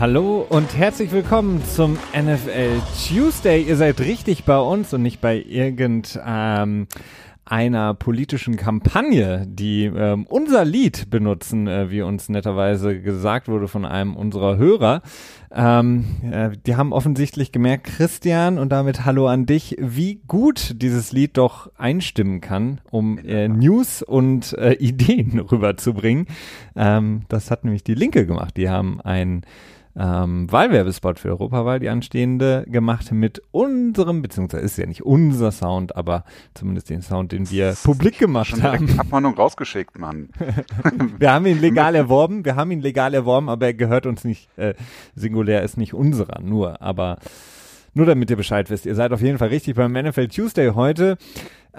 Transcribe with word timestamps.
Hallo 0.00 0.46
und 0.48 0.76
herzlich 0.76 1.10
willkommen 1.10 1.60
zum 1.64 1.98
NFL 2.16 2.80
Tuesday. 3.08 3.62
Ihr 3.62 3.74
seid 3.74 3.98
richtig 3.98 4.44
bei 4.44 4.56
uns 4.56 4.94
und 4.94 5.02
nicht 5.02 5.20
bei 5.20 5.42
irgendeiner 5.42 6.86
ähm, 7.50 7.96
politischen 7.98 8.54
Kampagne, 8.54 9.44
die 9.48 9.86
ähm, 9.86 10.24
unser 10.28 10.64
Lied 10.64 11.10
benutzen, 11.10 11.66
äh, 11.66 11.90
wie 11.90 12.02
uns 12.02 12.28
netterweise 12.28 13.00
gesagt 13.00 13.48
wurde 13.48 13.66
von 13.66 13.84
einem 13.84 14.14
unserer 14.14 14.56
Hörer. 14.56 15.02
Ähm, 15.50 16.04
äh, 16.30 16.50
die 16.64 16.76
haben 16.76 16.92
offensichtlich 16.92 17.50
gemerkt, 17.50 17.88
Christian, 17.88 18.58
und 18.58 18.70
damit 18.70 19.04
Hallo 19.04 19.26
an 19.26 19.46
dich, 19.46 19.78
wie 19.80 20.20
gut 20.28 20.80
dieses 20.80 21.10
Lied 21.10 21.36
doch 21.36 21.72
einstimmen 21.76 22.40
kann, 22.40 22.80
um 22.92 23.18
äh, 23.18 23.48
News 23.48 24.04
und 24.04 24.56
äh, 24.58 24.74
Ideen 24.74 25.40
rüberzubringen. 25.50 26.26
Ähm, 26.76 27.22
das 27.28 27.50
hat 27.50 27.64
nämlich 27.64 27.82
die 27.82 27.94
Linke 27.94 28.26
gemacht. 28.26 28.56
Die 28.56 28.70
haben 28.70 29.00
ein 29.00 29.42
ähm, 29.98 30.50
Wahlwerbespot 30.50 31.18
für 31.18 31.28
Europawahl, 31.30 31.80
die 31.80 31.88
anstehende, 31.88 32.64
gemacht 32.68 33.10
mit 33.10 33.42
unserem, 33.50 34.22
beziehungsweise 34.22 34.62
ist 34.62 34.78
ja 34.78 34.86
nicht 34.86 35.04
unser 35.04 35.50
Sound, 35.50 35.96
aber 35.96 36.24
zumindest 36.54 36.88
den 36.88 37.02
Sound, 37.02 37.32
den 37.32 37.50
wir 37.50 37.76
publik 37.82 38.18
gemacht 38.18 38.50
Schon 38.50 38.62
haben. 38.62 38.98
Abmahnung 38.98 39.34
rausgeschickt, 39.34 39.98
Mann. 39.98 40.28
wir 41.18 41.32
haben 41.32 41.46
ihn 41.46 41.60
legal 41.60 41.94
erworben, 41.96 42.44
wir 42.44 42.54
haben 42.54 42.70
ihn 42.70 42.80
legal 42.80 43.12
erworben, 43.12 43.48
aber 43.48 43.66
er 43.66 43.74
gehört 43.74 44.06
uns 44.06 44.22
nicht, 44.24 44.48
äh, 44.56 44.74
singulär 45.16 45.62
ist 45.62 45.76
nicht 45.76 45.94
unserer, 45.94 46.40
nur, 46.40 46.80
aber 46.80 47.18
nur 47.94 48.06
damit 48.06 48.30
ihr 48.30 48.36
Bescheid 48.36 48.70
wisst, 48.70 48.86
ihr 48.86 48.94
seid 48.94 49.12
auf 49.12 49.20
jeden 49.20 49.38
Fall 49.38 49.48
richtig 49.48 49.76
beim 49.76 49.92
NFL 49.92 50.28
Tuesday 50.28 50.72
heute 50.74 51.18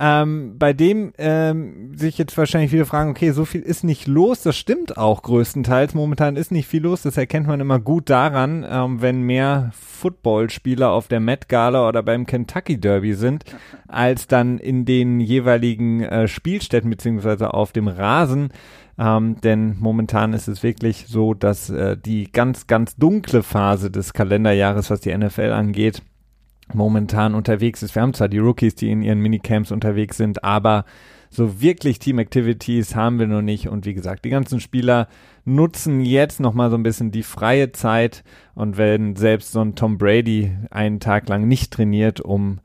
ähm, 0.01 0.55
bei 0.57 0.71
dem 0.71 1.11
ähm, 1.17 1.97
sich 1.97 2.17
jetzt 2.17 2.37
wahrscheinlich 2.37 2.71
viele 2.71 2.85
fragen, 2.85 3.09
okay, 3.09 3.31
so 3.31 3.43
viel 3.43 3.61
ist 3.61 3.83
nicht 3.83 4.07
los, 4.07 4.41
das 4.43 4.55
stimmt 4.55 4.97
auch 4.97 5.23
größtenteils. 5.23 5.93
Momentan 5.93 6.37
ist 6.37 6.53
nicht 6.53 6.67
viel 6.67 6.83
los, 6.83 7.01
das 7.01 7.17
erkennt 7.17 7.47
man 7.47 7.59
immer 7.59 7.79
gut 7.79 8.09
daran, 8.09 8.65
ähm, 8.69 9.01
wenn 9.01 9.23
mehr 9.23 9.71
Footballspieler 9.73 10.89
auf 10.89 11.09
der 11.09 11.19
Met 11.19 11.49
Gala 11.49 11.87
oder 11.87 12.01
beim 12.01 12.25
Kentucky 12.25 12.79
Derby 12.79 13.13
sind, 13.13 13.43
als 13.89 14.27
dann 14.27 14.57
in 14.57 14.85
den 14.85 15.19
jeweiligen 15.19 16.01
äh, 16.01 16.29
Spielstätten 16.29 16.89
beziehungsweise 16.89 17.53
auf 17.53 17.73
dem 17.73 17.89
Rasen. 17.89 18.53
Ähm, 18.99 19.39
denn 19.41 19.77
momentan 19.79 20.33
ist 20.33 20.49
es 20.49 20.61
wirklich 20.61 21.05
so, 21.07 21.33
dass 21.33 21.69
äh, 21.69 21.95
die 21.95 22.29
ganz, 22.29 22.67
ganz 22.67 22.97
dunkle 22.97 23.43
Phase 23.43 23.89
des 23.89 24.11
Kalenderjahres, 24.11 24.89
was 24.89 24.99
die 24.99 25.17
NFL 25.17 25.53
angeht, 25.53 26.01
momentan 26.73 27.33
unterwegs 27.33 27.81
ist. 27.81 27.95
Wir 27.95 28.01
haben 28.01 28.13
zwar 28.13 28.27
die 28.27 28.39
Rookies, 28.39 28.75
die 28.75 28.91
in 28.91 29.01
ihren 29.01 29.19
Minicamps 29.19 29.71
unterwegs 29.71 30.17
sind, 30.17 30.43
aber 30.43 30.83
so 31.29 31.61
wirklich 31.61 31.99
Team 31.99 32.19
Activities 32.19 32.93
haben 32.93 33.19
wir 33.19 33.27
noch 33.27 33.41
nicht. 33.41 33.69
Und 33.69 33.85
wie 33.85 33.93
gesagt, 33.93 34.25
die 34.25 34.29
ganzen 34.29 34.59
Spieler 34.59 35.07
nutzen 35.45 36.01
jetzt 36.01 36.41
nochmal 36.41 36.69
so 36.69 36.75
ein 36.75 36.83
bisschen 36.83 37.11
die 37.11 37.23
freie 37.23 37.71
Zeit. 37.71 38.23
Und 38.53 38.77
wenn 38.77 39.15
selbst 39.15 39.53
so 39.53 39.61
ein 39.61 39.75
Tom 39.75 39.97
Brady 39.97 40.51
einen 40.71 40.99
Tag 40.99 41.29
lang 41.29 41.47
nicht 41.47 41.71
trainiert, 41.71 42.19
um 42.19 42.59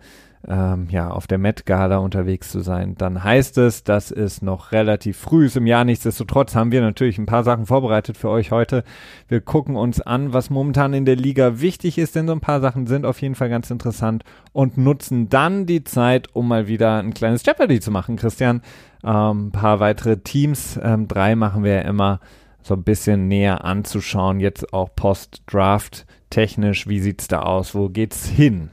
ähm, 0.48 0.88
ja, 0.90 1.10
auf 1.10 1.26
der 1.26 1.38
Met 1.38 1.66
Gala 1.66 1.98
unterwegs 1.98 2.50
zu 2.50 2.60
sein, 2.60 2.94
dann 2.96 3.24
heißt 3.24 3.58
es, 3.58 3.84
dass 3.84 4.10
es 4.10 4.42
noch 4.42 4.72
relativ 4.72 5.16
früh 5.16 5.46
ist 5.46 5.56
im 5.56 5.66
Jahr. 5.66 5.84
Nichtsdestotrotz 5.84 6.54
haben 6.54 6.72
wir 6.72 6.80
natürlich 6.80 7.18
ein 7.18 7.26
paar 7.26 7.44
Sachen 7.44 7.66
vorbereitet 7.66 8.16
für 8.16 8.28
euch 8.28 8.50
heute. 8.50 8.84
Wir 9.28 9.40
gucken 9.40 9.76
uns 9.76 10.00
an, 10.00 10.32
was 10.32 10.50
momentan 10.50 10.94
in 10.94 11.04
der 11.04 11.16
Liga 11.16 11.60
wichtig 11.60 11.98
ist, 11.98 12.14
denn 12.14 12.26
so 12.26 12.32
ein 12.32 12.40
paar 12.40 12.60
Sachen 12.60 12.86
sind 12.86 13.06
auf 13.06 13.22
jeden 13.22 13.34
Fall 13.34 13.48
ganz 13.48 13.70
interessant 13.70 14.24
und 14.52 14.76
nutzen 14.76 15.28
dann 15.28 15.66
die 15.66 15.84
Zeit, 15.84 16.28
um 16.34 16.48
mal 16.48 16.68
wieder 16.68 16.98
ein 16.98 17.14
kleines 17.14 17.44
Jeopardy 17.44 17.80
zu 17.80 17.90
machen, 17.90 18.16
Christian. 18.16 18.60
Ähm, 19.02 19.48
ein 19.48 19.52
paar 19.52 19.80
weitere 19.80 20.18
Teams, 20.18 20.78
ähm, 20.82 21.08
drei 21.08 21.36
machen 21.36 21.64
wir 21.64 21.74
ja 21.74 21.80
immer 21.82 22.20
so 22.62 22.74
ein 22.74 22.82
bisschen 22.82 23.28
näher 23.28 23.64
anzuschauen, 23.64 24.40
jetzt 24.40 24.72
auch 24.72 24.88
Post-Draft 24.94 26.06
technisch, 26.30 26.88
wie 26.88 27.00
sieht's 27.00 27.28
da 27.28 27.42
aus, 27.42 27.74
wo 27.74 27.88
geht's 27.88 28.26
hin? 28.26 28.70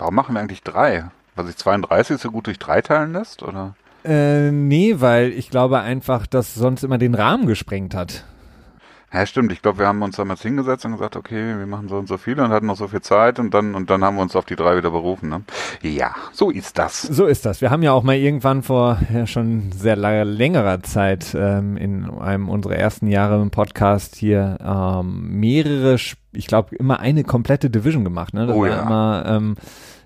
Warum 0.00 0.14
machen 0.14 0.34
wir 0.34 0.40
eigentlich 0.40 0.62
drei? 0.62 1.10
Weil 1.36 1.44
sich 1.46 1.56
32 1.56 2.18
so 2.18 2.30
gut 2.30 2.46
durch 2.46 2.58
drei 2.58 2.80
teilen 2.80 3.12
lässt, 3.12 3.42
oder? 3.42 3.74
Äh, 4.02 4.50
nee, 4.50 4.94
weil 4.98 5.28
ich 5.30 5.50
glaube 5.50 5.80
einfach, 5.80 6.26
dass 6.26 6.54
sonst 6.54 6.82
immer 6.82 6.96
den 6.96 7.14
Rahmen 7.14 7.46
gesprengt 7.46 7.94
hat. 7.94 8.24
Ja, 9.12 9.26
stimmt. 9.26 9.50
Ich 9.50 9.60
glaube, 9.60 9.80
wir 9.80 9.88
haben 9.88 10.00
uns 10.02 10.16
damals 10.16 10.40
hingesetzt 10.40 10.84
und 10.84 10.92
gesagt, 10.92 11.16
okay, 11.16 11.58
wir 11.58 11.66
machen 11.66 11.88
so 11.88 11.96
und 11.96 12.06
so 12.06 12.16
viele 12.16 12.44
und 12.44 12.50
hatten 12.50 12.66
noch 12.66 12.76
so 12.76 12.86
viel 12.86 13.00
Zeit 13.00 13.40
und 13.40 13.52
dann 13.52 13.74
und 13.74 13.90
dann 13.90 14.04
haben 14.04 14.16
wir 14.16 14.22
uns 14.22 14.36
auf 14.36 14.44
die 14.44 14.54
drei 14.54 14.76
wieder 14.76 14.90
berufen. 14.90 15.28
Ne? 15.28 15.42
Ja, 15.82 16.14
so 16.32 16.48
ist 16.50 16.78
das. 16.78 17.02
So 17.02 17.26
ist 17.26 17.44
das. 17.44 17.60
Wir 17.60 17.70
haben 17.70 17.82
ja 17.82 17.92
auch 17.92 18.04
mal 18.04 18.16
irgendwann 18.16 18.62
vor 18.62 18.98
ja, 19.12 19.26
schon 19.26 19.72
sehr 19.72 19.96
langer, 19.96 20.24
längerer 20.24 20.82
Zeit 20.84 21.36
ähm, 21.36 21.76
in 21.76 22.08
einem 22.08 22.48
unserer 22.48 22.76
ersten 22.76 23.08
Jahre 23.08 23.42
im 23.42 23.50
Podcast 23.50 24.14
hier 24.14 24.58
ähm, 24.64 25.40
mehrere, 25.40 25.96
ich 26.32 26.46
glaube, 26.46 26.76
immer 26.76 27.00
eine 27.00 27.24
komplette 27.24 27.68
Division 27.68 28.04
gemacht. 28.04 28.32
Ne? 28.32 28.46
Das 28.46 28.56
Oh 28.56 28.62
war 28.62 28.68
ja. 28.68 28.80
immer 28.82 29.24
ähm, 29.26 29.56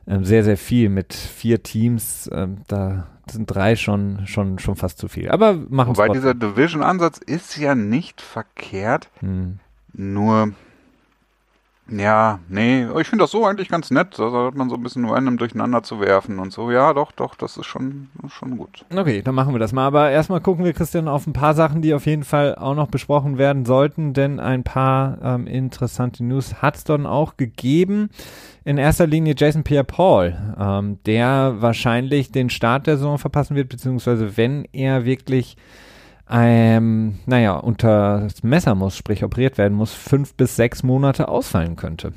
sehr, 0.06 0.44
sehr 0.44 0.56
viel 0.56 0.88
mit 0.88 1.14
vier 1.14 1.62
Teams. 1.62 2.28
Ähm, 2.32 2.58
da 2.68 3.06
sind 3.30 3.46
drei 3.46 3.76
schon, 3.76 4.26
schon, 4.26 4.58
schon 4.58 4.76
fast 4.76 4.98
zu 4.98 5.08
viel. 5.08 5.30
Aber 5.30 5.54
machen 5.54 5.92
es 5.92 5.98
Wobei 5.98 6.08
dieser 6.08 6.34
Division-Ansatz 6.34 7.18
ist 7.18 7.56
ja 7.56 7.74
nicht 7.74 8.20
verkehrt, 8.20 9.10
hm. 9.20 9.60
nur 9.92 10.52
ja, 11.86 12.38
nee, 12.48 12.86
ich 12.98 13.08
finde 13.08 13.24
das 13.24 13.30
so 13.30 13.44
eigentlich 13.44 13.68
ganz 13.68 13.90
nett, 13.90 14.18
da 14.18 14.46
hat 14.46 14.54
man 14.54 14.70
so 14.70 14.76
ein 14.76 14.82
bisschen 14.82 15.04
random 15.04 15.36
durcheinander 15.36 15.82
zu 15.82 16.00
werfen 16.00 16.38
und 16.38 16.50
so. 16.50 16.70
Ja, 16.70 16.94
doch, 16.94 17.12
doch, 17.12 17.34
das 17.34 17.58
ist 17.58 17.66
schon, 17.66 18.08
schon 18.28 18.56
gut. 18.56 18.86
Okay, 18.90 19.20
dann 19.20 19.34
machen 19.34 19.54
wir 19.54 19.58
das 19.58 19.72
mal. 19.74 19.86
Aber 19.86 20.10
erstmal 20.10 20.40
gucken 20.40 20.64
wir, 20.64 20.72
Christian, 20.72 21.08
auf 21.08 21.26
ein 21.26 21.34
paar 21.34 21.52
Sachen, 21.52 21.82
die 21.82 21.92
auf 21.92 22.06
jeden 22.06 22.24
Fall 22.24 22.54
auch 22.54 22.74
noch 22.74 22.88
besprochen 22.88 23.36
werden 23.36 23.66
sollten, 23.66 24.14
denn 24.14 24.40
ein 24.40 24.64
paar 24.64 25.18
ähm, 25.22 25.46
interessante 25.46 26.24
News 26.24 26.62
hat 26.62 26.76
es 26.76 26.84
dann 26.84 27.04
auch 27.04 27.36
gegeben. 27.36 28.08
In 28.64 28.78
erster 28.78 29.06
Linie 29.06 29.34
Jason 29.36 29.62
Pierre-Paul, 29.62 30.56
ähm, 30.58 30.98
der 31.04 31.56
wahrscheinlich 31.58 32.32
den 32.32 32.48
Start 32.48 32.86
der 32.86 32.96
Saison 32.96 33.18
verpassen 33.18 33.56
wird, 33.56 33.68
beziehungsweise 33.68 34.38
wenn 34.38 34.66
er 34.72 35.04
wirklich 35.04 35.58
ähm, 36.30 37.18
naja, 37.26 37.54
unter 37.56 38.20
das 38.20 38.42
Messer 38.42 38.74
muss, 38.74 38.96
sprich 38.96 39.24
operiert 39.24 39.58
werden 39.58 39.76
muss, 39.76 39.92
fünf 39.92 40.34
bis 40.34 40.56
sechs 40.56 40.82
Monate 40.82 41.28
ausfallen 41.28 41.76
könnte. 41.76 42.12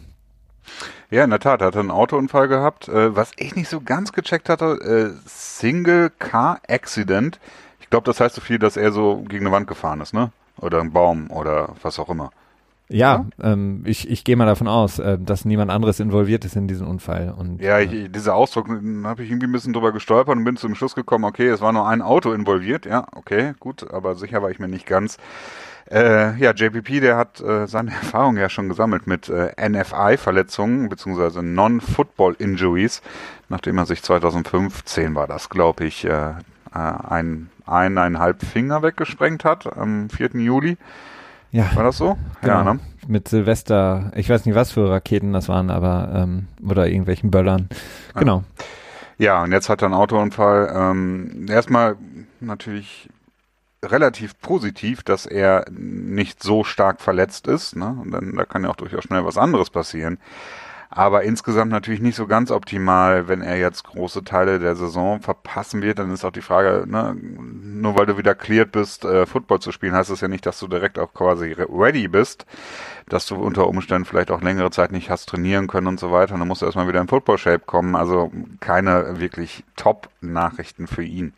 Ja, 1.10 1.24
in 1.24 1.30
der 1.30 1.40
Tat, 1.40 1.62
er 1.62 1.68
hatte 1.68 1.80
einen 1.80 1.92
Autounfall 1.92 2.48
gehabt. 2.48 2.88
Äh, 2.90 3.16
was 3.16 3.32
ich 3.38 3.56
nicht 3.56 3.70
so 3.70 3.82
ganz 3.82 4.12
gecheckt 4.12 4.50
hatte, 4.50 4.66
äh, 4.66 5.28
Single 5.28 6.10
Car 6.20 6.60
Accident. 6.68 7.40
Ich 7.80 7.90
glaube, 7.90 8.06
das 8.06 8.20
heißt 8.20 8.36
so 8.36 8.42
viel, 8.42 8.60
dass 8.60 8.76
er 8.76 8.92
so 8.92 9.24
gegen 9.28 9.46
eine 9.46 9.56
Wand 9.56 9.68
gefahren 9.68 10.02
ist, 10.02 10.14
ne? 10.14 10.32
Oder 10.60 10.82
einen 10.82 10.92
Baum 10.92 11.32
oder 11.32 11.76
was 11.82 12.00
auch 12.00 12.10
immer. 12.10 12.32
Ja, 12.90 13.26
ähm, 13.42 13.84
ich, 13.86 14.10
ich 14.10 14.24
gehe 14.24 14.38
mal 14.38 14.46
davon 14.46 14.68
aus, 14.68 15.00
äh, 15.00 15.18
dass 15.20 15.44
niemand 15.44 15.72
anderes 15.72 16.00
involviert 16.00 16.46
ist 16.46 16.56
in 16.56 16.68
diesen 16.68 16.88
Unfall. 16.88 17.34
Und, 17.38 17.62
Ja, 17.62 17.80
äh, 17.80 17.84
ich, 17.84 18.12
dieser 18.12 18.36
Ausdruck, 18.36 18.70
habe 18.70 19.24
ich 19.24 19.30
irgendwie 19.30 19.48
ein 19.48 19.52
bisschen 19.52 19.74
drüber 19.74 19.92
gestolpert 19.92 20.38
und 20.38 20.46
bin 20.46 20.56
zum 20.56 20.74
Schluss 20.74 20.96
gekommen, 20.96 21.26
okay, 21.26 21.48
es 21.48 21.60
war 21.60 21.74
nur 21.74 21.88
ein 21.88 22.02
Auto 22.02 22.32
involviert. 22.32 22.86
Ja, 22.86 23.08
okay, 23.14 23.54
gut, 23.60 23.92
aber 23.92 24.16
sicher 24.16 24.42
war 24.42 24.52
ich 24.52 24.60
mir 24.60 24.70
nicht 24.70 24.86
ganz. 24.86 25.18
Äh, 25.90 26.38
ja, 26.38 26.52
JPP, 26.52 27.02
der 27.02 27.18
hat 27.18 27.42
äh, 27.42 27.68
seine 27.68 27.92
Erfahrung 28.02 28.38
ja 28.38 28.50
schon 28.50 28.70
gesammelt 28.70 29.06
mit 29.06 29.30
äh, 29.30 29.52
NFI-Verletzungen 29.70 30.88
beziehungsweise 30.88 31.44
Non-Football-Injuries, 31.44 33.02
nachdem 33.50 33.78
er 33.78 33.86
sich 33.86 34.02
2015 34.02 35.16
war 35.16 35.28
das, 35.28 35.50
glaube 35.50 35.86
ich, 35.86 36.06
äh, 36.06 36.30
äh, 36.30 36.34
ein, 36.74 37.50
eineinhalb 37.66 38.44
Finger 38.46 38.82
weggesprengt 38.82 39.44
hat 39.44 39.78
am 39.78 40.10
4. 40.10 40.30
Juli. 40.36 40.78
Ja. 41.52 41.76
War 41.76 41.84
das 41.84 41.98
so? 41.98 42.18
Ja, 42.42 42.60
Genau. 42.60 42.74
ne? 42.74 42.80
Mit 43.08 43.30
Silvester, 43.30 44.12
ich 44.16 44.30
weiß 44.30 44.46
nicht, 44.46 44.56
was 44.56 44.72
für 44.74 44.90
Raketen 44.90 45.32
das 45.32 45.48
waren, 45.48 45.70
aber 45.70 46.12
ähm, 46.14 46.48
oder 46.68 46.88
irgendwelchen 46.88 47.32
Böllern. 47.32 47.70
Genau. 48.16 48.44
Ja, 49.18 49.44
und 49.44 49.52
jetzt 49.54 49.70
hat 49.70 49.82
er 49.82 49.86
einen 49.86 49.94
Autounfall. 49.96 50.72
Ähm, 50.76 51.46
erstmal 51.50 51.96
natürlich 52.42 53.10
relativ 53.84 54.40
positiv, 54.42 55.04
dass 55.04 55.26
er 55.26 55.66
nicht 55.72 56.44
so 56.44 56.64
stark 56.64 57.00
verletzt 57.00 57.48
ist. 57.48 57.76
Ne? 57.78 57.98
Und 58.02 58.12
dann, 58.12 58.36
da 58.36 58.44
kann 58.44 58.64
ja 58.64 58.70
auch 58.70 58.76
durchaus 58.76 59.06
schnell 59.06 59.24
was 59.24 59.38
anderes 59.38 59.70
passieren. 59.70 60.18
Aber 60.90 61.24
insgesamt 61.24 61.72
natürlich 61.72 62.02
nicht 62.02 62.16
so 62.16 62.28
ganz 62.28 62.50
optimal, 62.50 63.28
wenn 63.28 63.42
er 63.42 63.58
jetzt 63.58 63.84
große 63.84 64.24
Teile 64.24 64.60
der 64.60 64.76
Saison 64.76 65.22
verpassen 65.22 65.82
wird. 65.82 66.00
Dann 66.00 66.12
ist 66.12 66.24
auch 66.26 66.32
die 66.32 66.42
Frage, 66.42 66.86
ne, 66.88 67.16
nur 67.82 67.98
weil 67.98 68.06
du 68.06 68.18
wieder 68.18 68.36
cleared 68.36 68.72
bist, 68.72 69.06
äh, 69.06 69.26
Football 69.26 69.60
zu 69.60 69.72
spielen, 69.72 69.94
heißt 69.94 70.10
das 70.10 70.22
ja 70.22 70.28
nicht, 70.28 70.46
dass 70.46 70.60
du 70.60 70.68
direkt 70.68 71.00
auch 71.00 71.14
quasi 71.14 71.52
re- 71.54 71.68
ready 71.70 72.08
bist, 72.08 72.46
dass 73.10 73.26
du 73.26 73.36
unter 73.36 73.68
Umständen 73.68 74.06
vielleicht 74.06 74.32
auch 74.32 74.42
längere 74.42 74.72
Zeit 74.72 74.92
nicht 74.92 75.10
hast 75.10 75.30
trainieren 75.30 75.68
können 75.68 75.88
und 75.88 76.00
so 76.00 76.12
weiter. 76.12 76.34
Und 76.34 76.40
dann 76.40 76.48
musst 76.48 76.62
du 76.62 76.66
erstmal 76.66 76.88
wieder 76.88 77.02
in 77.02 77.08
Football-Shape 77.08 77.64
kommen. 77.66 77.96
Also 77.96 78.32
keine 78.60 79.20
wirklich 79.20 79.64
Top-Nachrichten 79.76 80.88
für 80.88 81.04
ihn. 81.04 81.34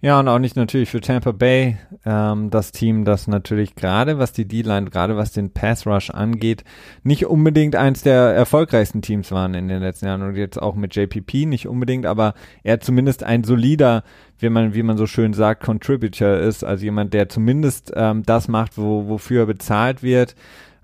Ja, 0.00 0.20
und 0.20 0.28
auch 0.28 0.38
nicht 0.38 0.56
natürlich 0.56 0.90
für 0.90 1.00
Tampa 1.00 1.32
Bay, 1.32 1.76
ähm, 2.06 2.50
das 2.50 2.72
Team, 2.72 3.04
das 3.04 3.28
natürlich 3.28 3.74
gerade 3.74 4.18
was 4.18 4.32
die 4.32 4.46
D-Line, 4.48 4.88
gerade 4.90 5.16
was 5.18 5.32
den 5.32 5.52
Pass 5.52 5.86
Rush 5.86 6.08
angeht, 6.10 6.64
nicht 7.02 7.26
unbedingt 7.26 7.76
eins 7.76 8.02
der 8.02 8.34
erfolgreichsten 8.34 9.02
Teams 9.02 9.30
waren 9.32 9.52
in 9.52 9.68
den 9.68 9.82
letzten 9.82 10.06
Jahren 10.06 10.22
und 10.22 10.34
jetzt 10.34 10.60
auch 10.60 10.76
mit 10.76 10.96
JPP 10.96 11.44
nicht 11.44 11.68
unbedingt, 11.68 12.06
aber 12.06 12.32
er 12.62 12.80
zumindest 12.80 13.22
ein 13.22 13.44
solider, 13.44 14.02
wie 14.38 14.48
man, 14.48 14.74
wie 14.74 14.82
man 14.82 14.96
so 14.96 15.06
schön 15.06 15.32
sagt, 15.32 15.62
Contributor 15.62 16.36
ist, 16.36 16.64
also 16.64 16.84
jemand, 16.84 17.14
der 17.14 17.28
zumindest 17.28 17.92
ähm, 17.94 18.22
das 18.24 18.48
macht, 18.48 18.76
wo, 18.76 19.08
wofür 19.08 19.42
er 19.42 19.46
bezahlt 19.46 20.02
wird. 20.02 20.34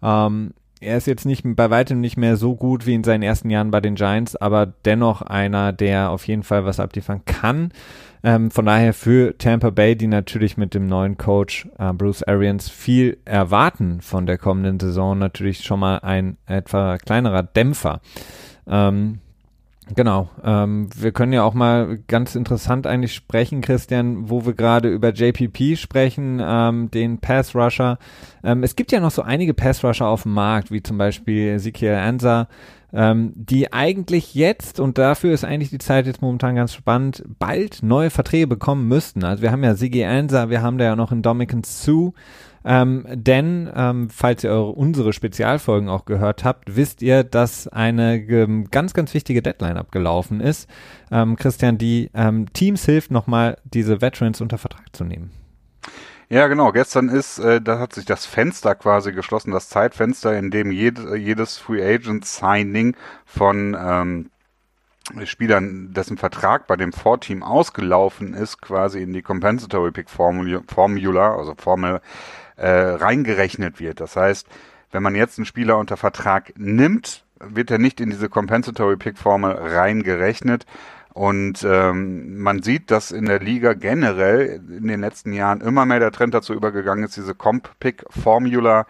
Ähm, 0.02 0.52
er 0.81 0.96
ist 0.96 1.06
jetzt 1.06 1.25
nicht 1.25 1.44
bei 1.44 1.70
weitem 1.70 2.00
nicht 2.00 2.16
mehr 2.16 2.37
so 2.37 2.56
gut 2.56 2.87
wie 2.87 2.94
in 2.94 3.04
seinen 3.04 3.22
ersten 3.22 3.50
Jahren 3.50 3.70
bei 3.70 3.81
den 3.81 3.94
Giants, 3.94 4.34
aber 4.34 4.66
dennoch 4.66 5.22
einer, 5.22 5.72
der 5.72 6.10
auf 6.10 6.26
jeden 6.26 6.43
Fall 6.43 6.64
was 6.64 6.81
abliefern 6.81 7.25
kann. 7.25 7.72
Ähm, 8.25 8.50
von 8.50 8.66
daher 8.66 8.93
für 8.93 9.37
Tampa 9.38 9.70
Bay, 9.70 9.96
die 9.96 10.06
natürlich 10.06 10.56
mit 10.56 10.75
dem 10.75 10.87
neuen 10.87 11.19
Coach 11.19 11.69
äh, 11.78 11.93
Bruce 11.93 12.22
Arians 12.25 12.69
viel 12.69 13.19
erwarten 13.25 14.00
von 14.00 14.26
der 14.26 14.38
kommenden 14.38 14.78
Saison, 14.78 15.19
natürlich 15.19 15.64
schon 15.64 15.81
mal 15.81 15.99
ein 15.99 16.37
etwa 16.46 16.99
kleinerer 16.99 17.43
Dämpfer. 17.43 18.00
Ähm, 18.66 19.19
Genau. 19.94 20.31
Ähm, 20.43 20.89
wir 20.94 21.12
können 21.12 21.33
ja 21.33 21.43
auch 21.43 21.55
mal 21.55 21.99
ganz 22.06 22.35
interessant 22.35 22.87
eigentlich 22.87 23.15
sprechen, 23.15 23.61
Christian, 23.61 24.31
wo 24.31 24.47
wir 24.47 24.55
gerade 24.55 24.89
über 24.89 25.12
JPP 25.12 25.77
sprechen, 25.77 26.41
ähm, 26.43 26.91
den 26.91 27.19
Pass 27.19 27.55
Rusher. 27.55 27.99
Ähm, 28.43 28.62
es 28.62 28.77
gibt 28.77 28.93
ja 28.93 29.00
noch 29.00 29.11
so 29.11 29.23
einige 29.23 29.55
Pass 29.55 29.85
Rusher 29.85 30.06
auf 30.06 30.23
dem 30.23 30.33
Markt, 30.33 30.71
wie 30.71 30.83
zum 30.83 30.99
Beispiel 30.99 31.55
Ezekiel 31.56 31.94
Ansa, 31.94 32.49
ähm, 32.94 33.33
die 33.35 33.73
eigentlich 33.73 34.35
jetzt, 34.35 34.81
und 34.81 34.99
dafür 34.99 35.33
ist 35.33 35.44
eigentlich 35.44 35.71
die 35.71 35.79
Zeit 35.79 36.06
jetzt 36.06 36.23
momentan 36.23 36.55
ganz 36.55 36.73
spannend, 36.75 37.25
bald 37.38 37.83
neue 37.83 38.11
Verträge 38.11 38.47
bekommen 38.47 38.88
müssten. 38.88 39.25
Also 39.25 39.43
wir 39.43 39.53
haben 39.53 39.65
ja 39.65 39.75
Sigi 39.75 40.05
Ansa, 40.05 40.49
wir 40.49 40.62
haben 40.62 40.79
da 40.79 40.85
ja 40.85 40.97
noch 40.97 41.12
einen 41.12 41.23
Dominican 41.23 41.65
Sue, 41.65 42.12
ähm, 42.64 43.05
denn, 43.11 43.70
ähm, 43.75 44.11
falls 44.11 44.44
ihr 44.44 44.50
eure, 44.50 44.70
unsere 44.70 45.12
Spezialfolgen 45.12 45.88
auch 45.88 46.05
gehört 46.05 46.44
habt, 46.44 46.76
wisst 46.76 47.03
ihr, 47.03 47.25
dass 47.25 47.69
eine 47.69 48.17
ähm, 48.17 48.70
ganz, 48.70 48.94
ganz 48.94 49.14
wichtige 49.14 49.43
Deadline 49.43 49.76
abgelaufen 49.76 50.41
ist. 50.41 50.69
Ähm, 51.11 51.37
Christian, 51.37 51.79
die 51.79 52.11
ähm, 52.14 52.53
Teams 52.53 52.85
hilft 52.85 53.11
nochmal, 53.11 53.59
diese 53.64 54.00
Veterans 54.00 54.41
unter 54.41 54.59
Vertrag 54.59 54.94
zu 54.94 55.05
nehmen. 55.05 55.31
Ja, 56.29 56.47
genau. 56.47 56.73
Gestern 56.73 57.11
ist, 57.11 57.38
äh, 57.41 57.61
da 57.61 57.79
hat 57.79 57.93
sich 57.93 58.06
das 58.06 58.25
Fenster 58.25 58.75
quasi 58.75 59.12
geschlossen, 59.12 59.50
das 59.50 59.69
Zeitfenster, 59.69 60.38
in 60.38 60.50
dem 60.50 60.70
jed 60.70 60.99
jedes 61.14 61.59
Free 61.59 61.85
Agent 61.85 62.25
Signing 62.25 62.97
von 63.26 63.76
ähm, 63.79 64.31
Spielern, 65.26 65.93
dessen 65.93 66.17
Vertrag 66.17 66.67
bei 66.67 66.76
dem 66.76 66.93
Vorteam 66.93 67.43
ausgelaufen 67.43 68.32
ist, 68.35 68.62
quasi 68.62 69.03
in 69.03 69.12
die 69.12 69.20
Compensatory 69.20 69.91
Pick 69.91 70.09
Formula, 70.09 71.37
also 71.37 71.55
Formel 71.56 72.00
äh, 72.56 72.69
reingerechnet 72.69 73.81
wird. 73.81 74.00
Das 74.00 74.16
heißt, 74.16 74.46
wenn 74.90 75.02
man 75.02 75.14
jetzt 75.14 75.38
einen 75.38 75.46
Spieler 75.46 75.78
unter 75.78 75.96
Vertrag 75.96 76.52
nimmt, 76.56 77.25
wird 77.40 77.70
er 77.70 77.78
nicht 77.78 78.00
in 78.00 78.10
diese 78.10 78.28
Compensatory 78.28 78.96
Pick 78.96 79.19
Formel 79.19 79.52
reingerechnet. 79.52 80.66
Und 81.14 81.62
ähm, 81.64 82.38
man 82.38 82.62
sieht, 82.62 82.90
dass 82.90 83.10
in 83.10 83.26
der 83.26 83.40
Liga 83.40 83.75
generell 83.75 84.62
in 84.69 84.88
den 84.88 85.00
letzten 85.00 85.32
Jahren 85.32 85.60
immer 85.60 85.84
mehr 85.84 85.99
der 85.99 86.12
Trend 86.12 86.32
dazu 86.32 86.54
übergegangen 86.54 87.04
ist, 87.04 87.16
diese 87.16 87.34
Comp-Pick-Formula 87.34 88.87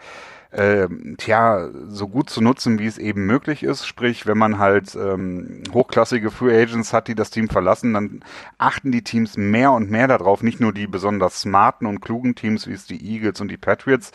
äh, 0.53 0.87
tja, 1.17 1.71
so 1.89 2.09
gut 2.09 2.29
zu 2.29 2.43
nutzen, 2.43 2.79
wie 2.79 2.87
es 2.87 2.99
eben 2.99 3.25
möglich 3.27 3.63
ist. 3.63 3.87
Sprich, 3.87 4.27
wenn 4.27 4.37
man 4.37 4.59
halt 4.59 4.95
ähm, 4.95 5.63
hochklassige 5.73 6.31
Free 6.31 6.55
Agents 6.55 6.93
hat, 6.93 7.09
die 7.09 7.15
das 7.15 7.31
Team 7.31 7.49
verlassen, 7.49 7.95
dann 7.95 8.23
achten 8.59 8.93
die 8.93 9.03
Teams 9.03 9.39
mehr 9.39 9.73
und 9.73 9.91
mehr 9.91 10.09
darauf, 10.09 10.43
nicht 10.43 10.61
nur 10.61 10.75
die 10.75 10.87
besonders 10.87 11.41
smarten 11.41 11.87
und 11.87 12.01
klugen 12.01 12.35
Teams, 12.35 12.67
wie 12.67 12.73
es 12.73 12.85
die 12.85 13.03
Eagles 13.03 13.41
und 13.41 13.49
die 13.49 13.57
Patriots 13.57 14.13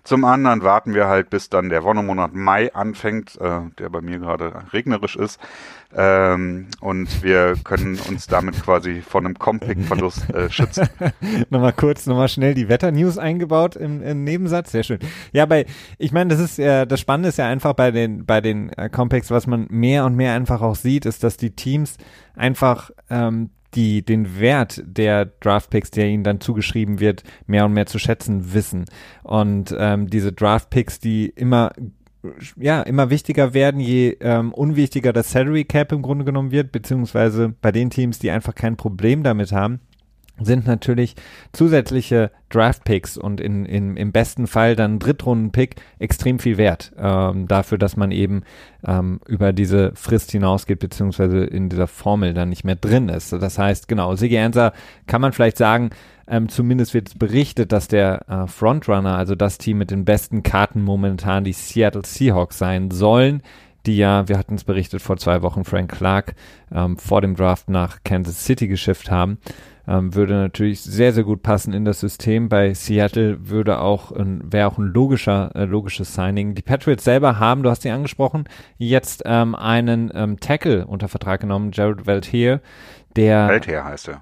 Zum 0.03 0.25
anderen 0.25 0.63
warten 0.63 0.93
wir 0.93 1.07
halt, 1.07 1.29
bis 1.29 1.49
dann 1.49 1.69
der 1.69 1.85
Wonnemonat 1.85 2.33
Mai 2.33 2.73
anfängt, 2.73 3.39
äh, 3.39 3.61
der 3.79 3.87
bei 3.89 4.01
mir 4.01 4.19
gerade 4.19 4.53
regnerisch 4.73 5.15
ist. 5.15 5.39
Ähm, 5.95 6.67
und 6.81 7.23
wir 7.23 7.55
können 7.63 7.99
uns 8.09 8.27
damit 8.27 8.61
quasi 8.61 9.01
von 9.01 9.25
einem 9.25 9.37
Compact-Verlust 9.37 10.29
äh, 10.33 10.49
schützen. 10.49 10.87
nochmal 11.49 11.73
kurz, 11.73 12.07
nochmal 12.07 12.29
schnell 12.29 12.53
die 12.53 12.69
Wetter-News 12.69 13.17
eingebaut 13.17 13.75
im, 13.75 14.01
im, 14.01 14.23
Nebensatz. 14.23 14.71
Sehr 14.71 14.83
schön. 14.83 14.99
Ja, 15.31 15.45
bei, 15.45 15.65
ich 15.97 16.11
meine, 16.11 16.29
das 16.29 16.39
ist 16.39 16.57
ja, 16.57 16.85
das 16.85 16.99
Spannende 16.99 17.29
ist 17.29 17.37
ja 17.37 17.47
einfach 17.47 17.73
bei 17.73 17.91
den, 17.91 18.25
bei 18.25 18.41
den 18.41 18.69
äh, 18.73 18.89
Compacts, 18.89 19.29
was 19.29 19.45
man 19.45 19.67
mehr 19.69 20.05
und 20.05 20.15
mehr 20.15 20.33
einfach 20.33 20.61
auch 20.61 20.75
sieht, 20.75 21.05
ist, 21.05 21.23
dass 21.23 21.37
die 21.37 21.51
Teams 21.51 21.97
einfach 22.35 22.89
ähm, 23.09 23.51
die 23.75 24.03
den 24.03 24.39
Wert 24.39 24.83
der 24.85 25.25
Draftpicks, 25.25 25.91
der 25.91 26.07
ihnen 26.07 26.23
dann 26.23 26.39
zugeschrieben 26.39 26.99
wird, 26.99 27.23
mehr 27.47 27.65
und 27.65 27.73
mehr 27.73 27.85
zu 27.85 27.99
schätzen 27.99 28.53
wissen. 28.53 28.85
Und 29.23 29.75
ähm, 29.77 30.07
diese 30.07 30.31
Draftpicks, 30.31 30.99
die 30.99 31.27
immer 31.27 31.71
ja, 32.57 32.81
immer 32.81 33.09
wichtiger 33.09 33.53
werden, 33.53 33.79
je 33.79 34.17
ähm, 34.21 34.53
unwichtiger 34.53 35.13
das 35.13 35.31
Salary 35.31 35.65
Cap 35.65 35.91
im 35.91 36.01
Grunde 36.01 36.25
genommen 36.25 36.51
wird, 36.51 36.71
beziehungsweise 36.71 37.53
bei 37.61 37.71
den 37.71 37.89
Teams, 37.89 38.19
die 38.19 38.31
einfach 38.31 38.55
kein 38.55 38.77
Problem 38.77 39.23
damit 39.23 39.51
haben, 39.51 39.79
sind 40.39 40.65
natürlich 40.65 41.15
zusätzliche 41.51 42.31
Draft-Picks 42.49 43.17
und 43.17 43.39
in, 43.39 43.65
in, 43.65 43.95
im 43.97 44.11
besten 44.11 44.47
Fall 44.47 44.75
dann 44.75 44.99
Drittrunden-Pick 44.99 45.75
extrem 45.99 46.39
viel 46.39 46.57
wert 46.57 46.91
ähm, 46.97 47.47
dafür, 47.47 47.77
dass 47.77 47.97
man 47.97 48.11
eben 48.11 48.43
ähm, 48.85 49.19
über 49.27 49.53
diese 49.53 49.91
Frist 49.95 50.31
hinausgeht, 50.31 50.79
beziehungsweise 50.79 51.43
in 51.43 51.69
dieser 51.69 51.87
Formel 51.87 52.33
dann 52.33 52.49
nicht 52.49 52.63
mehr 52.63 52.75
drin 52.75 53.09
ist. 53.09 53.31
Das 53.31 53.59
heißt, 53.59 53.87
genau, 53.87 54.15
Sigi 54.15 54.37
Ansa 54.39 54.73
kann 55.05 55.21
man 55.21 55.33
vielleicht 55.33 55.57
sagen, 55.57 55.91
ähm, 56.27 56.49
zumindest 56.49 56.93
wird 56.93 57.19
berichtet, 57.19 57.71
dass 57.71 57.87
der 57.87 58.27
äh, 58.27 58.47
Frontrunner, 58.47 59.17
also 59.17 59.35
das 59.35 59.59
Team 59.59 59.77
mit 59.77 59.91
den 59.91 60.05
besten 60.05 60.41
Karten 60.41 60.81
momentan 60.81 61.43
die 61.43 61.53
Seattle 61.53 62.05
Seahawks 62.05 62.57
sein 62.57 62.91
sollen 62.91 63.41
die 63.85 63.97
ja, 63.97 64.29
wir 64.29 64.37
hatten 64.37 64.55
es 64.55 64.63
berichtet 64.63 65.01
vor 65.01 65.17
zwei 65.17 65.41
Wochen, 65.41 65.65
Frank 65.65 65.91
Clark 65.91 66.35
ähm, 66.71 66.97
vor 66.97 67.19
dem 67.19 67.35
Draft 67.35 67.69
nach 67.69 67.97
Kansas 68.05 68.45
City 68.45 68.69
geschifft 68.69 69.11
haben 69.11 69.39
ähm, 69.87 70.15
würde 70.15 70.33
natürlich 70.35 70.81
sehr, 70.81 71.13
sehr 71.13 71.23
gut 71.23 71.43
passen 71.43 71.73
in 71.73 71.85
das 71.85 71.99
System. 71.99 72.49
Bei 72.49 72.73
Seattle 72.73 73.49
würde 73.49 73.79
auch, 73.79 74.11
wäre 74.15 74.67
auch 74.67 74.77
ein 74.77 74.93
logischer, 74.93 75.51
äh, 75.55 75.65
logisches 75.65 76.13
Signing. 76.13 76.55
Die 76.55 76.61
Patriots 76.61 77.03
selber 77.03 77.39
haben, 77.39 77.63
du 77.63 77.69
hast 77.69 77.81
sie 77.81 77.91
angesprochen, 77.91 78.45
jetzt 78.77 79.23
ähm, 79.25 79.55
einen 79.55 80.11
ähm, 80.13 80.39
Tackle 80.39 80.85
unter 80.85 81.07
Vertrag 81.07 81.41
genommen, 81.41 81.71
Jared 81.73 82.05
Veltier, 82.05 82.61
der. 83.15 83.49
Veltier 83.49 83.83
heißt 83.83 84.09
er. 84.09 84.21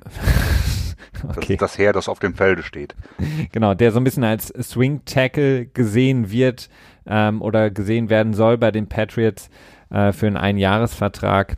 okay. 1.29 1.57
Das, 1.57 1.71
das 1.71 1.77
Heer, 1.77 1.93
das 1.93 2.09
auf 2.09 2.19
dem 2.19 2.35
Felde 2.35 2.63
steht. 2.63 2.95
Genau, 3.51 3.73
der 3.73 3.91
so 3.91 3.99
ein 3.99 4.03
bisschen 4.03 4.23
als 4.23 4.47
Swing 4.61 5.03
Tackle 5.05 5.65
gesehen 5.65 6.31
wird 6.31 6.69
ähm, 7.05 7.41
oder 7.41 7.69
gesehen 7.69 8.09
werden 8.09 8.33
soll 8.33 8.57
bei 8.57 8.71
den 8.71 8.87
Patriots 8.87 9.49
äh, 9.89 10.11
für 10.11 10.27
einen 10.27 10.37
Einjahresvertrag. 10.37 11.57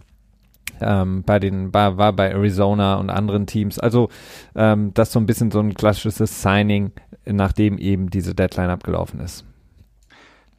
Ähm, 0.81 1.23
bei 1.23 1.39
den, 1.39 1.73
war, 1.73 1.97
war 1.97 2.13
bei 2.13 2.29
Arizona 2.29 2.95
und 2.95 3.09
anderen 3.09 3.47
Teams. 3.47 3.79
Also 3.79 4.09
ähm, 4.55 4.93
das 4.93 5.11
so 5.11 5.19
ein 5.19 5.25
bisschen 5.25 5.51
so 5.51 5.59
ein 5.59 5.73
klassisches 5.73 6.41
Signing, 6.41 6.91
nachdem 7.25 7.77
eben 7.77 8.09
diese 8.09 8.35
Deadline 8.35 8.69
abgelaufen 8.69 9.19
ist. 9.19 9.45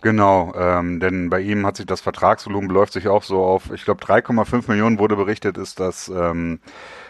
Genau, 0.00 0.52
ähm, 0.54 1.00
denn 1.00 1.30
bei 1.30 1.40
ihm 1.40 1.64
hat 1.64 1.78
sich 1.78 1.86
das 1.86 2.02
Vertragsvolumen 2.02 2.68
beläuft 2.68 2.92
sich 2.92 3.08
auch 3.08 3.22
so 3.22 3.42
auf, 3.42 3.70
ich 3.72 3.86
glaube 3.86 4.04
3,5 4.04 4.68
Millionen 4.68 4.98
wurde 4.98 5.16
berichtet, 5.16 5.56
ist 5.56 5.80
das 5.80 6.12
ähm, 6.14 6.60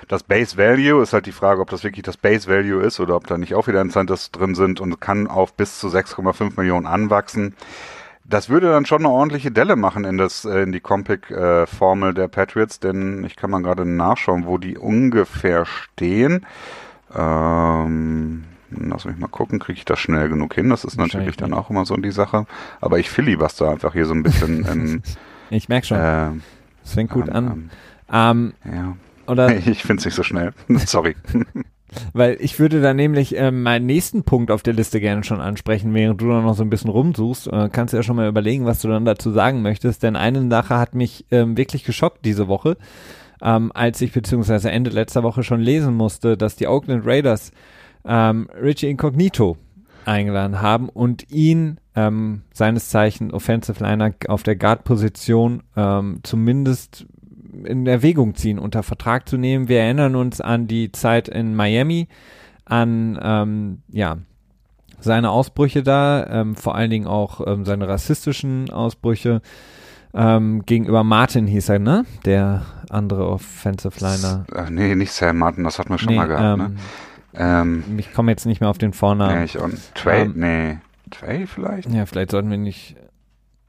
das 0.08 0.22
Base 0.22 0.56
Value. 0.56 1.02
Ist 1.02 1.12
halt 1.12 1.26
die 1.26 1.32
Frage, 1.32 1.60
ob 1.60 1.70
das 1.70 1.84
wirklich 1.84 2.04
das 2.04 2.16
Base 2.16 2.48
Value 2.48 2.82
ist 2.82 3.00
oder 3.00 3.16
ob 3.16 3.26
da 3.26 3.38
nicht 3.38 3.54
auch 3.54 3.66
wieder 3.66 3.80
Incentives 3.80 4.30
drin 4.30 4.54
sind 4.54 4.80
und 4.80 5.00
kann 5.00 5.26
auf 5.26 5.54
bis 5.54 5.78
zu 5.78 5.88
6,5 5.88 6.52
Millionen 6.56 6.86
anwachsen. 6.86 7.54
Das 8.24 8.48
würde 8.48 8.70
dann 8.70 8.86
schon 8.86 9.00
eine 9.00 9.10
ordentliche 9.10 9.50
Delle 9.50 9.76
machen 9.76 10.04
in 10.04 10.16
das 10.16 10.44
äh, 10.44 10.62
in 10.62 10.72
die 10.72 10.80
Compic-Formel 10.80 12.10
äh, 12.10 12.14
der 12.14 12.28
Patriots, 12.28 12.80
denn 12.80 13.22
ich 13.24 13.36
kann 13.36 13.50
mal 13.50 13.62
gerade 13.62 13.84
nachschauen, 13.84 14.46
wo 14.46 14.58
die 14.58 14.78
ungefähr 14.78 15.66
stehen. 15.66 16.46
Ähm, 17.14 18.44
Lass 18.76 19.04
mich 19.04 19.16
mal 19.16 19.28
gucken, 19.28 19.58
kriege 19.58 19.78
ich 19.78 19.84
das 19.84 19.98
schnell 19.98 20.28
genug 20.28 20.54
hin? 20.54 20.68
Das 20.70 20.84
ist 20.84 20.96
natürlich 20.96 21.36
dann 21.36 21.52
auch 21.52 21.70
immer 21.70 21.84
so 21.84 21.96
die 21.96 22.10
Sache. 22.10 22.46
Aber 22.80 22.98
ich 22.98 23.10
filibuster 23.10 23.70
einfach 23.70 23.92
hier 23.92 24.06
so 24.06 24.14
ein 24.14 24.22
bisschen. 24.22 24.64
In, 24.64 25.02
ich 25.50 25.68
merke 25.68 25.86
schon. 25.86 25.98
Äh, 25.98 26.30
das 26.82 26.94
fängt 26.94 27.10
gut 27.10 27.28
ähm, 27.28 27.34
an. 27.34 27.70
Ähm, 28.12 28.54
ja. 28.64 28.96
Oder, 29.26 29.56
ich 29.66 29.82
finde 29.82 30.00
es 30.00 30.04
nicht 30.06 30.14
so 30.14 30.22
schnell. 30.22 30.52
Sorry. 30.86 31.16
Weil 32.12 32.36
ich 32.40 32.58
würde 32.58 32.80
da 32.80 32.94
nämlich 32.94 33.36
äh, 33.38 33.50
meinen 33.50 33.86
nächsten 33.86 34.24
Punkt 34.24 34.50
auf 34.50 34.62
der 34.62 34.74
Liste 34.74 35.00
gerne 35.00 35.24
schon 35.24 35.40
ansprechen, 35.40 35.94
während 35.94 36.20
du 36.20 36.28
da 36.28 36.40
noch 36.40 36.54
so 36.54 36.62
ein 36.62 36.70
bisschen 36.70 36.90
rumsuchst. 36.90 37.48
Äh, 37.48 37.68
kannst 37.72 37.92
du 37.92 37.96
ja 37.96 38.02
schon 38.02 38.16
mal 38.16 38.28
überlegen, 38.28 38.64
was 38.64 38.80
du 38.80 38.88
dann 38.88 39.04
dazu 39.04 39.30
sagen 39.30 39.62
möchtest. 39.62 40.02
Denn 40.02 40.16
eine 40.16 40.48
Sache 40.48 40.78
hat 40.78 40.94
mich 40.94 41.26
ähm, 41.30 41.56
wirklich 41.56 41.84
geschockt 41.84 42.24
diese 42.24 42.48
Woche, 42.48 42.76
ähm, 43.42 43.72
als 43.74 44.00
ich 44.00 44.12
beziehungsweise 44.12 44.70
Ende 44.70 44.90
letzter 44.90 45.22
Woche 45.22 45.42
schon 45.42 45.60
lesen 45.60 45.94
musste, 45.94 46.36
dass 46.36 46.56
die 46.56 46.66
Oakland 46.66 47.06
Raiders 47.06 47.52
ähm, 48.04 48.48
Richie 48.60 48.88
Incognito 48.88 49.56
eingeladen 50.04 50.60
haben 50.60 50.88
und 50.88 51.30
ihn 51.30 51.78
ähm, 51.96 52.42
seines 52.52 52.88
Zeichen 52.88 53.30
Offensive 53.30 53.82
Liner 53.82 54.12
auf 54.28 54.42
der 54.42 54.56
Guard-Position 54.56 55.62
ähm, 55.76 56.20
zumindest 56.22 57.06
in 57.64 57.86
Erwägung 57.86 58.34
ziehen, 58.34 58.58
unter 58.58 58.82
Vertrag 58.82 59.28
zu 59.28 59.36
nehmen. 59.36 59.68
Wir 59.68 59.80
erinnern 59.80 60.16
uns 60.16 60.40
an 60.40 60.66
die 60.66 60.92
Zeit 60.92 61.28
in 61.28 61.54
Miami, 61.54 62.08
an 62.64 63.18
ähm, 63.22 63.82
ja 63.88 64.18
seine 65.00 65.30
Ausbrüche 65.30 65.82
da, 65.82 66.26
ähm, 66.28 66.56
vor 66.56 66.74
allen 66.74 66.90
Dingen 66.90 67.06
auch 67.06 67.46
ähm, 67.46 67.64
seine 67.64 67.88
rassistischen 67.88 68.70
Ausbrüche. 68.70 69.42
Ähm, 70.14 70.64
gegenüber 70.64 71.04
Martin 71.04 71.46
hieß 71.46 71.68
er, 71.70 71.78
ne? 71.78 72.06
Der 72.24 72.62
andere 72.88 73.28
Offensive 73.28 73.98
Liner. 74.00 74.46
Ach, 74.54 74.70
nee, 74.70 74.94
nicht 74.94 75.12
Sam 75.12 75.38
Martin, 75.38 75.64
das 75.64 75.78
hatten 75.78 75.90
wir 75.90 75.98
schon 75.98 76.12
nee, 76.12 76.16
mal 76.16 76.28
gehabt, 76.28 76.58
ne? 76.58 76.74
Ähm, 77.36 77.84
ich 77.98 78.12
komme 78.12 78.30
jetzt 78.30 78.46
nicht 78.46 78.60
mehr 78.60 78.70
auf 78.70 78.78
den 78.78 78.92
Vornamen. 78.92 79.38
Nee, 79.38 79.44
ich 79.44 79.58
auch, 79.58 79.68
Trey, 79.94 80.22
ähm, 80.22 80.34
nee. 80.36 80.78
Trey 81.10 81.46
vielleicht? 81.46 81.90
Ja, 81.90 82.06
vielleicht 82.06 82.30
sollten 82.30 82.50
wir 82.50 82.58
nicht, 82.58 82.96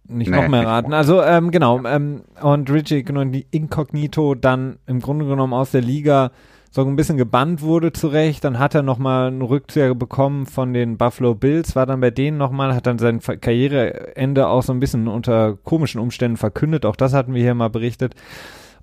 nicht 0.07 0.29
nee, 0.29 0.35
noch 0.35 0.47
mehr 0.47 0.65
raten. 0.65 0.93
Also, 0.93 1.21
ähm, 1.21 1.51
genau. 1.51 1.83
Ähm, 1.85 2.21
und 2.41 2.69
Richie 2.69 3.03
Incognito 3.51 4.35
dann 4.35 4.77
im 4.85 4.99
Grunde 4.99 5.25
genommen 5.25 5.53
aus 5.53 5.71
der 5.71 5.81
Liga 5.81 6.31
so 6.75 6.81
ein 6.81 6.97
bisschen 6.97 7.17
gebannt 7.17 7.61
wurde 7.61 7.93
zurecht. 7.93 8.43
Dann 8.43 8.59
hat 8.59 8.75
er 8.75 8.83
nochmal 8.83 9.27
einen 9.27 9.41
Rückzieher 9.41 9.95
bekommen 9.95 10.45
von 10.45 10.73
den 10.73 10.97
Buffalo 10.97 11.33
Bills, 11.33 11.75
war 11.75 11.85
dann 11.85 12.01
bei 12.01 12.11
denen 12.11 12.37
nochmal, 12.37 12.75
hat 12.75 12.85
dann 12.85 12.99
sein 12.99 13.21
Karriereende 13.21 14.47
auch 14.47 14.61
so 14.61 14.73
ein 14.73 14.81
bisschen 14.81 15.07
unter 15.07 15.55
komischen 15.63 16.01
Umständen 16.01 16.37
verkündet. 16.37 16.85
Auch 16.85 16.97
das 16.97 17.13
hatten 17.13 17.33
wir 17.33 17.41
hier 17.41 17.55
mal 17.55 17.69
berichtet. 17.69 18.13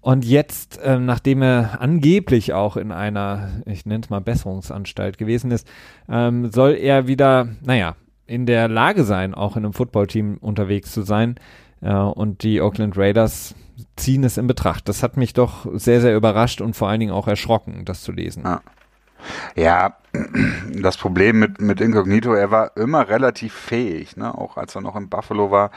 Und 0.01 0.25
jetzt, 0.25 0.81
äh, 0.83 0.99
nachdem 0.99 1.43
er 1.43 1.81
angeblich 1.81 2.55
auch 2.55 2.77
in 2.77 2.91
einer, 2.91 3.51
ich 3.67 3.87
nenne 3.87 4.03
es 4.03 4.11
mal 4.11 4.21
Besserungsanstalt 4.21 5.19
gewesen 5.19 5.51
ist, 5.51 5.69
ähm, 6.09 6.51
soll 6.51 6.73
er 6.73 7.07
wieder, 7.07 7.49
naja, 7.63 7.95
in 8.33 8.47
der 8.47 8.67
Lage 8.67 9.05
sein, 9.05 9.35
auch 9.35 9.57
in 9.57 9.65
einem 9.65 9.75
Footballteam 9.75 10.39
unterwegs 10.41 10.93
zu 10.93 11.03
sein. 11.03 11.37
Äh, 11.83 11.93
und 11.93 12.43
die 12.43 12.61
Oakland 12.63 12.97
Raiders 12.97 13.55
ziehen 13.97 14.25
es 14.25 14.39
in 14.39 14.47
Betracht. 14.47 14.89
Das 14.89 15.03
hat 15.03 15.17
mich 15.17 15.35
doch 15.35 15.67
sehr, 15.75 16.01
sehr 16.01 16.17
überrascht 16.17 16.61
und 16.61 16.75
vor 16.75 16.89
allen 16.89 17.01
Dingen 17.01 17.13
auch 17.13 17.29
erschrocken, 17.29 17.85
das 17.85 18.03
zu 18.03 18.13
lesen. 18.13 18.43
Ja. 18.45 18.61
Ja, 19.55 19.97
das 20.83 20.97
Problem 20.97 21.39
mit, 21.39 21.61
mit 21.61 21.81
Incognito, 21.81 22.35
er 22.35 22.51
war 22.51 22.77
immer 22.77 23.09
relativ 23.09 23.53
fähig, 23.53 24.17
ne? 24.17 24.37
auch 24.37 24.57
als 24.57 24.75
er 24.75 24.81
noch 24.81 24.97
in 24.97 25.09
Buffalo 25.09 25.53
war. 25.53 25.71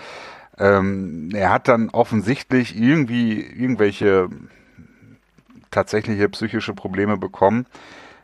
Ähm, 0.58 1.30
er 1.32 1.52
hat 1.52 1.68
dann 1.68 1.90
offensichtlich 1.90 2.76
irgendwie 2.76 3.40
irgendwelche 3.40 4.30
tatsächliche 5.70 6.28
psychische 6.30 6.74
Probleme 6.74 7.18
bekommen, 7.18 7.68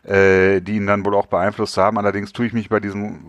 äh, 0.04 0.62
die 0.62 0.78
ihn 0.78 0.88
dann 0.88 1.06
wohl 1.06 1.16
auch 1.16 1.28
beeinflusst 1.28 1.78
haben. 1.78 1.98
Allerdings 1.98 2.34
tue 2.34 2.48
ich 2.48 2.54
mich 2.54 2.70
bei 2.70 2.80
diesen 2.80 3.20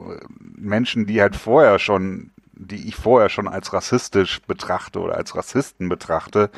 Menschen, 0.57 1.07
die 1.07 1.21
halt 1.21 1.37
vorher 1.37 1.79
schon, 1.79 2.31
die 2.55 2.88
ich 2.88 2.97
vorher 2.97 3.29
schon 3.29 3.49
als 3.49 3.73
rassistisch 3.73 4.41
betrachte 4.43 5.00
oder 5.00 5.17
als 5.17 5.37
Rassisten 5.37 5.88
betrachte, 5.88 6.50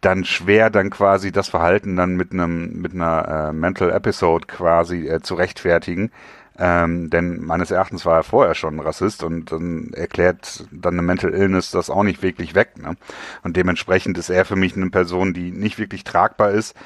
dann 0.00 0.24
schwer 0.24 0.68
dann 0.68 0.90
quasi 0.90 1.32
das 1.32 1.48
Verhalten 1.48 1.96
dann 1.96 2.16
mit 2.16 2.32
einem 2.32 2.80
mit 2.80 2.92
einer 2.92 3.50
äh, 3.50 3.52
Mental 3.52 3.90
Episode 3.90 4.46
quasi 4.46 5.06
äh, 5.06 5.20
zu 5.20 5.34
rechtfertigen. 5.34 6.10
Ähm, 6.58 7.08
denn 7.08 7.42
meines 7.42 7.70
Erachtens 7.70 8.04
war 8.04 8.16
er 8.16 8.22
vorher 8.24 8.54
schon 8.54 8.78
Rassist 8.78 9.22
und 9.22 9.52
dann 9.52 9.90
erklärt 9.94 10.66
dann 10.70 10.94
eine 10.94 11.02
Mental 11.02 11.32
Illness 11.32 11.70
das 11.70 11.88
auch 11.88 12.02
nicht 12.02 12.22
wirklich 12.22 12.54
weg. 12.54 12.72
Ne? 12.76 12.96
Und 13.42 13.56
dementsprechend 13.56 14.18
ist 14.18 14.28
er 14.28 14.44
für 14.44 14.56
mich 14.56 14.76
eine 14.76 14.90
Person, 14.90 15.32
die 15.32 15.50
nicht 15.50 15.78
wirklich 15.78 16.04
tragbar 16.04 16.50
ist. 16.50 16.76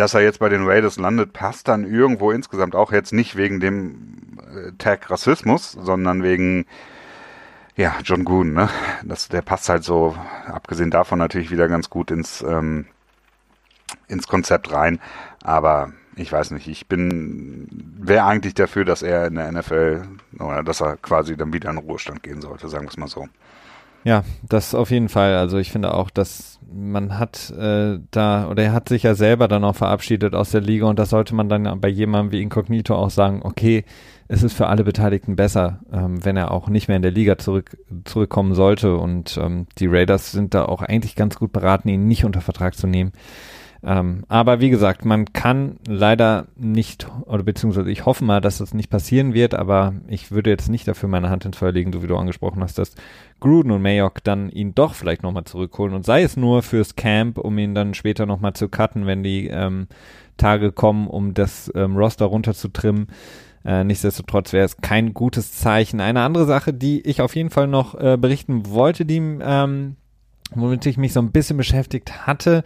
Dass 0.00 0.14
er 0.14 0.22
jetzt 0.22 0.38
bei 0.38 0.48
den 0.48 0.66
Raiders 0.66 0.98
landet, 0.98 1.34
passt 1.34 1.68
dann 1.68 1.84
irgendwo 1.84 2.30
insgesamt 2.30 2.74
auch 2.74 2.90
jetzt 2.90 3.12
nicht 3.12 3.36
wegen 3.36 3.60
dem 3.60 4.38
äh, 4.38 4.72
Tag 4.78 5.10
Rassismus, 5.10 5.72
sondern 5.72 6.22
wegen 6.22 6.64
ja, 7.76 7.98
John 8.02 8.24
Goon, 8.24 8.54
ne? 8.54 8.70
Das, 9.04 9.28
der 9.28 9.42
passt 9.42 9.68
halt 9.68 9.84
so, 9.84 10.16
abgesehen 10.46 10.90
davon 10.90 11.18
natürlich 11.18 11.50
wieder 11.50 11.68
ganz 11.68 11.90
gut 11.90 12.10
ins, 12.10 12.40
ähm, 12.40 12.86
ins 14.08 14.26
Konzept 14.26 14.72
rein. 14.72 15.00
Aber 15.42 15.92
ich 16.16 16.32
weiß 16.32 16.52
nicht, 16.52 16.66
ich 16.66 16.86
bin, 16.86 17.68
wäre 17.98 18.24
eigentlich 18.24 18.54
dafür, 18.54 18.86
dass 18.86 19.02
er 19.02 19.26
in 19.26 19.34
der 19.34 19.52
NFL 19.52 20.04
oder 20.38 20.62
dass 20.62 20.80
er 20.80 20.96
quasi 20.96 21.36
dann 21.36 21.52
wieder 21.52 21.68
in 21.68 21.76
den 21.76 21.84
Ruhestand 21.84 22.22
gehen 22.22 22.40
sollte, 22.40 22.70
sagen 22.70 22.86
wir 22.86 22.90
es 22.90 22.96
mal 22.96 23.06
so. 23.06 23.28
Ja, 24.04 24.24
das 24.48 24.74
auf 24.74 24.90
jeden 24.90 25.08
Fall. 25.08 25.34
Also 25.36 25.58
ich 25.58 25.70
finde 25.70 25.94
auch, 25.94 26.10
dass 26.10 26.58
man 26.72 27.18
hat 27.18 27.50
äh, 27.50 27.98
da, 28.10 28.48
oder 28.48 28.62
er 28.62 28.72
hat 28.72 28.88
sich 28.88 29.02
ja 29.02 29.14
selber 29.14 29.48
dann 29.48 29.64
auch 29.64 29.76
verabschiedet 29.76 30.34
aus 30.34 30.50
der 30.50 30.60
Liga 30.60 30.86
und 30.86 30.98
das 30.98 31.10
sollte 31.10 31.34
man 31.34 31.48
dann 31.48 31.80
bei 31.80 31.88
jemandem 31.88 32.32
wie 32.32 32.42
Incognito 32.42 32.94
auch 32.94 33.10
sagen, 33.10 33.40
okay, 33.42 33.84
es 34.28 34.44
ist 34.44 34.52
für 34.52 34.68
alle 34.68 34.84
Beteiligten 34.84 35.34
besser, 35.34 35.80
ähm, 35.92 36.24
wenn 36.24 36.36
er 36.36 36.52
auch 36.52 36.68
nicht 36.68 36.86
mehr 36.86 36.96
in 36.96 37.02
der 37.02 37.10
Liga 37.10 37.36
zurück, 37.38 37.76
zurückkommen 38.04 38.54
sollte 38.54 38.96
und 38.96 39.36
ähm, 39.42 39.66
die 39.78 39.88
Raiders 39.88 40.30
sind 40.30 40.54
da 40.54 40.64
auch 40.66 40.82
eigentlich 40.82 41.16
ganz 41.16 41.36
gut 41.36 41.52
beraten, 41.52 41.88
ihn 41.88 42.06
nicht 42.06 42.24
unter 42.24 42.40
Vertrag 42.40 42.76
zu 42.76 42.86
nehmen. 42.86 43.12
Ähm, 43.82 44.24
aber 44.28 44.60
wie 44.60 44.68
gesagt, 44.68 45.06
man 45.06 45.32
kann 45.32 45.78
leider 45.86 46.48
nicht, 46.54 47.08
oder 47.24 47.42
beziehungsweise 47.42 47.90
ich 47.90 48.04
hoffe 48.04 48.24
mal, 48.24 48.40
dass 48.40 48.58
das 48.58 48.74
nicht 48.74 48.90
passieren 48.90 49.32
wird, 49.32 49.54
aber 49.54 49.94
ich 50.06 50.30
würde 50.30 50.50
jetzt 50.50 50.68
nicht 50.68 50.86
dafür 50.86 51.08
meine 51.08 51.30
Hand 51.30 51.46
ins 51.46 51.56
Feuer 51.56 51.72
legen, 51.72 51.92
so 51.92 52.02
wie 52.02 52.06
du 52.06 52.16
angesprochen 52.16 52.62
hast, 52.62 52.78
dass 52.78 52.94
Gruden 53.40 53.70
und 53.70 53.80
Mayock 53.80 54.22
dann 54.22 54.50
ihn 54.50 54.74
doch 54.74 54.94
vielleicht 54.94 55.22
nochmal 55.22 55.44
zurückholen 55.44 55.94
und 55.94 56.04
sei 56.04 56.22
es 56.22 56.36
nur 56.36 56.62
fürs 56.62 56.94
Camp, 56.94 57.38
um 57.38 57.56
ihn 57.56 57.74
dann 57.74 57.94
später 57.94 58.26
nochmal 58.26 58.52
zu 58.52 58.68
cutten, 58.68 59.06
wenn 59.06 59.22
die 59.22 59.46
ähm, 59.46 59.88
Tage 60.36 60.72
kommen, 60.72 61.06
um 61.06 61.32
das 61.32 61.72
ähm, 61.74 61.96
Roster 61.96 62.26
runterzutrimmen. 62.26 63.06
Äh, 63.64 63.84
nichtsdestotrotz 63.84 64.52
wäre 64.52 64.64
es 64.64 64.78
kein 64.78 65.14
gutes 65.14 65.52
Zeichen. 65.52 66.00
Eine 66.00 66.22
andere 66.22 66.46
Sache, 66.46 66.72
die 66.72 67.00
ich 67.00 67.20
auf 67.20 67.34
jeden 67.36 67.50
Fall 67.50 67.66
noch 67.66 67.94
äh, 67.94 68.16
berichten 68.18 68.66
wollte, 68.66 69.04
die, 69.04 69.18
ähm, 69.18 69.96
womit 70.54 70.84
ich 70.86 70.96
mich 70.96 71.12
so 71.12 71.20
ein 71.20 71.32
bisschen 71.32 71.56
beschäftigt 71.56 72.26
hatte, 72.26 72.62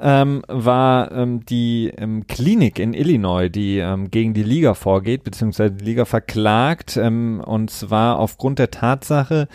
ähm, 0.00 0.42
war 0.48 1.12
ähm, 1.12 1.44
die 1.46 1.92
ähm, 1.96 2.26
Klinik 2.26 2.78
in 2.78 2.94
Illinois, 2.94 3.48
die 3.48 3.78
ähm, 3.78 4.10
gegen 4.10 4.34
die 4.34 4.42
Liga 4.42 4.74
vorgeht, 4.74 5.24
beziehungsweise 5.24 5.72
die 5.72 5.84
Liga 5.84 6.04
verklagt, 6.04 6.96
ähm, 6.96 7.42
und 7.44 7.70
zwar 7.70 8.18
aufgrund 8.18 8.58
der 8.58 8.70
Tatsache, 8.70 9.48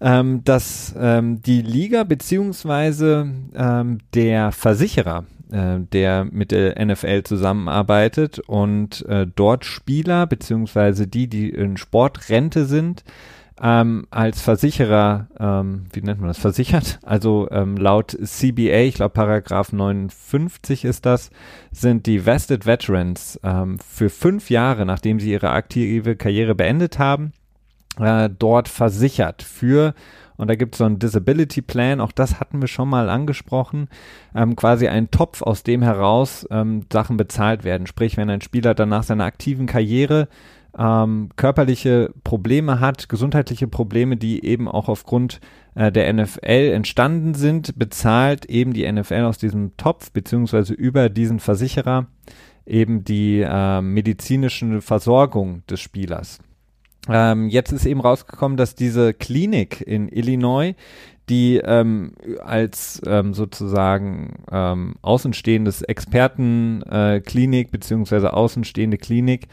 ähm, 0.00 0.42
dass 0.44 0.94
ähm, 0.98 1.42
die 1.42 1.62
Liga 1.62 2.04
beziehungsweise 2.04 3.30
ähm, 3.54 3.98
der 4.14 4.50
Versicherer, 4.50 5.24
äh, 5.52 5.78
der 5.92 6.24
mit 6.24 6.50
der 6.50 6.84
NFL 6.84 7.22
zusammenarbeitet 7.22 8.38
und 8.40 9.06
äh, 9.06 9.26
dort 9.34 9.64
Spieler 9.64 10.26
beziehungsweise 10.26 11.06
die, 11.06 11.28
die 11.28 11.50
in 11.50 11.76
Sportrente 11.76 12.64
sind, 12.64 13.04
ähm, 13.62 14.06
als 14.10 14.40
Versicherer, 14.40 15.28
ähm, 15.38 15.86
wie 15.92 16.00
nennt 16.00 16.20
man 16.20 16.28
das, 16.28 16.38
versichert. 16.38 16.98
Also 17.02 17.48
ähm, 17.50 17.76
laut 17.76 18.16
CBA, 18.22 18.80
ich 18.80 18.94
glaube 18.94 19.12
Paragraph 19.12 19.72
59 19.72 20.84
ist 20.84 21.06
das, 21.06 21.30
sind 21.70 22.06
die 22.06 22.24
Vested 22.24 22.66
Veterans 22.66 23.38
ähm, 23.42 23.78
für 23.78 24.08
fünf 24.08 24.50
Jahre, 24.50 24.86
nachdem 24.86 25.20
sie 25.20 25.32
ihre 25.32 25.50
aktive 25.50 26.16
Karriere 26.16 26.54
beendet 26.54 26.98
haben, 26.98 27.32
äh, 27.98 28.30
dort 28.30 28.68
versichert 28.68 29.42
für 29.42 29.94
und 30.40 30.48
da 30.48 30.54
gibt 30.54 30.74
es 30.74 30.78
so 30.78 30.84
einen 30.84 30.98
Disability 30.98 31.60
Plan, 31.60 32.00
auch 32.00 32.12
das 32.12 32.40
hatten 32.40 32.62
wir 32.62 32.66
schon 32.66 32.88
mal 32.88 33.10
angesprochen, 33.10 33.90
ähm, 34.34 34.56
quasi 34.56 34.88
ein 34.88 35.10
Topf, 35.10 35.42
aus 35.42 35.64
dem 35.64 35.82
heraus 35.82 36.48
ähm, 36.50 36.86
Sachen 36.90 37.18
bezahlt 37.18 37.62
werden. 37.62 37.86
Sprich, 37.86 38.16
wenn 38.16 38.30
ein 38.30 38.40
Spieler 38.40 38.74
dann 38.74 38.88
nach 38.88 39.02
seiner 39.02 39.24
aktiven 39.24 39.66
Karriere 39.66 40.28
ähm, 40.78 41.30
körperliche 41.36 42.12
Probleme 42.24 42.80
hat, 42.80 43.08
gesundheitliche 43.08 43.66
Probleme, 43.66 44.16
die 44.16 44.44
eben 44.44 44.68
auch 44.68 44.88
aufgrund 44.88 45.40
äh, 45.74 45.90
der 45.90 46.12
NFL 46.12 46.72
entstanden 46.72 47.34
sind, 47.34 47.78
bezahlt 47.78 48.46
eben 48.46 48.72
die 48.72 48.90
NFL 48.90 49.22
aus 49.22 49.38
diesem 49.38 49.76
Topf 49.76 50.10
beziehungsweise 50.12 50.74
über 50.74 51.08
diesen 51.08 51.40
Versicherer 51.40 52.06
eben 52.66 53.04
die 53.04 53.40
äh, 53.40 53.80
medizinische 53.80 54.80
Versorgung 54.80 55.62
des 55.66 55.80
Spielers. 55.80 56.38
Ähm, 57.08 57.48
jetzt 57.48 57.72
ist 57.72 57.86
eben 57.86 58.00
rausgekommen, 58.00 58.56
dass 58.56 58.74
diese 58.74 59.14
Klinik 59.14 59.80
in 59.80 60.08
Illinois, 60.08 60.74
die 61.28 61.56
ähm, 61.56 62.12
als 62.40 63.00
ähm, 63.06 63.34
sozusagen 63.34 64.44
ähm, 64.50 64.96
außenstehendes 65.00 65.82
Expertenklinik 65.82 67.68
äh, 67.68 67.70
beziehungsweise 67.70 68.32
außenstehende 68.32 68.98
Klinik 68.98 69.48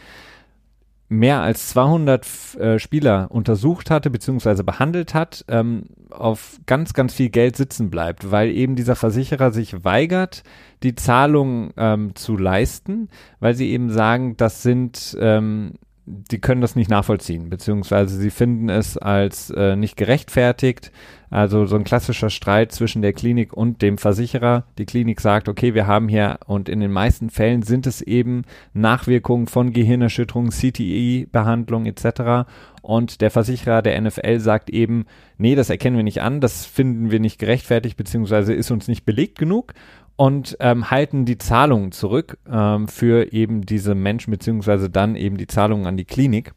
mehr 1.10 1.42
als 1.42 1.70
200 1.70 2.56
äh, 2.56 2.80
Spieler 2.80 3.28
untersucht 3.30 3.90
hatte 3.90 4.10
beziehungsweise 4.10 4.64
behandelt 4.64 5.14
hat, 5.14 5.46
ähm, 5.48 5.86
auf 6.10 6.60
ganz, 6.66 6.94
ganz 6.94 7.14
viel 7.14 7.30
Geld 7.30 7.56
sitzen 7.56 7.90
bleibt, 7.90 8.32
weil 8.32 8.50
eben 8.50 8.76
dieser 8.76 8.96
Versicherer 8.96 9.52
sich 9.52 9.84
weigert, 9.84 10.44
die 10.84 10.96
Zahlung 10.96 11.72
ähm, 11.78 12.16
zu 12.16 12.38
leisten, 12.38 13.10
weil 13.40 13.54
sie 13.54 13.70
eben 13.72 13.90
sagen, 13.90 14.36
das 14.38 14.64
sind 14.64 15.18
ähm, 15.20 15.74
die 16.10 16.40
können 16.40 16.62
das 16.62 16.78
nicht 16.78 16.90
nachvollziehen, 16.90 17.50
beziehungsweise 17.50 18.18
sie 18.18 18.30
finden 18.30 18.70
es 18.70 18.98
als 18.98 19.50
äh, 19.50 19.76
nicht 19.76 19.98
gerechtfertigt. 19.98 20.92
Also 21.30 21.66
so 21.66 21.76
ein 21.76 21.84
klassischer 21.84 22.30
Streit 22.30 22.72
zwischen 22.72 23.02
der 23.02 23.12
Klinik 23.12 23.52
und 23.52 23.82
dem 23.82 23.98
Versicherer. 23.98 24.64
Die 24.78 24.86
Klinik 24.86 25.20
sagt, 25.20 25.50
okay, 25.50 25.74
wir 25.74 25.86
haben 25.86 26.08
hier 26.08 26.40
und 26.48 26.70
in 26.70 26.80
den 26.80 26.92
meisten 26.92 27.30
Fällen 27.30 27.62
sind 27.64 27.86
es 27.86 28.02
eben 28.02 28.44
Nachwirkungen 28.74 29.48
von 29.48 29.74
Gehirnerschütterung, 29.74 30.52
CTI-Behandlung 30.52 31.86
etc. 31.86 32.48
Und 32.82 33.20
der 33.20 33.30
Versicherer 33.30 33.82
der 33.82 34.00
NFL 34.00 34.40
sagt 34.40 34.70
eben, 34.70 35.06
nee, 35.38 35.56
das 35.56 35.70
erkennen 35.70 35.98
wir 35.98 36.06
nicht 36.06 36.22
an, 36.22 36.40
das 36.40 36.66
finden 36.66 37.12
wir 37.12 37.20
nicht 37.20 37.38
gerechtfertigt, 37.38 37.98
beziehungsweise 37.98 38.54
ist 38.54 38.72
uns 38.72 38.88
nicht 38.88 39.06
belegt 39.06 39.38
genug 39.38 39.74
und 40.18 40.58
ähm, 40.60 40.92
halten 40.92 41.26
die 41.26 41.38
Zahlungen 41.38 41.92
zurück 41.92 42.38
ähm, 42.52 42.88
für 42.88 43.32
eben 43.32 43.62
diese 43.62 43.96
Menschen, 43.96 44.32
beziehungsweise 44.32 44.90
dann 44.90 45.16
eben 45.16 45.38
die 45.38 45.48
Zahlungen 45.48 45.86
an 45.86 45.96
die 45.96 46.06
Klinik. 46.06 46.54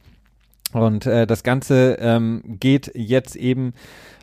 Und 0.73 1.07
äh, 1.07 1.27
das 1.27 1.43
Ganze 1.43 1.99
ähm, 2.01 2.43
geht 2.59 2.91
jetzt 2.95 3.37
eben 3.37 3.75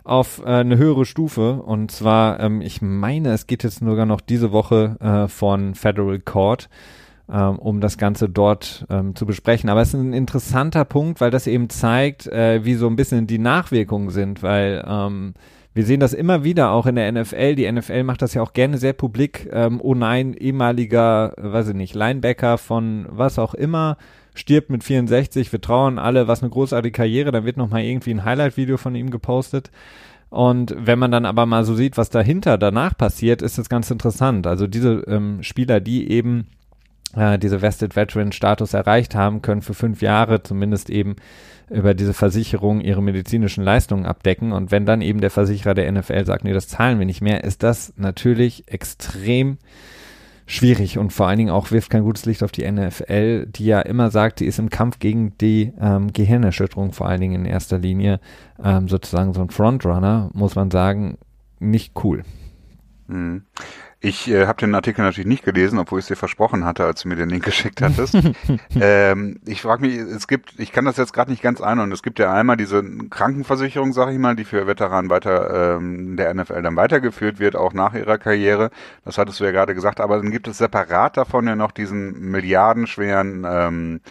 auf 0.03 0.41
äh, 0.43 0.47
eine 0.47 0.77
höhere 0.77 1.05
Stufe. 1.05 1.61
Und 1.61 1.91
zwar, 1.91 2.39
ähm, 2.39 2.61
ich 2.61 2.81
meine, 2.81 3.31
es 3.31 3.45
geht 3.45 3.63
jetzt 3.63 3.79
sogar 3.79 4.05
noch 4.05 4.21
diese 4.21 4.51
Woche 4.51 4.95
äh, 4.99 5.27
von 5.27 5.75
Federal 5.75 6.19
Court, 6.19 6.69
ähm, 7.29 7.59
um 7.59 7.79
das 7.79 7.97
Ganze 7.97 8.29
dort 8.29 8.85
ähm, 8.89 9.15
zu 9.15 9.25
besprechen. 9.25 9.69
Aber 9.69 9.81
es 9.81 9.89
ist 9.89 9.99
ein 9.99 10.13
interessanter 10.13 10.85
Punkt, 10.85 11.21
weil 11.21 11.31
das 11.31 11.45
eben 11.45 11.69
zeigt, 11.69 12.25
äh, 12.27 12.63
wie 12.63 12.75
so 12.75 12.87
ein 12.87 12.95
bisschen 12.95 13.27
die 13.27 13.39
Nachwirkungen 13.39 14.09
sind, 14.09 14.41
weil 14.41 14.83
ähm, 14.87 15.33
wir 15.77 15.85
sehen 15.85 15.99
das 15.99 16.13
immer 16.13 16.43
wieder 16.43 16.71
auch 16.71 16.87
in 16.87 16.95
der 16.95 17.11
NFL. 17.11 17.53
Die 17.53 17.71
NFL 17.71 18.01
macht 18.01 18.23
das 18.23 18.33
ja 18.33 18.41
auch 18.41 18.53
gerne 18.53 18.79
sehr 18.79 18.93
publik. 18.93 19.47
Ähm, 19.51 19.79
oh 19.79 19.93
nein, 19.93 20.33
ehemaliger, 20.33 21.33
weiß 21.37 21.67
ich 21.67 21.75
nicht, 21.75 21.93
Linebacker 21.93 22.57
von 22.57 23.05
was 23.09 23.37
auch 23.37 23.53
immer, 23.53 23.97
stirbt 24.33 24.71
mit 24.71 24.83
64. 24.83 25.51
Wir 25.51 25.61
trauern 25.61 25.99
alle, 25.99 26.27
was 26.27 26.41
eine 26.41 26.49
großartige 26.49 26.91
Karriere. 26.91 27.31
Dann 27.31 27.45
wird 27.45 27.57
nochmal 27.57 27.83
irgendwie 27.83 28.09
ein 28.09 28.25
Highlight-Video 28.25 28.77
von 28.77 28.95
ihm 28.95 29.11
gepostet. 29.11 29.69
Und 30.31 30.75
wenn 30.75 30.97
man 30.97 31.11
dann 31.11 31.27
aber 31.27 31.45
mal 31.45 31.63
so 31.63 31.75
sieht, 31.75 31.95
was 31.95 32.09
dahinter 32.09 32.57
danach 32.57 32.97
passiert, 32.97 33.43
ist 33.43 33.59
das 33.59 33.69
ganz 33.69 33.91
interessant. 33.91 34.47
Also 34.47 34.65
diese 34.65 35.03
ähm, 35.07 35.43
Spieler, 35.43 35.79
die 35.79 36.09
eben 36.09 36.47
äh, 37.15 37.37
diese 37.39 37.61
Vested 37.61 37.95
Veteran 37.95 38.31
Status 38.31 38.73
erreicht 38.73 39.15
haben, 39.15 39.41
können 39.41 39.61
für 39.61 39.73
fünf 39.73 40.01
Jahre 40.01 40.43
zumindest 40.43 40.89
eben 40.89 41.15
über 41.69 41.93
diese 41.93 42.13
Versicherung 42.13 42.79
ihre 42.81 43.03
medizinischen 43.03 43.63
Leistungen 43.63 44.05
abdecken. 44.05 44.51
Und 44.51 44.71
wenn 44.71 44.85
dann 44.85 45.01
eben 45.01 45.19
der 45.19 45.31
Versicherer 45.31 45.73
der 45.73 45.91
NFL 45.91 46.25
sagt, 46.25 46.43
nee, 46.43 46.53
das 46.53 46.67
zahlen 46.67 46.99
wir 46.99 47.05
nicht 47.05 47.21
mehr, 47.21 47.43
ist 47.43 47.63
das 47.63 47.93
natürlich 47.97 48.71
extrem 48.71 49.57
schwierig 50.45 50.97
und 50.97 51.11
vor 51.11 51.27
allen 51.27 51.37
Dingen 51.37 51.49
auch 51.49 51.71
wirft 51.71 51.89
kein 51.89 52.03
gutes 52.03 52.25
Licht 52.25 52.41
auf 52.41 52.53
die 52.53 52.69
NFL, 52.69 53.47
die 53.47 53.65
ja 53.65 53.81
immer 53.81 54.09
sagt, 54.11 54.39
die 54.39 54.45
ist 54.45 54.59
im 54.59 54.69
Kampf 54.69 54.99
gegen 54.99 55.37
die 55.39 55.73
ähm, 55.79 56.13
Gehirnerschütterung 56.13 56.93
vor 56.93 57.09
allen 57.09 57.19
Dingen 57.19 57.35
in 57.35 57.45
erster 57.45 57.77
Linie 57.77 58.21
ähm, 58.63 58.87
sozusagen 58.87 59.33
so 59.33 59.41
ein 59.41 59.49
Frontrunner, 59.49 60.29
muss 60.33 60.55
man 60.55 60.71
sagen, 60.71 61.17
nicht 61.59 61.93
cool. 62.01 62.23
Mhm. 63.07 63.43
Ich 63.99 64.29
äh, 64.29 64.45
habe 64.45 64.59
den 64.59 64.75
Artikel 64.75 65.01
natürlich 65.01 65.27
nicht 65.27 65.43
gelesen, 65.43 65.79
obwohl 65.79 65.97
ich 65.97 66.03
es 66.03 66.09
dir 66.09 66.15
versprochen 66.15 66.65
hatte, 66.65 66.85
als 66.85 67.01
du 67.01 67.07
mir 67.07 67.15
den 67.15 67.29
Link 67.29 67.43
geschickt 67.43 67.81
hattest. 67.81 68.15
ähm, 68.79 69.39
ich 69.43 69.63
frage 69.63 69.81
mich, 69.81 69.95
es 69.95 70.27
gibt, 70.27 70.53
ich 70.59 70.71
kann 70.71 70.85
das 70.85 70.97
jetzt 70.97 71.13
gerade 71.13 71.31
nicht 71.31 71.41
ganz 71.41 71.61
einordnen. 71.61 71.93
Es 71.93 72.03
gibt 72.03 72.19
ja 72.19 72.31
einmal 72.31 72.57
diese 72.57 72.83
Krankenversicherung, 72.83 73.93
sage 73.93 74.11
ich 74.11 74.19
mal, 74.19 74.35
die 74.35 74.45
für 74.45 74.67
Veteranen 74.67 75.09
weiter 75.09 75.77
ähm, 75.77 76.15
der 76.15 76.31
NFL 76.31 76.61
dann 76.61 76.75
weitergeführt 76.75 77.39
wird, 77.39 77.55
auch 77.55 77.73
nach 77.73 77.95
ihrer 77.95 78.19
Karriere. 78.19 78.69
Das 79.03 79.17
hattest 79.17 79.39
du 79.39 79.45
ja 79.45 79.51
gerade 79.51 79.73
gesagt. 79.73 79.99
Aber 79.99 80.17
dann 80.17 80.29
gibt 80.29 80.47
es 80.47 80.59
separat 80.59 81.17
davon 81.17 81.47
ja 81.47 81.55
noch 81.55 81.71
diesen 81.71 82.19
milliardenschweren 82.29 83.47
ähm, 83.49 84.01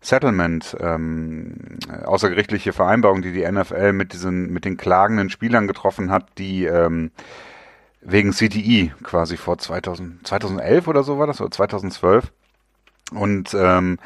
Settlement, 0.00 0.74
ähm, 0.80 1.78
außergerichtliche 2.04 2.72
Vereinbarung, 2.72 3.20
die 3.20 3.32
die 3.32 3.50
NFL 3.50 3.92
mit 3.92 4.14
diesen, 4.14 4.52
mit 4.52 4.64
den 4.64 4.78
klagenden 4.78 5.28
Spielern 5.28 5.66
getroffen 5.66 6.10
hat, 6.10 6.26
die 6.38 6.64
ähm, 6.64 7.10
wegen 8.04 8.32
CTI 8.32 8.92
quasi 9.02 9.36
vor 9.36 9.58
2000, 9.58 10.26
2011 10.26 10.86
oder 10.86 11.02
so 11.02 11.18
war 11.18 11.26
das, 11.26 11.40
oder 11.40 11.50
2012. 11.50 12.32
Und 13.12 13.54
ähm, 13.54 13.98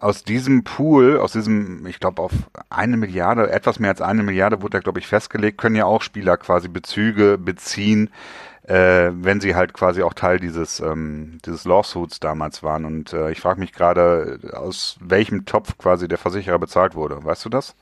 aus 0.00 0.22
diesem 0.22 0.64
Pool, 0.64 1.18
aus 1.18 1.32
diesem, 1.32 1.86
ich 1.86 1.98
glaube, 1.98 2.20
auf 2.20 2.32
eine 2.68 2.96
Milliarde, 2.96 3.50
etwas 3.50 3.78
mehr 3.78 3.90
als 3.90 4.02
eine 4.02 4.22
Milliarde 4.22 4.60
wurde 4.60 4.78
da, 4.78 4.80
glaube 4.80 4.98
ich, 4.98 5.06
festgelegt, 5.06 5.58
können 5.58 5.76
ja 5.76 5.86
auch 5.86 6.02
Spieler 6.02 6.36
quasi 6.36 6.68
Bezüge 6.68 7.38
beziehen, 7.38 8.10
äh, 8.64 9.10
wenn 9.12 9.40
sie 9.40 9.54
halt 9.54 9.72
quasi 9.72 10.02
auch 10.02 10.12
Teil 10.12 10.38
dieses, 10.38 10.80
ähm, 10.80 11.38
dieses 11.46 11.64
Lawsuits 11.64 12.20
damals 12.20 12.62
waren. 12.62 12.84
Und 12.84 13.14
äh, 13.14 13.30
ich 13.30 13.40
frage 13.40 13.60
mich 13.60 13.72
gerade, 13.72 14.40
aus 14.52 14.98
welchem 15.00 15.46
Topf 15.46 15.78
quasi 15.78 16.06
der 16.06 16.18
Versicherer 16.18 16.58
bezahlt 16.58 16.94
wurde. 16.94 17.24
Weißt 17.24 17.44
du 17.44 17.48
das? 17.48 17.74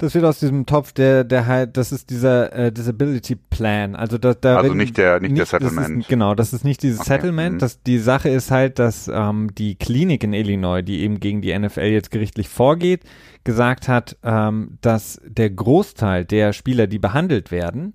Das 0.00 0.14
wird 0.14 0.24
aus 0.24 0.38
diesem 0.38 0.64
Topf, 0.64 0.92
der, 0.92 1.24
der 1.24 1.46
halt, 1.46 1.76
das 1.76 1.92
ist 1.92 2.08
dieser 2.08 2.52
äh, 2.54 2.72
Disability 2.72 3.36
Plan. 3.36 3.94
Also 3.94 4.16
da, 4.16 4.32
da 4.32 4.56
also 4.56 4.72
nicht 4.72 4.96
der, 4.96 5.20
nicht, 5.20 5.32
nicht 5.32 5.38
der 5.40 5.60
Settlement. 5.60 6.00
Ist, 6.00 6.08
genau, 6.08 6.34
das 6.34 6.54
ist 6.54 6.64
nicht 6.64 6.82
dieses 6.82 7.00
okay. 7.00 7.10
Settlement. 7.10 7.56
Mhm. 7.56 7.58
Das, 7.58 7.82
die 7.82 7.98
Sache 7.98 8.30
ist 8.30 8.50
halt, 8.50 8.78
dass 8.78 9.08
ähm, 9.12 9.54
die 9.54 9.74
Klinik 9.74 10.24
in 10.24 10.32
Illinois, 10.32 10.80
die 10.80 11.00
eben 11.00 11.20
gegen 11.20 11.42
die 11.42 11.56
NFL 11.56 11.80
jetzt 11.82 12.10
gerichtlich 12.10 12.48
vorgeht, 12.48 13.02
gesagt 13.44 13.88
hat, 13.88 14.16
ähm, 14.22 14.78
dass 14.80 15.20
der 15.26 15.50
Großteil 15.50 16.24
der 16.24 16.54
Spieler, 16.54 16.86
die 16.86 16.98
behandelt 16.98 17.50
werden, 17.50 17.92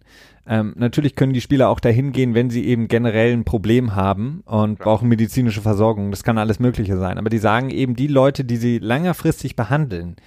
ähm, 0.47 0.73
natürlich 0.77 1.15
können 1.15 1.33
die 1.33 1.41
Spieler 1.41 1.69
auch 1.69 1.79
dahin 1.79 2.11
gehen, 2.11 2.35
wenn 2.35 2.51
sie 2.51 2.65
eben 2.65 2.87
generell 2.87 3.33
ein 3.33 3.45
Problem 3.45 3.95
haben 3.95 4.43
und 4.45 4.75
Klar. 4.79 4.93
brauchen 4.95 5.09
medizinische 5.09 5.61
Versorgung. 5.61 6.11
Das 6.11 6.23
kann 6.23 6.37
alles 6.37 6.59
Mögliche 6.59 6.97
sein. 6.97 7.17
Aber 7.17 7.29
die 7.29 7.39
sagen 7.39 7.71
eben, 7.71 7.95
die 7.95 8.07
Leute, 8.07 8.45
die 8.45 8.57
sie 8.57 8.77
längerfristig 8.77 9.55
behandeln, 9.55 10.17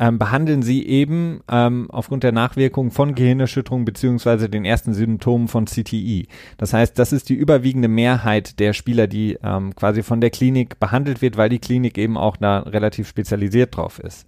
ähm, 0.00 0.18
behandeln 0.18 0.62
sie 0.62 0.86
eben 0.86 1.40
ähm, 1.50 1.88
aufgrund 1.90 2.22
der 2.24 2.32
Nachwirkungen 2.32 2.90
von 2.90 3.14
Gehirnerschütterung 3.14 3.84
beziehungsweise 3.84 4.48
den 4.48 4.64
ersten 4.64 4.94
Symptomen 4.94 5.46
von 5.46 5.66
CTI. 5.66 6.26
Das 6.56 6.72
heißt, 6.72 6.98
das 6.98 7.12
ist 7.12 7.28
die 7.28 7.34
überwiegende 7.34 7.88
Mehrheit 7.88 8.58
der 8.60 8.72
Spieler, 8.72 9.06
die 9.06 9.38
ähm, 9.44 9.76
quasi 9.76 10.02
von 10.02 10.22
der 10.22 10.30
Klinik 10.30 10.80
behandelt 10.80 11.20
wird, 11.20 11.36
weil 11.36 11.50
die 11.50 11.58
Klinik 11.58 11.98
eben 11.98 12.16
auch 12.16 12.38
da 12.38 12.60
relativ 12.60 13.08
spezialisiert 13.08 13.76
drauf 13.76 13.98
ist. 13.98 14.26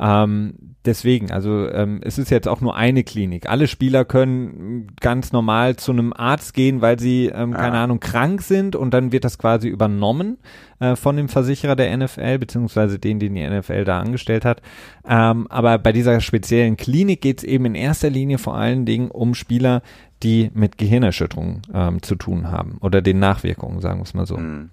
Ähm, 0.00 0.54
deswegen, 0.84 1.32
also 1.32 1.68
ähm, 1.68 2.00
es 2.04 2.18
ist 2.18 2.30
jetzt 2.30 2.46
auch 2.46 2.60
nur 2.60 2.76
eine 2.76 3.02
Klinik. 3.02 3.48
Alle 3.48 3.66
Spieler 3.66 4.04
können 4.04 4.86
ganz 5.00 5.32
normal 5.32 5.74
zu 5.74 5.90
einem 5.90 6.12
Arzt 6.12 6.54
gehen, 6.54 6.80
weil 6.80 7.00
sie, 7.00 7.26
ähm, 7.26 7.54
keine. 7.54 7.78
Ahnung, 7.78 8.00
krank 8.00 8.42
sind 8.42 8.76
und 8.76 8.92
dann 8.92 9.12
wird 9.12 9.24
das 9.24 9.38
quasi 9.38 9.68
übernommen 9.68 10.38
äh, 10.80 10.96
von 10.96 11.16
dem 11.16 11.28
Versicherer 11.28 11.76
der 11.76 11.96
NFL, 11.96 12.38
beziehungsweise 12.38 12.98
den, 12.98 13.18
den 13.18 13.34
die 13.34 13.48
NFL 13.48 13.84
da 13.84 14.00
angestellt 14.00 14.44
hat. 14.44 14.62
Ähm, 15.06 15.46
aber 15.50 15.78
bei 15.78 15.92
dieser 15.92 16.20
speziellen 16.20 16.76
Klinik 16.76 17.20
geht 17.20 17.38
es 17.38 17.44
eben 17.44 17.64
in 17.66 17.74
erster 17.74 18.10
Linie 18.10 18.38
vor 18.38 18.56
allen 18.56 18.86
Dingen 18.86 19.10
um 19.10 19.34
Spieler, 19.34 19.82
die 20.22 20.50
mit 20.54 20.78
Gehirnerschütterung 20.78 21.62
ähm, 21.72 22.02
zu 22.02 22.16
tun 22.16 22.50
haben 22.50 22.78
oder 22.80 23.02
den 23.02 23.18
Nachwirkungen, 23.18 23.80
sagen 23.80 24.00
wir 24.00 24.04
es 24.04 24.14
mal 24.14 24.26
so. 24.26 24.36
Mhm. 24.36 24.70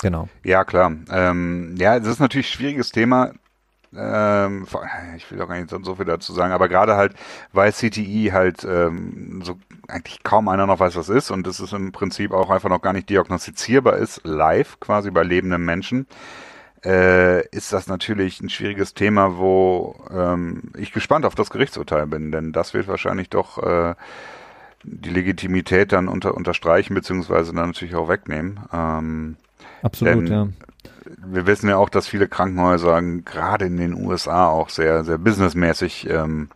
Genau. 0.00 0.28
Ja, 0.42 0.64
klar. 0.64 0.92
Ähm, 1.10 1.76
ja, 1.78 1.96
es 1.96 2.06
ist 2.06 2.18
natürlich 2.18 2.48
ein 2.48 2.56
schwieriges 2.56 2.90
Thema. 2.90 3.32
Ähm, 3.94 4.66
ich 5.16 5.30
will 5.30 5.40
auch 5.40 5.48
gar 5.48 5.60
nicht 5.60 5.70
so 5.70 5.94
viel 5.94 6.06
dazu 6.06 6.32
sagen, 6.32 6.52
aber 6.52 6.68
gerade 6.68 6.96
halt, 6.96 7.14
weil 7.52 7.72
CTI 7.72 8.30
halt 8.32 8.64
ähm, 8.64 9.42
so 9.44 9.58
eigentlich 9.88 10.22
kaum 10.22 10.48
einer 10.48 10.66
noch 10.66 10.80
weiß, 10.80 10.96
was 10.96 11.08
ist 11.08 11.30
und 11.30 11.46
das 11.46 11.60
ist 11.60 11.72
im 11.72 11.92
Prinzip 11.92 12.32
auch 12.32 12.50
einfach 12.50 12.68
noch 12.68 12.82
gar 12.82 12.92
nicht 12.92 13.08
diagnostizierbar 13.08 13.96
ist, 13.96 14.20
live 14.24 14.78
quasi 14.80 15.10
bei 15.10 15.22
lebenden 15.22 15.64
Menschen, 15.64 16.06
äh, 16.84 17.46
ist 17.48 17.72
das 17.72 17.86
natürlich 17.86 18.40
ein 18.40 18.48
schwieriges 18.48 18.94
Thema, 18.94 19.36
wo 19.36 19.96
ähm, 20.10 20.72
ich 20.76 20.92
gespannt 20.92 21.24
auf 21.24 21.34
das 21.34 21.50
Gerichtsurteil 21.50 22.06
bin, 22.06 22.32
denn 22.32 22.52
das 22.52 22.74
wird 22.74 22.88
wahrscheinlich 22.88 23.30
doch 23.30 23.62
äh, 23.62 23.94
die 24.82 25.10
Legitimität 25.10 25.92
dann 25.92 26.08
unter, 26.08 26.34
unterstreichen, 26.34 26.94
beziehungsweise 26.94 27.52
dann 27.52 27.68
natürlich 27.68 27.94
auch 27.94 28.08
wegnehmen. 28.08 28.60
Ähm, 28.72 29.36
Absolut, 29.82 30.28
ja. 30.28 30.48
Wir 31.24 31.46
wissen 31.46 31.68
ja 31.68 31.76
auch, 31.76 31.88
dass 31.88 32.08
viele 32.08 32.26
Krankenhäuser 32.26 33.00
gerade 33.24 33.66
in 33.66 33.76
den 33.76 33.94
USA 33.94 34.48
auch 34.48 34.68
sehr, 34.68 35.04
sehr 35.04 35.18
businessmäßig 35.18 36.08
ähm, 36.08 36.48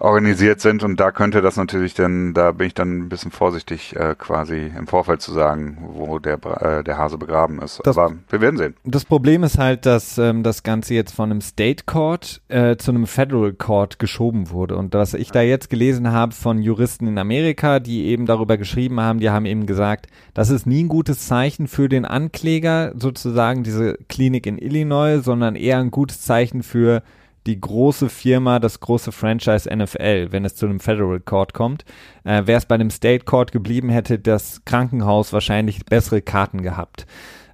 organisiert 0.00 0.60
sind 0.60 0.82
und 0.82 0.98
da 0.98 1.12
könnte 1.12 1.42
das 1.42 1.56
natürlich 1.56 1.94
dann, 1.94 2.32
da 2.34 2.52
bin 2.52 2.68
ich 2.68 2.74
dann 2.74 2.98
ein 2.98 3.08
bisschen 3.08 3.30
vorsichtig 3.30 3.94
äh, 3.96 4.14
quasi 4.18 4.72
im 4.76 4.86
Vorfeld 4.86 5.20
zu 5.20 5.32
sagen, 5.32 5.78
wo 5.92 6.18
der, 6.18 6.38
äh, 6.60 6.82
der 6.82 6.98
Hase 6.98 7.18
begraben 7.18 7.60
ist. 7.60 7.80
Das, 7.84 7.98
Aber 7.98 8.14
wir 8.28 8.40
werden 8.40 8.56
sehen. 8.56 8.74
Das 8.84 9.04
Problem 9.04 9.44
ist 9.44 9.58
halt, 9.58 9.84
dass 9.86 10.16
ähm, 10.18 10.42
das 10.42 10.62
Ganze 10.62 10.94
jetzt 10.94 11.14
von 11.14 11.30
einem 11.30 11.42
State 11.42 11.84
Court 11.84 12.40
äh, 12.48 12.76
zu 12.76 12.90
einem 12.90 13.06
Federal 13.06 13.52
Court 13.52 13.98
geschoben 13.98 14.50
wurde 14.50 14.76
und 14.76 14.94
was 14.94 15.14
ich 15.14 15.30
da 15.30 15.42
jetzt 15.42 15.68
gelesen 15.70 16.10
habe 16.10 16.32
von 16.32 16.62
Juristen 16.62 17.06
in 17.06 17.18
Amerika, 17.18 17.78
die 17.78 18.06
eben 18.06 18.26
darüber 18.26 18.56
geschrieben 18.56 19.00
haben, 19.00 19.20
die 19.20 19.30
haben 19.30 19.44
eben 19.44 19.66
gesagt, 19.66 20.06
das 20.32 20.50
ist 20.50 20.66
nie 20.66 20.84
ein 20.84 20.88
gutes 20.88 21.26
Zeichen 21.26 21.68
für 21.68 21.88
den 21.88 22.06
Ankläger, 22.06 22.92
sozusagen 22.96 23.62
diese 23.62 23.98
Klinik 24.08 24.46
in 24.46 24.58
Illinois, 24.58 25.22
sondern 25.22 25.56
eher 25.56 25.78
ein 25.78 25.90
gutes 25.90 26.22
Zeichen 26.22 26.62
für 26.62 27.02
die 27.50 27.60
große 27.60 28.08
Firma, 28.08 28.60
das 28.60 28.78
große 28.78 29.10
Franchise 29.10 29.68
NFL, 29.68 30.28
wenn 30.30 30.44
es 30.44 30.54
zu 30.54 30.66
einem 30.66 30.78
Federal 30.78 31.18
Court 31.18 31.52
kommt. 31.52 31.84
Äh, 32.22 32.46
Wäre 32.46 32.58
es 32.58 32.66
bei 32.66 32.76
einem 32.76 32.90
State 32.90 33.24
Court 33.24 33.50
geblieben, 33.50 33.88
hätte 33.88 34.20
das 34.20 34.64
Krankenhaus 34.64 35.32
wahrscheinlich 35.32 35.84
bessere 35.84 36.22
Karten 36.22 36.62
gehabt. 36.62 37.06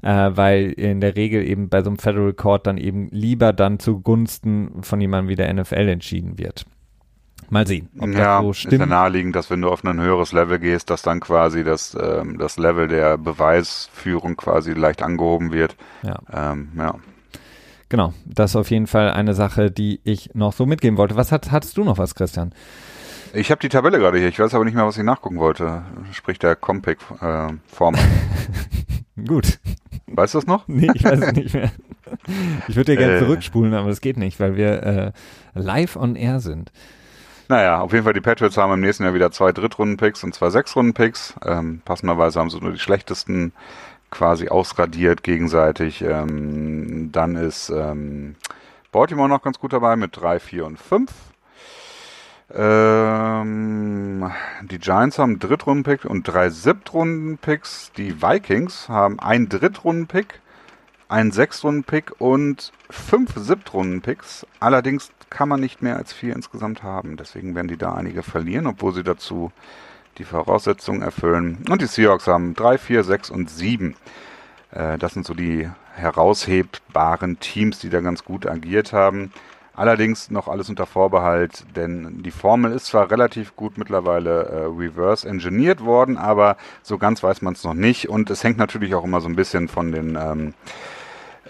Äh, 0.03 0.37
weil 0.37 0.73
in 0.73 1.01
der 1.01 1.17
Regel 1.17 1.43
eben 1.43 1.71
bei 1.71 1.83
so 1.83 1.89
einem 1.89 1.99
Federal 1.99 2.35
Court 2.35 2.67
dann 2.67 2.77
eben 2.77 3.09
lieber 3.11 3.55
dann 3.55 3.79
zugunsten 3.79 4.83
von 4.83 5.01
jemandem 5.01 5.31
wie 5.31 5.37
der 5.37 5.53
NFL 5.53 5.89
entschieden 5.89 6.39
wird. 6.39 6.67
Mal 7.49 7.67
sehen, 7.67 7.89
ob 7.99 8.09
ja, 8.11 8.37
das 8.37 8.43
so 8.43 8.53
stimmt. 8.53 8.73
Ist 8.75 8.81
ja 8.81 8.87
naheliegend, 8.87 9.35
dass 9.35 9.51
wenn 9.51 9.63
du 9.63 9.71
auf 9.71 9.85
ein 9.85 10.01
höheres 10.01 10.33
Level 10.33 10.59
gehst, 10.59 10.91
dass 10.91 11.03
dann 11.03 11.21
quasi 11.21 11.65
das, 11.65 11.97
ähm, 12.01 12.39
das 12.39 12.59
Level 12.59 12.89
der 12.89 13.17
Beweisführung 13.17 14.37
quasi 14.37 14.73
leicht 14.73 15.03
angehoben 15.03 15.53
wird. 15.53 15.77
Ja. 16.03 16.19
Ähm, 16.33 16.73
ja. 16.77 16.95
Genau, 17.89 18.13
das 18.25 18.51
ist 18.53 18.57
auf 18.57 18.71
jeden 18.71 18.87
Fall 18.87 19.11
eine 19.11 19.35
Sache, 19.35 19.71
die 19.71 20.01
ich 20.03 20.35
noch 20.35 20.53
so 20.53 20.67
mitgeben 20.67 20.99
wollte. 20.99 21.17
Was 21.17 21.31
hat, 21.31 21.53
hattest 21.53 21.77
du 21.77 21.85
noch 21.85 21.99
was, 21.99 22.15
Christian? 22.15 22.53
Ich 23.33 23.51
habe 23.51 23.61
die 23.61 23.69
Tabelle 23.69 23.99
gerade 23.99 24.19
hier, 24.19 24.29
ich 24.29 24.39
weiß 24.39 24.55
aber 24.55 24.65
nicht 24.65 24.75
mehr, 24.75 24.87
was 24.87 24.97
ich 24.97 25.05
nachgucken 25.05 25.39
wollte. 25.39 25.83
Sprich 26.13 26.39
der 26.39 26.57
Compaq-Form. 26.57 27.95
Äh, 27.95 27.99
Gut. 29.27 29.59
Weißt 30.07 30.35
du 30.35 30.39
das 30.39 30.47
noch? 30.47 30.65
Nee, 30.69 30.89
ich 30.95 31.05
weiß 31.05 31.21
es 31.21 31.33
nicht 31.33 31.55
mehr. 31.55 31.71
Ich 32.69 32.77
würde 32.77 32.93
dir 32.93 32.99
gerne 32.99 33.17
äh, 33.17 33.19
zurückspulen, 33.19 33.75
aber 33.75 33.89
das 33.89 34.01
geht 34.01 34.17
nicht, 34.17 34.41
weil 34.41 34.57
wir 34.57 34.83
äh, 34.83 35.13
live 35.55 35.97
on 35.97 36.17
air 36.17 36.41
sind. 36.41 36.73
Naja, 37.49 37.81
auf 37.81 37.93
jeden 37.93 38.05
Fall, 38.05 38.13
die 38.13 38.21
Patriots 38.21 38.57
haben 38.57 38.73
im 38.73 38.81
nächsten 38.81 39.05
Jahr 39.05 39.15
wieder 39.15 39.31
zwei 39.31 39.53
Drittrunden-Picks 39.53 40.25
und 40.25 40.35
zwei 40.35 40.51
Sechsrunden-Picks. 40.51 41.35
Ähm, 41.45 41.81
passenderweise 41.85 42.41
haben 42.41 42.51
sie 42.51 42.59
nur 42.59 42.73
die 42.73 42.79
schlechtesten 42.79 43.53
quasi 44.11 44.49
ausradiert 44.49 45.23
gegenseitig. 45.23 46.03
Ähm, 46.03 47.11
dann 47.13 47.37
ist 47.37 47.71
ähm, 47.71 48.37
Baltimore 48.93 49.29
noch 49.29 49.43
ganz 49.43 49.59
gut 49.59 49.73
dabei 49.73 49.97
mit 49.97 50.17
3, 50.17 50.39
4 50.41 50.67
und 50.67 50.79
5. 50.79 51.11
Ähm, 52.55 54.31
die 54.63 54.79
Giants 54.79 55.19
haben 55.19 55.31
einen 55.31 55.39
Drittrunden-Pick 55.41 56.05
und 56.05 56.23
drei 56.23 56.51
Siebtrunden-Picks. 56.51 57.93
Die 57.97 58.23
Vikings 58.23 58.89
haben 58.89 59.19
einen 59.19 59.49
Drittrunden-Pick, 59.49 60.41
einen 61.09 61.33
Sechstrunden-Pick 61.33 62.21
und 62.21 62.73
fünf 62.89 63.35
Siebtrunden-Picks. 63.37 64.47
Allerdings 64.61 65.11
kann 65.29 65.49
man 65.49 65.61
nicht 65.61 65.83
mehr 65.83 65.97
als 65.97 66.13
vier 66.13 66.35
insgesamt 66.35 66.85
haben. 66.85 67.17
Deswegen 67.17 67.55
werden 67.57 67.69
die 67.69 67.77
da 67.77 67.95
einige 67.95 68.23
verlieren, 68.23 68.69
obwohl 68.69 68.95
sie 68.95 69.03
dazu 69.03 69.51
die 70.19 70.25
Voraussetzungen 70.25 71.03
erfüllen. 71.03 71.65
Und 71.69 71.83
die 71.83 71.87
Seahawks 71.87 72.27
haben 72.27 72.55
3, 72.55 72.79
4, 72.79 73.05
6 73.05 73.31
und 73.31 73.51
7. 73.51 73.95
Äh, 74.71 74.99
das 74.99 75.15
sind 75.15 75.27
so 75.27 75.35
die 75.35 75.69
heraushebbaren 75.95 77.41
Teams, 77.41 77.79
die 77.79 77.91
da 77.91 78.01
ganz 78.01 78.25
gut 78.25 78.47
agiert 78.47 78.93
haben. 78.93 79.33
Allerdings 79.75 80.31
noch 80.31 80.49
alles 80.49 80.71
unter 80.71 80.87
Vorbehalt, 80.87 81.65
denn 81.77 82.23
die 82.23 82.31
Formel 82.31 82.73
ist 82.73 82.87
zwar 82.87 83.11
relativ 83.11 83.57
gut 83.57 83.77
mittlerweile 83.77 84.45
äh, 84.45 84.65
reverse 84.65 85.29
engineert 85.29 85.85
worden, 85.85 86.17
aber 86.17 86.57
so 86.83 86.97
ganz 86.97 87.23
weiß 87.23 87.43
man 87.43 87.53
es 87.53 87.63
noch 87.63 87.75
nicht. 87.75 88.09
Und 88.09 88.31
es 88.31 88.43
hängt 88.43 88.57
natürlich 88.57 88.95
auch 88.95 89.05
immer 89.05 89.21
so 89.21 89.29
ein 89.29 89.37
bisschen 89.37 89.69
von 89.69 89.93
den 89.93 90.17
ähm, 90.17 90.55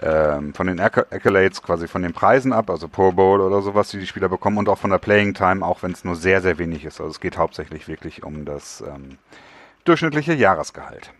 ähm, 0.02 0.54
von 0.54 0.66
den 0.66 0.80
Accolades, 0.80 1.62
quasi 1.62 1.88
von 1.88 2.02
den 2.02 2.12
Preisen 2.12 2.52
ab, 2.52 2.70
also 2.70 2.88
Pro 2.88 3.12
Bowl 3.12 3.40
oder 3.40 3.62
sowas, 3.62 3.88
die 3.88 3.98
die 3.98 4.06
Spieler 4.06 4.28
bekommen 4.28 4.58
und 4.58 4.68
auch 4.68 4.78
von 4.78 4.90
der 4.90 4.98
Playing 4.98 5.34
Time, 5.34 5.64
auch 5.64 5.82
wenn 5.82 5.92
es 5.92 6.04
nur 6.04 6.16
sehr, 6.16 6.42
sehr 6.42 6.58
wenig 6.58 6.84
ist. 6.84 7.00
Also 7.00 7.10
es 7.10 7.20
geht 7.20 7.38
hauptsächlich 7.38 7.88
wirklich 7.88 8.22
um 8.22 8.44
das 8.44 8.82
ähm, 8.86 9.18
durchschnittliche 9.84 10.34
Jahresgehalt. 10.34 11.12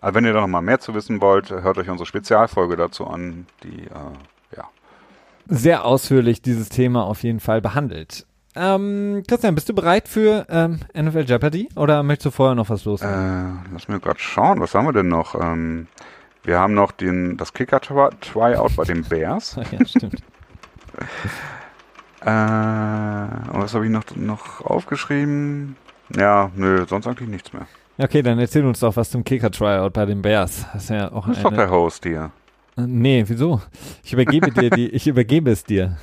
Also 0.00 0.14
wenn 0.14 0.24
ihr 0.24 0.32
da 0.32 0.40
nochmal 0.40 0.62
mehr 0.62 0.80
zu 0.80 0.94
wissen 0.94 1.20
wollt, 1.20 1.50
hört 1.50 1.78
euch 1.78 1.88
unsere 1.88 2.06
Spezialfolge 2.06 2.76
dazu 2.76 3.06
an, 3.06 3.46
die, 3.62 3.84
äh, 3.84 4.56
ja. 4.56 4.64
Sehr 5.48 5.84
ausführlich 5.84 6.42
dieses 6.42 6.68
Thema 6.68 7.04
auf 7.04 7.22
jeden 7.22 7.40
Fall 7.40 7.60
behandelt. 7.60 8.26
Ähm, 8.56 9.22
Christian, 9.28 9.54
bist 9.54 9.68
du 9.68 9.74
bereit 9.74 10.08
für 10.08 10.46
ähm, 10.48 10.80
NFL 10.94 11.24
Jeopardy 11.26 11.68
oder 11.76 12.02
möchtest 12.02 12.26
du 12.26 12.30
vorher 12.30 12.56
noch 12.56 12.68
was 12.68 12.84
los? 12.84 13.00
Äh, 13.00 13.06
lass 13.72 13.86
mir 13.88 14.00
gerade 14.00 14.18
schauen, 14.18 14.60
was 14.60 14.74
haben 14.74 14.86
wir 14.86 14.92
denn 14.92 15.08
noch? 15.08 15.34
Ähm, 15.40 15.86
wir 16.44 16.58
haben 16.58 16.74
noch 16.74 16.92
den, 16.92 17.36
das 17.36 17.52
Kicker-Tryout 17.52 18.76
bei 18.76 18.84
den 18.84 19.04
Bears. 19.04 19.58
ja, 19.70 19.84
stimmt. 19.84 20.14
äh, 22.22 23.52
und 23.52 23.62
was 23.62 23.74
habe 23.74 23.84
ich 23.84 23.90
noch, 23.90 24.04
noch 24.16 24.62
aufgeschrieben? 24.62 25.76
Ja, 26.16 26.50
nö, 26.56 26.86
sonst 26.88 27.06
eigentlich 27.06 27.28
nichts 27.28 27.52
mehr. 27.52 27.66
Okay, 27.98 28.22
dann 28.22 28.38
erzähl 28.38 28.64
uns 28.64 28.80
doch 28.80 28.96
was 28.96 29.10
zum 29.10 29.24
Kicker-Tryout 29.24 29.92
bei 29.92 30.06
den 30.06 30.22
Bears. 30.22 30.64
Das 30.72 30.84
ist 30.84 30.90
ja 30.90 31.12
auch 31.12 31.28
das 31.28 31.38
ist 31.38 31.44
eine... 31.44 31.56
doch 31.56 31.64
der 31.64 31.70
Host 31.70 32.04
hier. 32.04 32.30
Nee, 32.86 33.24
wieso? 33.26 33.60
Ich 34.02 34.12
übergebe 34.12 34.50
dir 34.50 34.70
die, 34.70 34.88
ich 34.88 35.06
übergebe 35.06 35.50
es 35.50 35.64
dir. 35.64 35.96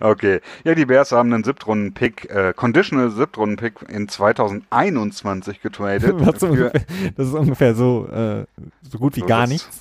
Okay. 0.00 0.40
Ja, 0.64 0.74
die 0.74 0.86
Bears 0.86 1.12
haben 1.12 1.32
einen 1.32 1.44
Siebtrunden-Pick, 1.44 2.30
äh, 2.30 2.52
Conditional 2.54 3.10
Siebtrunden-Pick 3.10 3.88
in 3.88 4.08
2021 4.08 5.60
getradet. 5.60 6.14
das 7.16 7.26
ist 7.26 7.34
ungefähr 7.34 7.74
so, 7.74 8.08
äh, 8.08 8.46
so 8.90 8.98
gut 8.98 9.16
wie 9.16 9.20
so 9.20 9.26
gar 9.26 9.42
das, 9.42 9.50
nichts. 9.50 9.80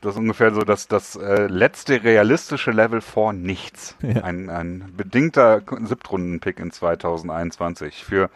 Das 0.00 0.14
ist 0.14 0.18
ungefähr 0.18 0.54
so 0.54 0.62
das, 0.62 0.88
das 0.88 1.16
äh, 1.16 1.46
letzte 1.46 2.02
realistische 2.04 2.70
Level 2.70 3.00
vor 3.00 3.32
nichts. 3.32 3.96
Ja. 4.02 4.22
Ein, 4.22 4.48
ein 4.48 4.92
bedingter 4.96 5.62
Siebtrunden-Pick 5.84 6.60
in 6.60 6.70
2021 6.70 8.04
für 8.04 8.30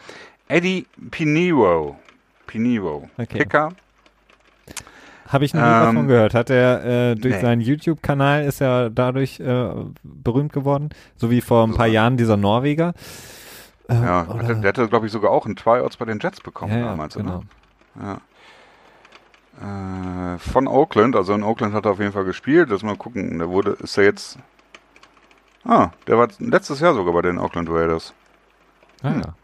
Eddie 0.49 0.87
Pinero. 1.11 1.97
Pinero. 2.47 3.09
Okay. 3.17 3.39
Kicker 3.39 3.71
habe 5.33 5.45
ich 5.45 5.55
noch 5.55 5.63
nie 5.63 5.67
ähm, 5.67 5.81
davon 5.81 6.09
gehört. 6.09 6.35
Hat 6.35 6.51
er 6.51 6.85
äh, 6.85 7.15
durch 7.15 7.35
nee. 7.35 7.41
seinen 7.41 7.61
YouTube-Kanal 7.61 8.45
ist 8.45 8.61
er 8.61 8.91
dadurch 8.91 9.41
äh, 9.41 9.71
berühmt 10.03 10.53
geworden, 10.53 10.91
so 11.17 11.31
wie 11.31 11.41
vor 11.41 11.67
ein 11.67 11.75
paar 11.75 11.87
so. 11.87 11.93
Jahren 11.93 12.17
dieser 12.17 12.37
Norweger. 12.37 12.95
Äh, 13.89 13.95
ja, 13.95 14.27
hatte, 14.29 14.57
der 14.57 14.69
hatte, 14.69 14.89
glaube 14.89 15.07
ich, 15.07 15.13
sogar 15.13 15.31
auch 15.31 15.47
einen 15.47 15.57
Tryouts 15.57 15.97
bei 15.97 16.05
den 16.05 16.19
Jets 16.21 16.41
bekommen 16.41 16.79
ja, 16.79 16.87
damals, 16.87 17.15
genau. 17.15 17.43
Ja. 18.01 18.21
Äh, 19.61 20.39
von 20.39 20.67
Oakland, 20.67 21.15
also 21.15 21.35
in 21.35 21.43
Oakland 21.43 21.75
hat 21.75 21.85
er 21.85 21.93
auf 21.93 21.99
jeden 21.99 22.13
Fall 22.13 22.25
gespielt. 22.25 22.69
Lass 22.71 22.83
mal 22.83 22.97
gucken, 22.97 23.39
der 23.39 23.49
wurde, 23.49 23.73
ist 23.73 23.99
er 23.99 24.05
jetzt. 24.05 24.39
Ah, 25.65 25.91
der 26.07 26.19
war 26.19 26.29
letztes 26.39 26.81
Jahr 26.81 26.95
sogar 26.95 27.13
bei 27.13 27.23
den 27.23 27.39
Oakland 27.39 27.69
Raiders. 27.71 28.15
Ah, 29.03 29.11
hm. 29.11 29.21
ja. 29.21 29.35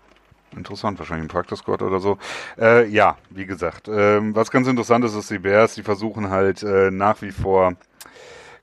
Interessant, 0.56 0.98
wahrscheinlich 0.98 1.26
ein 1.26 1.28
Practice 1.28 1.58
Squad 1.58 1.82
oder 1.82 2.00
so. 2.00 2.18
Äh, 2.58 2.88
ja, 2.88 3.16
wie 3.30 3.46
gesagt, 3.46 3.88
ähm, 3.88 4.34
was 4.34 4.50
ganz 4.50 4.66
interessant 4.66 5.04
ist, 5.04 5.14
ist 5.14 5.30
die 5.30 5.38
Bears, 5.38 5.74
die 5.74 5.82
versuchen 5.82 6.30
halt 6.30 6.62
äh, 6.62 6.90
nach 6.90 7.20
wie 7.22 7.32
vor 7.32 7.74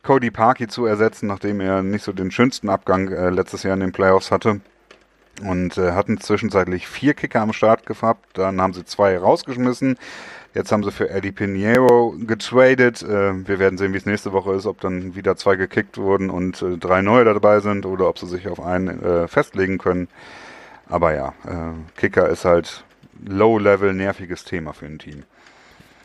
Cody 0.05 0.31
Parkey 0.31 0.67
zu 0.67 0.85
ersetzen, 0.85 1.27
nachdem 1.27 1.59
er 1.59 1.81
nicht 1.81 2.03
so 2.03 2.13
den 2.13 2.31
schönsten 2.31 2.69
Abgang 2.69 3.11
äh, 3.11 3.29
letztes 3.29 3.63
Jahr 3.63 3.73
in 3.73 3.79
den 3.79 3.91
Playoffs 3.91 4.31
hatte. 4.31 4.61
Und 5.43 5.77
äh, 5.77 5.91
hatten 5.91 6.19
zwischenzeitlich 6.19 6.87
vier 6.87 7.13
Kicker 7.13 7.41
am 7.41 7.53
Start 7.53 7.85
gehabt, 7.85 8.37
dann 8.37 8.61
haben 8.61 8.73
sie 8.73 8.85
zwei 8.85 9.17
rausgeschmissen. 9.17 9.97
Jetzt 10.53 10.71
haben 10.71 10.83
sie 10.83 10.91
für 10.91 11.09
Eddie 11.09 11.33
Pinheiro 11.33 12.15
getradet. 12.25 13.03
Äh, 13.03 13.47
wir 13.47 13.59
werden 13.59 13.77
sehen, 13.77 13.93
wie 13.93 13.97
es 13.97 14.05
nächste 14.05 14.31
Woche 14.31 14.53
ist, 14.53 14.65
ob 14.65 14.79
dann 14.79 15.15
wieder 15.15 15.35
zwei 15.35 15.55
gekickt 15.57 15.97
wurden 15.97 16.29
und 16.29 16.61
äh, 16.61 16.77
drei 16.77 17.01
neue 17.01 17.25
dabei 17.25 17.59
sind 17.59 17.85
oder 17.85 18.07
ob 18.07 18.17
sie 18.17 18.27
sich 18.27 18.47
auf 18.47 18.61
einen 18.61 19.27
festlegen 19.27 19.77
können. 19.77 20.07
Aber 20.87 21.13
ja, 21.13 21.33
äh, 21.45 21.73
Kicker 21.97 22.29
ist 22.29 22.45
halt 22.45 22.83
Low-Level 23.25 23.93
nerviges 23.93 24.43
Thema 24.43 24.73
für 24.73 24.85
ein 24.85 24.99
Team. 24.99 25.23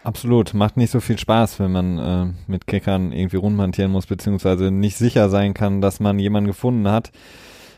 Absolut, 0.03 0.55
macht 0.55 0.79
nicht 0.79 0.91
so 0.91 1.01
viel 1.01 1.19
Spaß, 1.19 1.61
wenn 1.61 1.73
man 1.73 1.99
äh, 1.99 2.27
mit 2.47 2.67
Kickern 2.67 3.13
irgendwie 3.13 3.37
rumhantieren 3.37 3.93
muss, 3.93 4.07
beziehungsweise 4.07 4.71
nicht 4.71 4.97
sicher 4.97 5.29
sein 5.29 5.53
kann, 5.53 5.83
dass 5.83 6.01
man 6.01 6.19
jemanden 6.19 6.47
gefunden 6.47 6.89
hat, 6.89 7.13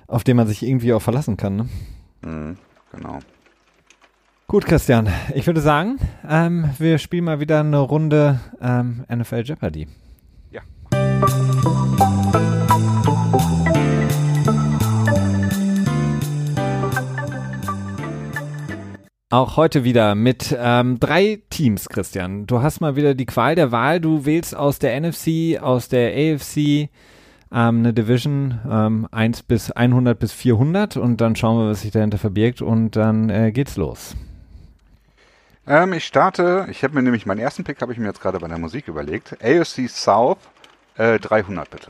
auf 0.07 0.23
den 0.23 0.37
man 0.37 0.47
sich 0.47 0.63
irgendwie 0.63 0.93
auch 0.93 1.03
verlassen 1.03 1.37
kann. 1.37 1.57
Ne? 1.57 1.69
Mhm, 2.25 2.57
genau. 2.93 3.19
Gut, 4.47 4.67
Christian, 4.67 5.09
ich 5.35 5.47
würde 5.47 5.61
sagen, 5.61 5.99
ähm, 6.29 6.71
wir 6.79 6.99
spielen 6.99 7.25
mal 7.25 7.41
wieder 7.41 7.61
eine 7.61 7.79
Runde 7.79 8.39
ähm, 8.61 9.05
NFL 9.13 9.43
Jeopardy. 9.45 9.89
Auch 19.33 19.57
heute 19.57 19.83
wieder 19.83 20.15
mit 20.15 20.55
ähm, 20.61 21.01
drei 21.01 21.41
Teams, 21.49 21.89
Christian. 21.89 22.47
Du 22.47 22.61
hast 22.61 22.83
mal 22.83 22.97
wieder 22.97 23.15
die 23.15 23.25
Qual 23.25 23.55
der 23.55 23.73
Wahl. 23.73 23.99
Du 23.99 24.27
wählst 24.27 24.55
aus 24.55 24.79
der 24.79 25.01
NFC, 25.01 25.59
aus 25.59 25.89
der 25.89 26.11
AFC 26.11 26.59
ähm, 26.59 26.89
eine 27.51 27.95
Division 27.95 28.61
ähm, 28.71 29.09
1 29.11 29.45
bis 29.45 29.71
100 29.71 30.19
bis 30.19 30.33
400 30.33 30.99
und 30.99 31.23
dann 31.23 31.35
schauen 31.35 31.59
wir, 31.65 31.71
was 31.71 31.81
sich 31.81 31.93
dahinter 31.93 32.19
verbirgt 32.19 32.61
und 32.61 32.95
dann 32.95 33.31
äh, 33.31 33.53
geht's 33.53 33.77
los. 33.77 34.15
Ähm, 35.67 35.95
ich 35.95 36.05
starte, 36.05 36.67
ich 36.71 36.85
habe 36.85 36.93
mir 36.93 37.03
nämlich 37.03 37.25
meinen 37.25 37.41
ersten 37.41 37.65
Pick, 37.65 37.81
habe 37.81 37.95
ich 37.95 37.99
mir 37.99 38.09
jetzt 38.09 38.21
gerade 38.21 38.39
bei 38.39 38.49
der 38.49 38.59
Musik 38.59 38.87
überlegt. 38.87 39.39
AFC 39.43 39.89
South 39.89 40.41
äh, 40.99 41.19
300 41.19 41.71
bitte. 41.71 41.89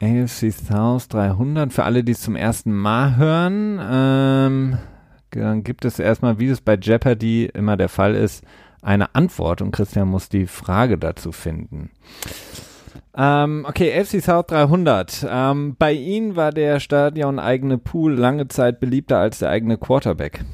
AFC 0.00 0.52
South 0.52 1.08
300 1.08 1.72
für 1.72 1.82
alle, 1.82 2.04
die 2.04 2.12
es 2.12 2.20
zum 2.20 2.36
ersten 2.36 2.72
Mal 2.72 3.16
hören. 3.16 3.80
Ähm, 3.82 4.78
dann 5.34 5.64
gibt 5.64 5.84
es 5.84 5.98
erstmal, 5.98 6.38
wie 6.38 6.48
es 6.48 6.60
bei 6.60 6.74
Jeopardy 6.76 7.46
immer 7.46 7.76
der 7.76 7.88
Fall 7.88 8.14
ist, 8.14 8.44
eine 8.82 9.14
Antwort 9.14 9.62
und 9.62 9.70
Christian 9.72 10.08
muss 10.08 10.28
die 10.28 10.46
Frage 10.46 10.98
dazu 10.98 11.32
finden. 11.32 11.90
Ähm, 13.16 13.64
okay, 13.68 14.04
FC 14.04 14.20
South 14.22 14.46
300. 14.48 15.26
Ähm, 15.28 15.76
bei 15.78 15.92
Ihnen 15.92 16.36
war 16.36 16.50
der 16.52 16.80
Stadion 16.80 17.38
eigene 17.38 17.78
Pool 17.78 18.14
lange 18.14 18.48
Zeit 18.48 18.80
beliebter 18.80 19.18
als 19.18 19.38
der 19.38 19.50
eigene 19.50 19.78
Quarterback. 19.78 20.44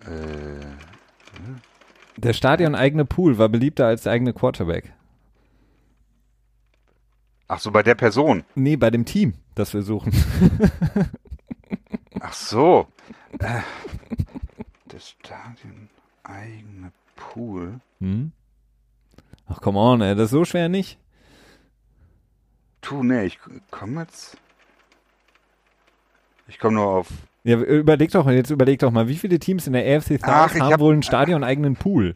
Äh, 0.00 0.64
Der 2.16 2.32
Stadion 2.32 2.74
eigene 2.74 3.04
Pool 3.04 3.38
war 3.38 3.48
beliebter 3.48 3.86
als 3.86 4.02
der 4.04 4.12
eigene 4.12 4.32
Quarterback. 4.32 4.92
ach 7.48 7.58
so, 7.60 7.70
bei 7.70 7.82
der 7.82 7.94
Person. 7.94 8.44
Nee, 8.54 8.76
bei 8.76 8.90
dem 8.90 9.04
Team, 9.04 9.34
das 9.54 9.74
wir 9.74 9.82
suchen. 9.82 10.12
Ach 12.24 12.32
so. 12.32 12.86
Äh, 13.40 13.62
das 14.86 15.08
Stadion 15.08 15.88
eigene 16.22 16.92
Pool. 17.16 17.80
Hm? 18.00 18.30
Ach, 19.48 19.60
come 19.60 19.76
on, 19.78 20.00
ey, 20.02 20.14
das 20.14 20.26
ist 20.26 20.30
so 20.30 20.44
schwer 20.44 20.68
nicht. 20.68 20.98
Tu, 22.80 23.02
nee, 23.02 23.24
ich 23.24 23.40
komme 23.72 24.02
jetzt. 24.02 24.36
Ich 26.46 26.60
komme 26.60 26.74
nur 26.74 26.86
auf. 26.86 27.08
Ja, 27.42 27.56
überleg 27.56 28.12
doch 28.12 28.24
mal, 28.24 28.34
jetzt 28.34 28.50
überleg 28.50 28.78
doch 28.78 28.92
mal, 28.92 29.08
wie 29.08 29.16
viele 29.16 29.40
Teams 29.40 29.66
in 29.66 29.72
der 29.72 29.82
AFC 29.84 30.20
South 30.20 30.22
Ach, 30.22 30.54
haben 30.54 30.72
hab- 30.72 30.80
wohl 30.80 30.92
einen 30.92 31.02
Stadion 31.02 31.42
eigenen 31.42 31.74
Pool? 31.74 32.14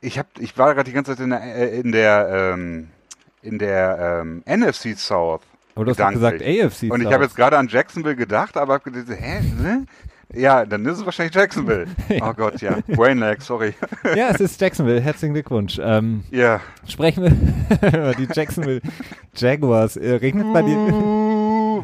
Ich 0.00 0.18
hab, 0.18 0.26
ich 0.40 0.58
war 0.58 0.74
gerade 0.74 0.90
die 0.90 0.94
ganze 0.94 1.12
Zeit 1.12 1.22
in 1.24 1.30
der, 1.30 1.42
äh, 1.42 1.78
in 1.78 1.92
der, 1.92 2.28
ähm, 2.54 2.90
in 3.42 3.58
der 3.60 4.22
ähm, 4.22 4.42
NFC 4.46 4.96
South. 4.98 5.42
Aber 5.76 5.84
du 5.84 5.90
hast 5.92 6.00
doch 6.00 6.10
gesagt. 6.10 6.42
AFC 6.42 6.90
Und 6.90 7.02
ich 7.02 7.12
habe 7.12 7.22
jetzt 7.24 7.36
gerade 7.36 7.56
an 7.56 7.68
Jacksonville 7.68 8.16
gedacht, 8.16 8.56
aber 8.56 8.74
habe 8.74 8.90
gedacht, 8.90 9.20
hä? 9.20 9.40
Ne? 9.62 9.84
Ja, 10.34 10.66
dann 10.66 10.84
ist 10.86 10.98
es 10.98 11.04
wahrscheinlich 11.04 11.34
Jacksonville. 11.34 11.86
Oh 12.20 12.32
Gott, 12.34 12.60
ja. 12.60 12.78
Brain 12.88 13.18
lag, 13.18 13.40
sorry. 13.40 13.74
Ja, 14.16 14.30
es 14.30 14.40
ist 14.40 14.60
Jacksonville. 14.60 15.00
Herzlichen 15.00 15.34
Glückwunsch. 15.34 15.78
Ähm, 15.80 16.24
Ja. 16.32 16.60
sprechen 16.88 17.22
wir 17.22 17.88
über 17.88 18.14
die 18.14 18.26
Jacksonville 18.32 18.80
Jaguars. 19.36 19.96
Äh, 19.96 20.14
regnet 20.16 20.52
bei 20.52 20.62
dir? 20.62 20.76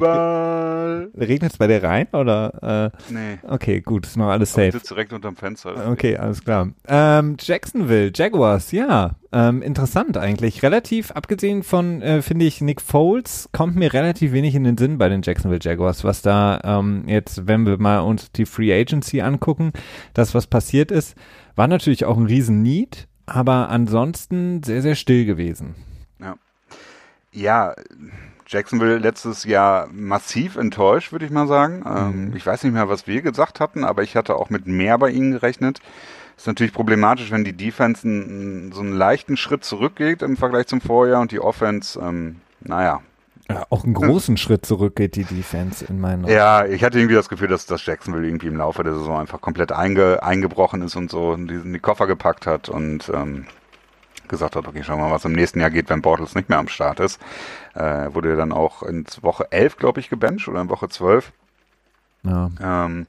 Duval. 0.03 1.11
Regnet 1.19 1.53
es 1.53 1.59
bei 1.59 1.67
dir 1.67 1.83
rein 1.83 2.07
oder? 2.13 2.91
Äh, 3.09 3.13
Nee. 3.13 3.39
okay, 3.49 3.81
gut, 3.81 4.07
ist 4.07 4.17
noch 4.17 4.29
alles 4.29 4.51
Ich 4.51 4.55
safe. 4.55 4.73
sitze 4.73 4.95
direkt 4.95 5.13
unterm 5.13 5.37
Fenster. 5.37 5.91
Okay, 5.91 6.17
alles 6.17 6.43
klar. 6.45 6.71
Ähm, 6.87 7.37
Jacksonville, 7.41 8.11
Jaguars, 8.15 8.73
ja. 8.73 9.17
Ähm, 9.33 9.63
interessant 9.63 10.17
eigentlich. 10.19 10.63
Relativ, 10.63 11.11
abgesehen 11.13 11.63
von, 11.63 12.03
äh, 12.03 12.21
finde 12.23 12.45
ich, 12.45 12.61
Nick 12.61 12.81
Foles, 12.81 13.49
kommt 13.53 13.77
mir 13.77 13.93
relativ 13.93 14.33
wenig 14.33 14.55
in 14.55 14.65
den 14.65 14.77
Sinn 14.77 14.99
bei 14.99 15.09
den 15.09 15.23
Jacksonville 15.23 15.61
Jaguars, 15.63 16.05
was 16.05 16.21
da 16.23 16.61
ähm, 16.65 17.05
jetzt, 17.07 17.47
wenn 17.47 17.65
wir 17.67 17.79
mal 17.79 18.01
uns 18.01 18.31
die 18.33 18.45
Free 18.47 18.73
Agency 18.79 19.21
angucken, 19.23 19.73
das, 20.15 20.35
was 20.35 20.47
passiert 20.47 20.91
ist, 20.91 21.17
war 21.57 21.67
natürlich 21.69 22.05
auch 22.05 22.17
ein 22.19 22.27
riesen 22.27 22.63
Need, 22.63 23.09
aber 23.27 23.69
ansonsten 23.71 24.63
sehr, 24.63 24.83
sehr 24.83 24.95
still 24.95 25.25
gewesen. 25.25 25.75
Ja, 27.35 27.75
Jacksonville 28.53 28.99
letztes 28.99 29.45
Jahr 29.45 29.89
massiv 29.93 30.57
enttäuscht, 30.57 31.11
würde 31.13 31.25
ich 31.25 31.31
mal 31.31 31.47
sagen. 31.47 31.83
Ähm, 31.87 32.27
Mhm. 32.27 32.37
Ich 32.37 32.45
weiß 32.47 32.63
nicht 32.65 32.73
mehr, 32.73 32.89
was 32.89 33.07
wir 33.07 33.23
gesagt 33.23 33.61
hatten, 33.61 33.85
aber 33.85 34.03
ich 34.03 34.15
hatte 34.17 34.35
auch 34.37 34.51
mit 34.51 34.67
mehr 34.67 34.99
bei 34.99 35.11
ihnen 35.11 35.33
gerechnet. 35.33 35.81
Ist 36.37 36.47
natürlich 36.47 36.73
problematisch, 36.73 37.31
wenn 37.31 37.45
die 37.45 37.53
Defense 37.53 38.07
einen, 38.07 38.73
so 38.73 38.81
einen 38.81 38.93
leichten 38.93 39.37
Schritt 39.37 39.65
zurückgeht 39.65 40.23
im 40.23 40.37
Vergleich 40.37 40.67
zum 40.67 40.81
Vorjahr 40.81 41.21
und 41.21 41.31
die 41.33 41.41
Offense, 41.41 41.99
ähm, 42.01 42.41
naja. 42.61 43.01
Ja, 43.51 43.65
auch 43.71 43.85
einen 43.85 43.95
großen 43.95 44.37
Schritt 44.37 44.65
zurück 44.65 44.97
geht 44.97 45.17
die 45.17 45.25
Defense 45.25 45.85
in 45.85 46.01
meinen 46.01 46.25
Augen. 46.25 46.33
Ja, 46.33 46.65
ich 46.65 46.85
hatte 46.85 46.99
irgendwie 46.99 47.17
das 47.17 47.29
Gefühl, 47.29 47.49
dass 47.49 47.67
das 47.67 47.85
Jacksonville 47.85 48.27
irgendwie 48.27 48.47
im 48.47 48.57
Laufe 48.57 48.83
der 48.83 48.95
Saison 48.95 49.19
einfach 49.21 49.41
komplett 49.41 49.73
einge, 49.73 50.23
eingebrochen 50.23 50.83
ist 50.83 50.97
und 50.97 51.11
so 51.11 51.31
und 51.31 51.49
die, 51.49 51.55
in 51.55 51.73
die 51.73 51.81
Koffer 51.81 52.07
gepackt 52.07 52.47
hat 52.47 52.69
und 52.69 53.11
ähm, 53.15 53.47
gesagt 54.33 54.57
hat, 54.57 54.67
okay, 54.67 54.83
schauen 54.83 54.99
wir 54.99 55.07
mal, 55.07 55.15
was 55.15 55.25
im 55.25 55.33
nächsten 55.33 55.61
Jahr 55.61 55.71
geht, 55.71 55.89
wenn 55.89 56.03
Bortles 56.03 56.35
nicht 56.35 56.49
mehr 56.49 56.59
am 56.59 56.67
Start 56.67 56.99
ist. 56.99 57.21
Äh, 57.75 58.13
wurde 58.13 58.35
dann 58.35 58.51
auch 58.51 58.83
in 58.83 59.05
Woche 59.21 59.47
11, 59.53 59.77
glaube 59.77 60.01
ich, 60.01 60.11
gebencht 60.11 60.49
oder 60.49 60.61
in 60.61 60.69
Woche 60.69 60.89
12. 60.89 61.33
Ja. 62.25 62.51
Ähm, 62.61 63.07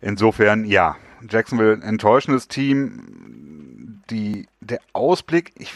insofern, 0.00 0.64
ja, 0.64 0.96
Jacksonville 1.28 1.80
enttäuschendes 1.82 2.48
Team. 2.48 4.02
Die, 4.10 4.48
der 4.60 4.80
Ausblick, 4.92 5.52
ich, 5.56 5.72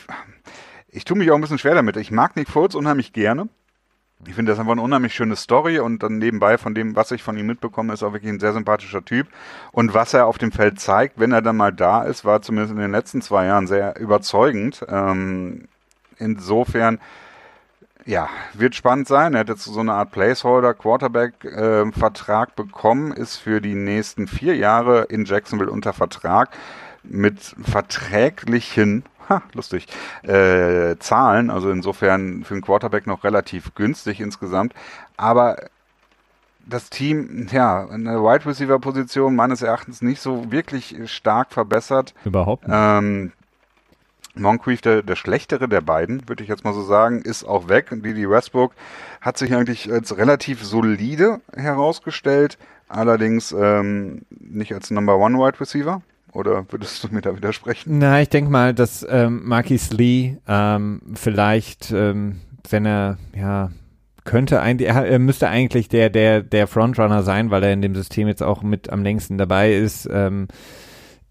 ich 0.89 1.05
tue 1.05 1.17
mich 1.17 1.31
auch 1.31 1.37
ein 1.37 1.41
bisschen 1.41 1.59
schwer 1.59 1.75
damit. 1.75 1.97
Ich 1.97 2.11
mag 2.11 2.37
Nick 2.37 2.49
Foles 2.49 2.75
unheimlich 2.75 3.13
gerne. 3.13 3.49
Ich 4.27 4.35
finde, 4.35 4.51
das 4.51 4.59
einfach 4.59 4.73
eine 4.73 4.83
unheimlich 4.83 5.15
schöne 5.15 5.37
Story 5.37 5.79
und 5.79 6.03
dann 6.03 6.19
nebenbei 6.19 6.59
von 6.59 6.75
dem, 6.75 6.97
was 6.97 7.13
ich 7.13 7.23
von 7.23 7.39
ihm 7.39 7.47
mitbekomme, 7.47 7.93
ist 7.93 8.03
auch 8.03 8.13
wirklich 8.13 8.33
ein 8.33 8.41
sehr 8.41 8.53
sympathischer 8.53 9.05
Typ. 9.05 9.29
Und 9.71 9.95
was 9.95 10.13
er 10.13 10.27
auf 10.27 10.39
dem 10.39 10.51
Feld 10.51 10.81
zeigt, 10.81 11.21
wenn 11.21 11.31
er 11.31 11.41
dann 11.41 11.57
mal 11.57 11.73
da 11.73 12.03
ist, 12.03 12.25
war 12.25 12.43
zumindest 12.43 12.75
in 12.75 12.81
den 12.81 12.91
letzten 12.91 13.23
zwei 13.23 13.47
Jahren 13.47 13.69
sehr 13.69 13.97
überzeugend. 14.01 14.85
Ähm, 14.89 15.69
insofern, 16.19 16.99
ja, 18.07 18.29
wird 18.55 18.75
spannend 18.75 19.07
sein. 19.07 19.35
Er 19.35 19.41
hat 19.41 19.51
jetzt 19.51 19.65
so 19.65 19.79
eine 19.79 19.93
Art 19.93 20.11
Placeholder-Quarterback-Vertrag 20.11 22.57
bekommen, 22.57 23.13
ist 23.13 23.37
für 23.37 23.61
die 23.61 23.77
nächsten 23.77 24.27
vier 24.27 24.57
Jahre 24.57 25.05
in 25.05 25.27
Jacksonville 25.27 25.71
unter 25.71 25.93
Vertrag 25.93 26.51
mit 27.05 27.55
verträglichen, 27.63 29.05
ha, 29.29 29.43
lustig, 29.55 29.87
äh, 30.23 30.97
Zahlen. 30.99 31.51
Also 31.51 31.71
insofern 31.71 32.45
für 32.45 32.55
einen 32.55 32.63
Quarterback 32.63 33.07
noch 33.07 33.25
relativ 33.25 33.75
günstig 33.75 34.21
insgesamt. 34.21 34.75
Aber 35.17 35.57
das 36.67 36.91
Team, 36.91 37.47
ja, 37.51 37.85
in 37.85 38.05
der 38.05 38.23
Wide 38.23 38.47
Receiver 38.47 38.79
Position 38.79 39.35
meines 39.35 39.63
Erachtens 39.63 40.03
nicht 40.03 40.21
so 40.21 40.51
wirklich 40.53 40.97
stark 41.07 41.53
verbessert. 41.53 42.15
Überhaupt 42.25 42.69
nicht. 42.69 42.77
Ähm, 42.77 43.33
Moncrief, 44.35 44.81
der, 44.81 45.03
der 45.03 45.17
schlechtere 45.17 45.69
der 45.69 45.81
beiden, 45.81 46.29
würde 46.29 46.43
ich 46.43 46.49
jetzt 46.49 46.65
mal 46.65 46.75
so 46.75 46.83
sagen, 46.83 47.23
ist 47.23 47.45
auch 47.45 47.69
weg. 47.69 47.91
Und 47.91 48.05
Didi 48.05 48.29
Westbrook 48.29 48.73
hat 49.21 49.39
sich 49.39 49.55
eigentlich 49.55 49.91
als 49.91 50.17
relativ 50.17 50.63
solide 50.63 51.41
herausgestellt, 51.55 52.59
allerdings 52.89 53.53
ähm, 53.53 54.23
nicht 54.31 54.73
als 54.73 54.91
Number 54.91 55.17
One 55.17 55.39
Wide 55.39 55.61
Receiver. 55.61 56.03
Oder 56.33 56.67
würdest 56.71 57.03
du 57.05 57.09
mir 57.09 57.21
da 57.21 57.35
widersprechen? 57.35 57.99
Na, 57.99 58.21
ich 58.21 58.29
denke 58.29 58.51
mal, 58.51 58.75
dass 58.75 59.07
ähm, 59.09 59.43
Marquis 59.45 59.91
Lee 59.91 60.37
ähm, 60.47 61.01
vielleicht, 61.15 61.91
ähm, 61.91 62.41
wenn 62.69 62.87
er, 62.87 63.19
ja, 63.37 63.71
könnte 64.25 64.61
eigentlich, 64.61 64.89
er, 64.89 65.19
müsste 65.19 65.49
eigentlich 65.49 65.89
der, 65.89 66.11
der, 66.11 66.43
der 66.43 66.67
Frontrunner 66.67 67.23
sein, 67.23 67.51
weil 67.51 67.65
er 67.65 67.73
in 67.73 67.81
dem 67.81 67.95
System 67.95 68.29
jetzt 68.29 68.43
auch 68.43 68.63
mit 68.63 68.91
am 68.91 69.03
längsten 69.03 69.39
dabei 69.39 69.73
ist. 69.73 70.07
Ähm, 70.13 70.49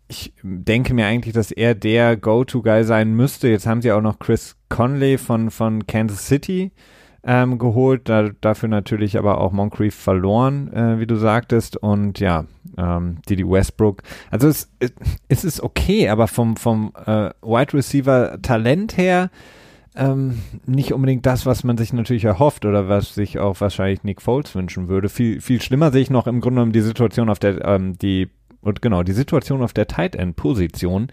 ich 0.07 0.33
denke 0.41 0.93
mir 0.93 1.05
eigentlich, 1.05 1.33
dass 1.33 1.51
er 1.51 1.75
der 1.75 2.17
Go-To-Guy 2.17 2.83
sein 2.83 3.13
müsste. 3.13 3.49
Jetzt 3.49 3.67
haben 3.67 3.81
sie 3.81 3.91
auch 3.91 4.01
noch 4.01 4.19
Chris 4.19 4.55
Conley 4.69 5.17
von, 5.17 5.51
von 5.51 5.85
Kansas 5.85 6.27
City 6.27 6.71
ähm, 7.27 7.59
geholt, 7.59 8.07
da, 8.07 8.29
dafür 8.39 8.69
natürlich 8.69 9.17
aber 9.17 9.41
auch 9.41 9.51
Moncrief 9.51 9.93
verloren, 9.93 10.71
äh, 10.71 10.99
wie 10.99 11.05
du 11.05 11.17
sagtest. 11.17 11.75
Und 11.75 12.21
ja, 12.21 12.45
ähm, 12.77 13.17
Didi 13.29 13.47
Westbrook. 13.47 14.01
Also 14.31 14.47
es, 14.47 14.71
es 15.27 15.43
ist 15.43 15.61
okay, 15.61 16.07
aber 16.07 16.27
vom, 16.27 16.55
vom 16.55 16.93
äh, 17.05 17.31
Wide 17.41 17.73
Receiver 17.73 18.41
Talent 18.41 18.95
her 18.95 19.29
ähm, 19.97 20.41
nicht 20.65 20.93
unbedingt 20.93 21.25
das, 21.25 21.45
was 21.45 21.63
man 21.63 21.77
sich 21.77 21.91
natürlich 21.91 22.23
erhofft 22.23 22.65
oder 22.65 22.87
was 22.87 23.15
sich 23.15 23.39
auch 23.39 23.59
wahrscheinlich 23.59 24.03
Nick 24.03 24.21
Foles 24.21 24.55
wünschen 24.55 24.87
würde. 24.87 25.09
Viel, 25.09 25.41
viel 25.41 25.61
schlimmer 25.61 25.91
sehe 25.91 26.03
ich 26.03 26.09
noch 26.09 26.27
im 26.27 26.39
Grunde 26.39 26.59
genommen 26.59 26.71
die 26.71 26.81
Situation 26.81 27.29
auf 27.29 27.39
der, 27.39 27.65
ähm, 27.65 27.97
die 27.97 28.29
und 28.67 28.81
genau, 28.81 29.03
die 29.03 29.13
Situation 29.13 29.61
auf 29.63 29.73
der 29.73 29.87
Tight 29.87 30.15
End 30.15 30.35
Position, 30.35 31.07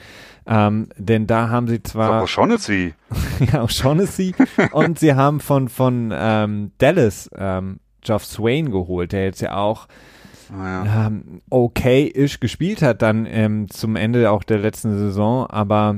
ähm, 0.46 0.88
denn 0.96 1.26
da 1.26 1.48
haben 1.48 1.68
sie 1.68 1.82
zwar 1.82 2.22
O'Shaughnessy. 2.22 2.92
ja, 3.52 3.62
O'Shaughnessy 3.62 4.34
und 4.72 4.98
sie 4.98 5.14
haben 5.14 5.40
von 5.40 5.68
von 5.68 6.12
ähm, 6.14 6.72
Dallas 6.78 7.30
ähm, 7.36 7.80
Geoff 8.02 8.24
Swain 8.24 8.70
geholt, 8.70 9.12
der 9.12 9.24
jetzt 9.24 9.40
ja 9.40 9.56
auch 9.56 9.86
ja. 10.52 11.06
ähm, 11.06 11.40
okay-ish 11.48 12.40
gespielt 12.40 12.82
hat 12.82 13.02
dann 13.02 13.26
ähm, 13.26 13.70
zum 13.70 13.96
Ende 13.96 14.30
auch 14.30 14.42
der 14.42 14.58
letzten 14.58 14.98
Saison, 14.98 15.46
aber 15.46 15.96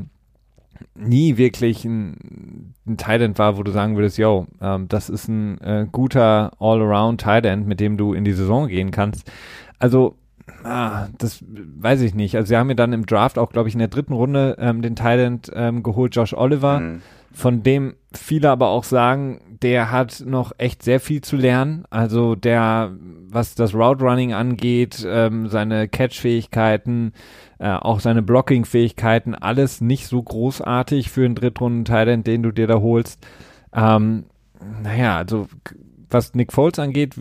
nie 0.95 1.37
wirklich 1.37 1.85
ein, 1.85 2.75
ein 2.87 2.97
Tight 2.97 3.21
End 3.21 3.39
war, 3.39 3.57
wo 3.57 3.63
du 3.63 3.73
sagen 3.73 3.97
würdest, 3.97 4.19
yo, 4.19 4.47
ähm, 4.61 4.89
das 4.89 5.09
ist 5.09 5.29
ein 5.29 5.61
äh, 5.61 5.87
guter 5.91 6.53
All-Around 6.59 7.21
Tight 7.21 7.47
End, 7.47 7.67
mit 7.67 7.81
dem 7.81 7.97
du 7.97 8.13
in 8.13 8.25
die 8.25 8.33
Saison 8.33 8.69
gehen 8.69 8.91
kannst. 8.91 9.31
Also 9.79 10.17
Ah, 10.65 11.09
das 11.19 11.45
weiß 11.49 12.01
ich 12.03 12.15
nicht. 12.15 12.37
Also 12.37 12.49
sie 12.49 12.57
haben 12.57 12.69
mir 12.69 12.77
dann 12.77 12.93
im 12.93 13.07
Draft 13.07 13.39
auch, 13.39 13.51
glaube 13.51 13.69
ich, 13.69 13.75
in 13.75 13.79
der 13.79 13.89
dritten 13.89 14.13
Runde 14.13 14.57
ähm, 14.59 14.83
den 14.83 14.97
Thailand 14.97 15.51
ähm, 15.55 15.83
geholt, 15.83 16.15
Josh 16.15 16.35
Oliver, 16.35 16.81
mhm. 16.81 17.03
von 17.33 17.63
dem 17.63 17.95
viele 18.13 18.51
aber 18.51 18.69
auch 18.69 18.85
sagen, 18.85 19.41
der 19.63 19.91
hat 19.91 20.23
noch 20.27 20.53
echt 20.59 20.83
sehr 20.83 21.01
viel 21.01 21.21
zu 21.21 21.37
lernen. 21.37 21.85
Also 21.91 22.35
der, 22.35 22.93
was 23.29 23.55
das 23.55 23.75
Route 23.75 24.05
Running 24.05 24.35
angeht, 24.35 25.07
ähm, 25.09 25.49
seine 25.49 25.89
Catch-Fähigkeiten, 25.89 27.13
äh, 27.59 27.71
auch 27.71 28.01
seine 28.01 28.23
Blocking-Fähigkeiten, 28.23 29.35
alles 29.35 29.81
nicht 29.81 30.07
so 30.07 30.23
großartig 30.23 31.11
für 31.11 31.25
einen 31.25 31.35
Drittrunden-Thailand, 31.35 32.27
den 32.27 32.43
du 32.43 32.53
dir 32.53 32.67
da 32.67 32.81
holst. 32.81 33.27
Ähm, 33.75 34.25
naja, 34.83 35.17
also 35.17 35.47
was 36.17 36.35
Nick 36.35 36.53
Foles 36.53 36.79
angeht, 36.79 37.15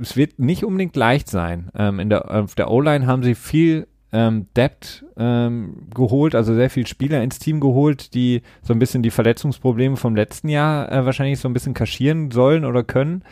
es 0.00 0.16
wird 0.16 0.38
nicht 0.38 0.64
unbedingt 0.64 0.96
leicht 0.96 1.28
sein. 1.28 1.70
Ähm, 1.74 1.98
in 2.00 2.10
der, 2.10 2.30
auf 2.30 2.54
der 2.54 2.70
O-Line 2.70 3.06
haben 3.06 3.22
sie 3.22 3.34
viel 3.34 3.86
ähm, 4.12 4.46
Depth 4.56 5.04
ähm, 5.16 5.88
geholt, 5.92 6.34
also 6.34 6.54
sehr 6.54 6.70
viele 6.70 6.86
Spieler 6.86 7.22
ins 7.22 7.40
Team 7.40 7.58
geholt, 7.58 8.14
die 8.14 8.42
so 8.62 8.72
ein 8.72 8.78
bisschen 8.78 9.02
die 9.02 9.10
Verletzungsprobleme 9.10 9.96
vom 9.96 10.14
letzten 10.14 10.48
Jahr 10.48 10.90
äh, 10.92 11.04
wahrscheinlich 11.04 11.40
so 11.40 11.48
ein 11.48 11.52
bisschen 11.52 11.74
kaschieren 11.74 12.30
sollen 12.30 12.64
oder 12.64 12.84
können. 12.84 13.24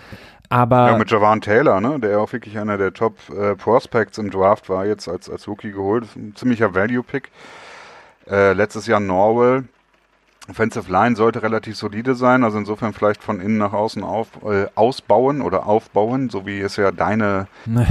Aber 0.49 0.91
ja, 0.91 0.99
mit 0.99 1.11
Javan 1.11 1.41
Taylor, 1.41 1.81
ne, 1.81 1.99
der 2.01 2.21
auch 2.21 2.33
wirklich 2.33 2.59
einer 2.59 2.77
der 2.77 2.93
Top 2.93 3.17
äh, 3.31 3.55
Prospects 3.55 4.19
im 4.19 4.31
Draft 4.31 4.69
war, 4.69 4.85
jetzt 4.85 5.09
als, 5.09 5.31
als 5.31 5.47
Rookie 5.49 5.73
geholt. 5.73 6.05
Ein 6.17 6.35
ziemlicher 6.35 6.75
Value-Pick. 6.75 7.31
Äh, 8.29 8.53
letztes 8.53 8.87
Jahr 8.87 9.01
Norwell. 9.01 9.65
Offensive 10.49 10.91
Line 10.91 11.15
sollte 11.15 11.43
relativ 11.43 11.77
solide 11.77 12.15
sein, 12.15 12.43
also 12.43 12.59
insofern 12.59 12.93
vielleicht 12.93 13.23
von 13.23 13.41
innen 13.41 13.59
nach 13.59 13.73
außen 13.73 14.03
auf, 14.03 14.29
äh, 14.45 14.67
ausbauen 14.75 15.41
oder 15.41 15.67
aufbauen, 15.67 16.31
so 16.31 16.47
wie 16.47 16.61
es 16.61 16.77
ja 16.77 16.91
deine, 16.91 17.47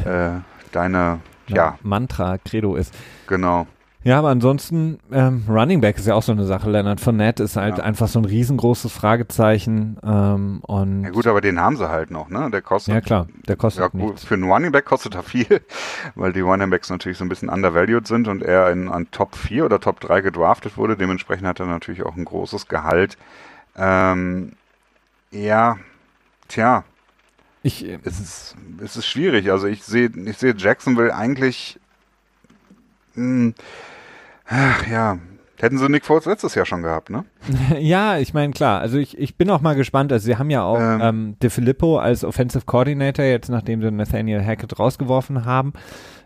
äh, 0.05 0.41
deine 0.71 1.19
ja. 1.47 1.77
Mantra, 1.81 2.37
Credo 2.37 2.75
ist. 2.75 2.93
Genau. 3.27 3.67
Ja, 4.03 4.17
aber 4.17 4.29
ansonsten, 4.29 4.97
ähm, 5.11 5.43
Running 5.47 5.79
Back 5.79 5.97
ist 5.97 6.07
ja 6.07 6.15
auch 6.15 6.23
so 6.23 6.31
eine 6.31 6.45
Sache. 6.45 6.71
Leonard 6.71 6.99
Fournette 6.99 7.43
ist 7.43 7.55
halt 7.55 7.77
ja. 7.77 7.83
einfach 7.83 8.07
so 8.07 8.17
ein 8.17 8.25
riesengroßes 8.25 8.91
Fragezeichen. 8.91 9.97
Ähm, 10.03 10.61
und 10.63 11.03
ja 11.03 11.11
gut, 11.11 11.27
aber 11.27 11.39
den 11.39 11.59
haben 11.59 11.77
sie 11.77 11.87
halt 11.87 12.09
noch, 12.09 12.29
ne? 12.29 12.49
Der 12.49 12.63
kostet. 12.63 12.95
Ja 12.95 13.01
klar, 13.01 13.27
der 13.47 13.55
kostet 13.55 13.81
ja, 13.81 13.87
gut, 13.89 14.19
Für 14.19 14.33
einen 14.33 14.51
Running 14.51 14.71
Back 14.71 14.85
kostet 14.85 15.13
er 15.13 15.21
viel, 15.21 15.61
weil 16.15 16.33
die 16.33 16.39
Running 16.39 16.71
Backs 16.71 16.89
natürlich 16.89 17.19
so 17.19 17.25
ein 17.25 17.29
bisschen 17.29 17.49
undervalued 17.49 18.07
sind 18.07 18.27
und 18.27 18.41
er 18.41 18.71
in, 18.71 18.89
an 18.89 19.07
Top 19.11 19.35
4 19.35 19.65
oder 19.65 19.79
Top 19.79 19.99
3 19.99 20.21
gedraftet 20.21 20.77
wurde. 20.77 20.97
Dementsprechend 20.97 21.45
hat 21.45 21.59
er 21.59 21.67
natürlich 21.67 22.01
auch 22.03 22.17
ein 22.17 22.25
großes 22.25 22.67
Gehalt. 22.67 23.19
Ähm, 23.77 24.53
ja, 25.29 25.77
tja, 26.47 26.83
ich, 27.61 27.85
äh, 27.85 27.99
es, 28.03 28.19
ist, 28.19 28.55
es 28.83 28.97
ist 28.97 29.05
schwierig. 29.05 29.51
Also 29.51 29.67
ich 29.67 29.83
sehe 29.83 30.09
ich 30.25 30.37
sehe 30.37 30.55
Jacksonville 30.57 31.15
eigentlich. 31.15 31.79
Mh, 33.13 33.23
hm, 33.23 33.55
ach, 34.45 34.87
ja, 34.87 35.17
Hätten 35.61 35.77
sie 35.77 35.87
Nick 35.89 36.05
Foles 36.05 36.25
letztes 36.25 36.55
Jahr 36.55 36.65
schon 36.65 36.81
gehabt, 36.81 37.11
ne? 37.11 37.23
ja, 37.79 38.17
ich 38.17 38.33
meine, 38.33 38.51
klar. 38.51 38.81
Also 38.81 38.97
ich, 38.97 39.15
ich 39.19 39.37
bin 39.37 39.47
auch 39.51 39.61
mal 39.61 39.75
gespannt. 39.75 40.11
Also 40.11 40.25
sie 40.25 40.37
haben 40.37 40.49
ja 40.49 40.63
auch 40.63 40.79
ähm, 40.79 40.99
ähm, 41.01 41.35
De 41.39 41.51
Filippo 41.51 41.99
als 41.99 42.23
Offensive 42.23 42.65
Coordinator, 42.65 43.23
jetzt 43.25 43.47
nachdem 43.47 43.79
sie 43.79 43.91
Nathaniel 43.91 44.43
Hackett 44.43 44.79
rausgeworfen 44.79 45.45
haben, 45.45 45.73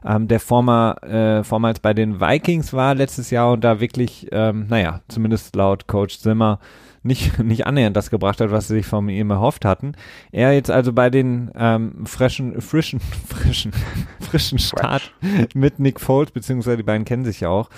ähm, 0.05 0.29
der 0.29 0.39
former, 0.39 1.03
äh, 1.03 1.43
vormals 1.43 1.81
bei 1.81 1.93
den 1.93 2.21
Vikings 2.21 2.71
war 2.71 2.95
letztes 2.95 3.29
Jahr 3.29 3.51
und 3.51 3.65
da 3.65 3.81
wirklich, 3.81 4.29
ähm, 4.31 4.67
naja, 4.69 5.01
zumindest 5.09 5.53
laut 5.57 5.85
Coach 5.87 6.19
Zimmer, 6.19 6.59
nicht, 7.03 7.37
nicht 7.43 7.67
annähernd 7.67 7.97
das 7.97 8.09
gebracht 8.09 8.39
hat, 8.41 8.51
was 8.51 8.69
sie 8.69 8.75
sich 8.75 8.85
von 8.85 9.07
ihm 9.09 9.31
erhofft 9.31 9.65
hatten. 9.65 9.95
Er 10.31 10.53
jetzt 10.53 10.71
also 10.71 10.91
bei 10.91 11.09
den 11.09 11.51
ähm, 11.55 12.05
frischen, 12.05 12.61
frischen, 12.61 12.99
frischen, 13.27 13.73
frischen 14.19 14.59
Start 14.59 15.13
mit 15.53 15.79
Nick 15.79 15.99
Foles, 15.99 16.31
beziehungsweise 16.31 16.77
die 16.77 16.83
beiden 16.83 17.05
kennen 17.05 17.25
sich 17.25 17.41
ja 17.41 17.49
auch. 17.49 17.69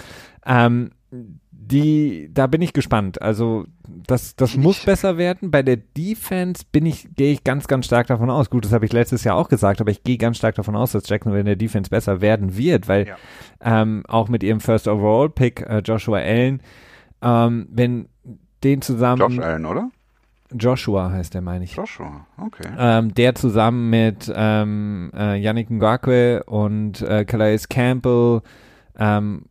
Ähm, 0.48 0.92
die, 1.70 2.30
da 2.34 2.48
bin 2.48 2.62
ich 2.62 2.74
gespannt. 2.74 3.22
Also 3.22 3.66
das, 4.08 4.36
das 4.36 4.56
muss 4.56 4.84
besser 4.86 5.18
werden. 5.18 5.52
Bei 5.52 5.64
der 5.64 5.78
Defense 5.78 6.64
bin 6.72 6.86
ich, 6.86 7.10
gehe 7.16 7.34
ich 7.34 7.44
ganz, 7.44 7.68
ganz 7.68 7.86
stark 7.86 8.08
davon 8.08 8.30
aus. 8.30 8.50
Gut, 8.50 8.66
das 8.66 8.72
habe 8.72 8.86
ich 8.86 8.94
letztes 8.94 9.24
Jahr 9.24 9.36
auch 9.36 9.50
gesagt, 9.50 9.82
aber 9.82 9.92
ich 9.92 10.04
gehe 10.04 10.18
ganz 10.18 10.38
stark 10.38 10.56
davon 10.56 10.76
aus, 10.76 10.94
dass 10.94 11.08
Jacksonville 11.10 11.42
in 11.42 11.46
der 11.46 11.56
Defense 11.56 11.90
besser 11.90 12.22
werden 12.22 12.58
wird, 12.58 12.88
weil 12.88 13.08
ja. 13.08 13.16
ähm, 13.62 14.04
auch 14.08 14.30
mit 14.30 14.44
ihrem 14.44 14.62
First 14.62 14.88
Overall 14.88 15.30
Pick 15.30 15.62
äh, 15.62 15.80
Joshua 15.80 16.20
Allen, 16.20 16.62
ähm, 17.22 17.68
wenn 17.72 18.08
den 18.64 18.82
zusammen. 18.82 19.20
Josh 19.20 19.40
Allen, 19.40 19.66
oder? 19.66 19.90
Joshua 20.54 21.12
heißt 21.12 21.34
der, 21.34 21.42
meine 21.42 21.66
ich. 21.66 21.76
Joshua, 21.76 22.26
okay. 22.38 22.70
Ähm, 22.78 23.14
der 23.14 23.36
zusammen 23.36 23.90
mit 23.90 24.32
ähm, 24.34 25.12
äh, 25.14 25.36
Yannick 25.36 25.70
Ngakwe 25.70 26.44
und 26.46 27.02
äh, 27.02 27.26
Calais 27.26 27.68
Campbell, 27.68 28.42
ähm, 28.98 29.44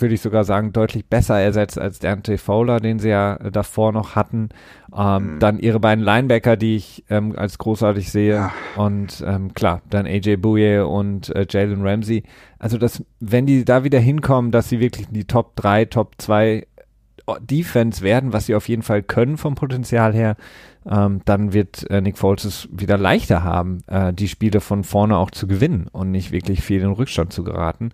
würde 0.00 0.14
ich 0.14 0.20
sogar 0.20 0.44
sagen, 0.44 0.72
deutlich 0.72 1.06
besser 1.06 1.38
ersetzt 1.38 1.78
als 1.78 1.98
Dante 1.98 2.38
Fowler, 2.38 2.80
den 2.80 2.98
sie 2.98 3.10
ja 3.10 3.36
davor 3.38 3.92
noch 3.92 4.14
hatten. 4.16 4.50
Ähm, 4.96 5.34
mhm. 5.34 5.38
Dann 5.38 5.58
ihre 5.58 5.80
beiden 5.80 6.04
Linebacker, 6.04 6.56
die 6.56 6.76
ich 6.76 7.04
ähm, 7.10 7.34
als 7.36 7.58
großartig 7.58 8.10
sehe. 8.10 8.34
Ja. 8.34 8.52
Und 8.76 9.24
ähm, 9.26 9.54
klar, 9.54 9.82
dann 9.90 10.06
AJ 10.06 10.36
Bouye 10.36 10.86
und 10.86 11.34
äh, 11.34 11.46
Jalen 11.48 11.86
Ramsey. 11.86 12.24
Also, 12.58 12.76
dass, 12.76 13.02
wenn 13.20 13.46
die 13.46 13.64
da 13.64 13.84
wieder 13.84 13.98
hinkommen, 13.98 14.50
dass 14.50 14.68
sie 14.68 14.80
wirklich 14.80 15.08
die 15.10 15.24
Top 15.24 15.56
3, 15.56 15.86
Top 15.86 16.14
2 16.18 16.66
Defense 17.38 18.02
werden, 18.02 18.32
was 18.32 18.46
sie 18.46 18.54
auf 18.54 18.68
jeden 18.68 18.82
Fall 18.82 19.02
können 19.02 19.36
vom 19.36 19.54
Potenzial 19.54 20.12
her, 20.12 20.36
ähm, 20.88 21.20
dann 21.24 21.52
wird 21.52 21.88
äh, 21.90 22.00
Nick 22.00 22.16
Foles 22.16 22.44
es 22.44 22.68
wieder 22.72 22.96
leichter 22.96 23.44
haben, 23.44 23.78
äh, 23.86 24.12
die 24.12 24.28
Spiele 24.28 24.60
von 24.60 24.82
vorne 24.82 25.18
auch 25.18 25.30
zu 25.30 25.46
gewinnen 25.46 25.88
und 25.92 26.10
nicht 26.10 26.32
wirklich 26.32 26.62
viel 26.62 26.80
in 26.80 26.92
Rückstand 26.92 27.32
zu 27.32 27.44
geraten. 27.44 27.90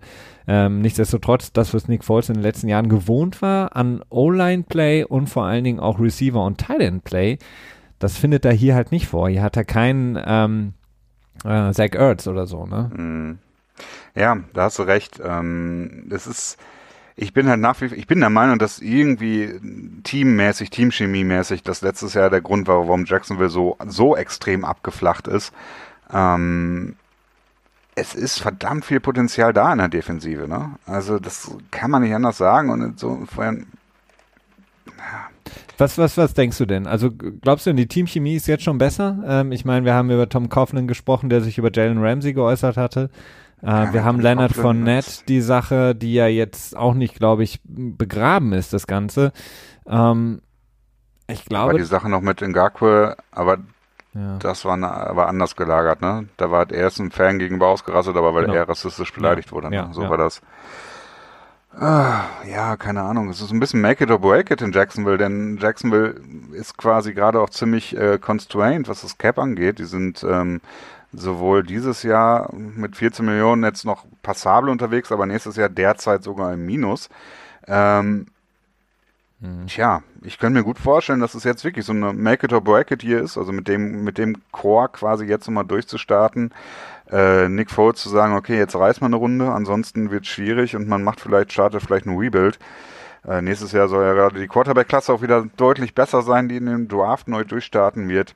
Ähm, 0.47 0.81
nichtsdestotrotz, 0.81 1.51
das, 1.51 1.73
was 1.73 1.89
Nick 1.89 2.05
Foles 2.05 2.29
in 2.29 2.35
den 2.35 2.43
letzten 2.43 2.69
Jahren 2.69 2.87
gewohnt 2.87 3.41
war 3.41 3.75
an 3.75 4.01
O-Line-Play 4.09 5.03
und 5.03 5.27
vor 5.27 5.45
allen 5.45 5.65
Dingen 5.65 5.79
auch 5.81 5.99
Receiver- 5.99 6.45
und 6.45 6.59
Tight-End-Play, 6.59 7.39
das 7.99 8.17
findet 8.17 8.45
er 8.45 8.53
hier 8.53 8.75
halt 8.75 8.91
nicht 8.91 9.07
vor. 9.07 9.27
Hier 9.27 9.41
hat 9.41 9.57
er 9.57 9.65
keinen 9.65 10.17
ähm, 10.25 10.73
äh, 11.43 11.73
Zach 11.73 11.93
Ertz 11.93 12.27
oder 12.27 12.47
so, 12.47 12.65
ne? 12.65 12.89
Mhm. 12.95 13.39
Ja, 14.15 14.37
da 14.53 14.63
hast 14.63 14.79
du 14.79 14.83
recht. 14.83 15.21
Ähm, 15.23 16.05
das 16.09 16.25
ist 16.25 16.57
ich 17.19 17.33
bin 17.33 17.49
halt 17.49 17.59
nach 17.59 17.81
wie 17.81 17.85
ich 17.85 18.05
bin 18.05 18.19
der 18.19 18.29
Meinung, 18.29 18.59
dass 18.59 18.79
irgendwie 18.79 19.59
teammäßig, 20.03 20.69
teamchemiemäßig 20.69 21.63
das 21.63 21.81
letztes 21.81 22.13
Jahr 22.13 22.29
der 22.29 22.41
Grund 22.41 22.67
war, 22.67 22.77
warum 22.87 23.05
Jacksonville 23.05 23.49
so, 23.49 23.75
so 23.87 24.15
extrem 24.15 24.63
abgeflacht 24.63 25.27
ist. 25.27 25.51
Ähm, 26.13 26.95
es 27.95 28.13
ist 28.13 28.39
verdammt 28.39 28.85
viel 28.85 28.99
Potenzial 28.99 29.51
da 29.51 29.71
in 29.71 29.79
der 29.79 29.89
Defensive, 29.89 30.47
ne? 30.47 30.75
Also 30.85 31.17
das 31.17 31.51
kann 31.71 31.89
man 31.89 32.03
nicht 32.03 32.13
anders 32.13 32.37
sagen 32.37 32.69
und 32.69 32.83
insofern 32.83 33.65
ja. 34.85 35.29
Was, 35.79 35.97
was, 35.97 36.17
was 36.17 36.33
denkst 36.35 36.57
du 36.57 36.65
denn? 36.65 36.85
Also 36.85 37.11
glaubst 37.11 37.65
du 37.65 37.71
denn, 37.71 37.77
die 37.77 37.87
Teamchemie 37.87 38.35
ist 38.35 38.47
jetzt 38.47 38.63
schon 38.63 38.77
besser? 38.77 39.23
Ähm, 39.27 39.51
ich 39.51 39.65
meine, 39.65 39.85
wir 39.85 39.93
haben 39.93 40.11
über 40.11 40.29
Tom 40.29 40.49
Coughlin 40.49 40.87
gesprochen, 40.87 41.29
der 41.29 41.41
sich 41.41 41.57
über 41.57 41.71
Jalen 41.71 42.03
Ramsey 42.03 42.33
geäußert 42.33 42.77
hatte. 42.77 43.09
Äh, 43.61 43.93
wir 43.93 44.03
haben 44.03 44.19
Leonard 44.19 44.53
von 44.53 44.83
Nett, 44.83 45.27
die 45.27 45.41
Sache, 45.41 45.95
die 45.95 46.13
ja 46.13 46.27
jetzt 46.27 46.77
auch 46.77 46.93
nicht, 46.93 47.15
glaube 47.15 47.43
ich, 47.43 47.59
begraben 47.63 48.53
ist, 48.53 48.73
das 48.73 48.87
Ganze. 48.87 49.31
Ähm, 49.87 50.41
ich 51.27 51.45
glaube. 51.45 51.71
Aber 51.71 51.79
die 51.79 51.85
Sache 51.85 52.09
noch 52.09 52.21
mit 52.21 52.41
Ngakwe, 52.41 53.17
aber 53.31 53.57
ja. 54.13 54.37
das 54.39 54.63
war, 54.65 54.79
war 54.79 55.27
anders 55.27 55.55
gelagert, 55.55 56.01
ne? 56.01 56.27
Da 56.37 56.51
war 56.51 56.69
er 56.69 56.77
erst 56.77 56.99
ein 56.99 57.11
Fan 57.11 57.39
gegenüber 57.39 57.67
ausgerastet, 57.67 58.15
aber 58.15 58.33
weil 58.33 58.45
genau. 58.45 58.55
er 58.55 58.69
rassistisch 58.69 59.13
beleidigt 59.13 59.49
ja. 59.49 59.55
wurde. 59.55 59.69
Ne? 59.69 59.75
Ja, 59.75 59.89
so 59.91 60.09
war 60.09 60.17
das. 60.17 60.41
Ah, 61.79 62.23
ja, 62.49 62.75
keine 62.75 63.03
Ahnung. 63.03 63.29
Es 63.29 63.39
ist 63.39 63.51
ein 63.51 63.59
bisschen 63.59 63.81
make 63.81 64.03
it 64.03 64.09
or 64.09 64.17
break 64.17 64.49
it 64.49 64.61
in 64.61 64.71
Jacksonville, 64.71 65.17
denn 65.17 65.57
Jacksonville 65.61 66.15
ist 66.53 66.77
quasi 66.77 67.13
gerade 67.13 67.39
auch 67.39 67.51
ziemlich 67.51 67.95
äh, 67.95 68.17
constrained, 68.17 68.87
was 68.87 69.01
das 69.01 69.17
Cap 69.17 69.37
angeht. 69.37 69.77
Die 69.77 69.85
sind 69.85 70.25
ähm, 70.27 70.61
sowohl 71.13 71.63
dieses 71.63 72.03
Jahr 72.03 72.53
mit 72.53 72.95
14 72.95 73.25
Millionen 73.25 73.63
jetzt 73.63 73.85
noch 73.85 74.05
passabel 74.21 74.69
unterwegs, 74.69 75.11
aber 75.11 75.25
nächstes 75.25 75.55
Jahr 75.55 75.69
derzeit 75.69 76.23
sogar 76.23 76.53
im 76.53 76.65
Minus. 76.65 77.09
Ähm, 77.67 78.27
mhm. 79.39 79.67
Tja, 79.67 80.03
ich 80.21 80.37
könnte 80.37 80.59
mir 80.59 80.65
gut 80.65 80.79
vorstellen, 80.79 81.19
dass 81.19 81.35
es 81.35 81.43
jetzt 81.43 81.63
wirklich 81.63 81.85
so 81.85 81.93
eine 81.93 82.13
Make 82.13 82.45
it 82.45 82.53
or 82.53 82.61
break 82.61 82.91
it 82.91 83.01
hier 83.01 83.21
ist, 83.21 83.37
also 83.37 83.51
mit 83.51 83.67
dem, 83.67 84.03
mit 84.03 84.17
dem 84.17 84.35
Core 84.51 84.89
quasi 84.89 85.25
jetzt 85.25 85.47
nochmal 85.47 85.65
durchzustarten. 85.65 86.53
Äh, 87.09 87.47
Nick 87.47 87.71
Foles 87.71 88.01
zu 88.01 88.09
sagen, 88.09 88.35
okay, 88.35 88.57
jetzt 88.57 88.75
reißt 88.75 89.01
man 89.01 89.13
eine 89.13 89.17
Runde, 89.17 89.51
ansonsten 89.51 90.11
wird 90.11 90.25
es 90.25 90.29
schwierig 90.29 90.75
und 90.75 90.87
man 90.87 91.03
macht 91.03 91.21
vielleicht, 91.21 91.53
startet 91.53 91.81
vielleicht 91.81 92.05
ein 92.05 92.17
Rebuild. 92.17 92.59
Äh, 93.25 93.41
nächstes 93.41 93.71
Jahr 93.71 93.87
soll 93.87 94.03
ja 94.03 94.13
gerade 94.13 94.39
die 94.39 94.47
Quarterback-Klasse 94.47 95.13
auch 95.13 95.21
wieder 95.21 95.47
deutlich 95.57 95.95
besser 95.95 96.21
sein, 96.21 96.49
die 96.49 96.57
in 96.57 96.65
dem 96.65 96.87
Draft 96.87 97.27
neu 97.27 97.43
durchstarten 97.43 98.09
wird. 98.09 98.35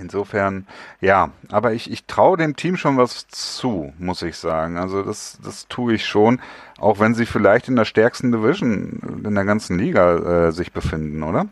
Insofern, 0.00 0.66
ja, 1.00 1.30
aber 1.50 1.72
ich, 1.72 1.90
ich 1.90 2.04
traue 2.06 2.36
dem 2.36 2.56
Team 2.56 2.76
schon 2.76 2.96
was 2.96 3.26
zu, 3.28 3.92
muss 3.98 4.22
ich 4.22 4.36
sagen. 4.36 4.76
Also 4.76 5.02
das, 5.02 5.38
das 5.42 5.68
tue 5.68 5.94
ich 5.94 6.06
schon, 6.06 6.40
auch 6.78 7.00
wenn 7.00 7.14
sie 7.14 7.26
vielleicht 7.26 7.68
in 7.68 7.76
der 7.76 7.84
stärksten 7.84 8.32
Division 8.32 9.22
in 9.24 9.34
der 9.34 9.44
ganzen 9.44 9.78
Liga 9.78 10.48
äh, 10.48 10.52
sich 10.52 10.72
befinden, 10.72 11.22
oder? 11.22 11.46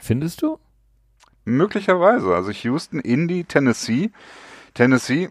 Findest 0.00 0.42
du? 0.42 0.58
Möglicherweise. 1.44 2.34
Also 2.34 2.50
Houston, 2.50 3.00
Indy, 3.00 3.44
Tennessee. 3.44 4.10
Tennessee 4.74 5.28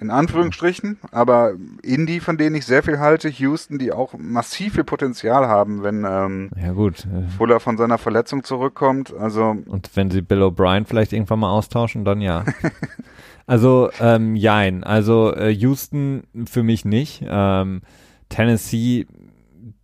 in 0.00 0.10
Anführungsstrichen, 0.10 0.98
aber 1.10 1.52
Indy, 1.82 2.20
von 2.20 2.38
denen 2.38 2.56
ich 2.56 2.66
sehr 2.66 2.82
viel 2.82 2.98
halte, 2.98 3.28
Houston, 3.28 3.78
die 3.78 3.92
auch 3.92 4.14
massiv 4.16 4.74
viel 4.74 4.84
Potenzial 4.84 5.48
haben, 5.48 5.82
wenn 5.82 6.04
ähm, 6.08 6.50
ja, 6.56 6.72
gut. 6.72 7.06
äh, 7.06 7.28
Fuller 7.36 7.60
von 7.60 7.76
seiner 7.76 7.98
Verletzung 7.98 8.44
zurückkommt. 8.44 9.12
Also 9.14 9.56
Und 9.66 9.90
wenn 9.94 10.10
sie 10.10 10.22
Bill 10.22 10.42
O'Brien 10.42 10.84
vielleicht 10.86 11.12
irgendwann 11.12 11.40
mal 11.40 11.50
austauschen, 11.50 12.04
dann 12.04 12.20
ja. 12.20 12.44
also, 13.46 13.90
ähm, 14.00 14.36
jein. 14.36 14.84
Also 14.84 15.34
äh, 15.34 15.50
Houston 15.50 16.24
für 16.46 16.62
mich 16.62 16.84
nicht. 16.84 17.24
Ähm, 17.26 17.82
Tennessee, 18.28 19.06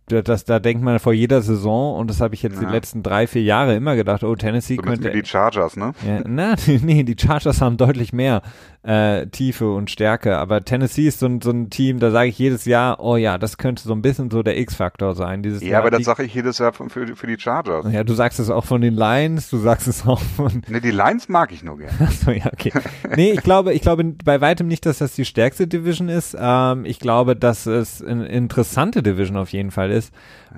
das, 0.07 0.45
da 0.45 0.59
denkt 0.59 0.83
man 0.83 0.99
vor 0.99 1.13
jeder 1.13 1.41
Saison, 1.41 1.97
und 1.97 2.09
das 2.09 2.21
habe 2.21 2.35
ich 2.35 2.43
jetzt 2.43 2.59
die 2.59 2.65
Ja. 2.65 2.71
letzten 2.71 3.01
drei, 3.03 3.27
vier 3.27 3.43
Jahre 3.43 3.75
immer 3.75 3.95
gedacht, 3.95 4.23
oh, 4.23 4.35
Tennessee 4.35 4.75
so 4.75 4.81
könnte 4.81 5.11
wie 5.13 5.21
die 5.21 5.27
Chargers, 5.27 5.75
ne? 5.77 5.93
Ja, 6.07 6.21
na, 6.25 6.55
nee, 6.83 7.03
die 7.03 7.15
Chargers 7.19 7.61
haben 7.61 7.77
deutlich 7.77 8.13
mehr 8.13 8.41
äh, 8.83 9.25
Tiefe 9.27 9.71
und 9.73 9.89
Stärke, 9.89 10.37
aber 10.37 10.63
Tennessee 10.63 11.07
ist 11.07 11.19
so 11.19 11.25
ein, 11.25 11.41
so 11.41 11.49
ein 11.49 11.71
Team, 11.71 11.99
da 11.99 12.11
sage 12.11 12.29
ich 12.29 12.37
jedes 12.37 12.65
Jahr, 12.65 12.99
oh 12.99 13.15
ja, 13.17 13.39
das 13.39 13.57
könnte 13.57 13.81
so 13.81 13.93
ein 13.93 14.03
bisschen 14.03 14.29
so 14.29 14.43
der 14.43 14.59
X-Faktor 14.59 15.15
sein. 15.15 15.41
Dieses 15.41 15.63
Ja, 15.63 15.69
Jahr, 15.69 15.81
aber 15.81 15.89
das 15.89 15.97
die, 15.99 16.03
sage 16.03 16.23
ich 16.23 16.33
jedes 16.35 16.59
Jahr 16.59 16.71
für, 16.71 16.87
für, 16.89 17.15
für 17.15 17.25
die 17.25 17.39
Chargers. 17.39 17.91
ja, 17.91 18.03
du 18.03 18.13
sagst 18.13 18.39
es 18.39 18.51
auch 18.51 18.65
von 18.65 18.81
den 18.81 18.93
Lions, 18.93 19.49
du 19.49 19.57
sagst 19.57 19.87
es 19.87 20.05
auch 20.05 20.19
von 20.21 20.61
Ne, 20.67 20.81
die 20.81 20.91
Lions 20.91 21.29
mag 21.29 21.51
ich 21.51 21.63
nur 21.63 21.79
gerne. 21.79 21.93
Achso, 21.99 22.29
ja, 22.29 22.45
okay. 22.53 22.71
Nee, 23.15 23.31
ich 23.31 23.41
glaube, 23.41 23.73
ich 23.73 23.81
glaube 23.81 24.03
bei 24.23 24.39
weitem 24.39 24.67
nicht, 24.67 24.85
dass 24.85 24.99
das 24.99 25.15
die 25.15 25.25
stärkste 25.25 25.65
Division 25.67 26.07
ist. 26.09 26.37
Ähm, 26.39 26.85
ich 26.85 26.99
glaube, 26.99 27.35
dass 27.35 27.65
es 27.65 28.03
eine 28.03 28.27
interessante 28.27 29.01
Division 29.01 29.37
auf 29.37 29.49
jeden 29.49 29.71
Fall 29.71 29.89
ist. 29.89 29.94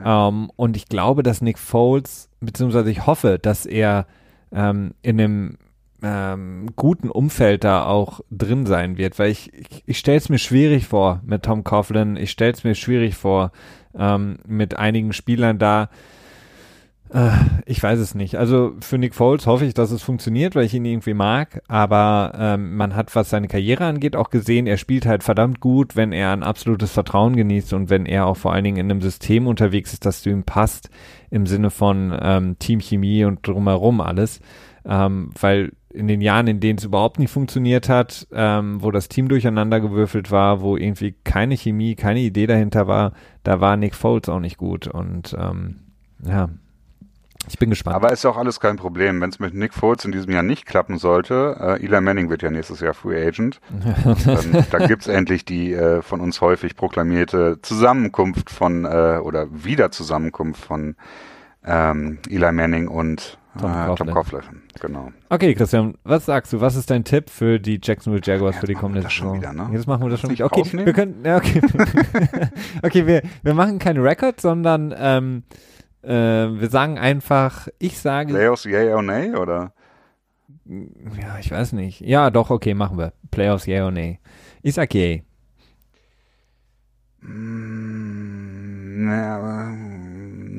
Ähm, 0.03 0.51
und 0.55 0.77
ich 0.77 0.87
glaube, 0.87 1.23
dass 1.23 1.41
Nick 1.41 1.59
Foles, 1.59 2.29
beziehungsweise 2.39 2.91
ich 2.91 3.05
hoffe, 3.05 3.39
dass 3.39 3.65
er 3.65 4.05
ähm, 4.51 4.93
in 5.01 5.19
einem 5.19 5.57
ähm, 6.03 6.67
guten 6.75 7.09
Umfeld 7.09 7.63
da 7.63 7.85
auch 7.85 8.21
drin 8.29 8.65
sein 8.65 8.97
wird, 8.97 9.17
weil 9.17 9.31
ich, 9.31 9.51
ich, 9.53 9.83
ich 9.85 9.97
stelle 9.97 10.17
es 10.17 10.29
mir 10.29 10.37
schwierig 10.37 10.87
vor 10.87 11.21
mit 11.25 11.43
Tom 11.43 11.63
Coughlin, 11.63 12.15
ich 12.17 12.31
stelle 12.31 12.53
es 12.53 12.63
mir 12.63 12.75
schwierig 12.75 13.15
vor 13.15 13.51
ähm, 13.97 14.37
mit 14.45 14.77
einigen 14.77 15.13
Spielern 15.13 15.57
da, 15.57 15.89
ich 17.65 17.81
weiß 17.81 17.99
es 17.99 18.15
nicht. 18.15 18.35
Also 18.35 18.73
für 18.81 18.97
Nick 18.97 19.15
Foles 19.15 19.47
hoffe 19.47 19.65
ich, 19.65 19.73
dass 19.73 19.91
es 19.91 20.03
funktioniert, 20.03 20.55
weil 20.55 20.65
ich 20.65 20.73
ihn 20.73 20.83
irgendwie 20.83 21.13
mag. 21.13 21.61
Aber 21.67 22.33
ähm, 22.37 22.75
man 22.75 22.95
hat, 22.95 23.15
was 23.15 23.29
seine 23.29 23.47
Karriere 23.47 23.85
angeht, 23.85 24.15
auch 24.15 24.29
gesehen, 24.29 24.67
er 24.67 24.77
spielt 24.77 25.05
halt 25.05 25.23
verdammt 25.23 25.61
gut, 25.61 25.95
wenn 25.95 26.11
er 26.11 26.31
ein 26.33 26.43
absolutes 26.43 26.91
Vertrauen 26.91 27.35
genießt 27.35 27.73
und 27.73 27.89
wenn 27.89 28.05
er 28.05 28.25
auch 28.25 28.35
vor 28.35 28.53
allen 28.53 28.65
Dingen 28.65 28.77
in 28.77 28.91
einem 28.91 29.01
System 29.01 29.47
unterwegs 29.47 29.93
ist, 29.93 30.05
das 30.05 30.21
zu 30.21 30.29
ihm 30.29 30.43
passt, 30.43 30.89
im 31.29 31.45
Sinne 31.45 31.69
von 31.69 32.17
ähm, 32.21 32.59
Teamchemie 32.59 33.23
und 33.23 33.45
drumherum 33.47 34.01
alles. 34.01 34.41
Ähm, 34.83 35.31
weil 35.39 35.71
in 35.89 36.07
den 36.07 36.21
Jahren, 36.21 36.47
in 36.47 36.59
denen 36.59 36.77
es 36.77 36.85
überhaupt 36.85 37.19
nicht 37.19 37.31
funktioniert 37.31 37.89
hat, 37.89 38.27
ähm, 38.33 38.83
wo 38.83 38.91
das 38.91 39.07
Team 39.07 39.29
durcheinander 39.29 39.79
gewürfelt 39.79 40.29
war, 40.29 40.61
wo 40.61 40.77
irgendwie 40.77 41.15
keine 41.23 41.55
Chemie, 41.55 41.95
keine 41.95 42.19
Idee 42.19 42.47
dahinter 42.47 42.87
war, 42.87 43.13
da 43.43 43.61
war 43.61 43.77
Nick 43.77 43.95
Foles 43.95 44.29
auch 44.29 44.39
nicht 44.39 44.57
gut. 44.57 44.87
Und 44.87 45.35
ähm, 45.39 45.77
ja, 46.25 46.49
ich 47.47 47.59
bin 47.59 47.69
gespannt. 47.69 47.95
Aber 47.95 48.11
ist 48.11 48.25
auch 48.25 48.37
alles 48.37 48.59
kein 48.59 48.77
Problem. 48.77 49.21
Wenn 49.21 49.29
es 49.29 49.39
mit 49.39 49.53
Nick 49.53 49.73
Foles 49.73 50.05
in 50.05 50.11
diesem 50.11 50.31
Jahr 50.31 50.43
nicht 50.43 50.65
klappen 50.65 50.97
sollte, 50.97 51.57
äh, 51.59 51.83
Eli 51.83 52.01
Manning 52.01 52.29
wird 52.29 52.41
ja 52.41 52.51
nächstes 52.51 52.79
Jahr 52.79 52.93
Free 52.93 53.25
Agent, 53.25 53.59
dann, 54.25 54.65
dann 54.71 54.87
gibt's 54.87 55.07
endlich 55.07 55.45
die 55.45 55.73
äh, 55.73 56.01
von 56.01 56.21
uns 56.21 56.41
häufig 56.41 56.75
proklamierte 56.75 57.59
Zusammenkunft 57.61 58.49
von, 58.49 58.85
äh, 58.85 59.19
oder 59.21 59.47
Wiederzusammenkunft 59.51 60.63
von 60.63 60.95
ähm, 61.65 62.19
Eli 62.29 62.51
Manning 62.51 62.87
und 62.87 63.37
Tom 63.57 63.71
äh. 63.71 63.95
Tom 63.95 64.11
Coughlin. 64.11 64.61
Genau. 64.79 65.11
Okay, 65.29 65.55
Christian, 65.55 65.95
was 66.03 66.25
sagst 66.25 66.53
du? 66.53 66.61
Was 66.61 66.75
ist 66.75 66.89
dein 66.89 67.03
Tipp 67.03 67.29
für 67.29 67.59
die 67.59 67.79
Jacksonville 67.81 68.21
Jaguars 68.23 68.55
Jetzt 68.55 68.61
für 68.61 68.67
die 68.67 68.75
kommende 68.75 69.01
das 69.01 69.13
schon 69.13 69.39
Saison? 69.39 69.55
wieder, 69.55 69.67
ne? 69.67 69.75
Jetzt 69.75 69.87
machen 69.87 70.03
wir 70.03 70.09
das 70.09 70.19
schon 70.19 70.29
wieder. 70.29 70.45
Okay, 70.45 70.61
rausnehmen? 70.61 70.85
wir 70.85 70.93
können, 70.93 71.15
ja, 71.23 71.37
okay. 71.37 71.61
okay, 72.83 73.07
wir, 73.07 73.23
wir 73.43 73.53
machen 73.53 73.79
keinen 73.79 74.01
Record, 74.01 74.39
sondern 74.39 74.93
ähm, 74.97 75.43
äh, 76.03 76.09
wir 76.09 76.69
sagen 76.69 76.97
einfach, 76.97 77.67
ich 77.79 77.99
sage, 77.99 78.33
Playoffs, 78.33 78.65
yay 78.65 78.93
or 78.93 79.01
nay, 79.01 79.35
oder? 79.35 79.73
ja, 80.65 81.39
ich 81.39 81.51
weiß 81.51 81.73
nicht. 81.73 82.01
Ja, 82.01 82.29
doch, 82.29 82.49
okay, 82.49 82.73
machen 82.73 82.97
wir. 82.97 83.13
Playoffs, 83.31 83.67
yeah 83.67 83.85
or 83.85 83.91
nay. 83.91 84.19
Ich 84.61 84.75
sag 84.75 84.93
yay. 84.93 85.23
Mm, 87.21 89.05
na, 89.05 89.86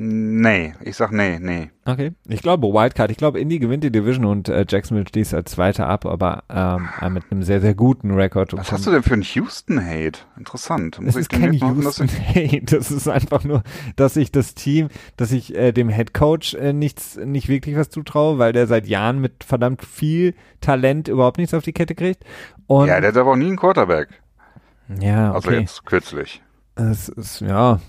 nee, 0.01 0.73
ich 0.83 0.95
sag 0.95 1.11
nee, 1.11 1.39
nee. 1.39 1.69
Okay. 1.85 2.11
Ich 2.27 2.41
glaube 2.41 2.67
Wildcard. 2.67 3.11
Ich 3.11 3.17
glaube, 3.17 3.39
Indy 3.39 3.59
gewinnt 3.59 3.83
die 3.83 3.91
Division 3.91 4.25
und 4.25 4.47
äh, 4.47 4.65
Jacksonville 4.67 5.07
schließt 5.07 5.33
als 5.33 5.51
Zweiter 5.51 5.87
ab, 5.89 6.05
aber 6.05 6.43
ähm, 6.49 6.87
äh, 7.01 7.09
mit 7.09 7.23
einem 7.31 7.43
sehr, 7.43 7.59
sehr 7.61 7.73
guten 7.73 8.11
Rekord. 8.13 8.55
Was 8.55 8.71
hast 8.71 8.85
du 8.87 8.91
denn 8.91 9.03
für 9.03 9.13
einen 9.13 9.23
Houston-Hate? 9.23 10.19
Interessant. 10.37 10.99
Es 11.05 11.15
ist 11.15 11.29
kein 11.29 11.41
demnächst 11.51 11.63
mal- 11.63 11.75
Houston 11.83 12.07
Hate, 12.09 12.61
das 12.77 12.91
ist 12.91 13.07
einfach 13.07 13.43
nur, 13.43 13.63
dass 13.95 14.15
ich 14.15 14.31
das 14.31 14.55
Team, 14.55 14.89
dass 15.17 15.31
ich 15.31 15.55
äh, 15.55 15.71
dem 15.71 15.89
Head 15.89 16.13
Coach 16.13 16.53
äh, 16.53 16.71
nichts, 16.73 17.17
nicht 17.17 17.49
wirklich 17.49 17.75
was 17.75 17.89
zutraue, 17.89 18.37
weil 18.37 18.53
der 18.53 18.67
seit 18.67 18.87
Jahren 18.87 19.19
mit 19.19 19.43
verdammt 19.43 19.83
viel 19.83 20.33
Talent 20.61 21.07
überhaupt 21.07 21.37
nichts 21.37 21.53
auf 21.53 21.63
die 21.63 21.73
Kette 21.73 21.95
kriegt. 21.95 22.23
Und 22.67 22.87
Ja, 22.87 22.99
der 23.01 23.09
hat 23.09 23.17
aber 23.17 23.31
auch 23.31 23.35
nie 23.35 23.47
einen 23.47 23.57
Quarterback. 23.57 24.09
ja, 25.01 25.31
Also 25.33 25.49
okay. 25.49 25.59
jetzt 25.61 25.85
kürzlich. 25.85 26.41
Es 26.75 27.09
ist, 27.09 27.41
ja, 27.41 27.79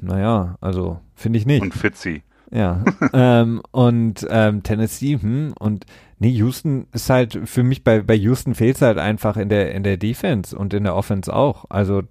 naja, 0.00 0.56
also 0.60 1.00
finde 1.14 1.38
ich 1.38 1.46
nicht. 1.46 1.62
Und 1.62 1.74
Fitzy. 1.74 2.22
Ja. 2.50 2.84
ähm, 3.12 3.62
und 3.70 4.26
ähm, 4.28 4.62
Tennessee, 4.62 5.18
hm, 5.20 5.54
und 5.58 5.86
nee, 6.18 6.30
Houston 6.30 6.86
ist 6.92 7.08
halt, 7.10 7.38
für 7.44 7.62
mich 7.62 7.84
bei, 7.84 8.00
bei 8.02 8.14
Houston 8.14 8.54
fehlt 8.54 8.76
es 8.76 8.82
halt 8.82 8.98
einfach 8.98 9.36
in 9.36 9.48
der, 9.48 9.72
in 9.72 9.82
der 9.82 9.96
Defense 9.96 10.56
und 10.56 10.74
in 10.74 10.84
der 10.84 10.96
Offense 10.96 11.32
auch. 11.32 11.66
Also 11.68 12.02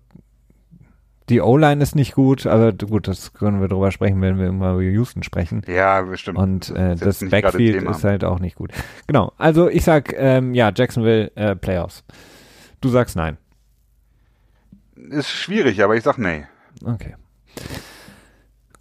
die 1.30 1.42
O-Line 1.42 1.82
ist 1.84 1.96
nicht 1.96 2.14
gut, 2.14 2.48
aber 2.48 2.74
gut, 2.74 3.08
das 3.08 3.34
können 3.34 3.62
wir 3.62 3.68
drüber 3.68 3.92
sprechen, 3.92 4.20
wenn 4.22 4.40
wir 4.40 4.48
immer 4.48 4.74
über 4.74 4.82
Houston 4.82 5.22
sprechen. 5.22 5.62
Ja, 5.68 6.02
bestimmt. 6.02 6.40
Und 6.40 6.72
äh, 6.72 6.96
das 6.96 7.20
gerade 7.20 7.30
Backfield 7.30 7.84
ist 7.84 8.04
halt 8.04 8.24
auch 8.24 8.40
nicht 8.40 8.56
gut. 8.56 8.72
Genau, 9.06 9.34
also 9.38 9.70
ich 9.70 9.84
sag, 9.84 10.14
ähm, 10.18 10.56
ja, 10.56 10.72
Jacksonville 10.76 11.32
äh, 11.36 11.56
Playoffs. 11.56 12.04
Du 12.82 12.90
sagst 12.90 13.16
nein. 13.16 13.38
Ist 14.96 15.30
schwierig, 15.30 15.84
aber 15.84 15.96
ich 15.96 16.04
sag 16.04 16.18
nee. 16.18 16.46
Okay. 16.84 17.16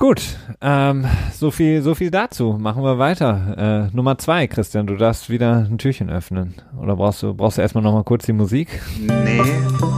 Gut, 0.01 0.23
ähm, 0.61 1.07
so 1.33 1.51
viel, 1.51 1.83
so 1.83 1.97
viel 1.97 2.13
dazu. 2.13 2.57
Machen 2.57 2.85
wir 2.85 2.99
weiter. 2.99 3.89
Äh, 3.91 3.97
Nummer 3.97 4.17
zwei, 4.17 4.47
Christian, 4.47 4.87
du 4.87 4.95
darfst 4.95 5.29
wieder 5.29 5.67
ein 5.69 5.77
Türchen 5.77 6.09
öffnen. 6.09 6.55
Oder 6.81 6.95
brauchst 6.95 7.25
du, 7.25 7.35
brauchst 7.35 7.59
du 7.59 7.63
erstmal 7.63 7.83
nochmal 7.83 8.05
kurz 8.05 8.25
die 8.25 8.33
Musik? 8.33 8.81
Nee, 9.01 9.43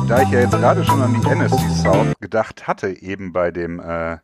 da 0.09 0.23
ich 0.23 0.31
ja 0.31 0.41
jetzt 0.41 0.53
gerade 0.53 0.83
schon 0.85 1.03
an 1.03 1.21
die 1.21 1.29
NSC 1.29 1.69
South 1.83 2.15
gedacht 2.19 2.67
hatte, 2.67 2.89
eben 3.03 3.35
bei 3.35 3.51
dem, 3.51 3.79
äh, 3.79 4.17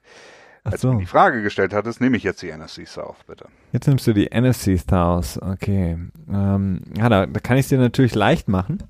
als 0.64 0.80
du 0.80 0.88
so, 0.88 0.92
mir 0.94 1.00
die 1.00 1.06
Frage 1.06 1.42
gestellt 1.42 1.74
hattest, 1.74 2.00
nehme 2.00 2.16
ich 2.16 2.22
jetzt 2.22 2.40
die 2.40 2.48
NSC 2.48 2.86
South, 2.86 3.16
bitte. 3.26 3.44
jetzt 3.72 3.86
nimmst 3.86 4.06
du 4.06 4.14
die 4.14 4.30
NFC 4.34 4.80
Stars. 4.80 5.38
Okay. 5.42 5.98
Ähm, 6.32 6.80
ja, 6.96 7.10
da, 7.10 7.26
da 7.26 7.40
kann 7.40 7.58
ich 7.58 7.66
es 7.66 7.68
dir 7.68 7.78
natürlich 7.78 8.14
leicht 8.14 8.48
machen. 8.48 8.82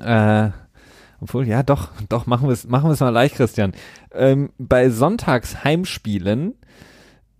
Äh, 0.00 0.50
obwohl, 1.26 1.48
ja, 1.48 1.64
doch, 1.64 1.88
doch, 2.08 2.26
machen 2.26 2.46
wir 2.46 2.52
es 2.52 2.68
machen 2.68 2.88
wir's 2.88 3.00
mal 3.00 3.10
leicht, 3.10 3.34
Christian. 3.34 3.72
Ähm, 4.14 4.50
bei 4.58 4.90
Sonntags 4.90 5.64
Heimspielen 5.64 6.54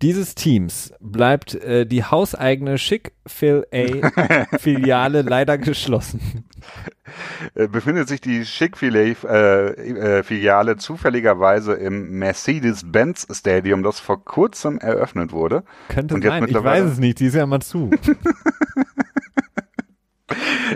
dieses 0.01 0.35
Teams 0.35 0.91
bleibt 0.99 1.55
äh, 1.55 1.85
die 1.85 2.03
hauseigene 2.03 2.75
Chick-fil-A-Filiale 2.75 5.21
leider 5.23 5.57
geschlossen. 5.57 6.43
Äh, 7.55 7.69
befindet 7.69 8.09
sich 8.09 8.19
die 8.19 8.43
Chick-fil-A 8.43 9.15
äh, 9.25 9.69
äh, 9.69 10.21
Filiale 10.23 10.75
zufälligerweise 10.75 11.75
im 11.75 12.19
Mercedes-Benz 12.19 13.27
Stadium, 13.31 13.83
das 13.83 14.01
vor 14.01 14.21
kurzem 14.23 14.79
eröffnet 14.79 15.31
wurde. 15.31 15.63
Könnte 15.87 16.21
sein, 16.21 16.45
ich 16.45 16.61
weiß 16.61 16.83
es 16.83 16.99
nicht, 16.99 17.21
die 17.21 17.27
ist 17.27 17.35
ja 17.35 17.45
mal 17.45 17.61
zu. 17.61 17.89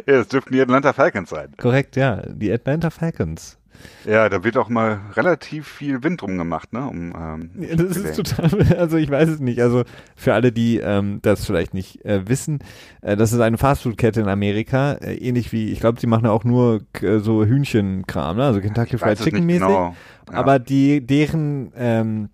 Ja, 0.07 0.19
es 0.19 0.27
dürften 0.27 0.53
die 0.53 0.61
Atlanta 0.61 0.93
Falcons 0.93 1.29
sein. 1.29 1.53
Korrekt, 1.57 1.95
ja, 1.95 2.21
die 2.27 2.51
Atlanta 2.51 2.89
Falcons. 2.89 3.57
Ja, 4.05 4.29
da 4.29 4.43
wird 4.43 4.57
auch 4.57 4.69
mal 4.69 4.99
relativ 5.13 5.67
viel 5.67 6.03
Wind 6.03 6.21
drum 6.21 6.37
gemacht, 6.37 6.73
ne? 6.73 6.87
Um, 6.87 7.13
ähm, 7.17 7.49
Ja, 7.59 7.75
Das 7.75 7.97
ist 7.97 8.15
total, 8.15 8.61
also 8.77 8.97
ich 8.97 9.09
weiß 9.09 9.29
es 9.29 9.39
nicht. 9.39 9.61
Also 9.61 9.83
für 10.15 10.33
alle, 10.33 10.51
die 10.51 10.77
ähm, 10.77 11.19
das 11.21 11.45
vielleicht 11.45 11.73
nicht 11.73 12.03
äh, 12.05 12.27
wissen, 12.27 12.59
äh, 13.01 13.15
das 13.17 13.33
ist 13.33 13.39
eine 13.39 13.57
Fastfood-Kette 13.57 14.21
in 14.21 14.27
Amerika, 14.27 14.93
äh, 14.93 15.15
ähnlich 15.15 15.51
wie, 15.51 15.71
ich 15.71 15.79
glaube, 15.79 15.99
die 15.99 16.07
machen 16.07 16.27
auch 16.27 16.43
nur 16.43 16.81
äh, 17.01 17.19
so 17.19 17.45
Hühnchenkram, 17.45 18.37
ne? 18.37 18.45
also 18.45 18.61
Kentucky 18.61 18.97
Fried 18.97 19.19
Chicken 19.19 19.45
mäßig. 19.45 19.61
genau. 19.61 19.95
Ja. 20.31 20.37
Aber 20.37 20.59
die, 20.59 21.05
deren 21.05 21.71
ähm, 21.75 22.29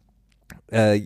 äh, 0.69 1.01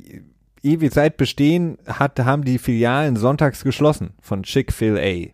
ewig 0.63 0.93
seit 0.93 1.17
Bestehen 1.17 1.77
hat, 1.87 2.19
haben 2.19 2.43
die 2.43 2.57
Filialen 2.57 3.15
sonntags 3.15 3.63
geschlossen 3.63 4.11
von 4.21 4.43
Chick-fil-A. 4.43 5.31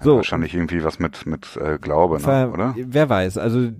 So, 0.00 0.16
Wahrscheinlich 0.16 0.54
irgendwie 0.54 0.82
was 0.84 0.98
mit, 0.98 1.26
mit 1.26 1.56
äh, 1.56 1.78
Glaube, 1.78 2.20
ne? 2.20 2.50
oder? 2.50 2.74
Wer 2.76 3.08
weiß. 3.08 3.38
Also 3.38 3.70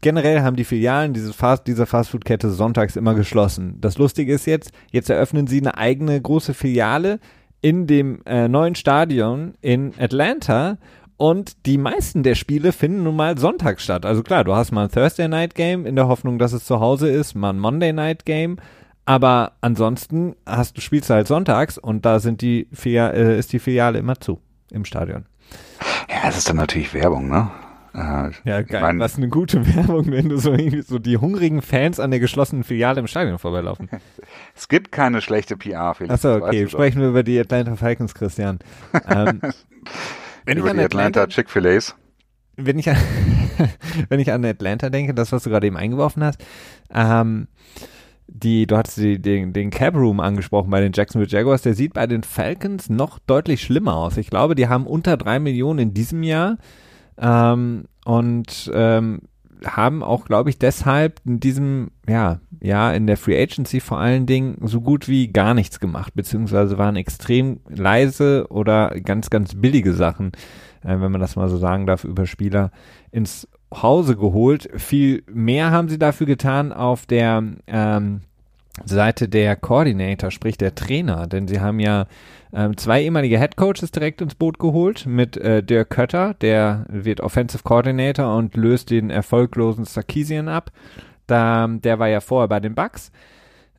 generell 0.00 0.42
haben 0.42 0.56
die 0.56 0.64
Filialen 0.64 1.12
dieses 1.12 1.34
Fast, 1.34 1.66
dieser 1.66 1.86
Fastfood-Kette 1.86 2.50
sonntags 2.50 2.96
immer 2.96 3.14
geschlossen. 3.14 3.78
Das 3.80 3.98
Lustige 3.98 4.32
ist 4.32 4.46
jetzt, 4.46 4.72
jetzt 4.90 5.10
eröffnen 5.10 5.46
sie 5.46 5.60
eine 5.60 5.76
eigene 5.76 6.20
große 6.20 6.54
Filiale 6.54 7.20
in 7.60 7.86
dem 7.86 8.20
äh, 8.24 8.48
neuen 8.48 8.74
Stadion 8.74 9.54
in 9.60 9.92
Atlanta 9.98 10.78
Und 11.16 11.66
die 11.66 11.78
meisten 11.78 12.22
der 12.22 12.36
Spiele 12.36 12.70
finden 12.70 13.02
nun 13.02 13.16
mal 13.16 13.36
sonntags 13.38 13.82
statt. 13.82 14.06
Also 14.06 14.22
klar, 14.22 14.44
du 14.44 14.54
hast 14.54 14.70
mal 14.70 14.84
ein 14.84 14.90
Thursday 14.90 15.26
Night 15.26 15.56
Game 15.56 15.84
in 15.84 15.96
der 15.96 16.06
Hoffnung, 16.06 16.38
dass 16.38 16.52
es 16.52 16.64
zu 16.64 16.78
Hause 16.78 17.08
ist, 17.08 17.34
mal 17.34 17.50
ein 17.50 17.58
Monday 17.58 17.92
Night 17.92 18.24
Game. 18.24 18.58
Aber 19.04 19.52
ansonsten 19.60 20.36
hast 20.46 20.76
du 20.76 20.80
spielst 20.80 21.10
halt 21.10 21.26
sonntags 21.26 21.78
und 21.78 22.04
da 22.04 22.20
sind 22.20 22.42
die 22.42 22.68
Filia 22.72 23.08
äh, 23.08 23.38
ist 23.38 23.52
die 23.52 23.58
Filiale 23.58 23.98
immer 23.98 24.20
zu 24.20 24.38
im 24.70 24.84
Stadion. 24.84 25.26
Ja, 26.08 26.28
es 26.28 26.38
ist 26.38 26.48
dann 26.48 26.56
natürlich 26.56 26.94
Werbung, 26.94 27.28
ne? 27.28 27.50
Äh, 27.94 28.30
ja, 28.44 28.62
geil. 28.62 28.80
Mein, 28.80 29.00
Was 29.00 29.16
eine 29.16 29.28
gute 29.28 29.66
Werbung, 29.74 30.10
wenn 30.10 30.28
du 30.28 30.36
so, 30.38 30.56
so 30.86 30.98
die 30.98 31.16
hungrigen 31.16 31.62
Fans 31.62 31.98
an 32.00 32.10
der 32.10 32.20
geschlossenen 32.20 32.64
Filiale 32.64 33.00
im 33.00 33.06
Stadion 33.06 33.38
vorbeilaufen. 33.38 33.88
es 34.54 34.68
gibt 34.68 34.92
keine 34.92 35.20
schlechte 35.20 35.56
PR, 35.56 35.94
Felix. 35.94 36.14
Achso, 36.14 36.36
okay. 36.36 36.68
Sprechen 36.68 37.00
wir 37.00 37.08
über 37.08 37.22
die 37.22 37.38
Atlanta 37.38 37.76
Falcons, 37.76 38.14
Christian. 38.14 38.58
ähm, 39.08 39.40
wenn 40.44 40.58
Über 40.58 40.66
ich 40.66 40.70
an 40.70 40.78
die 40.78 40.84
Atlanta, 40.84 41.22
Atlanta 41.22 41.26
Chick-fil-A's. 41.28 41.94
Wenn 42.56 42.78
ich, 42.78 42.90
an, 42.90 42.96
wenn 44.08 44.20
ich 44.20 44.32
an 44.32 44.44
Atlanta 44.44 44.90
denke, 44.90 45.14
das, 45.14 45.32
was 45.32 45.44
du 45.44 45.50
gerade 45.50 45.66
eben 45.66 45.76
eingeworfen 45.76 46.24
hast, 46.24 46.44
ähm, 46.92 47.46
die, 48.28 48.66
du 48.66 48.76
hattest 48.76 48.98
die, 48.98 49.20
den, 49.20 49.52
den 49.52 49.70
Cab 49.70 49.94
Room 49.96 50.20
angesprochen 50.20 50.70
bei 50.70 50.80
den 50.80 50.92
Jacksonville 50.92 51.30
Jaguars, 51.30 51.62
der 51.62 51.74
sieht 51.74 51.94
bei 51.94 52.06
den 52.06 52.22
Falcons 52.22 52.88
noch 52.90 53.18
deutlich 53.18 53.62
schlimmer 53.62 53.96
aus. 53.96 54.16
Ich 54.16 54.30
glaube, 54.30 54.54
die 54.54 54.68
haben 54.68 54.86
unter 54.86 55.16
drei 55.16 55.38
Millionen 55.38 55.78
in 55.78 55.94
diesem 55.94 56.22
Jahr 56.22 56.58
ähm, 57.18 57.84
und 58.04 58.70
ähm, 58.74 59.22
haben 59.64 60.02
auch, 60.02 60.24
glaube 60.24 60.50
ich, 60.50 60.58
deshalb 60.58 61.20
in 61.24 61.40
diesem, 61.40 61.90
ja, 62.06 62.40
ja, 62.60 62.92
in 62.92 63.06
der 63.06 63.16
Free 63.16 63.40
Agency 63.40 63.80
vor 63.80 63.98
allen 63.98 64.26
Dingen 64.26 64.58
so 64.62 64.80
gut 64.80 65.08
wie 65.08 65.32
gar 65.32 65.54
nichts 65.54 65.80
gemacht, 65.80 66.14
beziehungsweise 66.14 66.78
waren 66.78 66.96
extrem 66.96 67.60
leise 67.68 68.46
oder 68.50 68.90
ganz, 69.00 69.30
ganz 69.30 69.54
billige 69.54 69.94
Sachen, 69.94 70.32
äh, 70.82 71.00
wenn 71.00 71.10
man 71.10 71.20
das 71.20 71.34
mal 71.34 71.48
so 71.48 71.56
sagen 71.56 71.86
darf, 71.86 72.04
über 72.04 72.26
Spieler 72.26 72.70
ins 73.10 73.48
Hause 73.72 74.16
geholt. 74.16 74.68
Viel 74.76 75.22
mehr 75.30 75.70
haben 75.70 75.88
sie 75.88 75.98
dafür 75.98 76.26
getan 76.26 76.72
auf 76.72 77.06
der 77.06 77.42
ähm, 77.66 78.20
Seite 78.84 79.28
der 79.28 79.56
Coordinator, 79.56 80.30
sprich 80.30 80.56
der 80.56 80.74
Trainer, 80.74 81.26
denn 81.26 81.48
sie 81.48 81.60
haben 81.60 81.80
ja 81.80 82.06
ähm, 82.52 82.76
zwei 82.76 83.02
ehemalige 83.02 83.38
Head 83.38 83.56
Coaches 83.56 83.90
direkt 83.90 84.20
ins 84.20 84.34
Boot 84.34 84.58
geholt 84.58 85.06
mit 85.06 85.36
äh, 85.36 85.62
Dirk 85.62 85.90
Kötter, 85.90 86.34
der 86.34 86.86
wird 86.88 87.20
Offensive 87.20 87.62
Coordinator 87.62 88.36
und 88.36 88.56
löst 88.56 88.90
den 88.90 89.10
erfolglosen 89.10 89.84
Sarkisian 89.84 90.48
ab. 90.48 90.70
Da, 91.26 91.66
der 91.68 91.98
war 91.98 92.08
ja 92.08 92.20
vorher 92.20 92.48
bei 92.48 92.60
den 92.60 92.74
Bucks. 92.74 93.12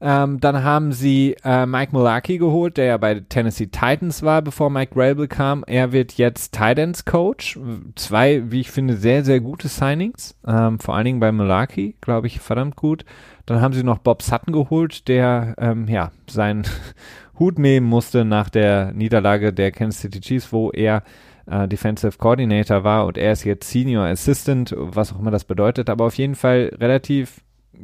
Ähm, 0.02 0.40
dann 0.40 0.64
haben 0.64 0.94
sie 0.94 1.36
äh, 1.44 1.66
Mike 1.66 1.92
Mularkey 1.92 2.38
geholt, 2.38 2.78
der 2.78 2.86
ja 2.86 2.98
bei 2.98 3.22
Tennessee 3.28 3.68
Titans 3.68 4.24
war, 4.24 4.42
bevor 4.42 4.70
Mike 4.70 4.94
Rabel 4.96 5.28
kam. 5.28 5.64
Er 5.68 5.92
wird 5.92 6.14
jetzt 6.14 6.54
Titans 6.54 7.04
Coach. 7.04 7.60
Zwei, 7.96 8.50
wie 8.50 8.62
ich 8.62 8.72
finde, 8.72 8.96
sehr, 8.96 9.26
sehr 9.26 9.42
gute 9.42 9.68
Signings. 9.68 10.38
Ähm, 10.48 10.80
vor 10.80 10.96
allen 10.96 11.06
Dingen 11.06 11.20
bei 11.20 11.32
Mularkey, 11.32 11.96
glaube 12.00 12.28
ich, 12.28 12.40
verdammt 12.40 12.78
gut. 12.78 13.04
Dann 13.46 13.62
haben 13.62 13.74
sie 13.74 13.84
noch 13.84 13.98
Bob 13.98 14.22
Sutton 14.22 14.54
geholt, 14.54 15.08
der 15.08 15.56
ähm, 15.58 15.88
ja 15.88 16.12
seinen 16.30 16.64
Hut 17.40 17.60
nehmen 17.60 17.88
musste 17.88 18.24
nach 18.24 18.50
der 18.50 18.94
Niederlage 18.94 19.52
der 19.52 19.72
Kansas 19.72 20.02
City 20.02 20.22
Chiefs, 20.22 20.54
wo 20.54 20.72
er 20.72 21.04
äh, 21.46 21.68
Defensive 21.68 22.18
Coordinator 22.18 22.84
war 22.84 23.06
und 23.06 23.18
er 23.18 23.34
ist 23.34 23.44
jetzt 23.44 23.70
Senior 23.70 24.06
Assistant, 24.06 24.74
was 24.78 25.14
auch 25.14 25.20
immer 25.20 25.32
das 25.32 25.46
bedeutet, 25.46 25.90
aber 25.90 26.06
auf 26.06 26.16
jeden 26.16 26.36
Fall 26.36 26.72
relativ 26.80 27.42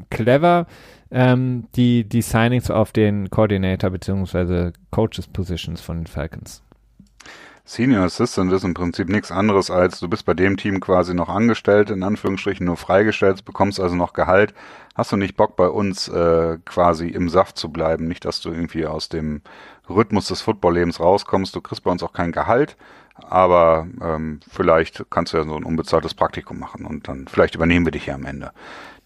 clever 0.09 0.67
ähm, 1.11 1.67
die, 1.75 2.03
die 2.03 2.21
Signings 2.21 2.71
auf 2.71 2.91
den 2.91 3.29
Coordinator 3.29 3.89
bzw. 3.89 4.71
Coaches 4.91 5.27
Positions 5.27 5.81
von 5.81 5.97
den 5.97 6.07
Falcons. 6.07 6.61
Senior 7.67 8.03
Assistant 8.03 8.53
ist 8.53 8.63
im 8.63 8.75
Prinzip 8.75 9.09
nichts 9.09 9.31
anderes 9.31 9.71
als, 9.71 9.99
du 9.99 10.07
bist 10.07 10.23
bei 10.23 10.35
dem 10.35 10.55
Team 10.55 10.79
quasi 10.79 11.15
noch 11.15 11.29
angestellt, 11.29 11.89
in 11.89 12.03
Anführungsstrichen 12.03 12.63
nur 12.63 12.77
freigestellt, 12.77 13.43
bekommst 13.43 13.79
also 13.79 13.95
noch 13.95 14.13
Gehalt. 14.13 14.53
Hast 14.93 15.11
du 15.11 15.17
nicht 15.17 15.35
Bock 15.35 15.55
bei 15.55 15.67
uns 15.67 16.07
äh, 16.07 16.59
quasi 16.63 17.07
im 17.07 17.27
Saft 17.27 17.57
zu 17.57 17.69
bleiben? 17.69 18.07
Nicht, 18.07 18.23
dass 18.23 18.39
du 18.39 18.51
irgendwie 18.51 18.85
aus 18.85 19.09
dem 19.09 19.41
Rhythmus 19.89 20.27
des 20.27 20.41
Footballlebens 20.41 20.99
rauskommst. 20.99 21.55
Du 21.55 21.61
kriegst 21.61 21.83
bei 21.83 21.89
uns 21.89 22.03
auch 22.03 22.13
kein 22.13 22.31
Gehalt, 22.31 22.77
aber 23.15 23.87
ähm, 23.99 24.41
vielleicht 24.47 25.03
kannst 25.09 25.33
du 25.33 25.37
ja 25.37 25.43
so 25.43 25.55
ein 25.55 25.63
unbezahltes 25.63 26.13
Praktikum 26.13 26.59
machen 26.59 26.85
und 26.85 27.07
dann 27.07 27.27
vielleicht 27.27 27.55
übernehmen 27.55 27.85
wir 27.85 27.91
dich 27.91 28.05
ja 28.05 28.13
am 28.13 28.25
Ende. 28.25 28.51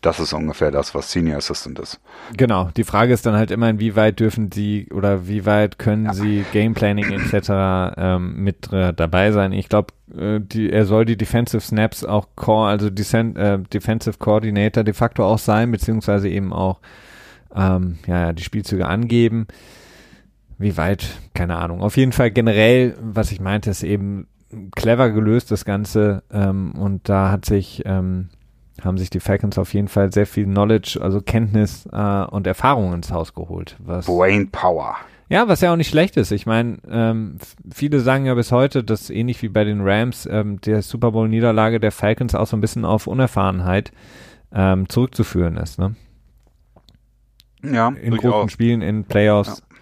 Das 0.01 0.21
ist 0.21 0.31
ungefähr 0.31 0.71
das, 0.71 0.95
was 0.95 1.11
Senior 1.11 1.37
Assistant 1.37 1.77
ist. 1.77 1.99
Genau. 2.37 2.69
Die 2.77 2.85
Frage 2.85 3.13
ist 3.13 3.25
dann 3.25 3.35
halt 3.35 3.51
immer, 3.51 3.69
inwieweit 3.69 4.19
dürfen 4.21 4.49
sie 4.49 4.87
oder 4.93 5.27
wie 5.27 5.45
weit 5.45 5.77
können 5.77 6.05
ja. 6.05 6.13
sie 6.13 6.45
Gameplanning 6.53 7.11
etc. 7.11 7.95
Ähm, 7.97 8.41
mit 8.41 8.71
äh, 8.71 8.93
dabei 8.93 9.33
sein. 9.33 9.51
Ich 9.51 9.67
glaube, 9.67 9.93
äh, 10.17 10.39
er 10.69 10.85
soll 10.85 11.03
die 11.03 11.17
Defensive 11.17 11.59
Snaps 11.59 12.05
auch 12.05 12.29
Core, 12.37 12.69
also 12.69 12.89
Desen 12.89 13.35
äh, 13.35 13.59
Defensive 13.59 14.17
Coordinator 14.19 14.85
de 14.85 14.93
facto 14.93 15.25
auch 15.25 15.37
sein, 15.39 15.69
beziehungsweise 15.69 16.29
eben 16.29 16.53
auch 16.53 16.79
ähm, 17.53 17.99
ja, 18.07 18.31
die 18.31 18.43
Spielzüge 18.43 18.87
angeben. 18.87 19.47
Wie 20.57 20.77
weit? 20.77 21.07
Keine 21.33 21.57
Ahnung. 21.57 21.81
Auf 21.81 21.97
jeden 21.97 22.13
Fall 22.13 22.31
generell, 22.31 22.95
was 23.01 23.33
ich 23.33 23.41
meinte, 23.41 23.69
ist 23.69 23.83
eben 23.83 24.27
clever 24.75 25.09
gelöst, 25.09 25.51
das 25.51 25.65
Ganze. 25.65 26.23
Ähm, 26.31 26.73
und 26.73 27.09
da 27.09 27.31
hat 27.31 27.45
sich 27.45 27.83
ähm, 27.85 28.29
haben 28.85 28.97
sich 28.97 29.09
die 29.09 29.19
Falcons 29.19 29.57
auf 29.57 29.73
jeden 29.73 29.87
Fall 29.87 30.11
sehr 30.11 30.25
viel 30.25 30.45
Knowledge, 30.45 30.99
also 31.01 31.21
Kenntnis 31.21 31.87
äh, 31.91 32.23
und 32.25 32.47
Erfahrung 32.47 32.93
ins 32.93 33.11
Haus 33.11 33.33
geholt. 33.33 33.75
Was, 33.79 34.05
Brain 34.05 34.49
Power. 34.49 34.95
Ja, 35.29 35.47
was 35.47 35.61
ja 35.61 35.71
auch 35.71 35.77
nicht 35.77 35.89
schlecht 35.89 36.17
ist. 36.17 36.31
Ich 36.31 36.47
meine, 36.47 36.79
ähm, 36.89 37.37
viele 37.71 37.99
sagen 37.99 38.25
ja 38.25 38.33
bis 38.33 38.51
heute, 38.51 38.83
dass 38.83 39.11
ähnlich 39.11 39.41
wie 39.43 39.49
bei 39.49 39.63
den 39.63 39.81
Rams 39.81 40.27
ähm, 40.29 40.59
der 40.61 40.81
Super 40.81 41.11
Bowl-Niederlage 41.11 41.79
der 41.79 41.91
Falcons 41.91 42.33
auch 42.33 42.47
so 42.47 42.57
ein 42.57 42.61
bisschen 42.61 42.83
auf 42.83 43.05
Unerfahrenheit 43.05 43.91
ähm, 44.51 44.89
zurückzuführen 44.89 45.57
ist. 45.57 45.77
Ne? 45.77 45.95
Ja, 47.61 47.89
in 47.89 48.17
großen 48.17 48.49
Spielen, 48.49 48.81
in 48.81 49.03
Playoffs. 49.03 49.59
Ja. 49.59 49.77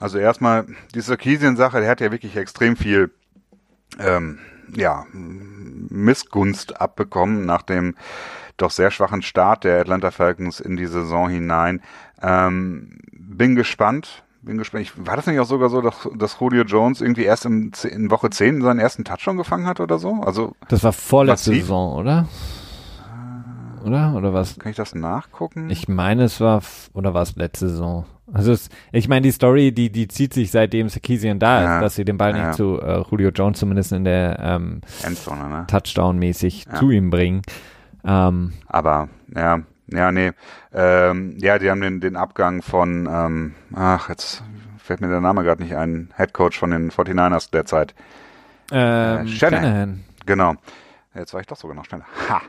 Also 0.00 0.18
erstmal, 0.18 0.66
die 0.94 1.00
Sarkisian-Sache, 1.00 1.80
der 1.80 1.90
hat 1.90 2.00
ja 2.00 2.12
wirklich 2.12 2.36
extrem 2.36 2.76
viel 2.76 3.10
ähm, 3.98 4.38
ja, 4.76 5.06
Missgunst 5.12 6.80
abbekommen 6.80 7.46
nach 7.46 7.62
dem 7.62 7.94
doch 8.56 8.70
sehr 8.70 8.90
schwachen 8.90 9.22
Start 9.22 9.64
der 9.64 9.80
Atlanta 9.80 10.10
Falcons 10.10 10.60
in 10.60 10.76
die 10.76 10.86
Saison 10.86 11.28
hinein. 11.28 11.80
Ähm, 12.20 12.98
bin 13.12 13.54
gespannt. 13.54 14.24
Bin 14.42 14.58
gespannt. 14.58 14.82
Ich, 14.82 15.06
war 15.06 15.16
das 15.16 15.26
nicht 15.26 15.38
auch 15.38 15.46
sogar 15.46 15.68
so, 15.68 15.80
dass, 15.80 16.08
dass 16.16 16.38
Julio 16.40 16.64
Jones 16.64 17.00
irgendwie 17.00 17.24
erst 17.24 17.44
in, 17.46 17.72
in 17.88 18.10
Woche 18.10 18.30
10 18.30 18.62
seinen 18.62 18.80
ersten 18.80 19.04
Touchdown 19.04 19.36
gefangen 19.36 19.66
hat 19.66 19.80
oder 19.80 19.98
so? 19.98 20.14
Also 20.22 20.54
Das 20.68 20.82
war 20.84 20.92
vorletzte 20.92 21.54
Saison, 21.54 21.94
oder? 21.96 22.28
Oder? 23.84 24.14
Oder 24.14 24.34
was? 24.34 24.58
Kann 24.58 24.70
ich 24.70 24.76
das 24.76 24.94
nachgucken? 24.94 25.70
Ich 25.70 25.88
meine, 25.88 26.24
es 26.24 26.40
war, 26.40 26.62
oder 26.92 27.14
war 27.14 27.22
es 27.22 27.36
letzte 27.36 27.68
Saison? 27.68 28.06
Also 28.32 28.52
es, 28.52 28.68
ich 28.92 29.08
meine, 29.08 29.22
die 29.22 29.30
Story, 29.30 29.72
die, 29.72 29.90
die 29.90 30.08
zieht 30.08 30.34
sich 30.34 30.50
seitdem 30.50 30.88
Sarkisian 30.88 31.38
da 31.38 31.62
ja. 31.62 31.76
ist, 31.76 31.82
dass 31.82 31.94
sie 31.94 32.04
den 32.04 32.18
Ball 32.18 32.36
ja. 32.36 32.48
nicht 32.48 32.56
zu 32.56 32.80
äh, 32.80 33.02
Julio 33.10 33.30
Jones 33.30 33.58
zumindest 33.58 33.92
in 33.92 34.04
der 34.04 34.38
ähm, 34.40 34.80
Endzone, 35.02 35.48
ne? 35.48 35.66
Touchdown-mäßig 35.66 36.66
ja. 36.66 36.74
zu 36.74 36.90
ihm 36.90 37.10
bringen. 37.10 37.42
Ähm, 38.04 38.52
Aber, 38.66 39.08
ja, 39.34 39.60
ja, 39.88 40.12
nee. 40.12 40.32
Ähm, 40.72 41.36
ja, 41.38 41.58
die 41.58 41.70
haben 41.70 41.80
den, 41.80 42.00
den 42.00 42.16
Abgang 42.16 42.62
von, 42.62 43.08
ähm, 43.10 43.54
ach, 43.74 44.10
jetzt 44.10 44.42
fällt 44.78 45.00
mir 45.00 45.08
der 45.08 45.20
Name 45.20 45.42
gerade 45.42 45.62
nicht 45.62 45.74
ein, 45.74 46.10
Head 46.16 46.34
Coach 46.34 46.58
von 46.58 46.70
den 46.70 46.90
49ers 46.90 47.50
derzeit. 47.50 47.94
Ähm, 48.70 49.26
äh, 49.26 49.28
Shanahan. 49.28 49.62
Shanahan. 49.62 50.04
Genau. 50.26 50.54
Jetzt 51.14 51.32
war 51.32 51.40
ich 51.40 51.46
doch 51.46 51.56
sogar 51.56 51.74
noch 51.74 51.86
schneller. 51.86 52.04
Ha 52.28 52.42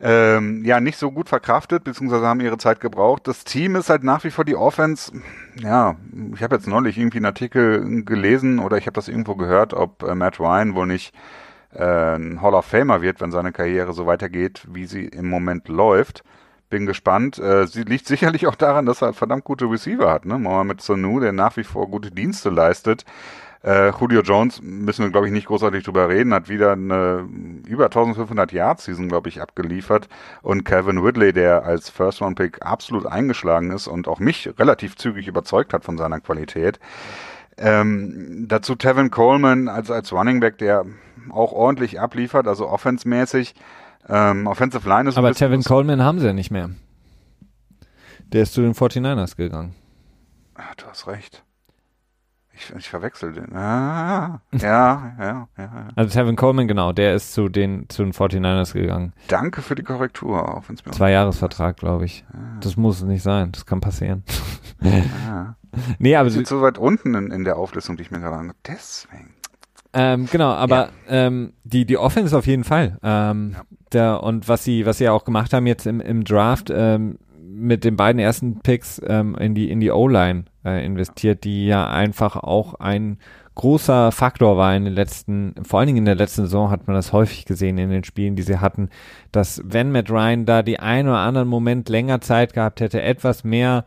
ähm, 0.00 0.64
ja 0.64 0.80
nicht 0.80 0.98
so 0.98 1.10
gut 1.10 1.28
verkraftet, 1.28 1.84
beziehungsweise 1.84 2.26
haben 2.26 2.40
ihre 2.40 2.58
Zeit 2.58 2.80
gebraucht. 2.80 3.26
Das 3.26 3.44
Team 3.44 3.76
ist 3.76 3.90
halt 3.90 4.04
nach 4.04 4.24
wie 4.24 4.30
vor 4.30 4.44
die 4.44 4.56
Offense. 4.56 5.12
Ja, 5.58 5.96
ich 6.34 6.42
habe 6.42 6.56
jetzt 6.56 6.66
neulich 6.66 6.98
irgendwie 6.98 7.18
einen 7.18 7.26
Artikel 7.26 8.04
gelesen 8.04 8.58
oder 8.58 8.76
ich 8.76 8.86
habe 8.86 8.94
das 8.94 9.08
irgendwo 9.08 9.36
gehört, 9.36 9.72
ob 9.74 10.02
äh, 10.02 10.14
Matt 10.14 10.38
Ryan 10.38 10.74
wohl 10.74 10.86
nicht 10.86 11.14
äh, 11.72 12.16
ein 12.16 12.42
Hall 12.42 12.54
of 12.54 12.66
Famer 12.66 13.02
wird, 13.02 13.20
wenn 13.20 13.30
seine 13.30 13.52
Karriere 13.52 13.92
so 13.92 14.06
weitergeht, 14.06 14.66
wie 14.70 14.86
sie 14.86 15.06
im 15.06 15.28
Moment 15.28 15.68
läuft. 15.68 16.24
Bin 16.68 16.84
gespannt. 16.84 17.38
Äh, 17.38 17.66
sie 17.66 17.84
liegt 17.84 18.06
sicherlich 18.06 18.46
auch 18.46 18.56
daran, 18.56 18.86
dass 18.86 19.02
er 19.02 19.12
verdammt 19.12 19.44
gute 19.44 19.70
Receiver 19.70 20.10
hat. 20.10 20.26
Ne? 20.26 20.38
Mohamed 20.38 20.80
Sanu, 20.80 21.20
der 21.20 21.32
nach 21.32 21.56
wie 21.56 21.64
vor 21.64 21.88
gute 21.88 22.10
Dienste 22.10 22.50
leistet. 22.50 23.04
Äh, 23.62 23.90
Julio 23.98 24.22
Jones 24.22 24.60
müssen 24.62 25.04
wir, 25.04 25.10
glaube 25.10 25.26
ich, 25.26 25.32
nicht 25.32 25.46
großartig 25.46 25.84
drüber 25.84 26.08
reden, 26.08 26.32
hat 26.32 26.48
wieder 26.48 26.72
eine 26.72 27.28
über 27.66 27.86
1500 27.86 28.52
Yards 28.52 28.84
Season, 28.84 29.08
glaube 29.08 29.28
ich, 29.28 29.40
abgeliefert. 29.40 30.08
Und 30.42 30.64
Calvin 30.64 30.98
Ridley, 30.98 31.32
der 31.32 31.64
als 31.64 31.90
First-Round-Pick 31.90 32.64
absolut 32.64 33.06
eingeschlagen 33.06 33.70
ist 33.70 33.86
und 33.88 34.08
auch 34.08 34.20
mich 34.20 34.50
relativ 34.58 34.96
zügig 34.96 35.26
überzeugt 35.28 35.72
hat 35.72 35.84
von 35.84 35.98
seiner 35.98 36.20
Qualität. 36.20 36.78
Ähm, 37.58 38.44
dazu 38.48 38.74
Tevin 38.74 39.10
Coleman 39.10 39.68
als, 39.68 39.90
als 39.90 40.12
Running 40.12 40.40
Back, 40.40 40.58
der 40.58 40.84
auch 41.30 41.52
ordentlich 41.52 42.00
abliefert, 42.00 42.46
also 42.46 42.68
offensmäßig. 42.68 43.54
Ähm, 44.08 44.46
Offensive 44.46 44.88
Line 44.88 45.08
ist 45.08 45.18
Aber 45.18 45.32
Tevin 45.32 45.62
Coleman 45.62 46.02
haben 46.02 46.20
sie 46.20 46.26
ja 46.26 46.32
nicht 46.32 46.50
mehr. 46.50 46.70
Der 48.32 48.42
ist 48.42 48.54
zu 48.54 48.60
den 48.60 48.74
49ers 48.74 49.36
gegangen. 49.36 49.74
Ach, 50.54 50.74
du 50.76 50.86
hast 50.86 51.06
recht. 51.06 51.42
Ich, 52.56 52.72
ich 52.74 52.88
verwechsel 52.88 53.34
den. 53.34 53.54
Ah, 53.54 54.40
ja, 54.52 55.14
ja, 55.18 55.48
ja. 55.58 55.88
Also 55.94 56.18
Tevin 56.18 56.36
Coleman, 56.36 56.66
genau, 56.66 56.92
der 56.92 57.14
ist 57.14 57.34
zu 57.34 57.50
den, 57.50 57.86
zu 57.90 58.02
den 58.02 58.12
49ers 58.14 58.72
gegangen. 58.72 59.12
Danke 59.28 59.60
für 59.60 59.74
die 59.74 59.82
Korrektur, 59.82 60.48
auch 60.48 60.66
wenn 60.66 60.76
es 60.76 60.84
mir 60.86 60.92
Zwei 60.92 61.10
Jahresvertrag, 61.10 61.76
glaube 61.76 62.06
ich. 62.06 62.24
Ah. 62.32 62.58
Das 62.60 62.78
muss 62.78 63.02
nicht 63.02 63.22
sein, 63.22 63.52
das 63.52 63.66
kann 63.66 63.80
passieren. 63.80 64.24
Ah. 64.82 65.54
nee, 65.98 66.16
aber. 66.16 66.30
sind 66.30 66.46
so 66.46 66.62
weit 66.62 66.78
unten 66.78 67.14
in, 67.14 67.30
in 67.30 67.44
der 67.44 67.58
Auflistung, 67.58 67.96
die 67.96 68.02
ich 68.02 68.10
mir 68.10 68.20
gerade 68.20 68.36
ange... 68.36 68.54
Deswegen. 68.66 69.34
Ähm, 69.92 70.28
genau, 70.30 70.50
aber 70.50 70.90
ja. 71.08 71.26
ähm, 71.26 71.52
die 71.64 71.86
die 71.86 71.96
Offense 71.96 72.36
auf 72.36 72.46
jeden 72.46 72.64
Fall. 72.64 72.98
Ähm, 73.02 73.52
ja. 73.54 73.62
der, 73.92 74.22
und 74.22 74.46
was 74.46 74.62
sie 74.62 74.84
was 74.84 74.98
sie 74.98 75.08
auch 75.08 75.24
gemacht 75.24 75.54
haben 75.54 75.66
jetzt 75.66 75.86
im, 75.86 76.00
im 76.00 76.22
Draft 76.24 76.70
ähm, 76.70 77.18
mit 77.56 77.84
den 77.84 77.96
beiden 77.96 78.20
ersten 78.20 78.60
Picks 78.60 79.00
ähm, 79.06 79.34
in 79.36 79.54
die 79.54 79.70
in 79.70 79.80
die 79.80 79.90
O-Line 79.90 80.44
äh, 80.64 80.84
investiert, 80.84 81.44
die 81.44 81.66
ja 81.66 81.88
einfach 81.88 82.36
auch 82.36 82.74
ein 82.74 83.18
großer 83.54 84.12
Faktor 84.12 84.56
war 84.58 84.76
in 84.76 84.84
den 84.84 84.92
letzten, 84.92 85.54
vor 85.62 85.80
allen 85.80 85.86
Dingen 85.86 85.98
in 85.98 86.04
der 86.04 86.14
letzten 86.14 86.42
Saison 86.42 86.70
hat 86.70 86.86
man 86.86 86.94
das 86.94 87.12
häufig 87.12 87.46
gesehen 87.46 87.78
in 87.78 87.90
den 87.90 88.04
Spielen, 88.04 88.36
die 88.36 88.42
sie 88.42 88.60
hatten, 88.60 88.90
dass 89.32 89.62
wenn 89.64 89.92
Matt 89.92 90.10
Ryan 90.10 90.44
da 90.44 90.62
die 90.62 90.78
ein 90.78 91.08
oder 91.08 91.18
anderen 91.18 91.48
Moment 91.48 91.88
länger 91.88 92.20
Zeit 92.20 92.52
gehabt 92.52 92.80
hätte, 92.80 93.00
etwas 93.00 93.44
mehr 93.44 93.86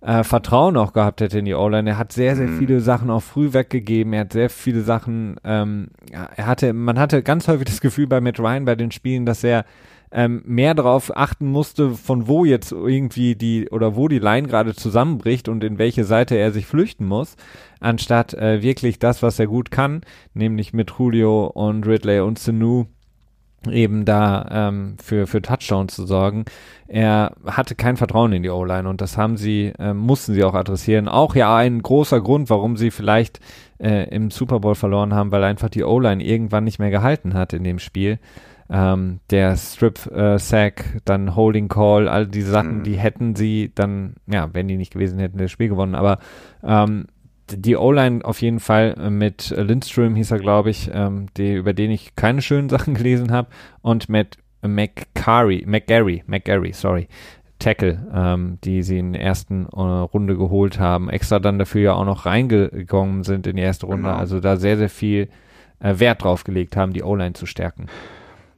äh, 0.00 0.24
Vertrauen 0.24 0.78
auch 0.78 0.94
gehabt 0.94 1.20
hätte 1.20 1.38
in 1.38 1.44
die 1.44 1.54
O-Line. 1.54 1.90
Er 1.90 1.98
hat 1.98 2.12
sehr, 2.12 2.36
sehr 2.36 2.48
mhm. 2.48 2.58
viele 2.58 2.80
Sachen 2.80 3.10
auch 3.10 3.22
früh 3.22 3.52
weggegeben. 3.52 4.14
Er 4.14 4.20
hat 4.20 4.32
sehr 4.32 4.48
viele 4.48 4.80
Sachen, 4.80 5.36
ähm, 5.44 5.88
er 6.10 6.46
hatte, 6.46 6.72
man 6.72 6.98
hatte 6.98 7.22
ganz 7.22 7.46
häufig 7.48 7.66
das 7.66 7.82
Gefühl 7.82 8.06
bei 8.06 8.20
Matt 8.20 8.40
Ryan 8.40 8.64
bei 8.64 8.74
den 8.74 8.90
Spielen, 8.90 9.26
dass 9.26 9.44
er 9.44 9.64
ähm, 10.12 10.42
mehr 10.44 10.74
darauf 10.74 11.16
achten 11.16 11.46
musste, 11.46 11.90
von 11.90 12.28
wo 12.28 12.44
jetzt 12.44 12.72
irgendwie 12.72 13.34
die 13.34 13.68
oder 13.70 13.96
wo 13.96 14.08
die 14.08 14.18
Line 14.18 14.48
gerade 14.48 14.74
zusammenbricht 14.74 15.48
und 15.48 15.64
in 15.64 15.78
welche 15.78 16.04
Seite 16.04 16.36
er 16.36 16.52
sich 16.52 16.66
flüchten 16.66 17.06
muss, 17.06 17.36
anstatt 17.80 18.34
äh, 18.34 18.62
wirklich 18.62 18.98
das, 18.98 19.22
was 19.22 19.38
er 19.38 19.46
gut 19.46 19.70
kann, 19.70 20.02
nämlich 20.34 20.72
mit 20.72 20.92
Julio 20.98 21.46
und 21.46 21.86
Ridley 21.86 22.20
und 22.20 22.38
Sanu 22.38 22.86
eben 23.70 24.04
da 24.04 24.48
ähm, 24.50 24.96
für, 25.02 25.26
für 25.26 25.40
Touchdowns 25.40 25.94
zu 25.94 26.06
sorgen. 26.06 26.44
Er 26.88 27.32
hatte 27.46 27.74
kein 27.74 27.96
Vertrauen 27.96 28.32
in 28.32 28.42
die 28.42 28.50
O-Line 28.50 28.88
und 28.88 29.00
das 29.00 29.16
haben 29.16 29.36
sie, 29.36 29.72
äh, 29.78 29.94
mussten 29.94 30.34
sie 30.34 30.44
auch 30.44 30.54
adressieren. 30.54 31.08
Auch 31.08 31.34
ja 31.34 31.56
ein 31.56 31.80
großer 31.80 32.20
Grund, 32.20 32.50
warum 32.50 32.76
sie 32.76 32.90
vielleicht 32.90 33.40
äh, 33.78 34.08
im 34.10 34.30
Super 34.30 34.60
Bowl 34.60 34.74
verloren 34.74 35.14
haben, 35.14 35.30
weil 35.30 35.44
einfach 35.44 35.68
die 35.68 35.84
O-Line 35.84 36.22
irgendwann 36.22 36.64
nicht 36.64 36.78
mehr 36.78 36.90
gehalten 36.90 37.34
hat 37.34 37.52
in 37.52 37.64
dem 37.64 37.78
Spiel. 37.78 38.18
Ähm, 38.70 39.20
der 39.30 39.56
Strip-Sack, 39.56 40.94
äh, 40.96 41.00
dann 41.04 41.36
Holding 41.36 41.68
Call, 41.68 42.08
all 42.08 42.26
diese 42.26 42.50
Sachen, 42.50 42.78
mhm. 42.78 42.82
die 42.84 42.96
hätten 42.96 43.34
sie 43.34 43.72
dann, 43.74 44.14
ja, 44.26 44.48
wenn 44.52 44.68
die 44.68 44.76
nicht 44.76 44.92
gewesen 44.92 45.18
hätten, 45.18 45.38
das 45.38 45.50
Spiel 45.50 45.68
gewonnen. 45.68 45.94
Aber 45.94 46.18
ähm, 46.62 47.06
die 47.50 47.76
O-Line 47.76 48.24
auf 48.24 48.40
jeden 48.40 48.60
Fall 48.60 48.94
äh, 48.98 49.10
mit 49.10 49.54
Lindström 49.56 50.14
hieß 50.14 50.30
er, 50.30 50.38
glaube 50.38 50.70
ich, 50.70 50.90
ähm, 50.92 51.26
die, 51.36 51.54
über 51.54 51.72
den 51.72 51.90
ich 51.90 52.16
keine 52.16 52.42
schönen 52.42 52.68
Sachen 52.70 52.94
gelesen 52.94 53.32
habe, 53.32 53.48
und 53.82 54.08
mit 54.08 54.38
McCarry, 54.62 55.64
McGarry, 55.66 56.22
McGarry, 56.26 56.72
sorry, 56.72 57.08
Tackle, 57.58 58.06
ähm, 58.12 58.58
die 58.64 58.82
sie 58.82 58.98
in 58.98 59.12
der 59.12 59.22
ersten 59.22 59.66
äh, 59.66 59.80
Runde 59.80 60.36
geholt 60.36 60.78
haben, 60.78 61.08
extra 61.08 61.38
dann 61.38 61.58
dafür 61.58 61.80
ja 61.80 61.92
auch 61.94 62.04
noch 62.04 62.26
reingegangen 62.26 63.22
sind 63.22 63.46
in 63.46 63.56
die 63.56 63.62
erste 63.62 63.86
Runde, 63.86 64.08
genau. 64.08 64.16
also 64.16 64.40
da 64.40 64.56
sehr, 64.56 64.76
sehr 64.76 64.88
viel 64.88 65.28
äh, 65.78 65.98
Wert 65.98 66.24
drauf 66.24 66.44
gelegt 66.44 66.76
haben, 66.76 66.92
die 66.92 67.02
O-Line 67.02 67.34
zu 67.34 67.46
stärken. 67.46 67.86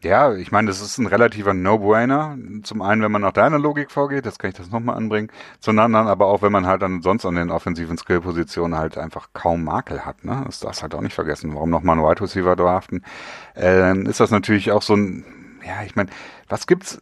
Ja, 0.05 0.35
ich 0.35 0.53
meine, 0.53 0.69
das 0.69 0.83
ist 0.83 0.99
ein 0.99 1.07
relativer 1.07 1.55
No-Brainer. 1.55 2.37
Zum 2.63 2.83
einen, 2.83 3.01
wenn 3.01 3.11
man 3.11 3.23
nach 3.23 3.33
deiner 3.33 3.59
Logik 3.59 3.91
vorgeht, 3.91 4.27
das 4.27 4.39
kann 4.39 4.51
ich 4.51 4.57
das 4.57 4.71
nochmal 4.71 4.97
anbringen. 4.99 5.31
Zum 5.61 5.79
anderen 5.79 6.09
aber 6.09 6.27
auch, 6.27 6.43
wenn 6.43 6.53
man 6.53 6.67
halt 6.67 6.83
dann 6.83 7.01
sonst 7.01 7.25
an 7.25 7.37
den 7.37 7.51
offensiven 7.51 7.97
Skill-Positionen 7.97 8.77
halt 8.77 8.99
einfach 8.99 9.31
kaum 9.33 9.65
Makel 9.65 10.05
hat. 10.05 10.23
Ne? 10.23 10.43
Das 10.45 10.61
darfst 10.61 10.83
halt 10.83 10.95
auch 10.95 11.01
nicht 11.01 11.15
vergessen. 11.15 11.55
Warum 11.55 11.71
nochmal 11.71 11.97
einen 11.99 12.07
Wide 12.07 12.21
Receiver 12.21 12.55
draften? 12.55 13.03
Äh, 13.55 13.79
dann 13.79 14.05
ist 14.05 14.21
das 14.21 14.31
natürlich 14.31 14.73
auch 14.73 14.83
so 14.83 14.95
ein, 14.95 15.25
ja, 15.67 15.83
ich 15.87 15.97
meine, 15.97 16.11
was 16.51 16.67
gibt's 16.67 17.01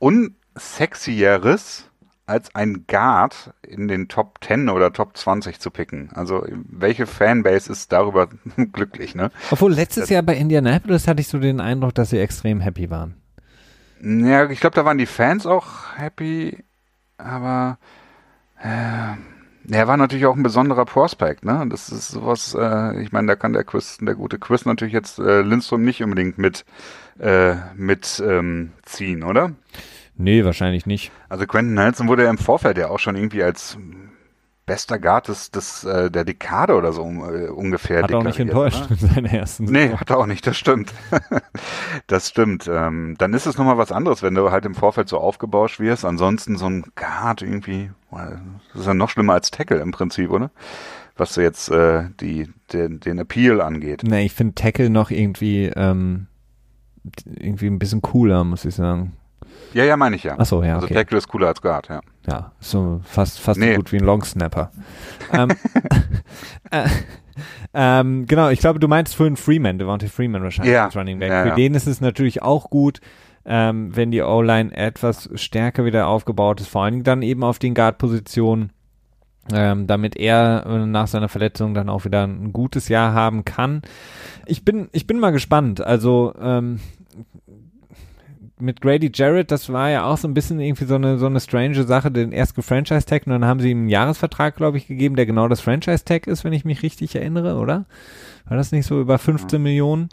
unsexieres 0.00 1.91
als 2.26 2.54
ein 2.54 2.84
Guard 2.86 3.52
in 3.62 3.88
den 3.88 4.08
Top 4.08 4.38
10 4.44 4.68
oder 4.68 4.92
Top 4.92 5.16
20 5.16 5.58
zu 5.58 5.70
picken. 5.70 6.10
Also 6.14 6.44
welche 6.48 7.06
Fanbase 7.06 7.70
ist 7.70 7.92
darüber 7.92 8.28
glücklich, 8.72 9.14
ne? 9.14 9.30
Obwohl 9.50 9.72
letztes 9.72 10.04
das, 10.04 10.10
Jahr 10.10 10.22
bei 10.22 10.36
Indianapolis 10.36 11.08
hatte 11.08 11.20
ich 11.20 11.28
so 11.28 11.38
den 11.38 11.60
Eindruck, 11.60 11.94
dass 11.94 12.10
sie 12.10 12.18
extrem 12.18 12.60
happy 12.60 12.90
waren. 12.90 13.16
Ja, 14.00 14.50
ich 14.50 14.60
glaube, 14.60 14.74
da 14.74 14.84
waren 14.84 14.98
die 14.98 15.06
Fans 15.06 15.46
auch 15.46 15.96
happy, 15.96 16.58
aber 17.18 17.78
äh, 18.60 19.14
er 19.70 19.86
war 19.86 19.96
natürlich 19.96 20.26
auch 20.26 20.34
ein 20.34 20.42
besonderer 20.42 20.84
Prospect, 20.84 21.44
ne? 21.44 21.66
Das 21.68 21.88
ist 21.88 22.08
sowas, 22.08 22.56
äh, 22.58 23.00
ich 23.00 23.12
meine, 23.12 23.28
da 23.28 23.36
kann 23.36 23.52
der 23.52 23.64
Chris, 23.64 23.98
der 24.00 24.14
gute 24.14 24.38
Chris 24.38 24.64
natürlich 24.64 24.94
jetzt 24.94 25.18
äh, 25.18 25.42
Lindström 25.42 25.84
nicht 25.84 26.02
unbedingt 26.02 26.36
mit, 26.38 26.64
äh, 27.20 27.54
mit 27.76 28.22
ähm, 28.26 28.72
ziehen, 28.84 29.22
oder? 29.22 29.52
Nee, 30.14 30.44
wahrscheinlich 30.44 30.86
nicht. 30.86 31.10
Also 31.28 31.46
Quentin 31.46 31.74
Nelson 31.74 32.08
wurde 32.08 32.24
ja 32.24 32.30
im 32.30 32.38
Vorfeld 32.38 32.78
ja 32.78 32.88
auch 32.88 32.98
schon 32.98 33.16
irgendwie 33.16 33.42
als 33.42 33.78
bester 34.66 34.98
Guard 34.98 35.28
des, 35.28 35.50
des, 35.50 35.84
äh, 35.84 36.10
der 36.10 36.24
Dekade 36.24 36.74
oder 36.74 36.92
so 36.92 37.02
äh, 37.02 37.48
ungefähr. 37.48 38.02
Hat 38.02 38.14
auch 38.14 38.22
nicht 38.22 38.38
enttäuscht 38.38 38.88
ne? 38.88 38.96
in 39.00 39.08
seiner 39.08 39.32
ersten 39.32 39.64
Nee, 39.64 39.92
hat 39.92 40.10
er 40.10 40.18
auch 40.18 40.26
nicht, 40.26 40.46
das 40.46 40.56
stimmt. 40.56 40.92
das 42.06 42.28
stimmt. 42.28 42.70
Ähm, 42.72 43.16
dann 43.18 43.34
ist 43.34 43.46
es 43.46 43.58
nochmal 43.58 43.78
was 43.78 43.92
anderes, 43.92 44.22
wenn 44.22 44.34
du 44.34 44.50
halt 44.50 44.64
im 44.64 44.74
Vorfeld 44.74 45.08
so 45.08 45.18
aufgebauscht 45.18 45.80
wirst. 45.80 46.04
Ansonsten 46.04 46.56
so 46.56 46.66
ein 46.66 46.84
Guard 46.94 47.42
irgendwie, 47.42 47.90
das 48.10 48.82
ist 48.82 48.86
ja 48.86 48.94
noch 48.94 49.10
schlimmer 49.10 49.34
als 49.34 49.50
Tackle 49.50 49.80
im 49.80 49.90
Prinzip, 49.90 50.30
oder? 50.30 50.50
Was 51.16 51.34
so 51.34 51.40
jetzt 51.40 51.68
äh, 51.70 52.04
die, 52.20 52.48
den, 52.72 53.00
den 53.00 53.18
Appeal 53.18 53.60
angeht. 53.60 54.02
Nee, 54.04 54.24
ich 54.24 54.32
finde 54.32 54.54
Tackle 54.54 54.90
noch 54.90 55.10
irgendwie, 55.10 55.66
ähm, 55.66 56.28
irgendwie 57.26 57.66
ein 57.66 57.78
bisschen 57.78 58.00
cooler, 58.00 58.44
muss 58.44 58.64
ich 58.64 58.74
sagen. 58.74 59.12
Ja, 59.74 59.84
ja, 59.84 59.96
meine 59.96 60.16
ich 60.16 60.24
ja. 60.24 60.38
Achso, 60.38 60.62
ja. 60.62 60.74
Also 60.74 60.86
okay. 60.86 60.94
Tackle 60.94 61.18
ist 61.18 61.28
cooler 61.28 61.48
als 61.48 61.60
Guard, 61.60 61.88
ja. 61.88 62.00
Ja, 62.28 62.52
so 62.60 63.00
fast, 63.04 63.40
fast 63.40 63.58
nee. 63.58 63.72
so 63.72 63.78
gut 63.78 63.92
wie 63.92 63.96
ein 63.96 64.04
Longsnapper. 64.04 64.70
ähm, 65.32 65.48
äh, 66.70 66.88
ähm, 67.74 68.26
genau, 68.26 68.50
ich 68.50 68.60
glaube, 68.60 68.78
du 68.78 68.88
meinst 68.88 69.14
vorhin 69.14 69.36
Freeman, 69.36 69.78
Devontae 69.78 70.08
Freeman 70.08 70.42
wahrscheinlich 70.42 70.74
ja. 70.74 70.86
als 70.86 70.96
Running 70.96 71.18
Back. 71.18 71.30
Ja, 71.30 71.42
Für 71.42 71.48
ja. 71.50 71.54
den 71.54 71.74
ist 71.74 71.86
es 71.86 72.00
natürlich 72.00 72.42
auch 72.42 72.70
gut, 72.70 73.00
ähm, 73.44 73.94
wenn 73.96 74.10
die 74.10 74.22
O-Line 74.22 74.74
etwas 74.76 75.30
stärker 75.34 75.84
wieder 75.84 76.06
aufgebaut 76.06 76.60
ist, 76.60 76.68
vor 76.68 76.84
allen 76.84 76.92
Dingen 76.92 77.04
dann 77.04 77.22
eben 77.22 77.42
auf 77.42 77.58
den 77.58 77.74
Guard-Positionen, 77.74 78.70
ähm, 79.52 79.86
damit 79.86 80.16
er 80.16 80.64
äh, 80.66 80.86
nach 80.86 81.08
seiner 81.08 81.28
Verletzung 81.28 81.74
dann 81.74 81.88
auch 81.88 82.04
wieder 82.04 82.24
ein 82.24 82.52
gutes 82.52 82.88
Jahr 82.88 83.14
haben 83.14 83.44
kann. 83.44 83.82
Ich 84.46 84.64
bin, 84.64 84.88
ich 84.92 85.06
bin 85.06 85.18
mal 85.18 85.32
gespannt. 85.32 85.80
Also 85.80 86.34
ähm, 86.40 86.78
mit 88.62 88.80
Grady 88.80 89.10
Jarrett, 89.12 89.50
das 89.50 89.72
war 89.72 89.90
ja 89.90 90.04
auch 90.04 90.16
so 90.16 90.28
ein 90.28 90.34
bisschen 90.34 90.60
irgendwie 90.60 90.84
so 90.84 90.94
eine, 90.94 91.18
so 91.18 91.26
eine 91.26 91.40
strange 91.40 91.82
Sache, 91.84 92.10
den 92.10 92.32
erst 92.32 92.54
gefranchise-tag 92.54 93.26
und 93.26 93.32
dann 93.32 93.44
haben 93.44 93.60
sie 93.60 93.70
ihm 93.70 93.80
einen 93.80 93.88
Jahresvertrag, 93.88 94.56
glaube 94.56 94.78
ich, 94.78 94.86
gegeben, 94.86 95.16
der 95.16 95.26
genau 95.26 95.48
das 95.48 95.60
Franchise-Tag 95.60 96.26
ist, 96.26 96.44
wenn 96.44 96.52
ich 96.52 96.64
mich 96.64 96.82
richtig 96.82 97.14
erinnere, 97.14 97.56
oder? 97.56 97.84
War 98.46 98.56
das 98.56 98.72
nicht 98.72 98.86
so 98.86 99.00
über 99.00 99.18
15 99.18 99.58
ja. 99.58 99.62
Millionen? 99.62 100.08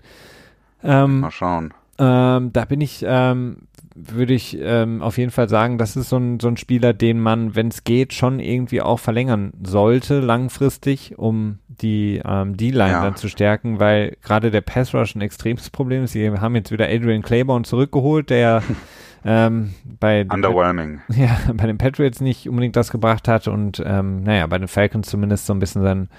Ähm, 0.84 1.22
Mal 1.22 1.32
schauen. 1.32 1.74
Ähm, 1.98 2.52
da 2.54 2.66
bin 2.66 2.82
ich, 2.82 3.04
ähm, 3.08 3.58
würde 4.08 4.34
ich 4.34 4.58
ähm, 4.60 5.02
auf 5.02 5.18
jeden 5.18 5.32
Fall 5.32 5.50
sagen, 5.50 5.78
das 5.78 5.96
ist 5.96 6.10
so 6.10 6.18
ein, 6.18 6.40
so 6.40 6.48
ein 6.48 6.58
Spieler, 6.58 6.94
den 6.94 7.20
man, 7.20 7.56
wenn 7.56 7.68
es 7.68 7.84
geht, 7.84 8.14
schon 8.14 8.40
irgendwie 8.40 8.82
auch 8.82 9.00
verlängern 9.00 9.52
sollte, 9.64 10.20
langfristig, 10.20 11.18
um 11.18 11.60
die 11.68 12.22
ähm, 12.26 12.56
D-Line 12.56 12.92
ja. 12.92 13.04
dann 13.04 13.16
zu 13.16 13.28
stärken, 13.28 13.80
weil 13.80 14.18
gerade 14.24 14.52
der 14.52 14.62
Pass 14.62 14.94
Rush 14.94 15.16
ein 15.16 15.22
extremes 15.22 15.70
Problem 15.70 16.04
ist. 16.04 16.14
Sie 16.14 16.30
haben 16.30 16.56
jetzt 16.56 16.72
wieder 16.72 16.88
Adrian 16.88 17.22
Claiborne 17.22 17.66
zurückgeholt, 17.66 18.30
der 18.30 18.64
ähm, 19.26 19.74
bei 20.00 20.26
Underwhelming. 20.30 21.02
Ja, 21.10 21.38
bei 21.54 21.68
den 21.68 21.78
Patriots 21.78 22.22
nicht 22.22 22.48
unbedingt 22.48 22.76
das 22.76 22.92
gebracht 22.92 23.28
hat 23.28 23.48
und 23.48 23.82
ähm, 23.86 24.24
naja, 24.24 24.48
bei 24.48 24.58
den 24.58 24.68
Falcons 24.68 25.10
zumindest 25.10 25.46
so 25.46 25.54
ein 25.54 25.60
bisschen 25.60 25.82
sein 25.82 26.10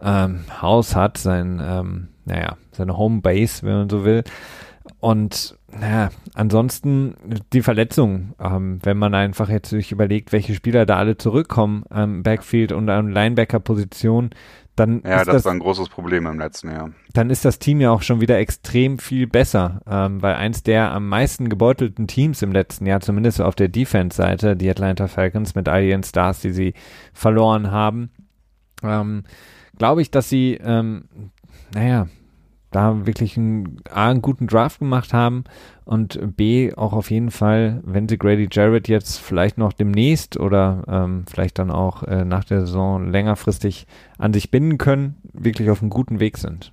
ähm, 0.00 0.44
Haus 0.60 0.94
hat, 0.94 1.18
sein, 1.18 1.60
ähm, 1.62 2.08
naja, 2.24 2.56
seine 2.72 2.96
Homebase, 2.96 3.64
wenn 3.66 3.74
man 3.74 3.90
so 3.90 4.04
will. 4.04 4.24
Und 5.00 5.58
naja, 5.70 6.10
ansonsten 6.34 7.14
die 7.52 7.62
Verletzung, 7.62 8.34
ähm, 8.40 8.78
wenn 8.82 8.96
man 8.96 9.14
einfach 9.14 9.48
jetzt 9.48 9.70
sich 9.70 9.92
überlegt, 9.92 10.32
welche 10.32 10.54
Spieler 10.54 10.86
da 10.86 10.96
alle 10.96 11.16
zurückkommen 11.16 11.84
am 11.90 12.22
Backfield 12.22 12.72
und 12.72 12.88
an 12.88 13.10
Linebacker-Position, 13.10 14.30
dann 14.76 15.02
ja, 15.04 15.20
ist 15.20 15.28
das, 15.28 15.36
das 15.36 15.44
war 15.46 15.52
ein 15.52 15.58
großes 15.58 15.88
Problem 15.88 16.26
im 16.26 16.38
letzten 16.38 16.70
Jahr. 16.70 16.90
Dann 17.14 17.30
ist 17.30 17.44
das 17.44 17.58
Team 17.58 17.80
ja 17.80 17.90
auch 17.90 18.02
schon 18.02 18.20
wieder 18.20 18.38
extrem 18.38 18.98
viel 18.98 19.26
besser, 19.26 19.80
ähm, 19.86 20.20
weil 20.20 20.34
eins 20.34 20.62
der 20.62 20.92
am 20.92 21.08
meisten 21.08 21.48
gebeutelten 21.48 22.06
Teams 22.06 22.42
im 22.42 22.52
letzten 22.52 22.86
Jahr, 22.86 23.00
zumindest 23.00 23.40
auf 23.40 23.54
der 23.54 23.68
Defense-Seite, 23.68 24.54
die 24.54 24.68
Atlanta 24.68 25.08
Falcons 25.08 25.54
mit 25.54 25.68
all 25.68 25.82
ihren 25.82 26.02
Stars, 26.02 26.40
die 26.40 26.52
sie 26.52 26.74
verloren 27.14 27.70
haben, 27.70 28.10
ähm, 28.82 29.24
glaube 29.78 30.02
ich, 30.02 30.10
dass 30.10 30.28
sie, 30.28 30.58
ähm, 30.62 31.08
naja, 31.74 32.06
da 32.76 33.06
wirklich 33.06 33.38
einen, 33.38 33.80
A, 33.90 34.10
einen 34.10 34.20
guten 34.20 34.46
Draft 34.46 34.80
gemacht 34.80 35.14
haben 35.14 35.44
und 35.86 36.36
B, 36.36 36.74
auch 36.74 36.92
auf 36.92 37.10
jeden 37.10 37.30
Fall, 37.30 37.80
wenn 37.84 38.06
sie 38.06 38.18
Grady 38.18 38.48
Jarrett 38.52 38.86
jetzt 38.86 39.18
vielleicht 39.18 39.56
noch 39.56 39.72
demnächst 39.72 40.38
oder 40.38 40.84
ähm, 40.86 41.24
vielleicht 41.26 41.58
dann 41.58 41.70
auch 41.70 42.02
äh, 42.02 42.26
nach 42.26 42.44
der 42.44 42.60
Saison 42.60 43.10
längerfristig 43.10 43.86
an 44.18 44.34
sich 44.34 44.50
binden 44.50 44.76
können, 44.76 45.16
wirklich 45.32 45.70
auf 45.70 45.80
einem 45.80 45.88
guten 45.90 46.20
Weg 46.20 46.36
sind. 46.36 46.72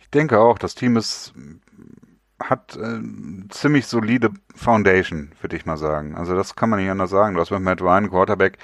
Ich 0.00 0.10
denke 0.10 0.40
auch, 0.40 0.58
das 0.58 0.74
Team 0.74 0.96
ist 0.96 1.32
hat 2.42 2.76
äh, 2.76 3.00
ziemlich 3.50 3.86
solide 3.86 4.30
Foundation, 4.56 5.30
würde 5.40 5.56
ich 5.56 5.66
mal 5.66 5.76
sagen. 5.76 6.16
Also 6.16 6.34
das 6.34 6.56
kann 6.56 6.68
man 6.68 6.80
nicht 6.80 6.90
anders 6.90 7.10
sagen. 7.10 7.34
Du 7.34 7.40
hast 7.40 7.52
mit 7.52 7.62
Matt 7.62 7.80
Ryan 7.80 8.10
Quarterback, 8.10 8.58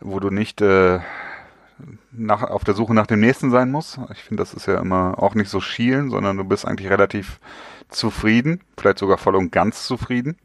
wo 0.00 0.20
du 0.20 0.30
nicht 0.30 0.62
äh, 0.62 1.00
nach, 2.12 2.42
auf 2.42 2.64
der 2.64 2.74
Suche 2.74 2.94
nach 2.94 3.06
dem 3.06 3.20
nächsten 3.20 3.50
sein 3.50 3.70
musst. 3.70 3.98
Ich 4.12 4.22
finde, 4.22 4.42
das 4.42 4.54
ist 4.54 4.66
ja 4.66 4.78
immer 4.80 5.14
auch 5.22 5.34
nicht 5.34 5.50
so 5.50 5.60
schielen, 5.60 6.10
sondern 6.10 6.36
du 6.36 6.44
bist 6.44 6.66
eigentlich 6.66 6.90
relativ 6.90 7.40
zufrieden, 7.88 8.60
vielleicht 8.78 8.98
sogar 8.98 9.18
voll 9.18 9.36
und 9.36 9.52
ganz 9.52 9.86
zufrieden. 9.86 10.36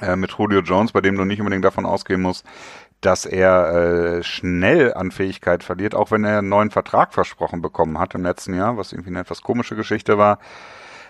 Äh, 0.00 0.16
mit 0.16 0.32
Julio 0.32 0.60
Jones, 0.60 0.92
bei 0.92 1.00
dem 1.00 1.16
du 1.16 1.24
nicht 1.24 1.40
unbedingt 1.40 1.64
davon 1.64 1.84
ausgehen 1.84 2.22
musst, 2.22 2.44
dass 3.00 3.26
er 3.26 4.18
äh, 4.18 4.22
schnell 4.22 4.94
an 4.94 5.10
Fähigkeit 5.10 5.64
verliert, 5.64 5.94
auch 5.94 6.10
wenn 6.10 6.24
er 6.24 6.38
einen 6.38 6.48
neuen 6.48 6.70
Vertrag 6.70 7.14
versprochen 7.14 7.62
bekommen 7.62 7.98
hat 7.98 8.14
im 8.14 8.22
letzten 8.22 8.54
Jahr, 8.54 8.76
was 8.76 8.92
irgendwie 8.92 9.10
eine 9.10 9.20
etwas 9.20 9.42
komische 9.42 9.76
Geschichte 9.76 10.18
war. 10.18 10.38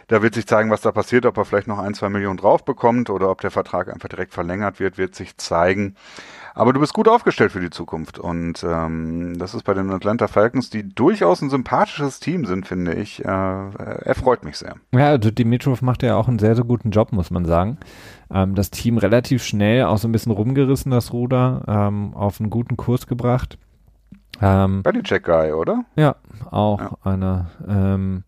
Da 0.08 0.22
wird 0.22 0.34
sich 0.34 0.46
zeigen, 0.46 0.70
was 0.70 0.80
da 0.80 0.90
passiert, 0.90 1.24
ob 1.24 1.36
er 1.36 1.44
vielleicht 1.44 1.68
noch 1.68 1.78
ein, 1.78 1.94
zwei 1.94 2.08
Millionen 2.08 2.36
drauf 2.36 2.64
bekommt 2.64 3.10
oder 3.10 3.30
ob 3.30 3.40
der 3.40 3.52
Vertrag 3.52 3.88
einfach 3.88 4.08
direkt 4.08 4.34
verlängert 4.34 4.80
wird, 4.80 4.98
wird 4.98 5.14
sich 5.14 5.36
zeigen. 5.36 5.94
Aber 6.54 6.72
du 6.72 6.80
bist 6.80 6.92
gut 6.92 7.08
aufgestellt 7.08 7.52
für 7.52 7.60
die 7.60 7.70
Zukunft. 7.70 8.18
Und 8.18 8.64
ähm, 8.64 9.38
das 9.38 9.54
ist 9.54 9.64
bei 9.64 9.74
den 9.74 9.90
Atlanta 9.90 10.28
Falcons, 10.28 10.70
die 10.70 10.88
durchaus 10.88 11.42
ein 11.42 11.50
sympathisches 11.50 12.20
Team 12.20 12.44
sind, 12.44 12.66
finde 12.66 12.94
ich. 12.94 13.24
Äh, 13.24 13.28
er 13.28 14.14
freut 14.14 14.44
mich 14.44 14.56
sehr. 14.58 14.74
Ja, 14.92 15.08
also 15.08 15.30
Dimitrov 15.30 15.82
macht 15.82 16.02
ja 16.02 16.16
auch 16.16 16.28
einen 16.28 16.38
sehr, 16.38 16.54
sehr 16.54 16.64
guten 16.64 16.90
Job, 16.90 17.12
muss 17.12 17.30
man 17.30 17.44
sagen. 17.44 17.78
Ähm, 18.32 18.54
das 18.54 18.70
Team 18.70 18.98
relativ 18.98 19.42
schnell 19.44 19.84
auch 19.84 19.98
so 19.98 20.08
ein 20.08 20.12
bisschen 20.12 20.32
rumgerissen, 20.32 20.90
das 20.90 21.12
Ruder, 21.12 21.62
ähm, 21.66 22.14
auf 22.14 22.40
einen 22.40 22.50
guten 22.50 22.76
Kurs 22.76 23.06
gebracht. 23.06 23.58
Ähm, 24.42 24.82
Belichick-Guy, 24.82 25.52
oder? 25.52 25.84
Ja, 25.96 26.16
auch 26.50 26.80
ja. 26.80 26.96
einer. 27.04 27.50
Ähm, 27.68 28.24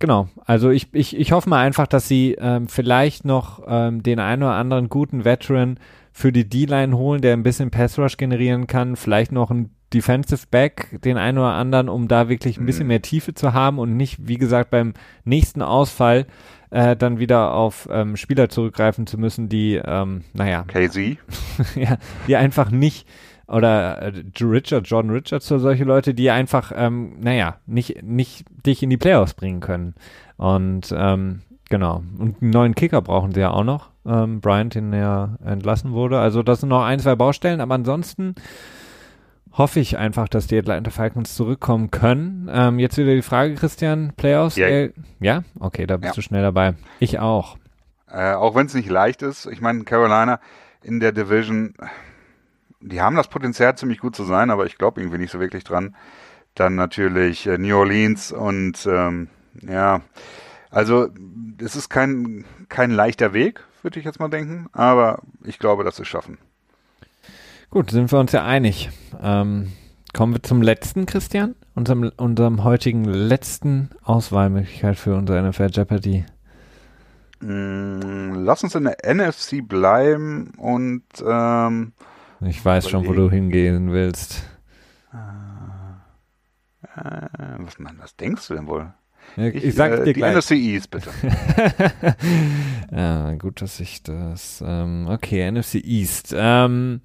Genau, 0.00 0.28
also 0.44 0.68
ich, 0.70 0.92
ich, 0.92 1.16
ich 1.16 1.32
hoffe 1.32 1.48
mal 1.48 1.64
einfach, 1.64 1.86
dass 1.86 2.08
sie 2.08 2.36
ähm, 2.38 2.68
vielleicht 2.68 3.24
noch 3.24 3.62
ähm, 3.66 4.02
den 4.02 4.18
einen 4.18 4.42
oder 4.42 4.52
anderen 4.52 4.90
guten 4.90 5.24
Veteran 5.24 5.78
für 6.16 6.30
die 6.30 6.48
D-Line 6.48 6.96
holen, 6.96 7.20
der 7.22 7.32
ein 7.32 7.42
bisschen 7.42 7.72
Pass-Rush 7.72 8.16
generieren 8.16 8.68
kann, 8.68 8.94
vielleicht 8.94 9.32
noch 9.32 9.50
ein 9.50 9.70
Defensive 9.92 10.46
Back, 10.48 11.00
den 11.02 11.18
einen 11.18 11.38
oder 11.38 11.54
anderen, 11.54 11.88
um 11.88 12.06
da 12.06 12.28
wirklich 12.28 12.56
ein 12.56 12.66
bisschen 12.66 12.84
mhm. 12.84 12.88
mehr 12.88 13.02
Tiefe 13.02 13.34
zu 13.34 13.52
haben 13.52 13.80
und 13.80 13.96
nicht, 13.96 14.28
wie 14.28 14.38
gesagt, 14.38 14.70
beim 14.70 14.94
nächsten 15.24 15.60
Ausfall 15.60 16.26
äh, 16.70 16.94
dann 16.94 17.18
wieder 17.18 17.52
auf 17.52 17.88
ähm, 17.90 18.16
Spieler 18.16 18.48
zurückgreifen 18.48 19.08
zu 19.08 19.18
müssen, 19.18 19.48
die, 19.48 19.74
ähm, 19.84 20.22
naja, 20.32 20.62
KZ, 20.62 21.18
ja, 21.74 21.98
die 22.28 22.36
einfach 22.36 22.70
nicht 22.70 23.08
oder 23.48 23.98
äh, 23.98 24.12
Richard, 24.40 24.86
John 24.86 25.10
Richards 25.10 25.50
oder 25.50 25.60
solche 25.60 25.84
Leute, 25.84 26.14
die 26.14 26.30
einfach, 26.30 26.70
ähm, 26.74 27.16
naja, 27.20 27.56
nicht, 27.66 28.04
nicht 28.04 28.46
dich 28.64 28.84
in 28.84 28.90
die 28.90 28.96
Playoffs 28.96 29.34
bringen 29.34 29.60
können. 29.60 29.94
Und 30.36 30.94
ähm, 30.96 31.42
genau. 31.68 32.04
Und 32.18 32.40
einen 32.40 32.50
neuen 32.50 32.74
Kicker 32.76 33.02
brauchen 33.02 33.32
sie 33.32 33.40
ja 33.40 33.50
auch 33.50 33.64
noch. 33.64 33.93
Ähm, 34.06 34.40
Bryant, 34.40 34.74
den 34.74 34.92
er 34.92 35.38
entlassen 35.44 35.92
wurde. 35.92 36.18
Also 36.18 36.42
das 36.42 36.60
sind 36.60 36.68
noch 36.68 36.84
ein, 36.84 36.98
zwei 37.00 37.14
Baustellen, 37.14 37.60
aber 37.60 37.74
ansonsten 37.74 38.34
hoffe 39.52 39.80
ich 39.80 39.96
einfach, 39.96 40.28
dass 40.28 40.46
die 40.46 40.58
Atlanta 40.58 40.90
Falcons 40.90 41.34
zurückkommen 41.34 41.90
können. 41.90 42.50
Ähm, 42.52 42.78
jetzt 42.78 42.98
wieder 42.98 43.14
die 43.14 43.22
Frage, 43.22 43.54
Christian, 43.54 44.12
Playoffs? 44.16 44.56
Ja, 44.56 44.66
äh, 44.66 44.92
ja? 45.20 45.44
okay, 45.60 45.86
da 45.86 45.96
bist 45.96 46.12
ja. 46.12 46.14
du 46.14 46.22
schnell 46.22 46.42
dabei. 46.42 46.74
Ich 46.98 47.18
auch. 47.18 47.56
Äh, 48.10 48.34
auch 48.34 48.54
wenn 48.54 48.66
es 48.66 48.74
nicht 48.74 48.90
leicht 48.90 49.22
ist. 49.22 49.46
Ich 49.46 49.60
meine, 49.60 49.84
Carolina 49.84 50.40
in 50.82 51.00
der 51.00 51.12
Division 51.12 51.74
die 52.84 53.00
haben 53.00 53.16
das 53.16 53.28
Potenzial 53.28 53.76
ziemlich 53.76 53.98
gut 53.98 54.14
zu 54.14 54.24
sein, 54.24 54.50
aber 54.50 54.66
ich 54.66 54.76
glaube 54.76 55.00
irgendwie 55.00 55.18
nicht 55.18 55.32
so 55.32 55.40
wirklich 55.40 55.64
dran. 55.64 55.96
Dann 56.54 56.74
natürlich 56.74 57.46
äh, 57.46 57.58
New 57.58 57.76
Orleans 57.76 58.30
und 58.30 58.86
ähm, 58.86 59.28
ja, 59.62 60.02
also 60.74 61.08
es 61.58 61.76
ist 61.76 61.88
kein, 61.88 62.44
kein 62.68 62.90
leichter 62.90 63.32
Weg, 63.32 63.64
würde 63.82 63.98
ich 63.98 64.04
jetzt 64.04 64.18
mal 64.18 64.28
denken, 64.28 64.66
aber 64.72 65.22
ich 65.44 65.58
glaube, 65.58 65.84
dass 65.84 65.96
sie 65.96 66.02
es 66.02 66.08
schaffen. 66.08 66.38
Gut, 67.70 67.90
sind 67.90 68.10
wir 68.12 68.18
uns 68.18 68.32
ja 68.32 68.44
einig. 68.44 68.90
Ähm, 69.20 69.72
kommen 70.12 70.34
wir 70.34 70.42
zum 70.42 70.62
letzten, 70.62 71.06
Christian, 71.06 71.54
unserem, 71.74 72.10
unserem 72.16 72.64
heutigen 72.64 73.04
letzten 73.04 73.90
Auswahlmöglichkeit 74.02 74.96
für 74.96 75.14
unsere 75.14 75.42
NFL 75.48 75.70
Jeopardy. 75.72 76.24
Mm, 77.40 78.32
lass 78.44 78.64
uns 78.64 78.74
in 78.74 78.84
der 78.84 78.96
NFC 79.04 79.66
bleiben 79.66 80.52
und 80.56 81.04
ähm, 81.26 81.92
ich 82.40 82.64
weiß 82.64 82.88
schon, 82.88 83.06
wo 83.06 83.12
du 83.12 83.30
hingehen 83.30 83.92
willst. 83.92 84.42
Äh, 85.12 85.16
was, 87.58 87.78
man, 87.78 87.98
was 87.98 88.16
denkst 88.16 88.48
du 88.48 88.54
denn 88.54 88.66
wohl? 88.66 88.92
Ich, 89.36 89.64
ich 89.64 89.74
sag 89.74 89.92
äh, 89.92 89.96
dir 89.98 90.04
die 90.04 90.12
gleich. 90.12 90.36
NFC 90.36 90.52
East, 90.52 90.90
bitte. 90.90 91.10
ja, 92.92 93.32
gut, 93.34 93.60
dass 93.62 93.80
ich 93.80 94.02
das. 94.02 94.62
Ähm, 94.64 95.08
okay, 95.08 95.50
NFC 95.50 95.76
East. 95.76 96.34
Ähm, 96.36 97.00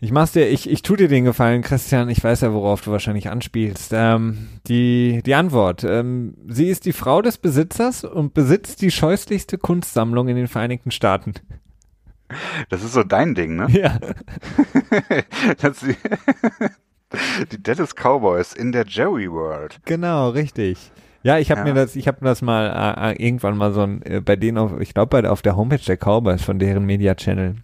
ich 0.00 0.12
mach's 0.12 0.32
dir, 0.32 0.48
ich, 0.48 0.68
ich 0.68 0.82
tu 0.82 0.96
dir 0.96 1.08
den 1.08 1.24
Gefallen, 1.24 1.62
Christian. 1.62 2.10
Ich 2.10 2.22
weiß 2.22 2.42
ja, 2.42 2.52
worauf 2.52 2.82
du 2.82 2.90
wahrscheinlich 2.90 3.30
anspielst. 3.30 3.92
Ähm, 3.94 4.48
die, 4.66 5.22
die 5.24 5.34
Antwort. 5.34 5.82
Ähm, 5.82 6.34
sie 6.46 6.68
ist 6.68 6.84
die 6.84 6.92
Frau 6.92 7.22
des 7.22 7.38
Besitzers 7.38 8.04
und 8.04 8.34
besitzt 8.34 8.82
die 8.82 8.90
scheußlichste 8.90 9.56
Kunstsammlung 9.56 10.28
in 10.28 10.36
den 10.36 10.48
Vereinigten 10.48 10.90
Staaten. 10.90 11.34
Das 12.68 12.82
ist 12.82 12.92
so 12.92 13.02
dein 13.02 13.34
Ding, 13.34 13.56
ne? 13.56 13.66
Ja. 13.70 13.98
die, 15.82 15.96
die 17.52 17.62
Dallas 17.62 17.94
Cowboys 17.94 18.52
in 18.52 18.72
der 18.72 18.84
Jerry 18.86 19.30
World. 19.30 19.80
Genau, 19.84 20.30
richtig. 20.30 20.90
Ja, 21.22 21.38
ich 21.38 21.50
habe 21.50 21.60
ja. 21.60 21.66
mir 21.66 21.74
das, 21.74 21.96
ich 21.96 22.06
habe 22.06 22.18
das 22.20 22.42
mal 22.42 22.66
äh, 22.66 23.12
äh, 23.12 23.26
irgendwann 23.26 23.56
mal 23.56 23.72
so 23.72 23.82
ein, 23.82 24.02
äh, 24.02 24.20
bei 24.20 24.36
denen 24.36 24.58
auf, 24.58 24.78
ich 24.80 24.92
glaube 24.92 25.30
auf 25.30 25.42
der 25.42 25.56
Homepage 25.56 25.78
der 25.78 25.96
Cowboys 25.96 26.42
von 26.42 26.58
deren 26.58 26.84
Media 26.84 27.14
Channel 27.14 27.56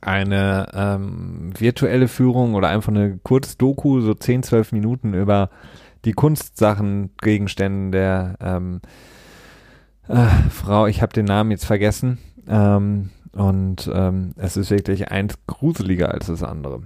eine 0.00 0.66
ähm, 0.74 1.52
virtuelle 1.56 2.08
Führung 2.08 2.54
oder 2.54 2.68
einfach 2.68 2.90
eine 2.90 3.18
Kurzdoku, 3.22 4.00
so 4.00 4.14
10, 4.14 4.42
12 4.42 4.72
Minuten 4.72 5.14
über 5.14 5.50
die 6.04 6.12
Kunstsachen, 6.12 7.10
Gegenstände 7.22 7.98
der 7.98 8.34
ähm, 8.40 8.80
äh, 10.08 10.26
Frau, 10.50 10.86
ich 10.86 11.00
habe 11.00 11.12
den 11.12 11.24
Namen 11.24 11.50
jetzt 11.50 11.64
vergessen, 11.64 12.18
ähm, 12.48 13.10
und 13.34 13.90
ähm, 13.92 14.32
es 14.36 14.56
ist 14.56 14.70
wirklich 14.70 15.10
eins 15.10 15.34
gruseliger 15.46 16.12
als 16.12 16.26
das 16.26 16.42
andere. 16.42 16.82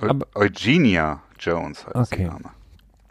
Aber, 0.00 0.26
Eugenia 0.34 1.22
Jones 1.40 1.86
heißt 1.86 2.12
okay. 2.12 2.24
der 2.24 2.32
Name. 2.32 2.50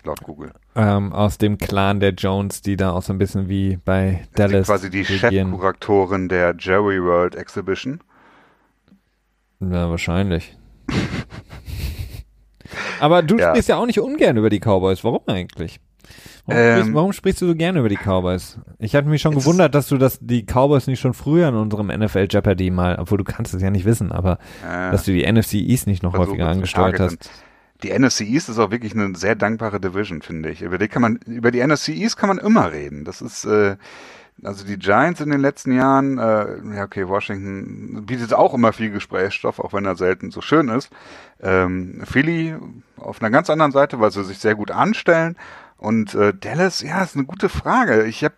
Laut 0.05 0.23
Google. 0.23 0.51
Ähm, 0.75 1.11
aus 1.11 1.37
dem 1.37 1.57
Clan 1.57 1.99
der 1.99 2.11
Jones, 2.11 2.61
die 2.61 2.77
da 2.77 2.91
auch 2.91 3.01
so 3.01 3.11
ein 3.11 3.17
bisschen 3.17 3.49
wie 3.49 3.77
bei 3.83 4.21
ist 4.21 4.39
Dallas. 4.39 4.67
Die 4.67 4.71
quasi 4.71 4.89
die 4.89 5.03
Chefkuratorin 5.03 6.29
der 6.29 6.55
Jerry 6.57 7.03
World 7.03 7.35
Exhibition. 7.35 7.99
Ja, 9.59 9.89
wahrscheinlich. 9.89 10.57
Aber 13.01 13.23
du 13.23 13.37
ja. 13.37 13.49
sprichst 13.49 13.69
ja 13.69 13.77
auch 13.77 13.85
nicht 13.85 13.99
ungern 13.99 14.37
über 14.37 14.49
die 14.49 14.59
Cowboys. 14.59 15.03
Warum 15.03 15.21
eigentlich? 15.27 15.79
Warum, 16.45 16.61
ähm, 16.61 16.75
sprichst, 16.77 16.93
warum, 16.93 17.13
sprichst, 17.13 17.41
du 17.41 17.47
so 17.47 17.55
gerne 17.55 17.79
über 17.79 17.89
die 17.89 17.97
Cowboys? 17.97 18.57
Ich 18.79 18.95
hatte 18.95 19.07
mich 19.07 19.21
schon 19.21 19.35
gewundert, 19.35 19.75
dass 19.75 19.87
du 19.87 19.97
das, 19.97 20.17
die 20.21 20.45
Cowboys 20.45 20.87
nicht 20.87 20.99
schon 20.99 21.13
früher 21.13 21.49
in 21.49 21.55
unserem 21.55 21.87
NFL 21.87 22.27
Jeopardy 22.29 22.71
mal, 22.71 22.97
obwohl 22.97 23.17
du 23.17 23.23
kannst 23.23 23.53
es 23.53 23.61
ja 23.61 23.69
nicht 23.69 23.85
wissen, 23.85 24.11
aber 24.11 24.39
äh, 24.63 24.91
dass 24.91 25.03
du 25.03 25.11
die 25.11 25.29
NFC 25.29 25.55
East 25.55 25.87
nicht 25.87 26.03
noch 26.03 26.17
häufiger 26.17 26.47
angesteuert 26.47 26.99
hast. 26.99 27.29
Die 27.83 27.97
NFC 27.97 28.21
East 28.21 28.49
ist 28.49 28.59
auch 28.59 28.71
wirklich 28.71 28.93
eine 28.93 29.15
sehr 29.15 29.35
dankbare 29.35 29.79
Division, 29.79 30.21
finde 30.21 30.49
ich. 30.49 30.61
Über 30.61 30.77
die 30.77 30.87
kann 30.87 31.01
man, 31.01 31.15
über 31.25 31.51
die 31.51 31.65
NFC 31.65 31.89
East 31.89 32.17
kann 32.17 32.29
man 32.29 32.37
immer 32.37 32.71
reden. 32.71 33.05
Das 33.05 33.21
ist, 33.21 33.45
äh, 33.45 33.77
also 34.43 34.65
die 34.65 34.77
Giants 34.77 35.21
in 35.21 35.29
den 35.29 35.39
letzten 35.39 35.71
Jahren, 35.71 36.17
äh, 36.17 36.75
ja 36.75 36.83
okay, 36.83 37.07
Washington 37.07 38.05
bietet 38.05 38.33
auch 38.33 38.53
immer 38.53 38.73
viel 38.73 38.91
Gesprächsstoff, 38.91 39.59
auch 39.59 39.73
wenn 39.73 39.85
er 39.85 39.95
selten 39.95 40.31
so 40.31 40.41
schön 40.41 40.69
ist. 40.69 40.89
Ähm, 41.41 42.01
Philly 42.05 42.55
auf 42.97 43.21
einer 43.21 43.31
ganz 43.31 43.49
anderen 43.49 43.71
Seite, 43.71 43.99
weil 43.99 44.11
sie 44.11 44.23
sich 44.23 44.39
sehr 44.39 44.55
gut 44.55 44.71
anstellen 44.71 45.37
und 45.79 46.13
äh, 46.13 46.33
Dallas, 46.33 46.81
ja, 46.81 47.01
ist 47.01 47.15
eine 47.15 47.25
gute 47.25 47.47
Frage. 47.47 48.05
Ich 48.05 48.23
habe 48.23 48.35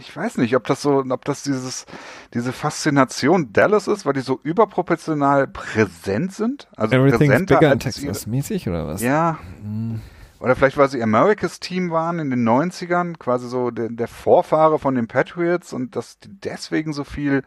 ich 0.00 0.14
weiß 0.14 0.38
nicht, 0.38 0.54
ob 0.56 0.66
das 0.66 0.82
so, 0.82 1.04
ob 1.08 1.24
das 1.24 1.42
dieses, 1.42 1.86
diese 2.34 2.52
Faszination 2.52 3.52
Dallas 3.52 3.88
ist, 3.88 4.04
weil 4.04 4.12
die 4.12 4.20
so 4.20 4.40
überproportional 4.42 5.46
präsent 5.46 6.32
sind. 6.32 6.68
Also 6.76 6.96
Everything's 6.96 7.46
bigger 7.46 7.72
in 7.72 7.78
Texas 7.78 8.26
mäßig 8.26 8.68
oder 8.68 8.86
was? 8.86 9.02
Ja. 9.02 9.38
Mhm. 9.62 10.00
Oder 10.40 10.56
vielleicht, 10.56 10.76
weil 10.76 10.88
sie 10.88 11.02
Americas 11.02 11.60
Team 11.60 11.92
waren 11.92 12.18
in 12.18 12.30
den 12.30 12.46
90ern, 12.46 13.16
quasi 13.16 13.48
so 13.48 13.70
der, 13.70 13.90
der 13.90 14.08
Vorfahre 14.08 14.80
von 14.80 14.96
den 14.96 15.06
Patriots 15.06 15.72
und 15.72 15.94
dass 15.94 16.18
die 16.18 16.28
deswegen 16.40 16.92
so 16.92 17.04
viel 17.04 17.44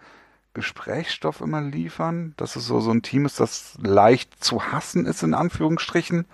Gesprächsstoff 0.54 1.42
immer 1.42 1.62
liefern, 1.62 2.34
dass 2.38 2.56
es 2.56 2.66
so, 2.66 2.80
so 2.80 2.92
ein 2.92 3.02
Team 3.02 3.26
ist, 3.26 3.42
das 3.42 3.78
leicht 3.82 4.42
zu 4.42 4.72
hassen 4.72 5.06
ist, 5.06 5.24
in 5.24 5.34
Anführungsstrichen. 5.34 6.26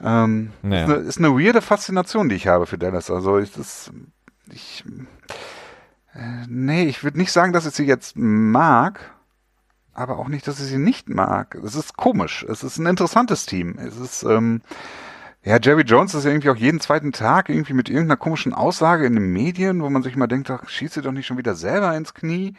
Ähm, 0.00 0.52
naja. 0.62 0.84
ist, 0.84 0.90
eine, 0.90 0.94
ist, 1.08 1.18
eine, 1.18 1.30
weirde 1.30 1.62
Faszination, 1.62 2.28
die 2.28 2.36
ich 2.36 2.46
habe 2.46 2.66
für 2.66 2.78
Dallas. 2.78 3.10
Also 3.10 3.38
ich, 3.38 3.52
das, 3.52 3.90
ich 4.52 4.84
äh, 6.16 6.46
nee, 6.48 6.84
ich 6.84 7.04
würde 7.04 7.18
nicht 7.18 7.32
sagen, 7.32 7.52
dass 7.52 7.66
ich 7.66 7.74
sie 7.74 7.84
jetzt 7.84 8.16
mag, 8.16 9.14
aber 9.92 10.18
auch 10.18 10.28
nicht, 10.28 10.46
dass 10.46 10.60
ich 10.60 10.66
sie 10.66 10.78
nicht 10.78 11.08
mag. 11.08 11.56
Es 11.62 11.74
ist 11.74 11.96
komisch. 11.96 12.44
Es 12.48 12.62
ist 12.62 12.78
ein 12.78 12.86
interessantes 12.86 13.46
Team. 13.46 13.76
Es 13.78 13.98
ist, 13.98 14.22
ähm, 14.22 14.62
ja, 15.44 15.58
Jerry 15.60 15.82
Jones 15.82 16.14
ist 16.14 16.24
irgendwie 16.24 16.50
auch 16.50 16.56
jeden 16.56 16.80
zweiten 16.80 17.12
Tag 17.12 17.48
irgendwie 17.48 17.74
mit 17.74 17.88
irgendeiner 17.88 18.16
komischen 18.16 18.54
Aussage 18.54 19.06
in 19.06 19.14
den 19.14 19.32
Medien, 19.32 19.82
wo 19.82 19.90
man 19.90 20.02
sich 20.02 20.16
mal 20.16 20.26
denkt, 20.26 20.50
ach, 20.50 20.68
schießt 20.68 20.94
sie 20.94 21.02
doch 21.02 21.12
nicht 21.12 21.26
schon 21.26 21.38
wieder 21.38 21.54
selber 21.54 21.94
ins 21.96 22.14
Knie. 22.14 22.54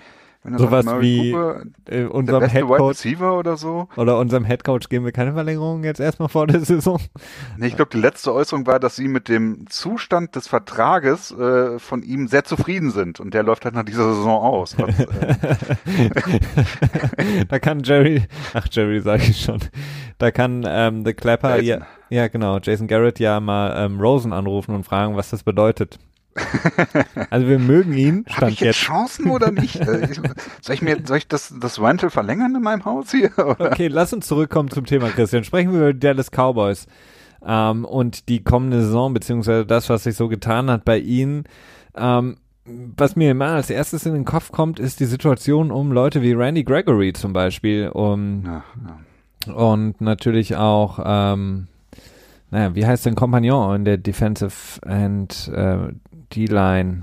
Sowas 0.55 0.85
sagt, 0.85 1.01
wie 1.01 1.31
Cooper, 1.31 1.63
äh, 1.89 2.03
unserem 2.05 2.43
Headcoach 2.43 3.21
oder 3.21 3.57
so. 3.57 3.89
Oder 3.97 4.17
unserem 4.17 4.45
Headcoach 4.45 4.87
geben 4.89 5.03
wir 5.03 5.11
keine 5.11 5.33
Verlängerung 5.33 5.83
jetzt 5.83 5.99
erstmal 5.99 6.29
vor 6.29 6.47
der 6.47 6.61
Saison. 6.61 6.99
Nee, 7.57 7.67
ich 7.67 7.75
glaube, 7.75 7.91
die 7.91 7.99
letzte 7.99 8.33
Äußerung 8.33 8.65
war, 8.65 8.79
dass 8.79 8.95
sie 8.95 9.07
mit 9.07 9.27
dem 9.27 9.65
Zustand 9.69 10.35
des 10.35 10.47
Vertrages 10.47 11.31
äh, 11.31 11.79
von 11.79 12.03
ihm 12.03 12.27
sehr 12.27 12.45
zufrieden 12.45 12.91
sind 12.91 13.19
und 13.19 13.33
der 13.33 13.43
läuft 13.43 13.65
halt 13.65 13.75
nach 13.75 13.83
dieser 13.83 14.13
Saison 14.13 14.41
aus. 14.41 14.77
Was, 14.77 14.99
äh 14.99 15.05
da 17.49 17.59
kann 17.59 17.81
Jerry, 17.83 18.23
ach 18.53 18.67
Jerry 18.71 19.01
sage 19.01 19.23
ich 19.23 19.41
schon, 19.41 19.59
da 20.17 20.31
kann 20.31 20.63
ähm, 20.67 21.03
The 21.05 21.13
Clapper, 21.13 21.61
ja, 21.61 21.79
ja 22.09 22.27
genau, 22.27 22.59
Jason 22.59 22.87
Garrett 22.87 23.19
ja 23.19 23.39
mal 23.39 23.85
ähm, 23.85 23.99
Rosen 23.99 24.31
anrufen 24.31 24.73
und 24.73 24.83
fragen, 24.83 25.15
was 25.17 25.29
das 25.29 25.43
bedeutet. 25.43 25.99
Also 27.29 27.47
wir 27.47 27.59
mögen 27.59 27.93
ihn. 27.93 28.25
Stand 28.27 28.41
Hab 28.41 28.49
ich 28.49 28.59
jetzt, 28.59 28.77
jetzt 28.77 28.85
Chancen 28.85 29.29
oder 29.29 29.51
nicht? 29.51 29.75
Äh, 29.75 30.07
soll 30.61 30.75
ich 30.75 30.81
mir, 30.81 30.97
soll 31.05 31.17
ich 31.17 31.27
das, 31.27 31.53
das 31.59 31.81
Rental 31.81 32.09
verlängern 32.09 32.55
in 32.55 32.61
meinem 32.61 32.85
Haus 32.85 33.11
hier? 33.11 33.31
Oder? 33.37 33.71
Okay, 33.71 33.87
lass 33.87 34.13
uns 34.13 34.27
zurückkommen 34.27 34.69
zum 34.69 34.85
Thema, 34.85 35.09
Christian. 35.09 35.43
Sprechen 35.43 35.71
wir 35.71 35.79
über 35.79 35.93
die 35.93 35.99
Dallas 35.99 36.31
Cowboys 36.31 36.87
ähm, 37.45 37.85
und 37.85 38.29
die 38.29 38.43
kommende 38.43 38.81
Saison, 38.81 39.13
beziehungsweise 39.13 39.65
das, 39.65 39.89
was 39.89 40.03
sich 40.03 40.15
so 40.15 40.27
getan 40.27 40.69
hat 40.69 40.85
bei 40.85 40.99
ihnen. 40.99 41.45
Ähm, 41.95 42.37
was 42.65 43.15
mir 43.15 43.31
immer 43.31 43.47
als 43.47 43.69
erstes 43.69 44.05
in 44.05 44.13
den 44.13 44.25
Kopf 44.25 44.51
kommt, 44.51 44.79
ist 44.79 44.99
die 44.99 45.05
Situation 45.05 45.71
um 45.71 45.91
Leute 45.91 46.21
wie 46.21 46.33
Randy 46.33 46.63
Gregory 46.63 47.13
zum 47.13 47.33
Beispiel. 47.33 47.89
Um, 47.89 48.43
ja, 48.45 48.63
ja. 48.85 49.53
Und 49.53 50.01
natürlich 50.01 50.57
auch, 50.57 50.99
ähm, 51.03 51.67
naja, 52.51 52.75
wie 52.75 52.85
heißt 52.85 53.05
denn 53.05 53.15
Kompagnon 53.15 53.77
in 53.77 53.85
der 53.85 53.97
Defensive 53.97 54.81
and 54.85 55.49
äh, 55.53 55.93
D-Line. 56.33 57.01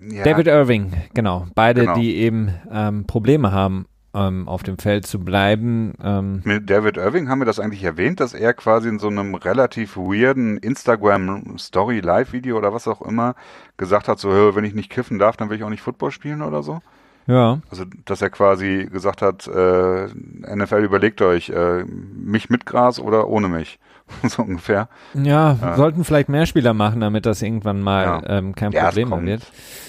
Ja. 0.00 0.24
David 0.24 0.46
Irving, 0.46 0.94
genau. 1.12 1.46
Beide, 1.54 1.82
genau. 1.82 1.94
die 1.94 2.16
eben 2.16 2.54
ähm, 2.70 3.06
Probleme 3.06 3.52
haben, 3.52 3.86
ähm, 4.14 4.48
auf 4.48 4.62
dem 4.62 4.78
Feld 4.78 5.06
zu 5.06 5.20
bleiben. 5.20 5.92
Ähm. 6.02 6.40
Mit 6.44 6.70
David 6.70 6.96
Irving 6.96 7.28
haben 7.28 7.40
wir 7.40 7.46
das 7.46 7.60
eigentlich 7.60 7.84
erwähnt, 7.84 8.20
dass 8.20 8.34
er 8.34 8.54
quasi 8.54 8.88
in 8.88 8.98
so 8.98 9.08
einem 9.08 9.34
relativ 9.34 9.96
weirden 9.96 10.56
Instagram-Story-Live-Video 10.56 12.56
oder 12.56 12.72
was 12.72 12.88
auch 12.88 13.02
immer 13.02 13.34
gesagt 13.76 14.08
hat, 14.08 14.18
so, 14.18 14.54
wenn 14.54 14.64
ich 14.64 14.74
nicht 14.74 14.90
kiffen 14.90 15.18
darf, 15.18 15.36
dann 15.36 15.50
will 15.50 15.58
ich 15.58 15.64
auch 15.64 15.70
nicht 15.70 15.82
Football 15.82 16.10
spielen 16.10 16.42
oder 16.42 16.62
so. 16.62 16.80
Ja. 17.26 17.60
Also, 17.70 17.84
dass 18.06 18.22
er 18.22 18.30
quasi 18.30 18.88
gesagt 18.90 19.22
hat, 19.22 19.46
äh, 19.46 20.06
NFL 20.06 20.82
überlegt 20.82 21.22
euch, 21.22 21.50
äh, 21.50 21.84
mich 21.84 22.50
mit 22.50 22.66
Gras 22.66 22.98
oder 22.98 23.28
ohne 23.28 23.48
mich. 23.48 23.78
so 24.28 24.42
ungefähr. 24.42 24.88
Ja, 25.14 25.52
äh, 25.52 25.76
sollten 25.76 26.04
vielleicht 26.04 26.28
mehr 26.28 26.46
Spieler 26.46 26.74
machen, 26.74 27.00
damit 27.00 27.26
das 27.26 27.42
irgendwann 27.42 27.80
mal 27.80 28.04
ja. 28.04 28.38
ähm, 28.38 28.54
kein 28.54 28.72
ja, 28.72 28.84
Problem 28.84 29.10
mehr 29.10 29.22
wird. 29.22 29.42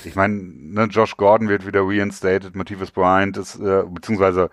Ich 0.06 0.16
meine, 0.16 0.36
ne, 0.36 0.84
Josh 0.86 1.18
Gordon 1.18 1.50
wird 1.50 1.66
wieder 1.66 1.82
reinstated, 1.84 2.56
Motivus 2.56 2.92
Bryant 2.92 3.38
ist, 3.38 3.60
äh, 3.60 3.84
beziehungsweise 3.88 4.50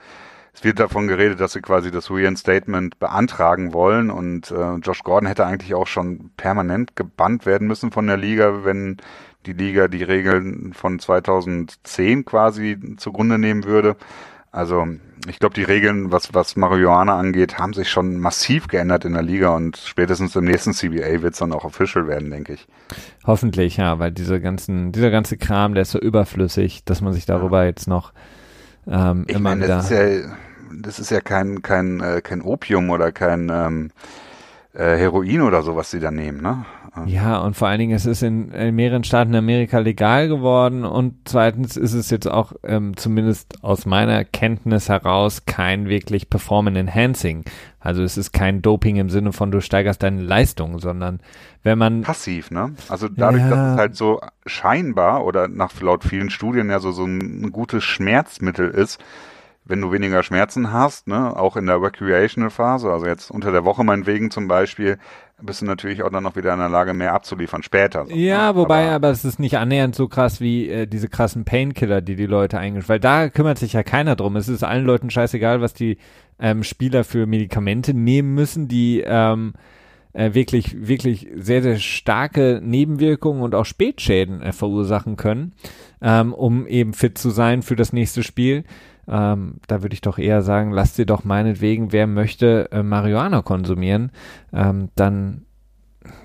es 0.58 0.64
wird 0.64 0.80
davon 0.80 1.06
geredet, 1.06 1.40
dass 1.40 1.52
sie 1.52 1.60
quasi 1.60 1.92
das 1.92 2.10
Reinstatement 2.10 2.98
beantragen 2.98 3.72
wollen 3.72 4.10
und 4.10 4.50
äh, 4.50 4.74
Josh 4.76 5.04
Gordon 5.04 5.28
hätte 5.28 5.46
eigentlich 5.46 5.74
auch 5.74 5.86
schon 5.86 6.30
permanent 6.36 6.96
gebannt 6.96 7.46
werden 7.46 7.68
müssen 7.68 7.92
von 7.92 8.08
der 8.08 8.16
Liga, 8.16 8.64
wenn 8.64 8.96
die 9.46 9.52
Liga 9.52 9.88
die 9.88 10.02
Regeln 10.02 10.72
von 10.74 10.98
2010 10.98 12.24
quasi 12.24 12.76
zugrunde 12.96 13.38
nehmen 13.38 13.64
würde. 13.64 13.96
Also 14.50 14.86
ich 15.28 15.38
glaube, 15.38 15.54
die 15.54 15.62
Regeln, 15.62 16.10
was, 16.10 16.32
was 16.32 16.56
Marihuana 16.56 17.18
angeht, 17.18 17.58
haben 17.58 17.74
sich 17.74 17.90
schon 17.90 18.18
massiv 18.18 18.68
geändert 18.68 19.04
in 19.04 19.12
der 19.12 19.22
Liga 19.22 19.54
und 19.54 19.76
spätestens 19.76 20.34
im 20.36 20.44
nächsten 20.44 20.72
CBA 20.72 21.22
wird 21.22 21.34
es 21.34 21.38
dann 21.38 21.52
auch 21.52 21.64
official 21.64 22.06
werden, 22.06 22.30
denke 22.30 22.54
ich. 22.54 22.66
Hoffentlich, 23.26 23.76
ja, 23.76 23.98
weil 23.98 24.10
diese 24.10 24.40
ganzen, 24.40 24.92
dieser 24.92 25.10
ganze 25.10 25.36
Kram, 25.36 25.74
der 25.74 25.82
ist 25.82 25.90
so 25.90 25.98
überflüssig, 25.98 26.84
dass 26.84 27.00
man 27.00 27.12
sich 27.12 27.26
darüber 27.26 27.62
ja. 27.62 27.68
jetzt 27.68 27.88
noch 27.88 28.12
ähm, 28.86 29.24
ich 29.26 29.36
immer 29.36 29.50
meine, 29.50 29.64
wieder. 29.64 29.76
Das 29.76 29.90
ist 29.90 29.98
ja, 29.98 30.36
das 30.80 30.98
ist 30.98 31.10
ja 31.10 31.20
kein, 31.20 31.62
kein, 31.62 32.00
äh, 32.00 32.20
kein 32.22 32.40
Opium 32.40 32.90
oder 32.90 33.12
kein 33.12 33.50
ähm, 33.50 33.90
äh, 34.72 34.96
Heroin 34.96 35.42
oder 35.42 35.62
so, 35.62 35.76
was 35.76 35.90
sie 35.90 36.00
da 36.00 36.10
nehmen, 36.10 36.40
ne? 36.40 36.64
Ja, 37.06 37.38
und 37.38 37.54
vor 37.54 37.68
allen 37.68 37.78
Dingen, 37.78 37.94
es 37.94 38.06
ist 38.06 38.22
in, 38.22 38.50
in 38.52 38.74
mehreren 38.74 39.04
Staaten 39.04 39.30
in 39.30 39.36
Amerika 39.36 39.78
legal 39.78 40.28
geworden 40.28 40.84
und 40.84 41.14
zweitens 41.24 41.76
ist 41.76 41.94
es 41.94 42.10
jetzt 42.10 42.26
auch 42.26 42.52
ähm, 42.62 42.96
zumindest 42.96 43.62
aus 43.62 43.86
meiner 43.86 44.24
Kenntnis 44.24 44.88
heraus 44.88 45.44
kein 45.46 45.88
wirklich 45.88 46.30
Performance 46.30 46.78
Enhancing. 46.78 47.44
Also 47.80 48.02
es 48.02 48.16
ist 48.16 48.32
kein 48.32 48.62
Doping 48.62 48.96
im 48.96 49.10
Sinne 49.10 49.32
von 49.32 49.50
du 49.50 49.60
steigerst 49.60 50.02
deine 50.02 50.22
Leistung, 50.22 50.78
sondern 50.78 51.20
wenn 51.62 51.78
man 51.78 52.02
passiv, 52.02 52.50
ne? 52.50 52.74
Also 52.88 53.08
dadurch, 53.08 53.42
ja. 53.42 53.50
dass 53.50 53.72
es 53.72 53.78
halt 53.78 53.96
so 53.96 54.20
scheinbar 54.46 55.24
oder 55.24 55.48
nach 55.48 55.80
laut 55.80 56.04
vielen 56.04 56.30
Studien 56.30 56.70
ja 56.70 56.80
so 56.80 56.92
so 56.92 57.04
ein 57.04 57.52
gutes 57.52 57.84
Schmerzmittel 57.84 58.68
ist, 58.68 58.98
wenn 59.68 59.80
du 59.82 59.92
weniger 59.92 60.22
Schmerzen 60.22 60.72
hast, 60.72 61.06
ne, 61.06 61.36
auch 61.36 61.56
in 61.56 61.66
der 61.66 61.80
Recreational 61.80 62.50
Phase, 62.50 62.90
also 62.90 63.06
jetzt 63.06 63.30
unter 63.30 63.52
der 63.52 63.64
Woche 63.64 63.84
meinetwegen 63.84 64.30
zum 64.30 64.48
Beispiel, 64.48 64.98
bist 65.40 65.62
du 65.62 65.66
natürlich 65.66 66.02
auch 66.02 66.10
dann 66.10 66.24
noch 66.24 66.36
wieder 66.36 66.52
in 66.52 66.58
der 66.58 66.68
Lage, 66.68 66.94
mehr 66.94 67.14
abzuliefern 67.14 67.62
später. 67.62 68.06
So. 68.06 68.14
Ja, 68.14 68.56
wobei, 68.56 68.86
aber, 68.86 68.94
aber, 68.94 69.10
es 69.10 69.24
ist 69.24 69.38
nicht 69.38 69.56
annähernd 69.58 69.94
so 69.94 70.08
krass 70.08 70.40
wie 70.40 70.68
äh, 70.68 70.86
diese 70.86 71.08
krassen 71.08 71.44
Painkiller, 71.44 72.00
die 72.00 72.16
die 72.16 72.26
Leute 72.26 72.58
eigentlich, 72.58 72.88
weil 72.88 73.00
da 73.00 73.28
kümmert 73.28 73.58
sich 73.58 73.72
ja 73.72 73.82
keiner 73.82 74.16
drum. 74.16 74.36
Es 74.36 74.48
ist 74.48 74.64
allen 74.64 74.84
Leuten 74.84 75.10
scheißegal, 75.10 75.60
was 75.60 75.74
die 75.74 75.98
ähm, 76.40 76.64
Spieler 76.64 77.04
für 77.04 77.26
Medikamente 77.26 77.94
nehmen 77.94 78.34
müssen, 78.34 78.68
die 78.68 79.02
ähm, 79.06 79.54
äh, 80.12 80.34
wirklich, 80.34 80.88
wirklich 80.88 81.28
sehr, 81.36 81.62
sehr 81.62 81.76
starke 81.76 82.60
Nebenwirkungen 82.62 83.42
und 83.42 83.54
auch 83.54 83.64
Spätschäden 83.64 84.42
äh, 84.42 84.52
verursachen 84.52 85.16
können, 85.16 85.52
ähm, 86.02 86.32
um 86.32 86.66
eben 86.66 86.94
fit 86.94 87.18
zu 87.18 87.30
sein 87.30 87.62
für 87.62 87.76
das 87.76 87.92
nächste 87.92 88.22
Spiel. 88.22 88.64
Ähm, 89.08 89.54
da 89.66 89.82
würde 89.82 89.94
ich 89.94 90.00
doch 90.00 90.18
eher 90.18 90.42
sagen, 90.42 90.70
lasst 90.70 90.98
ihr 90.98 91.06
doch 91.06 91.24
meinetwegen, 91.24 91.92
wer 91.92 92.06
möchte 92.06 92.70
äh, 92.72 92.82
Marihuana 92.82 93.42
konsumieren, 93.42 94.12
ähm, 94.52 94.90
dann 94.94 95.46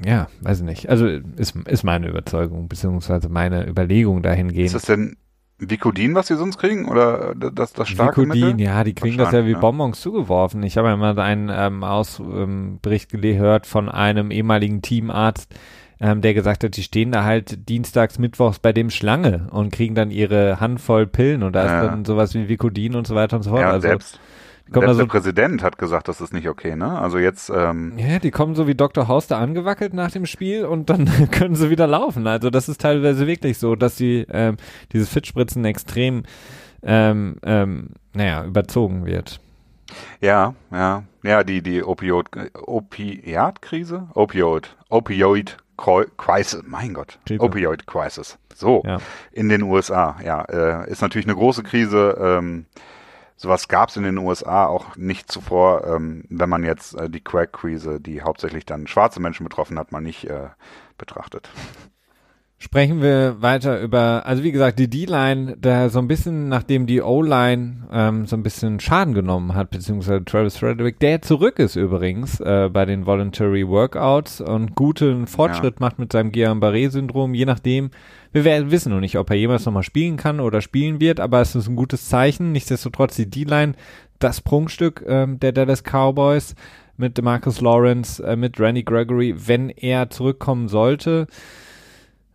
ja, 0.06 0.28
weiß 0.42 0.60
ich 0.60 0.66
nicht. 0.66 0.90
Also 0.90 1.08
ist, 1.08 1.56
ist 1.68 1.84
meine 1.84 2.08
Überzeugung, 2.08 2.68
beziehungsweise 2.68 3.30
meine 3.30 3.68
Überlegung 3.68 4.22
dahingehend. 4.22 4.68
Ist 4.68 4.76
das 4.76 4.84
denn 4.84 5.18
Vicodin, 5.60 6.16
was 6.16 6.28
sie 6.28 6.36
sonst 6.36 6.58
kriegen? 6.58 6.88
Oder 6.88 7.36
das, 7.36 7.74
das 7.74 7.90
starke 7.90 8.22
Vicodin, 8.22 8.58
Mittel? 8.58 8.62
ja, 8.62 8.84
die 8.84 8.94
kriegen 8.94 9.18
das 9.18 9.32
ja 9.32 9.46
wie 9.46 9.52
ja. 9.52 9.60
Bonbons 9.60 10.00
zugeworfen. 10.02 10.64
Ich 10.64 10.78
habe 10.78 10.90
ja 10.90 10.98
mal 10.98 11.18
einen 11.20 11.50
ähm, 11.54 11.84
Ausbericht 11.84 13.10
gehört 13.10 13.66
von 13.66 13.90
einem 13.90 14.32
ehemaligen 14.32 14.82
Teamarzt, 14.82 15.54
ähm, 16.04 16.20
der 16.20 16.34
gesagt 16.34 16.66
hat, 16.66 16.76
die 16.76 16.84
stehen 16.84 17.14
da 17.14 17.24
halt 17.24 17.70
dienstags, 17.70 18.20
mittwochs 18.20 18.60
bei 18.60 18.74
dem 18.74 18.90
Schlange 18.90 19.48
und 19.52 19.72
kriegen 19.72 19.96
dann 19.96 20.12
ihre 20.12 20.60
Handvoll 20.60 21.08
Pillen 21.08 21.44
und 21.44 21.54
da 21.54 21.66
ja. 21.66 21.82
ist 21.82 21.88
dann 21.88 22.04
sowas 22.04 22.34
wie 22.34 22.50
Vicodin 22.50 22.96
und 22.96 23.08
so 23.08 23.16
weiter 23.16 23.38
und 23.38 23.44
so 23.44 23.52
fort. 23.52 23.62
Ja, 23.62 23.72
also, 23.72 23.88
selbst. 23.88 24.20
Selbst 24.66 24.88
also, 24.88 25.00
der 25.02 25.08
Präsident 25.08 25.64
hat 25.64 25.78
gesagt, 25.78 26.08
das 26.08 26.20
ist 26.20 26.34
nicht 26.34 26.50
okay, 26.50 26.76
ne? 26.76 26.98
Also 27.00 27.20
jetzt. 27.20 27.52
Ähm 27.54 27.94
ja, 27.98 28.20
die 28.20 28.32
kommen 28.32 28.56
so 28.56 28.68
wie 28.68 28.76
Dr. 28.76 29.08
House 29.08 29.28
da 29.28 29.40
angewackelt 29.40 29.94
nach 29.94 30.12
dem 30.12 30.26
Spiel 30.26 30.66
und 30.66 30.90
dann 30.90 31.06
können 31.32 31.56
sie 31.56 31.70
wieder 31.70 31.88
laufen. 31.88 32.28
Also 32.28 32.50
das 32.50 32.68
ist 32.68 32.82
teilweise 32.82 33.26
wirklich 33.26 33.58
so, 33.58 33.76
dass 33.76 33.96
sie 33.96 34.26
ähm, 34.30 34.58
dieses 34.92 35.10
Fitspritzen 35.10 35.64
extrem, 35.64 36.24
ähm, 36.82 37.36
ähm, 37.44 37.90
naja, 38.14 38.44
überzogen 38.44 39.06
wird. 39.06 39.40
Ja, 40.22 40.56
ja, 40.72 41.04
ja, 41.24 41.44
die 41.44 41.62
die 41.62 41.84
Opioid 41.84 42.28
Opiatkrise, 42.54 44.08
Opioid, 44.14 44.76
Opioid 44.90 45.58
Crisis, 45.78 46.62
mein 46.66 46.94
Gott. 46.94 47.20
Opioid 47.40 47.88
Crisis. 47.88 48.38
So, 48.56 48.84
ja. 48.86 49.00
in 49.32 49.50
den 49.50 49.64
USA, 49.64 50.18
ja, 50.24 50.42
äh, 50.44 50.90
ist 50.90 51.02
natürlich 51.02 51.26
eine 51.26 51.36
große 51.36 51.64
Krise. 51.64 52.18
Ähm, 52.20 52.66
sowas 53.36 53.68
gab 53.68 53.90
es 53.90 53.98
in 53.98 54.04
den 54.04 54.18
USA 54.18 54.68
auch 54.68 54.96
nicht 54.96 55.32
zuvor, 55.32 55.86
ähm, 55.88 56.24
wenn 56.30 56.50
man 56.50 56.64
jetzt 56.64 56.96
äh, 56.96 57.10
die 57.10 57.22
Crack-Krise, 57.22 58.00
die 58.00 58.22
hauptsächlich 58.22 58.66
dann 58.66 58.88
schwarze 58.88 59.20
Menschen 59.20 59.44
betroffen 59.44 59.80
hat, 59.80 59.92
mal 59.92 60.02
nicht 60.02 60.26
äh, 60.26 60.50
betrachtet. 60.98 61.50
Sprechen 62.64 63.02
wir 63.02 63.42
weiter 63.42 63.82
über, 63.82 64.24
also 64.26 64.42
wie 64.42 64.54
gesagt, 64.54 64.80
die 64.80 64.90
D-Line, 64.90 65.58
der 65.58 65.90
so 65.90 66.00
ein 66.00 66.08
bisschen, 66.08 66.48
nachdem 66.48 66.86
die 66.88 67.02
O-Line 67.02 67.90
ähm, 67.92 68.26
so 68.26 68.38
ein 68.38 68.42
bisschen 68.42 68.80
Schaden 68.80 69.14
genommen 69.14 69.54
hat, 69.54 69.70
beziehungsweise 69.70 70.24
Travis 70.24 70.56
Frederick, 70.56 70.98
der 71.00 71.22
zurück 71.22 71.60
ist 71.60 71.76
übrigens 71.76 72.40
äh, 72.40 72.70
bei 72.72 72.86
den 72.86 73.06
Voluntary 73.06 73.68
Workouts 73.68 74.40
und 74.40 74.76
guten 74.76 75.28
Fortschritt 75.28 75.76
ja. 75.82 75.86
macht 75.86 76.00
mit 76.00 76.14
seinem 76.14 76.32
Guillain-Barré-Syndrom, 76.32 77.34
je 77.34 77.44
nachdem. 77.44 77.92
Wir 78.32 78.46
werden, 78.46 78.72
wissen 78.72 78.94
noch 78.94 79.02
nicht, 79.02 79.18
ob 79.18 79.30
er 79.30 79.36
jemals 79.36 79.66
nochmal 79.66 79.84
spielen 79.84 80.16
kann 80.16 80.40
oder 80.40 80.62
spielen 80.62 81.02
wird, 81.02 81.20
aber 81.20 81.42
es 81.42 81.56
ist 81.56 81.68
ein 81.68 81.76
gutes 81.76 82.08
Zeichen. 82.08 82.54
Nichtsdestotrotz 82.54 83.18
die 83.18 83.30
D-Line, 83.30 83.74
das 84.20 84.40
Prunkstück 84.40 85.04
ähm, 85.06 85.38
der 85.38 85.52
Dallas 85.52 85.84
Cowboys. 85.84 86.56
mit 86.96 87.22
Marcus 87.22 87.60
Lawrence, 87.60 88.24
äh, 88.24 88.38
mit 88.38 88.58
Randy 88.58 88.84
Gregory, 88.84 89.36
wenn 89.48 89.70
er 89.70 90.10
zurückkommen 90.10 90.70
sollte. 90.70 91.28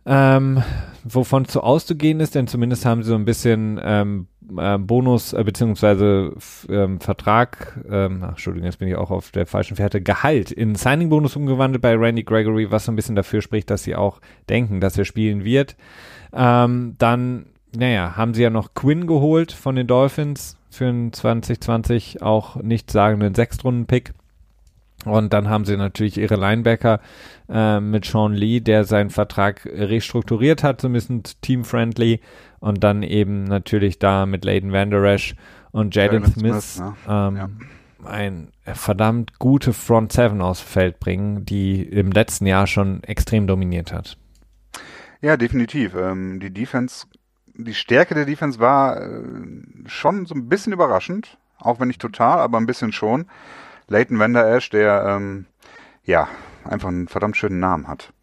Ähm, 0.05 0.63
wovon 1.03 1.45
zu 1.45 1.61
auszugehen 1.61 2.19
ist, 2.19 2.35
denn 2.35 2.47
zumindest 2.47 2.85
haben 2.85 3.03
sie 3.03 3.09
so 3.09 3.15
ein 3.15 3.25
bisschen 3.25 3.79
ähm, 3.83 4.27
äh, 4.57 4.77
Bonus 4.77 5.33
äh, 5.33 5.43
beziehungsweise 5.43 6.33
ähm, 6.69 6.99
Vertrag, 6.99 7.79
ähm, 7.89 8.21
ach, 8.23 8.29
Entschuldigung, 8.29 8.65
jetzt 8.65 8.79
bin 8.79 8.87
ich 8.87 8.95
auch 8.95 9.11
auf 9.11 9.31
der 9.31 9.45
falschen 9.45 9.75
Fährte, 9.75 10.01
Gehalt 10.01 10.51
in 10.51 10.75
Signing-Bonus 10.75 11.35
umgewandelt 11.35 11.81
bei 11.81 11.95
Randy 11.95 12.23
Gregory, 12.23 12.71
was 12.71 12.85
so 12.85 12.91
ein 12.91 12.95
bisschen 12.95 13.15
dafür 13.15 13.41
spricht, 13.41 13.69
dass 13.69 13.83
sie 13.83 13.95
auch 13.95 14.19
denken, 14.49 14.79
dass 14.79 14.97
er 14.97 15.05
spielen 15.05 15.43
wird. 15.43 15.75
Ähm, 16.33 16.95
dann, 16.97 17.47
naja, 17.75 18.15
haben 18.15 18.33
sie 18.33 18.43
ja 18.43 18.49
noch 18.49 18.73
Quinn 18.73 19.07
geholt 19.07 19.51
von 19.51 19.75
den 19.75 19.87
Dolphins 19.87 20.57
für 20.69 20.87
einen 20.87 21.13
2020 21.13 22.21
auch 22.21 22.55
nicht 22.57 22.91
sagenden 22.91 23.35
Sechstrunden-Pick. 23.35 24.13
Und 25.05 25.31
dann 25.31 25.49
haben 25.49 25.65
sie 25.65 25.77
natürlich 25.77 26.17
ihre 26.17 26.35
Linebacker 26.35 26.99
äh, 27.47 27.79
mit 27.79 28.05
Sean 28.05 28.33
Lee, 28.33 28.59
der 28.59 28.83
seinen 28.83 29.09
Vertrag 29.09 29.65
restrukturiert 29.65 30.63
hat, 30.63 30.81
so 30.81 30.89
ein 30.89 30.93
bisschen 30.93 31.23
team-friendly. 31.41 32.19
Und 32.59 32.83
dann 32.83 33.03
eben 33.03 33.45
natürlich 33.45 33.99
da 33.99 34.25
mit 34.25 34.43
Layden 34.43 34.73
Vanderash 34.73 35.35
und 35.71 35.95
Jaden 35.95 36.25
Smith, 36.25 36.75
Smith 36.75 36.79
ne? 36.79 36.95
ähm, 37.07 37.35
ja. 37.37 37.49
ein 38.05 38.51
verdammt 38.65 39.39
gute 39.39 39.71
Front 39.71 40.11
Seven 40.11 40.41
aufs 40.41 40.59
Feld 40.59 40.99
bringen, 40.99 41.45
die 41.45 41.81
im 41.83 42.11
letzten 42.11 42.45
Jahr 42.45 42.67
schon 42.67 43.01
extrem 43.03 43.47
dominiert 43.47 43.93
hat. 43.93 44.17
Ja, 45.21 45.37
definitiv. 45.37 45.95
Ähm, 45.95 46.39
die 46.39 46.51
Defense, 46.51 47.05
die 47.55 47.73
Stärke 47.73 48.15
der 48.15 48.25
Defense 48.25 48.59
war 48.59 49.01
äh, 49.01 49.31
schon 49.85 50.25
so 50.25 50.35
ein 50.35 50.49
bisschen 50.49 50.73
überraschend, 50.73 51.37
auch 51.57 51.79
wenn 51.79 51.87
nicht 51.87 52.01
total, 52.01 52.39
aber 52.39 52.57
ein 52.57 52.65
bisschen 52.65 52.91
schon. 52.91 53.25
Leighton 53.89 54.19
Vander 54.19 54.55
Esch, 54.55 54.69
der 54.69 55.05
ähm, 55.05 55.45
ja 56.03 56.27
einfach 56.63 56.89
einen 56.89 57.07
verdammt 57.07 57.37
schönen 57.37 57.59
Namen 57.59 57.87
hat, 57.87 58.13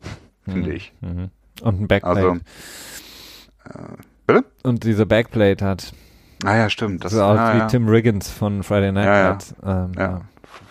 finde 0.44 0.70
mhm. 0.70 0.76
ich. 0.76 0.92
Mhm. 1.00 1.30
Und 1.62 1.80
ein 1.80 1.88
Backplate. 1.88 2.18
Also, 2.18 2.32
äh, 3.64 3.96
bitte? 4.26 4.44
Und 4.62 4.84
diese 4.84 5.06
Backplate 5.06 5.64
hat. 5.64 5.92
Ah 6.44 6.56
ja, 6.56 6.68
stimmt. 6.68 7.04
Das 7.04 7.12
so 7.12 7.22
aus 7.22 7.38
ah, 7.38 7.54
wie 7.54 7.58
ja. 7.58 7.66
Tim 7.66 7.88
Riggins 7.88 8.30
von 8.30 8.62
Friday 8.62 8.92
Night 8.92 9.06
ja, 9.06 9.38
ja. 9.64 9.84
Ähm, 9.84 9.92
ja 9.96 10.20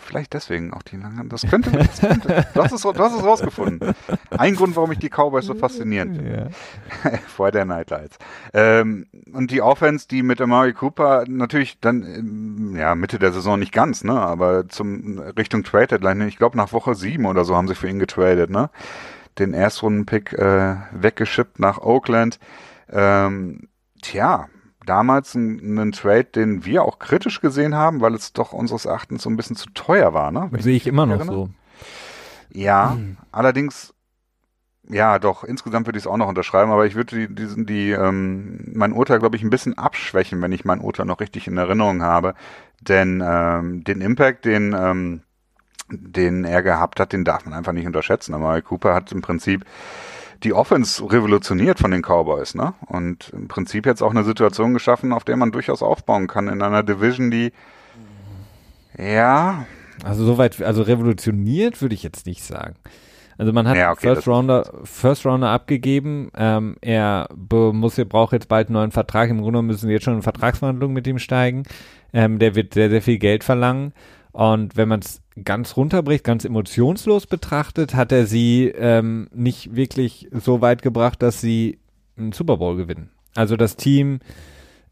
vielleicht 0.06 0.34
deswegen 0.34 0.74
auch 0.74 0.84
die 0.84 0.98
langen. 0.98 1.30
Das 1.30 1.42
könnte, 1.42 1.72
das 1.72 2.00
könnte. 2.00 2.46
Du 2.54 2.64
hast 2.64 2.72
es, 2.72 2.82
du 2.82 2.94
hast 2.98 3.16
es 3.16 3.24
rausgefunden. 3.24 3.94
Ein 4.30 4.56
Grund, 4.56 4.76
warum 4.76 4.92
ich 4.92 5.00
die 5.00 5.10
Cowboys 5.10 5.46
so 5.46 5.56
faszinierend 5.56 6.16
finde. 6.16 6.52
Ja. 7.04 7.18
Vor 7.28 7.52
der 7.52 7.66
Nightlights. 7.66 8.18
Ähm, 8.54 9.08
und 9.34 9.52
die 9.52 9.62
Offense, 9.62 10.08
die 10.08 10.24
mit 10.24 10.40
Amari 10.42 10.74
Cooper 10.74 11.26
natürlich 11.28 11.80
dann, 11.80 12.04
ähm, 12.04 12.76
ja, 12.76 12.96
Mitte 12.96 13.20
der 13.20 13.32
Saison 13.32 13.60
nicht 13.60 13.72
ganz, 13.72 14.04
ne, 14.04 14.20
aber 14.20 14.70
zum 14.70 15.20
Richtung 15.20 15.64
Trade 15.64 15.88
Deadline, 15.88 16.22
ich 16.28 16.38
glaube 16.38 16.58
nach 16.58 16.72
Woche 16.72 16.96
sieben 16.96 17.26
oder 17.26 17.44
so 17.44 17.56
haben 17.56 17.68
sie 17.68 17.76
für 17.76 17.90
ihn 17.90 18.00
getradet, 18.00 18.50
ne? 18.50 18.70
Den 19.40 19.54
Erstrunden-Pick 19.54 20.34
äh, 20.34 20.76
weggeschippt 20.92 21.60
nach 21.60 21.80
Oakland. 21.80 22.40
Ähm, 22.90 23.68
tja, 24.02 24.48
damals 24.86 25.36
ein, 25.36 25.78
ein, 25.78 25.92
Trade, 25.92 26.26
den 26.26 26.66
wir 26.66 26.84
auch 26.84 27.00
kritisch 27.00 27.42
gesehen 27.42 27.76
haben, 27.76 28.02
weil 28.02 28.14
es 28.14 28.34
doch 28.34 28.54
unseres 28.54 28.86
Erachtens 28.86 29.24
so 29.24 29.30
ein 29.30 29.38
bisschen 29.38 29.56
zu 29.56 29.70
teuer 29.74 30.14
war. 30.14 30.32
Ne? 30.32 30.50
Sehe 30.60 30.76
ich 30.76 30.88
immer 30.88 31.06
noch 31.06 31.18
erinnere. 31.18 31.36
so. 31.36 31.50
Ja, 32.52 32.94
hm. 32.94 33.18
allerdings, 33.32 33.94
ja, 34.90 35.20
doch, 35.20 35.44
insgesamt 35.44 35.88
würde 35.88 35.98
ich 35.98 36.04
es 36.04 36.08
auch 36.08 36.18
noch 36.18 36.28
unterschreiben, 36.28 36.72
aber 36.72 36.86
ich 36.86 36.96
würde 36.96 37.28
die, 37.28 37.36
die, 37.36 37.66
die 37.66 37.92
ähm, 37.92 38.72
mein 38.74 38.94
Urteil, 38.94 39.20
glaube 39.20 39.36
ich, 39.36 39.44
ein 39.44 39.50
bisschen 39.50 39.78
abschwächen, 39.78 40.42
wenn 40.42 40.52
ich 40.52 40.66
mein 40.66 40.80
Urteil 40.80 41.06
noch 41.06 41.20
richtig 41.20 41.48
in 41.48 41.58
Erinnerung 41.58 42.02
habe. 42.02 42.34
Denn 42.82 43.24
ähm, 43.26 43.84
den 43.84 44.02
Impact, 44.02 44.46
den, 44.46 44.74
ähm, 44.78 45.22
den 45.90 46.46
er 46.46 46.64
gehabt 46.64 47.00
hat, 47.00 47.14
den 47.14 47.26
darf 47.26 47.46
man 47.46 47.54
einfach 47.54 47.74
nicht 47.74 47.88
unterschätzen. 47.88 48.34
Aber 48.34 48.62
Cooper 48.62 48.94
hat 48.94 49.12
im 49.12 49.22
Prinzip 49.22 49.66
die 50.44 50.54
Offense 50.54 51.04
revolutioniert 51.04 51.80
von 51.80 51.92
den 51.92 52.02
Cowboys, 52.02 52.56
ne? 52.56 52.74
Und 52.88 53.30
im 53.30 53.48
Prinzip 53.48 53.86
jetzt 53.86 54.02
auch 54.02 54.12
eine 54.12 54.24
Situation 54.24 54.74
geschaffen, 54.74 55.14
auf 55.14 55.24
der 55.24 55.38
man 55.38 55.52
durchaus 55.52 55.82
aufbauen 55.82 56.28
kann 56.28 56.48
in 56.48 56.62
einer 56.62 56.84
Division, 56.84 57.32
die 57.32 57.52
ja. 58.98 59.66
Also 60.04 60.26
soweit, 60.26 60.62
also 60.62 60.82
revolutioniert 60.82 61.82
würde 61.82 61.96
ich 61.96 62.04
jetzt 62.04 62.26
nicht 62.26 62.44
sagen. 62.44 62.76
Also 63.38 63.52
man 63.52 63.68
hat 63.68 63.76
ja, 63.76 63.92
okay, 63.92 64.14
First 64.14 64.28
Rounder, 64.28 64.72
First 64.84 65.26
Rounder 65.26 65.50
abgegeben. 65.50 66.32
Ähm, 66.38 66.78
er 66.82 67.28
muss, 67.34 67.98
er 67.98 68.06
braucht 68.06 68.34
jetzt 68.34 68.48
bald 68.48 68.68
einen 68.68 68.76
neuen 68.76 68.92
Vertrag. 68.92 69.30
Im 69.30 69.42
Grunde 69.42 69.62
müssen 69.62 69.88
wir 69.88 69.96
jetzt 69.96 70.06
schon 70.06 70.16
in 70.16 70.22
Vertragsverhandlungen 70.22 70.94
mit 70.94 71.06
ihm 71.08 71.20
steigen. 71.20 71.64
Ähm, 72.14 72.40
der 72.40 72.56
wird 72.56 72.74
sehr, 72.74 72.90
sehr 72.90 73.02
viel 73.02 73.18
Geld 73.18 73.44
verlangen. 73.44 73.94
Und 74.32 74.78
wenn 74.78 74.88
man 74.88 75.02
es 75.02 75.22
ganz 75.44 75.76
runterbricht, 75.76 76.24
ganz 76.24 76.46
emotionslos 76.46 77.28
betrachtet, 77.28 77.96
hat 77.96 78.12
er 78.12 78.26
sie 78.26 78.68
ähm, 78.76 79.28
nicht 79.34 79.76
wirklich 79.76 80.30
so 80.32 80.62
weit 80.62 80.82
gebracht, 80.82 81.22
dass 81.22 81.42
sie 81.42 81.80
einen 82.18 82.32
Super 82.32 82.58
Bowl 82.58 82.78
gewinnen. 82.78 83.10
Also 83.36 83.58
das 83.58 83.76
Team, 83.76 84.20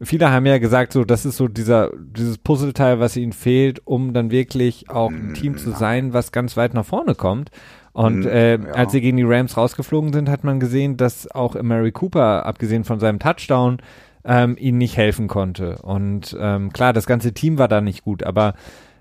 viele 0.02 0.30
haben 0.30 0.44
ja 0.44 0.58
gesagt, 0.58 0.92
so 0.92 1.04
das 1.04 1.24
ist 1.24 1.38
so 1.38 1.48
dieser 1.48 1.90
dieses 1.96 2.36
Puzzleteil, 2.36 3.00
was 3.00 3.16
ihnen 3.16 3.32
fehlt, 3.32 3.80
um 3.86 4.12
dann 4.12 4.30
wirklich 4.30 4.90
auch 4.90 5.10
ein 5.10 5.32
Team 5.32 5.56
zu 5.56 5.70
sein, 5.70 6.12
was 6.12 6.30
ganz 6.30 6.56
weit 6.56 6.74
nach 6.74 6.84
vorne 6.84 7.14
kommt. 7.14 7.50
Und 7.92 8.26
äh, 8.26 8.58
ja. 8.58 8.72
als 8.72 8.92
sie 8.92 9.00
gegen 9.00 9.16
die 9.16 9.22
Rams 9.22 9.56
rausgeflogen 9.56 10.12
sind, 10.12 10.28
hat 10.28 10.42
man 10.42 10.58
gesehen, 10.58 10.96
dass 10.96 11.30
auch 11.30 11.54
Mary 11.62 11.92
Cooper, 11.92 12.44
abgesehen 12.44 12.82
von 12.82 12.98
seinem 12.98 13.20
Touchdown, 13.20 13.78
ähm, 14.24 14.56
ihnen 14.58 14.78
nicht 14.78 14.96
helfen 14.96 15.28
konnte. 15.28 15.78
Und 15.82 16.36
ähm, 16.38 16.72
klar, 16.72 16.92
das 16.92 17.06
ganze 17.06 17.32
Team 17.32 17.56
war 17.56 17.68
da 17.68 17.80
nicht 17.80 18.02
gut, 18.02 18.24
aber 18.24 18.54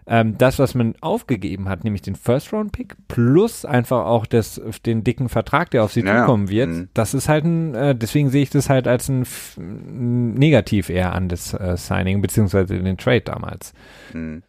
ähm, 0.08 0.38
das, 0.38 0.60
was 0.60 0.76
man 0.76 0.96
aufgegeben 1.02 1.70
hat, 1.70 1.84
nämlich 1.84 2.02
den 2.02 2.16
First-Round-Pick 2.16 2.96
plus 3.08 3.66
einfach 3.66 4.06
auch 4.06 4.26
das, 4.26 4.62
den 4.86 5.04
dicken 5.04 5.30
Vertrag, 5.30 5.72
der 5.72 5.84
auf 5.84 5.94
sie 5.94 6.02
ja, 6.02 6.22
zukommen 6.22 6.50
wird, 6.50 6.70
mhm. 6.70 6.90
das 6.94 7.14
ist 7.14 7.30
halt 7.30 7.46
ein, 7.46 7.76
äh, 7.76 7.96
deswegen 7.96 8.30
sehe 8.30 8.44
ich 8.44 8.50
das 8.50 8.70
halt 8.70 8.88
als 8.88 9.10
ein, 9.10 9.26
ein 9.58 10.34
Negativ 10.34 10.90
eher 10.90 11.14
an 11.14 11.30
das 11.30 11.54
äh, 11.54 11.78
Signing, 11.78 12.22
beziehungsweise 12.22 12.80
den 12.80 12.98
Trade 12.98 13.22
damals. 13.22 13.74
Mhm. 14.14 14.44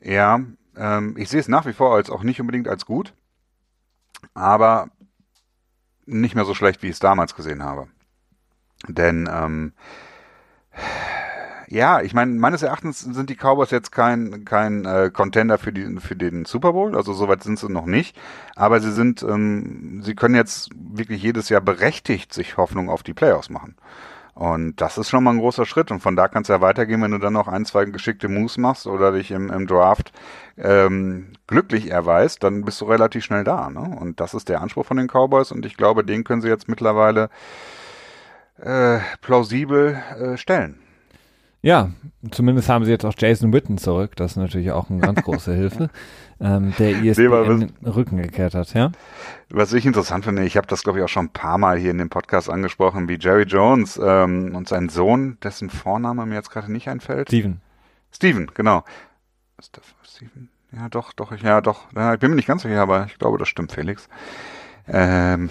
Ja, 0.00 0.40
ähm, 0.76 1.16
ich 1.18 1.28
sehe 1.28 1.40
es 1.40 1.48
nach 1.48 1.66
wie 1.66 1.72
vor 1.72 1.94
als 1.94 2.10
auch 2.10 2.22
nicht 2.22 2.40
unbedingt 2.40 2.68
als 2.68 2.86
gut, 2.86 3.14
aber 4.34 4.88
nicht 6.06 6.34
mehr 6.34 6.44
so 6.44 6.54
schlecht, 6.54 6.82
wie 6.82 6.88
ich 6.88 6.94
es 6.94 6.98
damals 6.98 7.34
gesehen 7.34 7.62
habe. 7.62 7.88
Denn 8.88 9.28
ähm, 9.32 9.72
ja, 11.74 12.00
ich 12.00 12.14
meine, 12.14 12.32
meines 12.32 12.62
Erachtens 12.62 13.00
sind 13.00 13.28
die 13.30 13.34
Cowboys 13.36 13.72
jetzt 13.72 13.90
kein, 13.90 14.44
kein 14.44 14.84
äh, 14.84 15.10
Contender 15.12 15.58
für, 15.58 15.72
die, 15.72 16.00
für 16.00 16.14
den 16.14 16.44
Super 16.44 16.72
Bowl, 16.72 16.96
also 16.96 17.12
soweit 17.12 17.42
sind 17.42 17.58
sie 17.58 17.68
noch 17.68 17.86
nicht. 17.86 18.16
Aber 18.54 18.80
sie 18.80 18.92
sind, 18.92 19.24
ähm, 19.24 20.00
sie 20.04 20.14
können 20.14 20.36
jetzt 20.36 20.70
wirklich 20.76 21.20
jedes 21.22 21.48
Jahr 21.48 21.60
berechtigt 21.60 22.32
sich 22.32 22.56
Hoffnung 22.56 22.88
auf 22.88 23.02
die 23.02 23.12
Playoffs 23.12 23.50
machen. 23.50 23.74
Und 24.34 24.80
das 24.80 24.98
ist 24.98 25.10
schon 25.10 25.24
mal 25.24 25.32
ein 25.32 25.38
großer 25.38 25.66
Schritt. 25.66 25.90
Und 25.90 26.00
von 26.00 26.14
da 26.16 26.28
kannst 26.28 26.48
du 26.48 26.54
ja 26.54 26.60
weitergehen, 26.60 27.02
wenn 27.02 27.10
du 27.10 27.18
dann 27.18 27.32
noch 27.32 27.48
ein, 27.48 27.64
zwei 27.64 27.84
geschickte 27.86 28.28
Moves 28.28 28.56
machst 28.56 28.86
oder 28.86 29.12
dich 29.12 29.32
im, 29.32 29.50
im 29.50 29.66
Draft 29.66 30.12
ähm, 30.56 31.32
glücklich 31.48 31.90
erweist, 31.90 32.42
dann 32.44 32.64
bist 32.64 32.80
du 32.80 32.84
relativ 32.84 33.24
schnell 33.24 33.44
da. 33.44 33.68
Ne? 33.70 33.96
Und 34.00 34.20
das 34.20 34.34
ist 34.34 34.48
der 34.48 34.60
Anspruch 34.60 34.86
von 34.86 34.96
den 34.96 35.08
Cowboys. 35.08 35.50
Und 35.50 35.66
ich 35.66 35.76
glaube, 35.76 36.04
den 36.04 36.22
können 36.24 36.42
sie 36.42 36.48
jetzt 36.48 36.68
mittlerweile 36.68 37.30
äh, 38.60 38.98
plausibel 39.20 40.00
äh, 40.20 40.36
stellen. 40.36 40.83
Ja, 41.64 41.88
zumindest 42.30 42.68
haben 42.68 42.84
sie 42.84 42.90
jetzt 42.90 43.06
auch 43.06 43.14
Jason 43.16 43.54
Witten 43.54 43.78
zurück. 43.78 44.16
Das 44.16 44.32
ist 44.32 44.36
natürlich 44.36 44.70
auch 44.70 44.90
eine 44.90 45.00
ganz 45.00 45.22
große 45.22 45.54
Hilfe, 45.56 45.88
ähm, 46.38 46.74
der 46.78 47.02
ISBN 47.02 47.58
nee, 47.58 47.66
den 47.66 47.88
Rücken 47.88 48.18
gekehrt 48.18 48.52
hat, 48.52 48.74
ja. 48.74 48.92
Was 49.48 49.72
ich 49.72 49.86
interessant 49.86 50.26
finde, 50.26 50.44
ich 50.44 50.58
habe 50.58 50.66
das 50.66 50.82
glaube 50.82 50.98
ich 50.98 51.04
auch 51.06 51.08
schon 51.08 51.24
ein 51.26 51.32
paar 51.32 51.56
Mal 51.56 51.78
hier 51.78 51.90
in 51.90 51.96
dem 51.96 52.10
Podcast 52.10 52.50
angesprochen, 52.50 53.08
wie 53.08 53.16
Jerry 53.18 53.44
Jones 53.44 53.98
ähm, 54.02 54.54
und 54.54 54.68
sein 54.68 54.90
Sohn, 54.90 55.38
dessen 55.42 55.70
Vorname 55.70 56.26
mir 56.26 56.34
jetzt 56.34 56.50
gerade 56.50 56.70
nicht 56.70 56.88
einfällt. 56.88 57.28
Steven. 57.28 57.62
Steven, 58.12 58.50
genau. 58.52 58.84
Steven? 59.58 60.50
Ja, 60.70 60.90
doch, 60.90 61.14
doch, 61.14 61.34
ja, 61.34 61.62
doch. 61.62 61.86
Ja, 61.96 62.12
ich 62.12 62.20
bin 62.20 62.28
mir 62.28 62.36
nicht 62.36 62.48
ganz 62.48 62.60
sicher, 62.60 62.82
aber 62.82 63.06
ich 63.06 63.18
glaube, 63.18 63.38
das 63.38 63.48
stimmt, 63.48 63.72
Felix. 63.72 64.06
Ähm, 64.86 65.48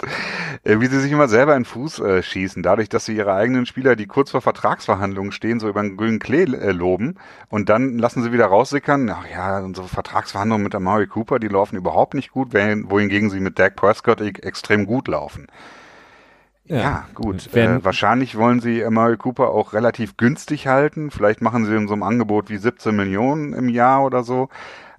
Äh, 0.00 0.06
wie 0.62 0.86
sie 0.86 1.00
sich 1.00 1.12
immer 1.12 1.28
selber 1.28 1.56
in 1.56 1.60
den 1.60 1.64
Fuß 1.64 2.00
äh, 2.00 2.22
schießen, 2.22 2.62
dadurch, 2.62 2.88
dass 2.88 3.06
sie 3.06 3.16
ihre 3.16 3.34
eigenen 3.34 3.66
Spieler, 3.66 3.96
die 3.96 4.06
kurz 4.06 4.30
vor 4.30 4.40
Vertragsverhandlungen 4.40 5.32
stehen, 5.32 5.60
so 5.60 5.68
über 5.68 5.82
den 5.82 5.96
grünen 5.96 6.18
Klee 6.18 6.44
äh, 6.44 6.72
loben 6.72 7.16
und 7.48 7.68
dann 7.68 7.98
lassen 7.98 8.22
sie 8.22 8.32
wieder 8.32 8.46
raussickern, 8.46 9.08
ach 9.10 9.26
ja, 9.28 9.58
unsere 9.60 9.88
Vertragsverhandlungen 9.88 10.64
mit 10.64 10.74
Amari 10.74 11.06
Cooper, 11.06 11.38
die 11.38 11.48
laufen 11.48 11.76
überhaupt 11.76 12.14
nicht 12.14 12.30
gut, 12.30 12.52
wohingegen 12.52 13.30
sie 13.30 13.40
mit 13.40 13.58
Dak 13.58 13.76
Prescott 13.76 14.20
e 14.20 14.28
extrem 14.28 14.86
gut 14.86 15.08
laufen. 15.08 15.46
Ja, 16.66 16.76
ja 16.76 17.08
gut. 17.14 17.54
Äh, 17.54 17.84
wahrscheinlich 17.84 18.36
wollen 18.36 18.60
sie 18.60 18.84
Amari 18.84 19.18
Cooper 19.18 19.50
auch 19.50 19.74
relativ 19.74 20.16
günstig 20.16 20.66
halten. 20.66 21.10
Vielleicht 21.10 21.42
machen 21.42 21.66
sie 21.66 21.74
in 21.74 21.88
so 21.88 21.92
einem 21.92 22.02
Angebot 22.02 22.48
wie 22.48 22.56
17 22.56 22.96
Millionen 22.96 23.52
im 23.52 23.68
Jahr 23.68 24.02
oder 24.02 24.24
so. 24.24 24.48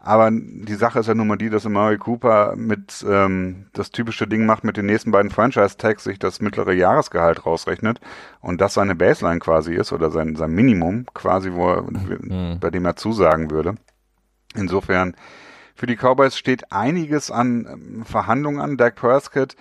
Aber 0.06 0.30
die 0.32 0.76
Sache 0.76 1.00
ist 1.00 1.08
ja 1.08 1.16
nun 1.16 1.28
mal 1.28 1.36
die, 1.36 1.50
dass 1.50 1.68
Murray 1.68 1.98
Cooper 1.98 2.54
mit 2.56 3.04
ähm, 3.10 3.66
das 3.74 3.90
typische 3.90 4.28
Ding 4.28 4.46
macht 4.46 4.64
mit 4.64 4.78
den 4.78 4.86
nächsten 4.86 5.10
beiden 5.10 5.32
Franchise-Tags 5.32 6.04
sich 6.04 6.20
das 6.20 6.40
mittlere 6.42 6.74
Jahresgehalt 6.74 7.48
rausrechnet 7.48 8.00
und 8.40 8.62
das 8.62 8.76
seine 8.76 8.94
Baseline 8.94 9.40
quasi 9.40 9.74
ist 9.74 9.92
oder 9.94 10.12
sein, 10.12 10.36
sein 10.36 10.52
Minimum 10.52 11.08
quasi, 11.16 11.54
wo 11.54 11.72
er, 11.72 11.82
mhm. 11.82 12.60
bei 12.60 12.70
dem 12.70 12.86
er 12.86 12.96
zusagen 12.96 13.50
würde. 13.50 13.78
Insofern, 14.54 15.16
für 15.74 15.88
die 15.88 15.96
Cowboys 15.96 16.38
steht 16.38 16.72
einiges 16.72 17.32
an 17.32 17.66
ähm, 17.68 18.06
Verhandlungen 18.06 18.62
an. 18.62 18.78
Dak 18.78 18.94
Prescott, 18.98 19.56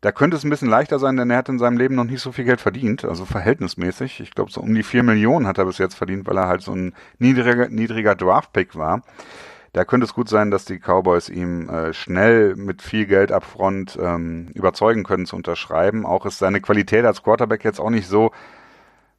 da 0.00 0.10
könnte 0.10 0.38
es 0.38 0.44
ein 0.44 0.48
bisschen 0.48 0.70
leichter 0.70 0.98
sein, 0.98 1.18
denn 1.18 1.28
er 1.28 1.36
hat 1.36 1.50
in 1.50 1.58
seinem 1.58 1.76
Leben 1.76 1.96
noch 1.96 2.04
nicht 2.04 2.22
so 2.22 2.32
viel 2.32 2.46
Geld 2.46 2.62
verdient, 2.62 3.04
also 3.04 3.26
verhältnismäßig. 3.26 4.20
Ich 4.20 4.30
glaube, 4.30 4.50
so 4.50 4.62
um 4.62 4.74
die 4.74 4.84
vier 4.84 5.02
Millionen 5.02 5.46
hat 5.46 5.58
er 5.58 5.66
bis 5.66 5.76
jetzt 5.76 5.96
verdient, 5.96 6.26
weil 6.26 6.38
er 6.38 6.48
halt 6.48 6.62
so 6.62 6.72
ein 6.72 6.94
niedriger, 7.18 7.68
niedriger 7.68 8.14
Draft-Pick 8.14 8.74
war. 8.74 9.02
Da 9.72 9.86
könnte 9.86 10.04
es 10.04 10.12
gut 10.12 10.28
sein, 10.28 10.50
dass 10.50 10.66
die 10.66 10.78
Cowboys 10.78 11.30
ihm 11.30 11.70
äh, 11.70 11.94
schnell 11.94 12.56
mit 12.56 12.82
viel 12.82 13.06
Geld 13.06 13.32
upfront 13.32 13.98
ähm, 14.00 14.48
überzeugen 14.52 15.02
können 15.02 15.24
zu 15.24 15.34
unterschreiben. 15.34 16.04
Auch 16.04 16.26
ist 16.26 16.38
seine 16.38 16.60
Qualität 16.60 17.06
als 17.06 17.22
Quarterback 17.22 17.64
jetzt 17.64 17.80
auch 17.80 17.88
nicht 17.88 18.06
so 18.06 18.32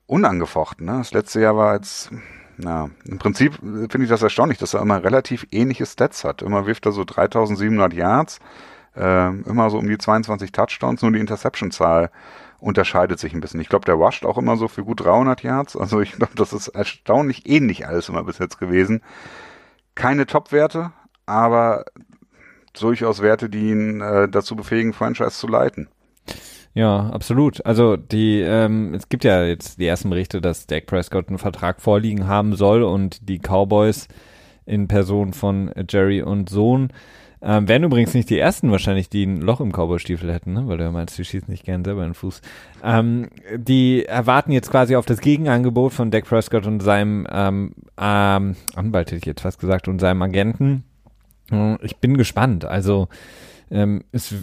unangefochten. 0.06 0.86
Ne? 0.86 0.98
Das 1.00 1.12
letzte 1.12 1.42
Jahr 1.42 1.58
war 1.58 1.74
jetzt, 1.74 2.12
na, 2.58 2.92
im 3.06 3.18
Prinzip 3.18 3.56
finde 3.56 4.04
ich 4.04 4.10
das 4.10 4.22
erstaunlich, 4.22 4.60
dass 4.60 4.76
er 4.76 4.82
immer 4.82 5.04
relativ 5.04 5.48
ähnliche 5.50 5.88
Stats 5.88 6.24
hat. 6.24 6.44
Immer 6.44 6.68
wirft 6.68 6.86
er 6.86 6.92
so 6.92 7.04
3700 7.04 7.92
Yards, 7.92 8.38
äh, 8.96 9.30
immer 9.30 9.72
so 9.72 9.80
um 9.80 9.88
die 9.88 9.98
22 9.98 10.52
Touchdowns, 10.52 11.02
nur 11.02 11.12
die 11.12 11.20
Interception-Zahl 11.20 12.12
unterscheidet 12.60 13.20
sich 13.20 13.34
ein 13.34 13.42
bisschen. 13.42 13.60
Ich 13.60 13.70
glaube, 13.70 13.86
der 13.86 13.96
rusht 13.96 14.24
auch 14.24 14.38
immer 14.38 14.56
so 14.56 14.68
für 14.68 14.84
gut 14.84 15.04
300 15.04 15.42
Yards. 15.42 15.76
Also 15.76 16.00
ich 16.00 16.12
glaube, 16.12 16.36
das 16.36 16.54
ist 16.54 16.68
erstaunlich 16.68 17.50
ähnlich 17.50 17.88
alles 17.88 18.08
immer 18.08 18.24
bis 18.24 18.38
jetzt 18.38 18.60
gewesen 18.60 19.02
keine 19.96 20.26
Top-Werte, 20.26 20.92
aber 21.26 21.86
durchaus 22.80 23.22
Werte, 23.22 23.50
die 23.50 23.70
ihn 23.70 24.02
äh, 24.02 24.28
dazu 24.28 24.56
befähigen, 24.56 24.94
Franchise 24.94 25.32
zu 25.32 25.48
leiten. 25.48 25.88
Ja, 26.74 27.10
absolut. 27.12 27.64
Also 27.66 27.98
die, 27.98 28.42
ähm, 28.42 28.96
es 28.96 29.08
gibt 29.08 29.24
ja 29.24 29.44
jetzt 29.44 29.80
die 29.80 29.86
ersten 29.86 30.10
Berichte, 30.10 30.42
dass 30.42 30.66
Dak 30.66 30.88
Prescott 30.88 31.30
einen 31.30 31.38
Vertrag 31.38 31.82
vorliegen 31.82 32.28
haben 32.28 32.56
soll 32.56 32.82
und 32.82 33.30
die 33.30 33.40
Cowboys 33.40 34.08
in 34.66 34.88
Person 34.88 35.34
von 35.34 35.72
Jerry 35.88 36.24
und 36.24 36.50
Sohn 36.50 36.92
ähm, 37.46 37.68
wären 37.68 37.84
übrigens 37.84 38.14
nicht 38.14 38.30
die 38.30 38.40
ersten 38.40 38.72
wahrscheinlich, 38.72 39.10
die 39.10 39.26
ein 39.26 39.42
Loch 39.42 39.60
im 39.60 39.74
Cowboy-Stiefel 39.74 40.32
hätten, 40.32 40.54
ne? 40.54 40.64
weil 40.66 40.78
du 40.78 40.86
ja 40.86 40.92
meinst, 40.92 41.18
die 41.18 41.26
schießen 41.26 41.50
nicht 41.50 41.66
gern 41.66 41.84
selber 41.84 42.04
in 42.04 42.10
den 42.10 42.14
Fuß. 42.14 42.42
Ähm, 42.84 43.30
die 43.58 44.06
erwarten 44.06 44.54
jetzt 44.54 44.72
quasi 44.72 44.96
auf 44.96 45.06
das 45.06 45.20
Gegenangebot 45.20 45.92
von 45.92 46.10
Dak 46.10 46.26
Prescott 46.26 46.66
und 46.66 46.80
seinem 46.80 47.28
ähm, 47.30 47.74
ähm, 48.00 48.56
Anwalt, 48.76 49.08
hätte 49.08 49.18
ich 49.18 49.26
jetzt 49.26 49.42
fast 49.42 49.60
gesagt, 49.60 49.90
und 49.90 50.00
seinem 50.00 50.22
Agenten. 50.22 50.86
Hm, 51.50 51.80
ich 51.82 51.98
bin 51.98 52.16
gespannt. 52.16 52.64
Also 52.64 53.10
ähm, 53.70 54.04
es, 54.14 54.34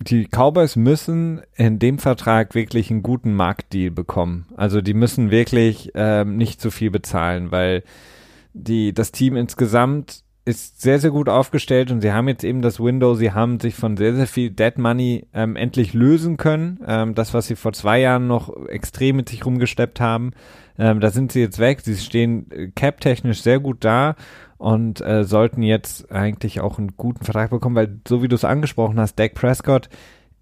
die 0.00 0.26
Cowboys 0.26 0.76
müssen 0.76 1.42
in 1.56 1.78
dem 1.78 1.98
Vertrag 1.98 2.54
wirklich 2.54 2.90
einen 2.90 3.02
guten 3.02 3.34
Marktdeal 3.34 3.90
bekommen. 3.90 4.46
Also 4.56 4.80
die 4.80 4.94
müssen 4.94 5.30
wirklich 5.30 5.90
ähm, 5.94 6.38
nicht 6.38 6.60
zu 6.60 6.70
viel 6.70 6.90
bezahlen, 6.90 7.50
weil 7.50 7.82
die 8.54 8.94
das 8.94 9.12
Team 9.12 9.36
insgesamt 9.36 10.24
ist 10.50 10.82
sehr, 10.82 10.98
sehr 10.98 11.10
gut 11.10 11.28
aufgestellt 11.28 11.90
und 11.90 12.00
sie 12.00 12.12
haben 12.12 12.28
jetzt 12.28 12.44
eben 12.44 12.60
das 12.60 12.80
Window, 12.80 13.14
sie 13.14 13.32
haben 13.32 13.60
sich 13.60 13.74
von 13.74 13.96
sehr, 13.96 14.14
sehr 14.14 14.26
viel 14.26 14.50
Dead 14.50 14.76
Money 14.76 15.26
ähm, 15.32 15.56
endlich 15.56 15.94
lösen 15.94 16.36
können. 16.36 16.80
Ähm, 16.86 17.14
das, 17.14 17.32
was 17.32 17.46
sie 17.46 17.56
vor 17.56 17.72
zwei 17.72 18.00
Jahren 18.00 18.26
noch 18.26 18.54
extrem 18.66 19.16
mit 19.16 19.28
sich 19.28 19.46
rumgesteppt 19.46 20.00
haben, 20.00 20.32
ähm, 20.78 21.00
da 21.00 21.10
sind 21.10 21.32
sie 21.32 21.40
jetzt 21.40 21.58
weg. 21.58 21.80
Sie 21.80 21.96
stehen 21.96 22.50
äh, 22.50 22.68
cap-technisch 22.68 23.42
sehr 23.42 23.60
gut 23.60 23.78
da 23.84 24.16
und 24.58 25.00
äh, 25.00 25.24
sollten 25.24 25.62
jetzt 25.62 26.10
eigentlich 26.12 26.60
auch 26.60 26.78
einen 26.78 26.96
guten 26.96 27.24
Vertrag 27.24 27.50
bekommen, 27.50 27.76
weil 27.76 28.00
so 28.06 28.22
wie 28.22 28.28
du 28.28 28.34
es 28.34 28.44
angesprochen 28.44 28.98
hast, 29.00 29.18
Dak 29.18 29.34
Prescott 29.34 29.88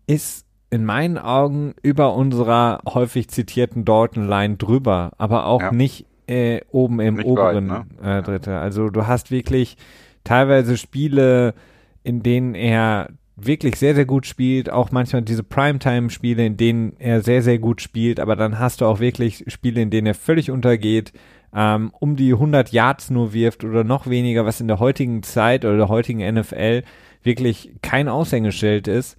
ist 0.07 0.47
in 0.71 0.85
meinen 0.85 1.19
Augen 1.19 1.75
über 1.83 2.15
unserer 2.15 2.81
häufig 2.87 3.29
zitierten 3.29 3.85
Dalton-Line 3.85 4.57
drüber, 4.57 5.13
aber 5.19 5.47
auch 5.47 5.63
ja. 5.63 5.73
nicht 5.73 6.07
äh, 6.29 6.61
oben 6.71 7.01
im 7.01 7.15
Nicht 7.15 7.27
oberen 7.27 7.71
weit, 7.71 8.03
ne? 8.03 8.19
äh, 8.19 8.23
Drittel. 8.23 8.55
Also 8.55 8.91
du 8.91 9.07
hast 9.07 9.31
wirklich 9.31 9.77
teilweise 10.25 10.77
Spiele, 10.77 11.55
in 12.03 12.23
denen 12.23 12.55
er 12.55 13.09
wirklich 13.37 13.77
sehr, 13.77 13.95
sehr 13.95 14.05
gut 14.05 14.27
spielt, 14.27 14.71
auch 14.71 14.91
manchmal 14.91 15.23
diese 15.23 15.45
Primetime-Spiele, 15.45 16.45
in 16.45 16.57
denen 16.57 16.97
er 16.99 17.23
sehr, 17.23 17.43
sehr 17.43 17.59
gut 17.59 17.81
spielt, 17.81 18.19
aber 18.19 18.35
dann 18.37 18.59
hast 18.59 18.81
du 18.81 18.87
auch 18.87 18.99
wirklich 18.99 19.45
Spiele, 19.47 19.81
in 19.81 19.91
denen 19.91 20.09
er 20.09 20.15
völlig 20.15 20.51
untergeht, 20.51 21.13
ähm, 21.55 21.93
um 21.99 22.17
die 22.17 22.33
100 22.33 22.73
Yards 22.73 23.11
nur 23.11 23.33
wirft 23.33 23.65
oder 23.65 23.85
noch 23.85 24.09
weniger, 24.09 24.45
was 24.45 24.61
in 24.61 24.69
der 24.69 24.81
heutigen 24.81 25.23
Zeit 25.23 25.65
oder 25.65 25.77
der 25.77 25.89
heutigen 25.89 26.19
NFL 26.19 26.83
wirklich 27.23 27.73
kein 27.81 28.09
Aushängeschild 28.09 28.89
ist. 28.89 29.17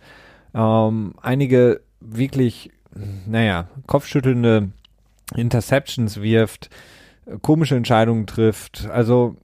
Ähm, 0.54 1.14
einige 1.22 1.82
wirklich, 2.02 2.72
naja, 3.26 3.68
kopfschüttelnde 3.88 4.70
Interceptions 5.36 6.22
wirft, 6.22 6.70
komische 7.42 7.76
Entscheidungen 7.76 8.28
trifft. 8.28 8.88
Also 8.92 9.36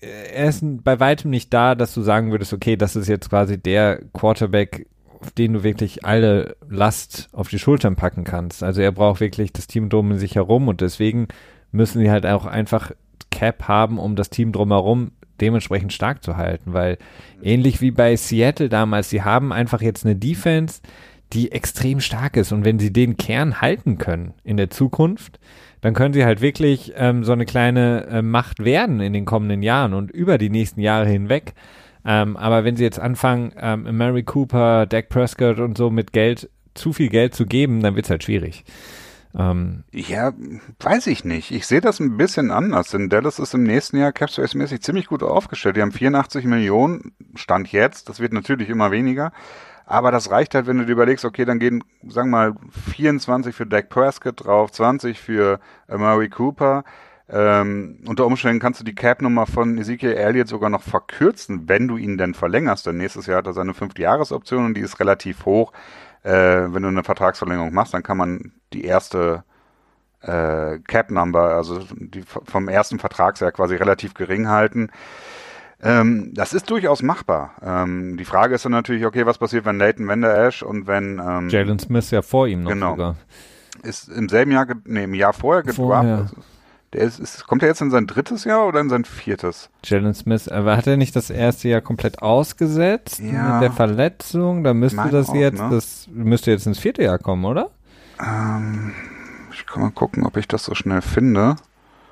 er 0.00 0.48
ist 0.48 0.62
bei 0.84 1.00
weitem 1.00 1.30
nicht 1.30 1.52
da, 1.52 1.74
dass 1.74 1.94
du 1.94 2.02
sagen 2.02 2.30
würdest, 2.30 2.52
okay, 2.52 2.76
das 2.76 2.96
ist 2.96 3.08
jetzt 3.08 3.30
quasi 3.30 3.58
der 3.58 4.02
Quarterback, 4.12 4.86
auf 5.20 5.30
den 5.30 5.54
du 5.54 5.62
wirklich 5.62 6.04
alle 6.04 6.56
Last 6.68 7.28
auf 7.32 7.48
die 7.48 7.58
Schultern 7.58 7.96
packen 7.96 8.24
kannst. 8.24 8.62
Also 8.62 8.82
er 8.82 8.92
braucht 8.92 9.20
wirklich 9.20 9.52
das 9.52 9.66
Team 9.66 9.88
drum 9.88 10.12
in 10.12 10.18
sich 10.18 10.34
herum 10.34 10.68
und 10.68 10.80
deswegen 10.80 11.28
müssen 11.72 12.00
sie 12.00 12.10
halt 12.10 12.26
auch 12.26 12.44
einfach 12.44 12.92
Cap 13.30 13.66
haben, 13.66 13.98
um 13.98 14.16
das 14.16 14.30
Team 14.30 14.52
drumherum 14.52 15.12
dementsprechend 15.40 15.92
stark 15.92 16.22
zu 16.22 16.36
halten, 16.36 16.72
weil 16.72 16.98
ähnlich 17.42 17.80
wie 17.80 17.90
bei 17.90 18.14
Seattle 18.16 18.68
damals, 18.68 19.10
sie 19.10 19.22
haben 19.22 19.52
einfach 19.52 19.82
jetzt 19.82 20.04
eine 20.04 20.14
Defense, 20.14 20.80
die 21.32 21.50
extrem 21.50 22.00
stark 22.00 22.36
ist 22.36 22.52
und 22.52 22.64
wenn 22.64 22.78
sie 22.78 22.92
den 22.92 23.16
Kern 23.16 23.60
halten 23.60 23.98
können 23.98 24.34
in 24.44 24.56
der 24.56 24.70
Zukunft, 24.70 25.40
dann 25.84 25.92
können 25.92 26.14
sie 26.14 26.24
halt 26.24 26.40
wirklich 26.40 26.94
ähm, 26.96 27.24
so 27.24 27.32
eine 27.32 27.44
kleine 27.44 28.06
äh, 28.06 28.22
Macht 28.22 28.64
werden 28.64 29.00
in 29.00 29.12
den 29.12 29.26
kommenden 29.26 29.62
Jahren 29.62 29.92
und 29.92 30.10
über 30.10 30.38
die 30.38 30.48
nächsten 30.48 30.80
Jahre 30.80 31.06
hinweg. 31.06 31.52
Ähm, 32.06 32.38
aber 32.38 32.64
wenn 32.64 32.74
sie 32.74 32.84
jetzt 32.84 32.98
anfangen, 32.98 33.52
ähm, 33.60 33.94
Mary 33.94 34.22
Cooper, 34.22 34.86
Dak 34.86 35.10
Prescott 35.10 35.58
und 35.58 35.76
so 35.76 35.90
mit 35.90 36.14
Geld, 36.14 36.48
zu 36.72 36.94
viel 36.94 37.10
Geld 37.10 37.34
zu 37.34 37.44
geben, 37.44 37.82
dann 37.82 37.96
wird 37.96 38.06
es 38.06 38.10
halt 38.10 38.24
schwierig. 38.24 38.64
Ähm, 39.34 39.84
ja, 39.92 40.32
weiß 40.80 41.06
ich 41.08 41.26
nicht. 41.26 41.50
Ich 41.50 41.66
sehe 41.66 41.82
das 41.82 42.00
ein 42.00 42.16
bisschen 42.16 42.50
anders, 42.50 42.88
denn 42.92 43.10
Dallas 43.10 43.38
ist 43.38 43.52
im 43.52 43.64
nächsten 43.64 43.98
Jahr 43.98 44.12
Capspace-mäßig 44.12 44.80
ziemlich 44.80 45.08
gut 45.08 45.22
aufgestellt. 45.22 45.76
Die 45.76 45.82
haben 45.82 45.92
84 45.92 46.46
Millionen, 46.46 47.12
Stand 47.34 47.70
jetzt, 47.72 48.08
das 48.08 48.20
wird 48.20 48.32
natürlich 48.32 48.70
immer 48.70 48.90
weniger, 48.90 49.32
aber 49.86 50.10
das 50.10 50.30
reicht 50.30 50.54
halt, 50.54 50.66
wenn 50.66 50.78
du 50.78 50.86
dir 50.86 50.92
überlegst, 50.92 51.24
okay, 51.24 51.44
dann 51.44 51.58
gehen, 51.58 51.84
sagen 52.08 52.30
wir 52.30 52.50
mal, 52.50 52.54
24 52.94 53.54
für 53.54 53.66
Dak 53.66 53.88
Prescott 53.88 54.44
drauf, 54.44 54.72
20 54.72 55.20
für 55.20 55.60
Murray 55.88 56.28
Cooper. 56.28 56.84
Ähm, 57.28 58.00
unter 58.06 58.26
Umständen 58.26 58.60
kannst 58.60 58.80
du 58.80 58.84
die 58.84 58.94
Cap-Nummer 58.94 59.46
von 59.46 59.78
Ezekiel 59.78 60.12
Elliott 60.12 60.48
sogar 60.48 60.68
noch 60.68 60.82
verkürzen, 60.82 61.68
wenn 61.68 61.88
du 61.88 61.96
ihn 61.96 62.18
denn 62.18 62.34
verlängerst. 62.34 62.86
Denn 62.86 62.98
nächstes 62.98 63.26
Jahr 63.26 63.38
hat 63.38 63.46
er 63.46 63.54
seine 63.54 63.74
fünfte 63.74 64.02
Jahresoption 64.02 64.66
und 64.66 64.74
die 64.74 64.82
ist 64.82 65.00
relativ 65.00 65.46
hoch. 65.46 65.72
Äh, 66.22 66.32
wenn 66.32 66.82
du 66.82 66.88
eine 66.88 67.04
Vertragsverlängerung 67.04 67.72
machst, 67.72 67.94
dann 67.94 68.02
kann 68.02 68.18
man 68.18 68.52
die 68.72 68.84
erste 68.84 69.44
äh, 70.20 70.78
Cap-Number, 70.80 71.54
also 71.54 71.80
die 71.90 72.22
vom 72.22 72.68
ersten 72.68 72.98
Vertragsjahr 72.98 73.52
quasi 73.52 73.76
relativ 73.76 74.14
gering 74.14 74.48
halten. 74.48 74.90
Ähm, 75.84 76.30
das 76.32 76.54
ist 76.54 76.70
durchaus 76.70 77.02
machbar. 77.02 77.52
Ähm, 77.62 78.16
die 78.16 78.24
Frage 78.24 78.54
ist 78.54 78.64
dann 78.64 78.72
natürlich, 78.72 79.04
okay, 79.04 79.26
was 79.26 79.36
passiert, 79.36 79.66
wenn 79.66 79.78
Leighton 79.78 80.08
Vander 80.08 80.34
Ash 80.34 80.62
und 80.62 80.86
wenn 80.86 81.20
ähm, 81.24 81.50
Jalen 81.50 81.78
Smith 81.78 82.10
ja 82.10 82.22
vor 82.22 82.48
ihm 82.48 82.62
noch 82.62 82.70
genau, 82.70 82.92
sogar. 82.92 83.16
Ist 83.82 84.08
im 84.08 84.30
selben 84.30 84.50
Jahr, 84.52 84.66
nee, 84.86 85.04
im 85.04 85.12
Jahr 85.12 85.34
vorher 85.34 85.62
gedraftet. 85.62 86.34
Der 86.94 87.02
ist, 87.02 87.18
ist, 87.18 87.46
kommt 87.46 87.62
er 87.62 87.68
jetzt 87.68 87.82
in 87.82 87.90
sein 87.90 88.06
drittes 88.06 88.44
Jahr 88.44 88.66
oder 88.66 88.80
in 88.80 88.88
sein 88.88 89.04
viertes? 89.04 89.68
Jalen 89.84 90.14
Smith, 90.14 90.48
aber 90.48 90.76
hat 90.76 90.86
er 90.86 90.96
nicht 90.96 91.14
das 91.16 91.28
erste 91.28 91.68
Jahr 91.68 91.82
komplett 91.82 92.22
ausgesetzt 92.22 93.18
ja, 93.18 93.54
mit 93.54 93.62
der 93.62 93.72
Verletzung? 93.72 94.64
Da 94.64 94.72
müsste 94.72 95.10
das 95.10 95.28
auch, 95.28 95.34
jetzt, 95.34 95.60
ne? 95.60 95.68
das 95.70 96.08
müsste 96.10 96.50
jetzt 96.50 96.66
ins 96.66 96.78
vierte 96.78 97.02
Jahr 97.02 97.18
kommen, 97.18 97.44
oder? 97.44 97.70
Ähm, 98.18 98.92
ich 99.52 99.66
kann 99.66 99.82
mal 99.82 99.90
gucken, 99.90 100.24
ob 100.24 100.38
ich 100.38 100.48
das 100.48 100.64
so 100.64 100.74
schnell 100.74 101.02
finde 101.02 101.56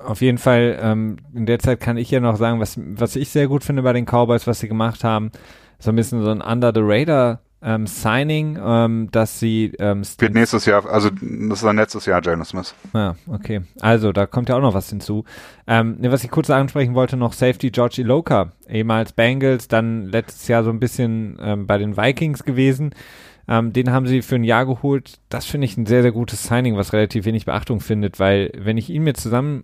auf 0.05 0.21
jeden 0.21 0.37
Fall, 0.37 0.77
ähm, 0.81 1.17
in 1.33 1.45
der 1.45 1.59
Zeit 1.59 1.79
kann 1.79 1.97
ich 1.97 2.11
ja 2.11 2.19
noch 2.19 2.37
sagen, 2.37 2.59
was, 2.59 2.77
was 2.77 3.15
ich 3.15 3.29
sehr 3.29 3.47
gut 3.47 3.63
finde 3.63 3.83
bei 3.83 3.93
den 3.93 4.05
Cowboys, 4.05 4.47
was 4.47 4.59
sie 4.59 4.67
gemacht 4.67 5.03
haben, 5.03 5.31
so 5.79 5.91
ein 5.91 5.95
bisschen 5.95 6.23
so 6.23 6.29
ein 6.29 6.41
Under 6.41 6.71
the 6.73 6.81
Radar 6.81 7.41
ähm, 7.63 7.87
Signing, 7.87 8.59
ähm, 8.61 9.09
dass 9.11 9.39
sie 9.39 9.73
ähm, 9.79 10.03
wird 10.17 10.33
nächstes 10.33 10.65
Jahr, 10.65 10.85
also 10.85 11.09
das 11.09 11.59
ist 11.59 11.63
dann 11.63 11.77
letztes 11.77 12.05
Jahr 12.05 12.21
Jalen 12.21 12.43
Smith. 12.43 12.75
Ja, 12.93 13.15
okay. 13.27 13.61
Also 13.79 14.11
da 14.11 14.25
kommt 14.25 14.49
ja 14.49 14.57
auch 14.57 14.61
noch 14.61 14.73
was 14.73 14.89
hinzu. 14.89 15.23
Ähm, 15.65 15.95
ne, 15.99 16.11
was 16.11 16.23
ich 16.23 16.29
kurz 16.29 16.49
ansprechen 16.49 16.93
wollte, 16.93 17.15
noch 17.15 17.33
Safety 17.33 17.71
George 17.71 18.01
Iloka, 18.01 18.51
ehemals 18.67 19.13
Bengals, 19.13 19.69
dann 19.69 20.07
letztes 20.07 20.47
Jahr 20.47 20.63
so 20.63 20.69
ein 20.69 20.79
bisschen 20.79 21.37
ähm, 21.41 21.65
bei 21.65 21.77
den 21.77 21.95
Vikings 21.95 22.43
gewesen. 22.43 22.93
Ähm, 23.47 23.73
den 23.73 23.91
haben 23.91 24.07
sie 24.07 24.21
für 24.21 24.35
ein 24.35 24.43
Jahr 24.43 24.65
geholt. 24.65 25.19
Das 25.29 25.45
finde 25.45 25.65
ich 25.65 25.77
ein 25.77 25.85
sehr, 25.85 26.01
sehr 26.01 26.13
gutes 26.13 26.43
Signing, 26.43 26.77
was 26.77 26.93
relativ 26.93 27.25
wenig 27.25 27.45
Beachtung 27.45 27.81
findet, 27.81 28.19
weil 28.19 28.51
wenn 28.57 28.77
ich 28.77 28.89
ihn 28.89 29.03
mir 29.03 29.13
zusammen 29.13 29.63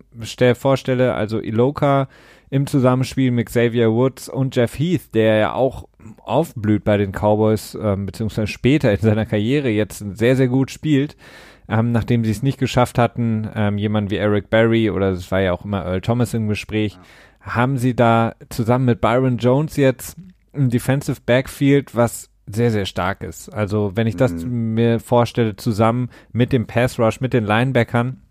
vorstelle, 0.56 1.14
also 1.14 1.40
Iloka 1.40 2.10
im 2.50 2.68
Zusammenspiel 2.68 3.32
mit 3.32 3.48
Xavier 3.48 3.92
Woods 3.92 4.28
und 4.28 4.56
Jeff 4.56 4.78
Heath, 4.78 5.14
der 5.14 5.38
ja 5.38 5.54
auch 5.54 5.88
aufblüht 6.18 6.84
bei 6.84 6.98
den 6.98 7.12
Cowboys, 7.12 7.78
ähm, 7.82 8.06
beziehungsweise 8.06 8.48
später 8.48 8.92
in 8.92 9.00
seiner 9.00 9.26
Karriere 9.26 9.70
jetzt 9.70 10.04
sehr, 10.18 10.36
sehr 10.36 10.48
gut 10.48 10.72
spielt, 10.72 11.16
ähm, 11.70 11.92
nachdem 11.92 12.26
sie 12.26 12.32
es 12.32 12.44
nicht 12.44 12.58
geschafft 12.58 12.98
hatten, 12.98 13.48
ähm, 13.56 13.78
jemand 13.78 14.10
wie 14.10 14.18
Eric 14.18 14.50
Berry 14.50 14.90
oder 14.90 15.12
es 15.12 15.32
war 15.32 15.42
ja 15.42 15.54
auch 15.54 15.64
immer 15.64 15.86
Earl 15.86 16.02
Thomas 16.02 16.34
im 16.34 16.48
Gespräch, 16.48 16.98
haben 17.40 17.78
sie 17.78 17.96
da 17.96 18.34
zusammen 18.50 18.86
mit 18.86 19.02
Byron 19.02 19.38
Jones 19.38 19.78
jetzt 19.78 20.18
ein 20.54 20.70
Defensive 20.70 21.22
Backfield, 21.26 21.96
was 21.96 22.30
sehr, 22.52 22.72
sehr 22.72 22.86
stark 22.86 23.22
ist. 23.24 23.50
Also 23.50 23.92
wenn 23.96 24.08
ich 24.08 24.16
das 24.16 24.32
Mhm. 24.34 24.74
mir 24.74 25.00
vorstelle, 25.00 25.56
zusammen 25.56 26.10
mit 26.32 26.52
dem 26.52 26.66
Pass 26.68 26.98
Rush, 27.00 27.22
mit 27.22 27.34
den 27.34 27.46
Linebackern, 27.46 28.22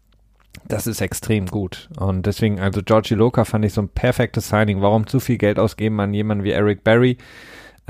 das 0.67 0.87
ist 0.87 1.01
extrem 1.01 1.47
gut. 1.47 1.89
Und 1.99 2.27
deswegen, 2.27 2.59
also 2.59 2.83
Georgie 2.83 3.15
Loka 3.15 3.45
fand 3.45 3.65
ich 3.65 3.73
so 3.73 3.83
ein 3.83 3.89
perfektes 3.89 4.49
Signing. 4.49 4.83
Warum 4.83 5.07
zu 5.07 5.21
viel 5.21 5.39
Geld 5.39 5.59
ausgeben 5.59 6.01
an 6.01 6.13
jemanden 6.13 6.43
wie 6.45 6.51
Eric 6.51 6.83
Berry? 6.85 7.17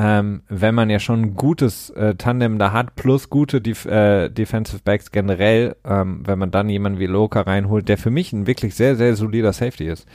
Ähm, 0.00 0.42
wenn 0.48 0.76
man 0.76 0.90
ja 0.90 1.00
schon 1.00 1.22
ein 1.22 1.34
gutes 1.34 1.90
äh, 1.90 2.14
Tandem 2.14 2.58
da 2.60 2.72
hat, 2.72 2.94
plus 2.94 3.30
gute 3.30 3.60
Def 3.60 3.84
äh, 3.84 4.28
Defensive 4.28 4.80
Backs 4.84 5.10
generell, 5.10 5.74
ähm, 5.84 6.22
wenn 6.24 6.38
man 6.38 6.52
dann 6.52 6.68
jemanden 6.68 7.00
wie 7.00 7.06
Loka 7.06 7.40
reinholt, 7.40 7.88
der 7.88 7.98
für 7.98 8.10
mich 8.10 8.32
ein 8.32 8.46
wirklich 8.46 8.76
sehr, 8.76 8.94
sehr 8.94 9.16
solider 9.16 9.52
Safety 9.52 9.88
ist. 9.88 10.06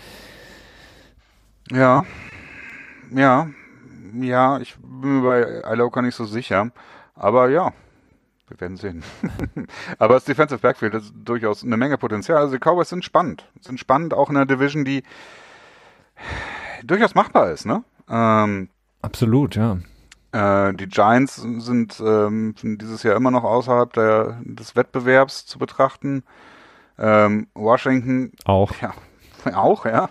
Ja, 1.71 2.05
ja, 3.13 3.47
ja, 4.21 4.59
ich 4.59 4.75
bin 5.03 5.21
mir 5.21 5.27
bei 5.27 5.71
Iloka 5.71 6.01
nicht 6.01 6.15
so 6.15 6.25
sicher, 6.25 6.71
aber 7.13 7.49
ja, 7.49 7.71
wir 8.47 8.59
werden 8.59 8.77
sehen. 8.77 9.03
aber 9.99 10.15
das 10.15 10.25
Defensive 10.25 10.59
Backfield 10.59 10.95
ist 10.95 11.13
durchaus 11.15 11.63
eine 11.63 11.77
Menge 11.77 11.97
Potenzial. 11.97 12.39
Also 12.39 12.53
die 12.55 12.59
Cowboys 12.59 12.89
sind 12.89 13.05
spannend, 13.05 13.47
sind 13.61 13.79
spannend 13.79 14.13
auch 14.13 14.29
in 14.29 14.37
einer 14.37 14.45
Division, 14.45 14.85
die 14.85 15.03
durchaus 16.83 17.15
machbar 17.15 17.51
ist, 17.51 17.65
ne? 17.65 17.83
Ähm, 18.09 18.69
Absolut, 19.01 19.55
ja. 19.55 19.77
äh, 20.31 20.73
die 20.73 20.87
Giants 20.87 21.35
sind 21.35 22.01
ähm, 22.05 22.55
dieses 22.63 23.03
Jahr 23.03 23.15
immer 23.15 23.31
noch 23.31 23.43
außerhalb 23.43 23.91
der, 23.93 24.41
des 24.43 24.75
Wettbewerbs 24.75 25.45
zu 25.45 25.59
betrachten. 25.59 26.23
Ähm, 26.97 27.47
Washington 27.53 28.31
Auch. 28.45 28.71
ja, 28.81 28.93
auch, 29.55 29.85
ja. 29.85 30.09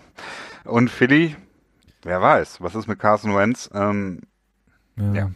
Und 0.65 0.91
Philly, 0.91 1.37
wer 2.03 2.21
weiß, 2.21 2.61
was 2.61 2.75
ist 2.75 2.89
mit 2.89 2.99
Carson 2.99 3.35
Wentz? 3.35 3.71
Ähm, 3.73 4.21
Ja. 4.97 5.15
Ja. 5.15 5.31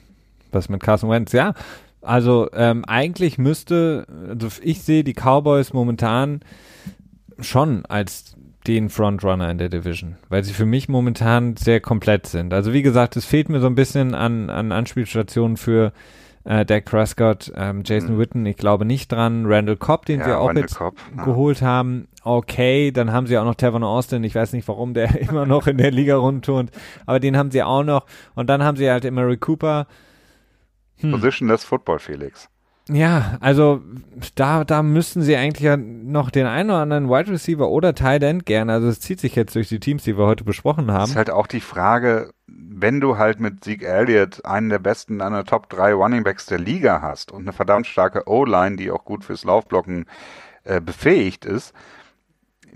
Was 0.52 0.68
mit 0.68 0.82
Carson 0.82 1.10
Wentz? 1.10 1.32
Ja, 1.32 1.54
also 2.02 2.48
ähm, 2.52 2.84
eigentlich 2.84 3.36
müsste, 3.36 4.06
also 4.28 4.48
ich 4.62 4.82
sehe 4.82 5.04
die 5.04 5.14
Cowboys 5.14 5.72
momentan 5.72 6.40
schon 7.40 7.84
als 7.86 8.36
den 8.66 8.90
Frontrunner 8.90 9.50
in 9.50 9.58
der 9.58 9.68
Division, 9.68 10.16
weil 10.28 10.44
sie 10.44 10.52
für 10.52 10.66
mich 10.66 10.88
momentan 10.88 11.56
sehr 11.56 11.80
komplett 11.80 12.26
sind. 12.26 12.52
Also 12.52 12.72
wie 12.72 12.82
gesagt, 12.82 13.16
es 13.16 13.24
fehlt 13.24 13.48
mir 13.48 13.60
so 13.60 13.66
ein 13.66 13.74
bisschen 13.74 14.14
an, 14.14 14.50
an 14.50 14.72
Anspielstationen 14.72 15.56
für 15.56 15.92
äh, 16.46 16.64
Dak 16.64 16.84
Prescott, 16.86 17.52
ähm, 17.56 17.82
Jason 17.84 18.14
Mhm. 18.14 18.18
Witten, 18.18 18.46
ich 18.46 18.56
glaube 18.56 18.84
nicht 18.84 19.12
dran, 19.12 19.44
Randall 19.46 19.76
Cobb, 19.76 20.06
den 20.06 20.22
sie 20.22 20.34
auch 20.36 20.46
Randall 20.48 20.62
jetzt 20.62 20.76
Cobb, 20.76 20.96
ja. 21.16 21.24
geholt 21.24 21.60
haben. 21.60 22.08
Okay, 22.22 22.92
dann 22.92 23.12
haben 23.12 23.26
sie 23.26 23.36
auch 23.36 23.44
noch 23.44 23.56
Tavon 23.56 23.84
Austin. 23.84 24.24
Ich 24.24 24.34
weiß 24.34 24.52
nicht, 24.52 24.66
warum 24.68 24.94
der 24.94 25.20
immer 25.28 25.44
noch 25.44 25.66
in 25.66 25.76
der 25.76 25.90
Liga 25.90 26.16
rumturnt, 26.16 26.70
aber 27.04 27.20
den 27.20 27.36
haben 27.36 27.50
sie 27.50 27.62
auch 27.62 27.82
noch. 27.84 28.06
Und 28.34 28.48
dann 28.48 28.62
haben 28.62 28.76
sie 28.76 28.90
halt 28.90 29.04
Emery 29.04 29.36
Cooper. 29.36 29.86
Hm. 31.00 31.10
Positionless 31.10 31.64
Football, 31.64 31.98
Felix. 31.98 32.48
Ja, 32.88 33.36
also 33.40 33.80
da, 34.36 34.62
da 34.62 34.80
müssten 34.84 35.20
sie 35.20 35.34
eigentlich 35.36 35.64
ja 35.64 35.76
noch 35.76 36.30
den 36.30 36.46
einen 36.46 36.70
oder 36.70 36.78
anderen 36.78 37.08
Wide 37.10 37.32
Receiver 37.32 37.68
oder 37.68 37.96
Tight 37.96 38.22
End 38.22 38.46
gerne. 38.46 38.72
Also 38.72 38.86
es 38.86 39.00
zieht 39.00 39.18
sich 39.18 39.34
jetzt 39.34 39.56
durch 39.56 39.68
die 39.68 39.80
Teams, 39.80 40.04
die 40.04 40.16
wir 40.16 40.24
heute 40.26 40.44
besprochen 40.44 40.86
Das 40.86 40.96
haben. 40.96 41.10
ist 41.10 41.16
halt 41.16 41.30
auch 41.30 41.48
die 41.48 41.58
Frage, 41.60 42.30
wenn 42.68 43.00
du 43.00 43.18
halt 43.18 43.40
mit 43.40 43.64
Zeke 43.64 43.86
Elliott 43.86 44.44
einen 44.44 44.68
der 44.68 44.78
besten, 44.78 45.20
einer 45.20 45.44
Top 45.44 45.68
3 45.68 45.94
Running 45.94 46.24
Backs 46.24 46.46
der 46.46 46.58
Liga 46.58 47.00
hast 47.02 47.32
und 47.32 47.42
eine 47.42 47.52
verdammt 47.52 47.86
starke 47.86 48.28
O-Line, 48.28 48.76
die 48.76 48.90
auch 48.90 49.04
gut 49.04 49.24
fürs 49.24 49.44
Laufblocken 49.44 50.06
äh, 50.64 50.80
befähigt 50.80 51.44
ist, 51.44 51.74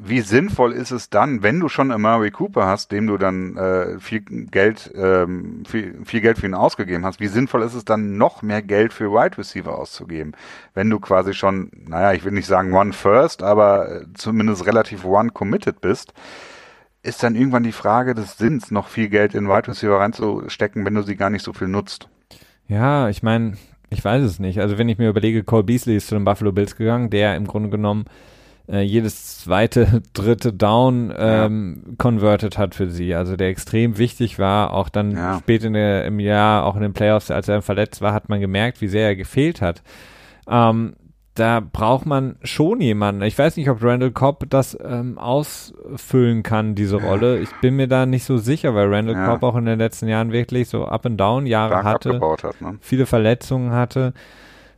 wie 0.02 0.20
sinnvoll 0.22 0.72
ist 0.72 0.92
es 0.92 1.10
dann, 1.10 1.42
wenn 1.42 1.60
du 1.60 1.68
schon 1.68 1.90
Amari 1.90 2.30
Cooper 2.30 2.66
hast, 2.66 2.90
dem 2.90 3.06
du 3.06 3.18
dann 3.18 3.56
äh, 3.58 3.98
viel 3.98 4.20
Geld, 4.20 4.90
ähm, 4.94 5.64
viel, 5.68 6.00
viel 6.04 6.22
Geld 6.22 6.38
für 6.38 6.46
ihn 6.46 6.54
ausgegeben 6.54 7.04
hast, 7.04 7.20
wie 7.20 7.26
sinnvoll 7.26 7.62
ist 7.62 7.74
es 7.74 7.84
dann 7.84 8.16
noch 8.16 8.40
mehr 8.40 8.62
Geld 8.62 8.94
für 8.94 9.12
Wide 9.12 9.36
Receiver 9.36 9.78
auszugeben, 9.78 10.32
wenn 10.72 10.88
du 10.88 11.00
quasi 11.00 11.34
schon, 11.34 11.70
naja, 11.86 12.14
ich 12.14 12.24
will 12.24 12.32
nicht 12.32 12.46
sagen 12.46 12.72
one 12.72 12.94
first, 12.94 13.42
aber 13.42 13.90
äh, 13.90 14.04
zumindest 14.14 14.64
relativ 14.66 15.04
one 15.04 15.30
committed 15.30 15.82
bist, 15.82 16.14
ist 17.02 17.22
dann 17.22 17.34
irgendwann 17.34 17.62
die 17.62 17.72
Frage 17.72 18.14
des 18.14 18.36
Sinns, 18.36 18.70
noch 18.70 18.88
viel 18.88 19.08
Geld 19.08 19.34
in 19.34 19.48
Wide 19.48 19.68
Receiver 19.68 19.98
reinzustecken, 19.98 20.84
wenn 20.84 20.94
du 20.94 21.02
sie 21.02 21.16
gar 21.16 21.30
nicht 21.30 21.44
so 21.44 21.52
viel 21.52 21.68
nutzt. 21.68 22.08
Ja, 22.68 23.08
ich 23.08 23.22
meine, 23.22 23.54
ich 23.88 24.04
weiß 24.04 24.22
es 24.22 24.38
nicht. 24.38 24.60
Also 24.60 24.78
wenn 24.78 24.88
ich 24.88 24.98
mir 24.98 25.08
überlege, 25.08 25.42
Cole 25.42 25.64
Beasley 25.64 25.96
ist 25.96 26.08
zu 26.08 26.14
den 26.14 26.24
Buffalo 26.24 26.52
Bills 26.52 26.76
gegangen, 26.76 27.10
der 27.10 27.36
im 27.36 27.46
Grunde 27.46 27.70
genommen 27.70 28.04
äh, 28.68 28.82
jedes 28.82 29.38
zweite, 29.38 30.02
dritte 30.12 30.52
Down 30.52 31.12
ähm, 31.16 31.94
converted 31.98 32.58
hat 32.58 32.74
für 32.74 32.88
sie. 32.90 33.14
Also 33.14 33.36
der 33.36 33.48
extrem 33.48 33.98
wichtig 33.98 34.38
war, 34.38 34.72
auch 34.74 34.88
dann 34.90 35.12
Ja. 35.12 35.38
spät 35.38 35.64
in 35.64 35.72
der, 35.72 36.04
im 36.04 36.20
Jahr, 36.20 36.64
auch 36.64 36.76
in 36.76 36.82
den 36.82 36.92
Playoffs, 36.92 37.30
als 37.30 37.48
er 37.48 37.62
verletzt 37.62 38.00
war, 38.02 38.12
hat 38.12 38.28
man 38.28 38.40
gemerkt, 38.40 38.80
wie 38.80 38.88
sehr 38.88 39.06
er 39.08 39.16
gefehlt 39.16 39.60
hat. 39.60 39.82
Ähm, 40.48 40.94
da 41.40 41.60
braucht 41.60 42.06
man 42.06 42.36
schon 42.42 42.80
jemanden. 42.80 43.22
Ich 43.22 43.38
weiß 43.38 43.56
nicht, 43.56 43.68
ob 43.70 43.82
Randall 43.82 44.10
Cobb 44.12 44.44
das 44.50 44.78
ähm, 44.84 45.18
ausfüllen 45.18 46.42
kann, 46.42 46.74
diese 46.74 46.96
Rolle. 47.02 47.38
Ich 47.38 47.50
bin 47.60 47.76
mir 47.76 47.88
da 47.88 48.06
nicht 48.06 48.24
so 48.24 48.36
sicher, 48.36 48.74
weil 48.74 48.92
Randall 48.92 49.16
Ja. 49.16 49.26
Cobb 49.26 49.42
auch 49.42 49.56
in 49.56 49.64
den 49.64 49.78
letzten 49.78 50.06
Jahren 50.08 50.32
wirklich 50.32 50.68
so 50.68 50.84
Up 50.84 51.06
and 51.06 51.18
Down 51.18 51.46
Jahre 51.46 51.72
Stark 51.80 51.84
hatte 51.84 52.20
hat, 52.20 52.60
ne? 52.60 52.78
viele 52.80 53.06
Verletzungen 53.06 53.72
hatte. 53.72 54.12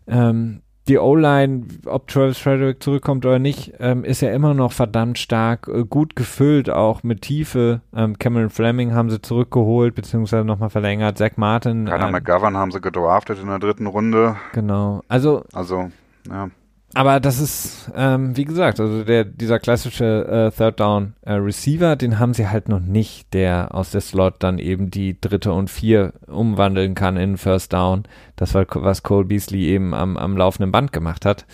Ähm, 0.06 0.62
die 0.88 0.98
O-Line, 0.98 1.66
ob 1.86 2.08
Travis 2.08 2.38
Frederick 2.38 2.82
zurückkommt 2.82 3.24
oder 3.24 3.38
nicht, 3.38 3.74
ähm, 3.78 4.02
ist 4.02 4.20
ja 4.20 4.32
immer 4.32 4.52
noch 4.52 4.72
verdammt 4.72 5.16
stark, 5.16 5.68
äh, 5.68 5.84
gut 5.84 6.16
gefüllt, 6.16 6.70
auch 6.70 7.04
mit 7.04 7.22
Tiefe. 7.22 7.82
Ähm, 7.94 8.18
Cameron 8.18 8.50
Fleming 8.50 8.92
haben 8.92 9.08
sie 9.08 9.22
zurückgeholt, 9.22 9.94
beziehungsweise 9.94 10.44
nochmal 10.44 10.70
verlängert. 10.70 11.18
Zach 11.18 11.36
Martin. 11.36 11.84
Keiner 11.86 12.06
ähm, 12.06 12.12
McGovern 12.12 12.56
haben 12.56 12.72
sie 12.72 12.80
gedraftet 12.80 13.38
in 13.40 13.46
der 13.46 13.60
dritten 13.60 13.86
Runde. 13.86 14.34
genau. 14.52 15.02
Also, 15.08 15.44
Also, 15.52 15.90
ja. 16.28 16.50
aber 16.94 17.20
das 17.20 17.40
ist, 17.40 17.90
ähm, 17.94 18.36
wie 18.36 18.44
gesagt, 18.44 18.80
also 18.80 19.04
der, 19.04 19.24
dieser 19.24 19.58
klassische 19.58 20.26
äh, 20.26 20.56
Third 20.56 20.80
Down 20.80 21.14
äh, 21.22 21.34
Receiver, 21.34 21.96
den 21.96 22.18
haben 22.18 22.34
sie 22.34 22.48
halt 22.48 22.68
noch 22.68 22.80
nicht, 22.80 23.32
der 23.34 23.74
aus 23.74 23.90
der 23.90 24.00
Slot 24.00 24.36
dann 24.40 24.58
eben 24.58 24.90
die 24.90 25.20
dritte 25.20 25.52
und 25.52 25.70
vier 25.70 26.12
umwandeln 26.26 26.94
kann 26.94 27.16
in 27.16 27.36
First 27.36 27.72
Down. 27.72 28.04
Das 28.36 28.54
war, 28.54 28.66
was 28.68 29.02
Cole 29.02 29.24
Beasley 29.24 29.64
eben 29.64 29.94
am, 29.94 30.16
am 30.16 30.36
laufenden 30.36 30.72
Band 30.72 30.92
gemacht 30.92 31.24
hat. 31.24 31.46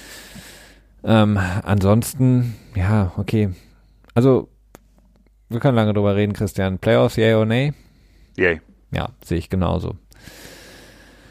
Ähm, 1.04 1.38
ansonsten, 1.64 2.56
ja, 2.74 3.12
okay. 3.16 3.50
Also, 4.14 4.48
wir 5.48 5.60
können 5.60 5.76
lange 5.76 5.94
drüber 5.94 6.16
reden, 6.16 6.32
Christian. 6.32 6.78
Playoffs, 6.78 7.16
yay 7.16 7.34
or 7.34 7.46
nay? 7.46 7.72
Yay. 8.36 8.60
Ja, 8.90 9.10
sehe 9.24 9.38
ich 9.38 9.48
genauso. 9.48 9.96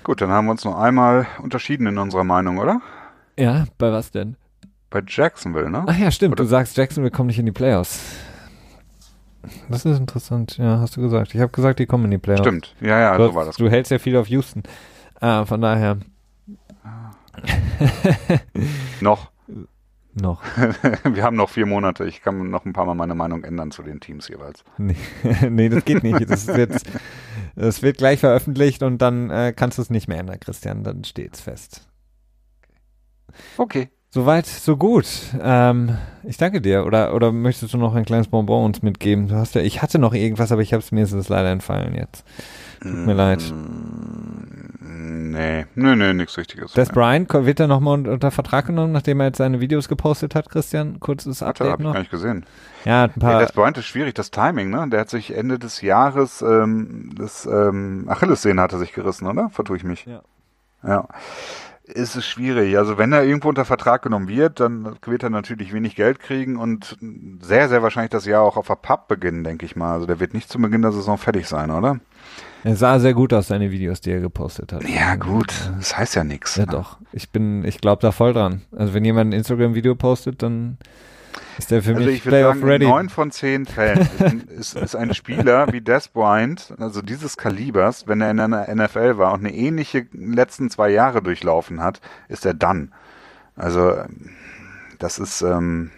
Gut, 0.03 0.21
dann 0.21 0.29
haben 0.29 0.45
wir 0.45 0.51
uns 0.51 0.63
noch 0.63 0.79
einmal 0.79 1.27
unterschieden 1.43 1.85
in 1.85 1.97
unserer 1.97 2.23
Meinung, 2.23 2.59
oder? 2.59 2.81
Ja, 3.39 3.65
bei 3.77 3.91
was 3.91 4.11
denn? 4.11 4.35
Bei 4.89 5.01
Jacksonville, 5.05 5.69
ne? 5.69 5.83
Ach 5.87 5.97
ja, 5.97 6.09
stimmt. 6.11 6.33
Oder- 6.33 6.43
Du 6.43 6.49
sagst, 6.49 6.77
Jacksonville 6.77 7.11
kommt 7.11 7.27
nicht 7.27 7.39
in 7.39 7.45
die 7.45 7.51
Playoffs. 7.51 8.01
Das 9.69 9.85
ist 9.85 9.97
interessant. 9.99 10.57
Ja, 10.57 10.79
hast 10.79 10.97
du 10.97 11.01
gesagt. 11.01 11.33
Ich 11.35 11.41
habe 11.41 11.51
gesagt, 11.51 11.79
die 11.79 11.85
kommen 11.85 12.05
in 12.05 12.11
die 12.11 12.17
Playoffs. 12.17 12.41
Stimmt. 12.41 12.75
Ja, 12.81 12.99
ja, 12.99 13.17
du, 13.17 13.27
so 13.27 13.35
war 13.35 13.45
das. 13.45 13.55
du 13.57 13.69
hältst 13.69 13.91
ja 13.91 13.99
viel 13.99 14.17
auf 14.17 14.27
Houston. 14.27 14.63
Ah, 15.19 15.45
von 15.45 15.61
daher 15.61 15.97
Noch. 19.01 19.31
noch. 20.19 20.41
Wir 21.03 21.23
haben 21.23 21.35
noch 21.35 21.49
vier 21.49 21.65
Monate. 21.65 22.05
Ich 22.05 22.21
kann 22.21 22.49
noch 22.49 22.65
ein 22.65 22.73
paar 22.73 22.85
Mal 22.85 22.95
meine 22.95 23.15
Meinung 23.15 23.43
ändern 23.43 23.71
zu 23.71 23.83
den 23.83 23.99
Teams 23.99 24.27
jeweils. 24.27 24.63
Nee, 24.77 24.95
nee 25.49 25.69
das 25.69 25.85
geht 25.85 26.03
nicht. 26.03 26.29
Das, 26.29 26.47
jetzt, 26.47 26.85
das 27.55 27.81
wird 27.81 27.97
gleich 27.97 28.19
veröffentlicht 28.19 28.83
und 28.83 29.01
dann 29.01 29.29
äh, 29.29 29.53
kannst 29.55 29.77
du 29.77 29.81
es 29.81 29.89
nicht 29.89 30.07
mehr 30.07 30.19
ändern, 30.19 30.39
Christian. 30.39 30.83
Dann 30.83 31.03
steht's 31.03 31.41
fest. 31.41 31.87
Okay. 33.57 33.89
Soweit, 34.09 34.45
so 34.45 34.77
gut. 34.77 35.05
Ähm, 35.41 35.97
ich 36.23 36.37
danke 36.37 36.61
dir. 36.61 36.85
Oder, 36.85 37.13
oder 37.13 37.31
möchtest 37.31 37.73
du 37.73 37.77
noch 37.77 37.93
ein 37.93 38.05
kleines 38.05 38.29
Bonbon 38.29 38.65
uns 38.65 38.81
mitgeben? 38.81 39.27
Du 39.27 39.35
hast 39.35 39.53
ja, 39.55 39.61
ich 39.61 39.81
hatte 39.81 39.99
noch 39.99 40.13
irgendwas, 40.13 40.51
aber 40.51 40.61
ich 40.61 40.73
habe 40.73 40.81
es 40.81 40.91
mir 40.91 41.03
es 41.03 41.29
leider 41.29 41.51
entfallen 41.51 41.93
jetzt. 41.93 42.23
Tut 42.81 42.91
mir 43.05 43.13
leid. 43.13 43.41
Mm, 43.51 45.31
Nee, 45.37 45.65
nee, 45.75 45.95
nee, 45.95 46.13
nichts 46.13 46.37
Richtiges. 46.37 46.71
Des 46.73 46.87
Nee. 46.89 46.93
Bryant 46.93 47.31
wird 47.33 47.59
er 47.59 47.67
nochmal 47.67 48.07
unter, 48.07 48.31
Vertrag 48.31 48.65
genommen, 48.67 48.91
nachdem 48.93 49.19
er 49.19 49.27
jetzt 49.27 49.37
seine 49.37 49.59
Videos 49.59 49.87
gepostet 49.87 50.33
hat, 50.35 50.49
Christian? 50.49 50.99
Kurzes 50.99 51.41
Warte, 51.41 51.63
Update 51.65 51.71
hab 51.73 51.79
ich 51.79 51.83
noch. 51.85 51.93
gar 51.93 51.99
nicht 51.99 52.11
gesehen. 52.11 52.45
Ja, 52.85 53.03
ein 53.03 53.11
paar. 53.19 53.39
das 53.41 53.51
Bryant 53.51 53.77
ist 53.77 53.85
schwierig, 53.85 54.15
das 54.15 54.31
Timing, 54.31 54.69
ne? 54.69 54.87
Der 54.89 55.01
hat 55.01 55.09
sich 55.09 55.35
Ende 55.35 55.59
des 55.59 55.81
Jahres 55.81 56.41
ähm, 56.41 57.11
das 57.17 57.45
ähm, 57.45 58.05
Achillessehne 58.07 58.61
hatte 58.61 58.77
sich 58.77 58.93
gerissen, 58.93 59.27
oder? 59.27 59.49
Vertue 59.49 59.77
ich 59.77 59.83
mich. 59.83 60.05
Ja. 60.05 60.21
Ja. 60.83 61.07
Ist 61.87 62.15
es 62.15 62.25
schwierig. 62.25 62.77
Also 62.77 62.97
wenn 62.97 63.13
er 63.13 63.23
irgendwo 63.23 63.49
unter 63.49 63.63
Vertrag 63.65 64.01
genommen 64.01 64.27
wird, 64.27 64.59
dann 64.59 64.97
wird 65.05 65.23
er 65.23 65.29
natürlich 65.29 65.73
wenig 65.73 65.95
Geld 65.95 66.19
kriegen 66.19 66.57
und 66.57 66.97
sehr, 67.41 67.69
sehr 67.69 67.81
wahrscheinlich 67.81 68.11
das 68.11 68.25
Jahr 68.25 68.41
auch 68.41 68.57
auf 68.57 68.67
der 68.67 68.75
Pub 68.75 69.07
beginnen, 69.07 69.43
denke 69.43 69.65
ich 69.65 69.75
mal. 69.75 69.93
Also 69.93 70.05
der 70.05 70.19
wird 70.19 70.33
nicht 70.33 70.49
zu 70.49 70.59
Beginn 70.59 70.81
der 70.81 70.91
Saison 70.91 71.17
fertig 71.17 71.47
sein, 71.47 71.71
oder? 71.71 71.99
er 72.63 72.75
sah 72.75 72.99
sehr 72.99 73.13
gut 73.13 73.31
aus, 73.33 73.47
seine 73.47 73.71
Videos, 73.71 74.01
die 74.01 74.11
er 74.11 74.19
gepostet 74.19 74.73
hat. 74.73 74.87
Ja, 74.87 75.15
gut. 75.15 75.53
Das 75.77 75.97
heißt 75.97 76.15
ja 76.15 76.23
nichts. 76.25 76.57
Ja, 76.57 76.65
ne? 76.65 76.71
doch. 76.71 76.97
Ich 77.13 77.29
bin, 77.29 77.63
ich 77.63 77.79
glaube 77.79 78.01
da 78.01 78.11
voll 78.11 78.33
dran. 78.33 78.61
Also 78.75 78.93
wenn 78.93 79.05
jemand 79.05 79.29
ein 79.29 79.37
Instagram-Video 79.37 79.95
postet, 79.95 80.43
dann 80.43 80.77
Ist 81.57 81.71
der 81.71 81.81
für 81.81 81.95
also 81.95 82.05
mich 82.05 82.17
ich 82.17 82.25
würde 82.25 82.41
sagen, 82.41 82.63
ready? 82.63 82.85
in 82.85 82.91
neun 82.91 83.09
von 83.09 83.31
zehn 83.31 83.65
Fällen 83.65 84.47
ist, 84.57 84.75
ist 84.75 84.95
ein 84.95 85.13
Spieler 85.13 85.71
wie 85.71 85.81
Des 85.81 86.07
Bryant, 86.07 86.73
also 86.79 87.01
dieses 87.01 87.37
Kalibers, 87.37 88.07
wenn 88.07 88.21
er 88.21 88.31
in 88.31 88.39
einer 88.39 88.73
NFL 88.73 89.17
war 89.17 89.33
und 89.33 89.39
eine 89.45 89.53
ähnliche 89.53 90.07
letzten 90.11 90.69
zwei 90.69 90.89
Jahre 90.89 91.21
durchlaufen 91.21 91.81
hat, 91.81 92.01
ist 92.27 92.45
er 92.45 92.53
dann. 92.53 92.93
Also 93.55 93.95
das 94.99 95.19
ist, 95.19 95.41
ähm, 95.41 95.91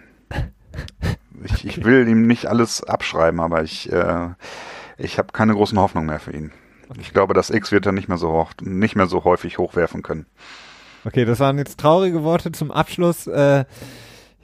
ich, 1.43 1.65
ich 1.65 1.83
will 1.83 2.07
ihm 2.07 2.27
nicht 2.27 2.47
alles 2.47 2.83
abschreiben, 2.83 3.39
aber 3.39 3.63
ich, 3.63 3.91
äh, 3.91 4.29
ich 4.97 5.17
habe 5.17 5.31
keine 5.33 5.53
großen 5.53 5.77
Hoffnungen 5.79 6.07
mehr 6.07 6.19
für 6.19 6.33
ihn. 6.33 6.51
Ich 6.99 7.13
glaube, 7.13 7.33
das 7.33 7.49
X 7.49 7.71
wird 7.71 7.85
er 7.85 7.91
nicht 7.91 8.07
mehr 8.07 8.17
so 8.17 8.31
hoch, 8.31 8.51
nicht 8.61 8.95
mehr 8.95 9.05
so 9.05 9.23
häufig 9.23 9.57
hochwerfen 9.59 10.01
können. 10.01 10.25
Okay, 11.05 11.23
das 11.23 11.39
waren 11.39 11.57
jetzt 11.57 11.79
traurige 11.79 12.23
Worte 12.23 12.51
zum 12.51 12.71
Abschluss. 12.71 13.27
Äh, 13.27 13.65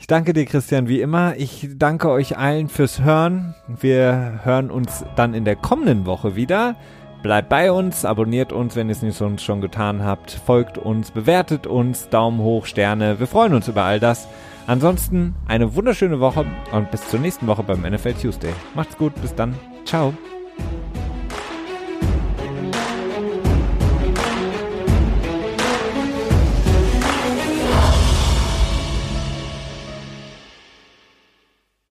ich 0.06 0.07
danke 0.07 0.34
dir, 0.34 0.45
Christian, 0.45 0.88
wie 0.88 1.02
immer. 1.02 1.36
Ich 1.36 1.68
danke 1.77 2.11
euch 2.11 2.38
allen 2.38 2.69
fürs 2.69 3.02
Hören. 3.02 3.56
Wir 3.68 4.41
hören 4.44 4.69
uns 4.69 5.03
dann 5.15 5.34
in 5.34 5.45
der 5.45 5.56
kommenden 5.56 6.06
Woche 6.06 6.36
wieder. 6.36 6.76
Bleibt 7.23 7.49
bei 7.49 7.72
uns, 7.72 8.06
abonniert 8.06 8.53
uns, 8.53 8.76
wenn 8.76 8.88
ihr 8.88 8.91
es 8.91 9.02
nicht 9.02 9.41
schon 9.41 9.61
getan 9.61 10.03
habt. 10.03 10.30
Folgt 10.30 10.77
uns, 10.77 11.10
bewertet 11.10 11.65
uns, 11.65 12.07
Daumen 12.10 12.38
hoch, 12.38 12.68
Sterne. 12.68 13.19
Wir 13.19 13.26
freuen 13.26 13.56
uns 13.56 13.68
über 13.68 13.82
all 13.82 13.99
das. 13.99 14.27
Ansonsten 14.68 15.34
eine 15.48 15.73
wunderschöne 15.73 16.19
Woche 16.19 16.45
und 16.72 16.91
bis 16.91 17.10
zur 17.10 17.19
nächsten 17.19 17.48
Woche 17.48 17.64
beim 17.64 17.82
NFL 17.82 18.14
Tuesday. 18.14 18.53
Macht's 18.76 18.99
gut, 18.99 19.19
bis 19.23 19.34
dann. 19.34 19.56
Ciao. 19.86 20.14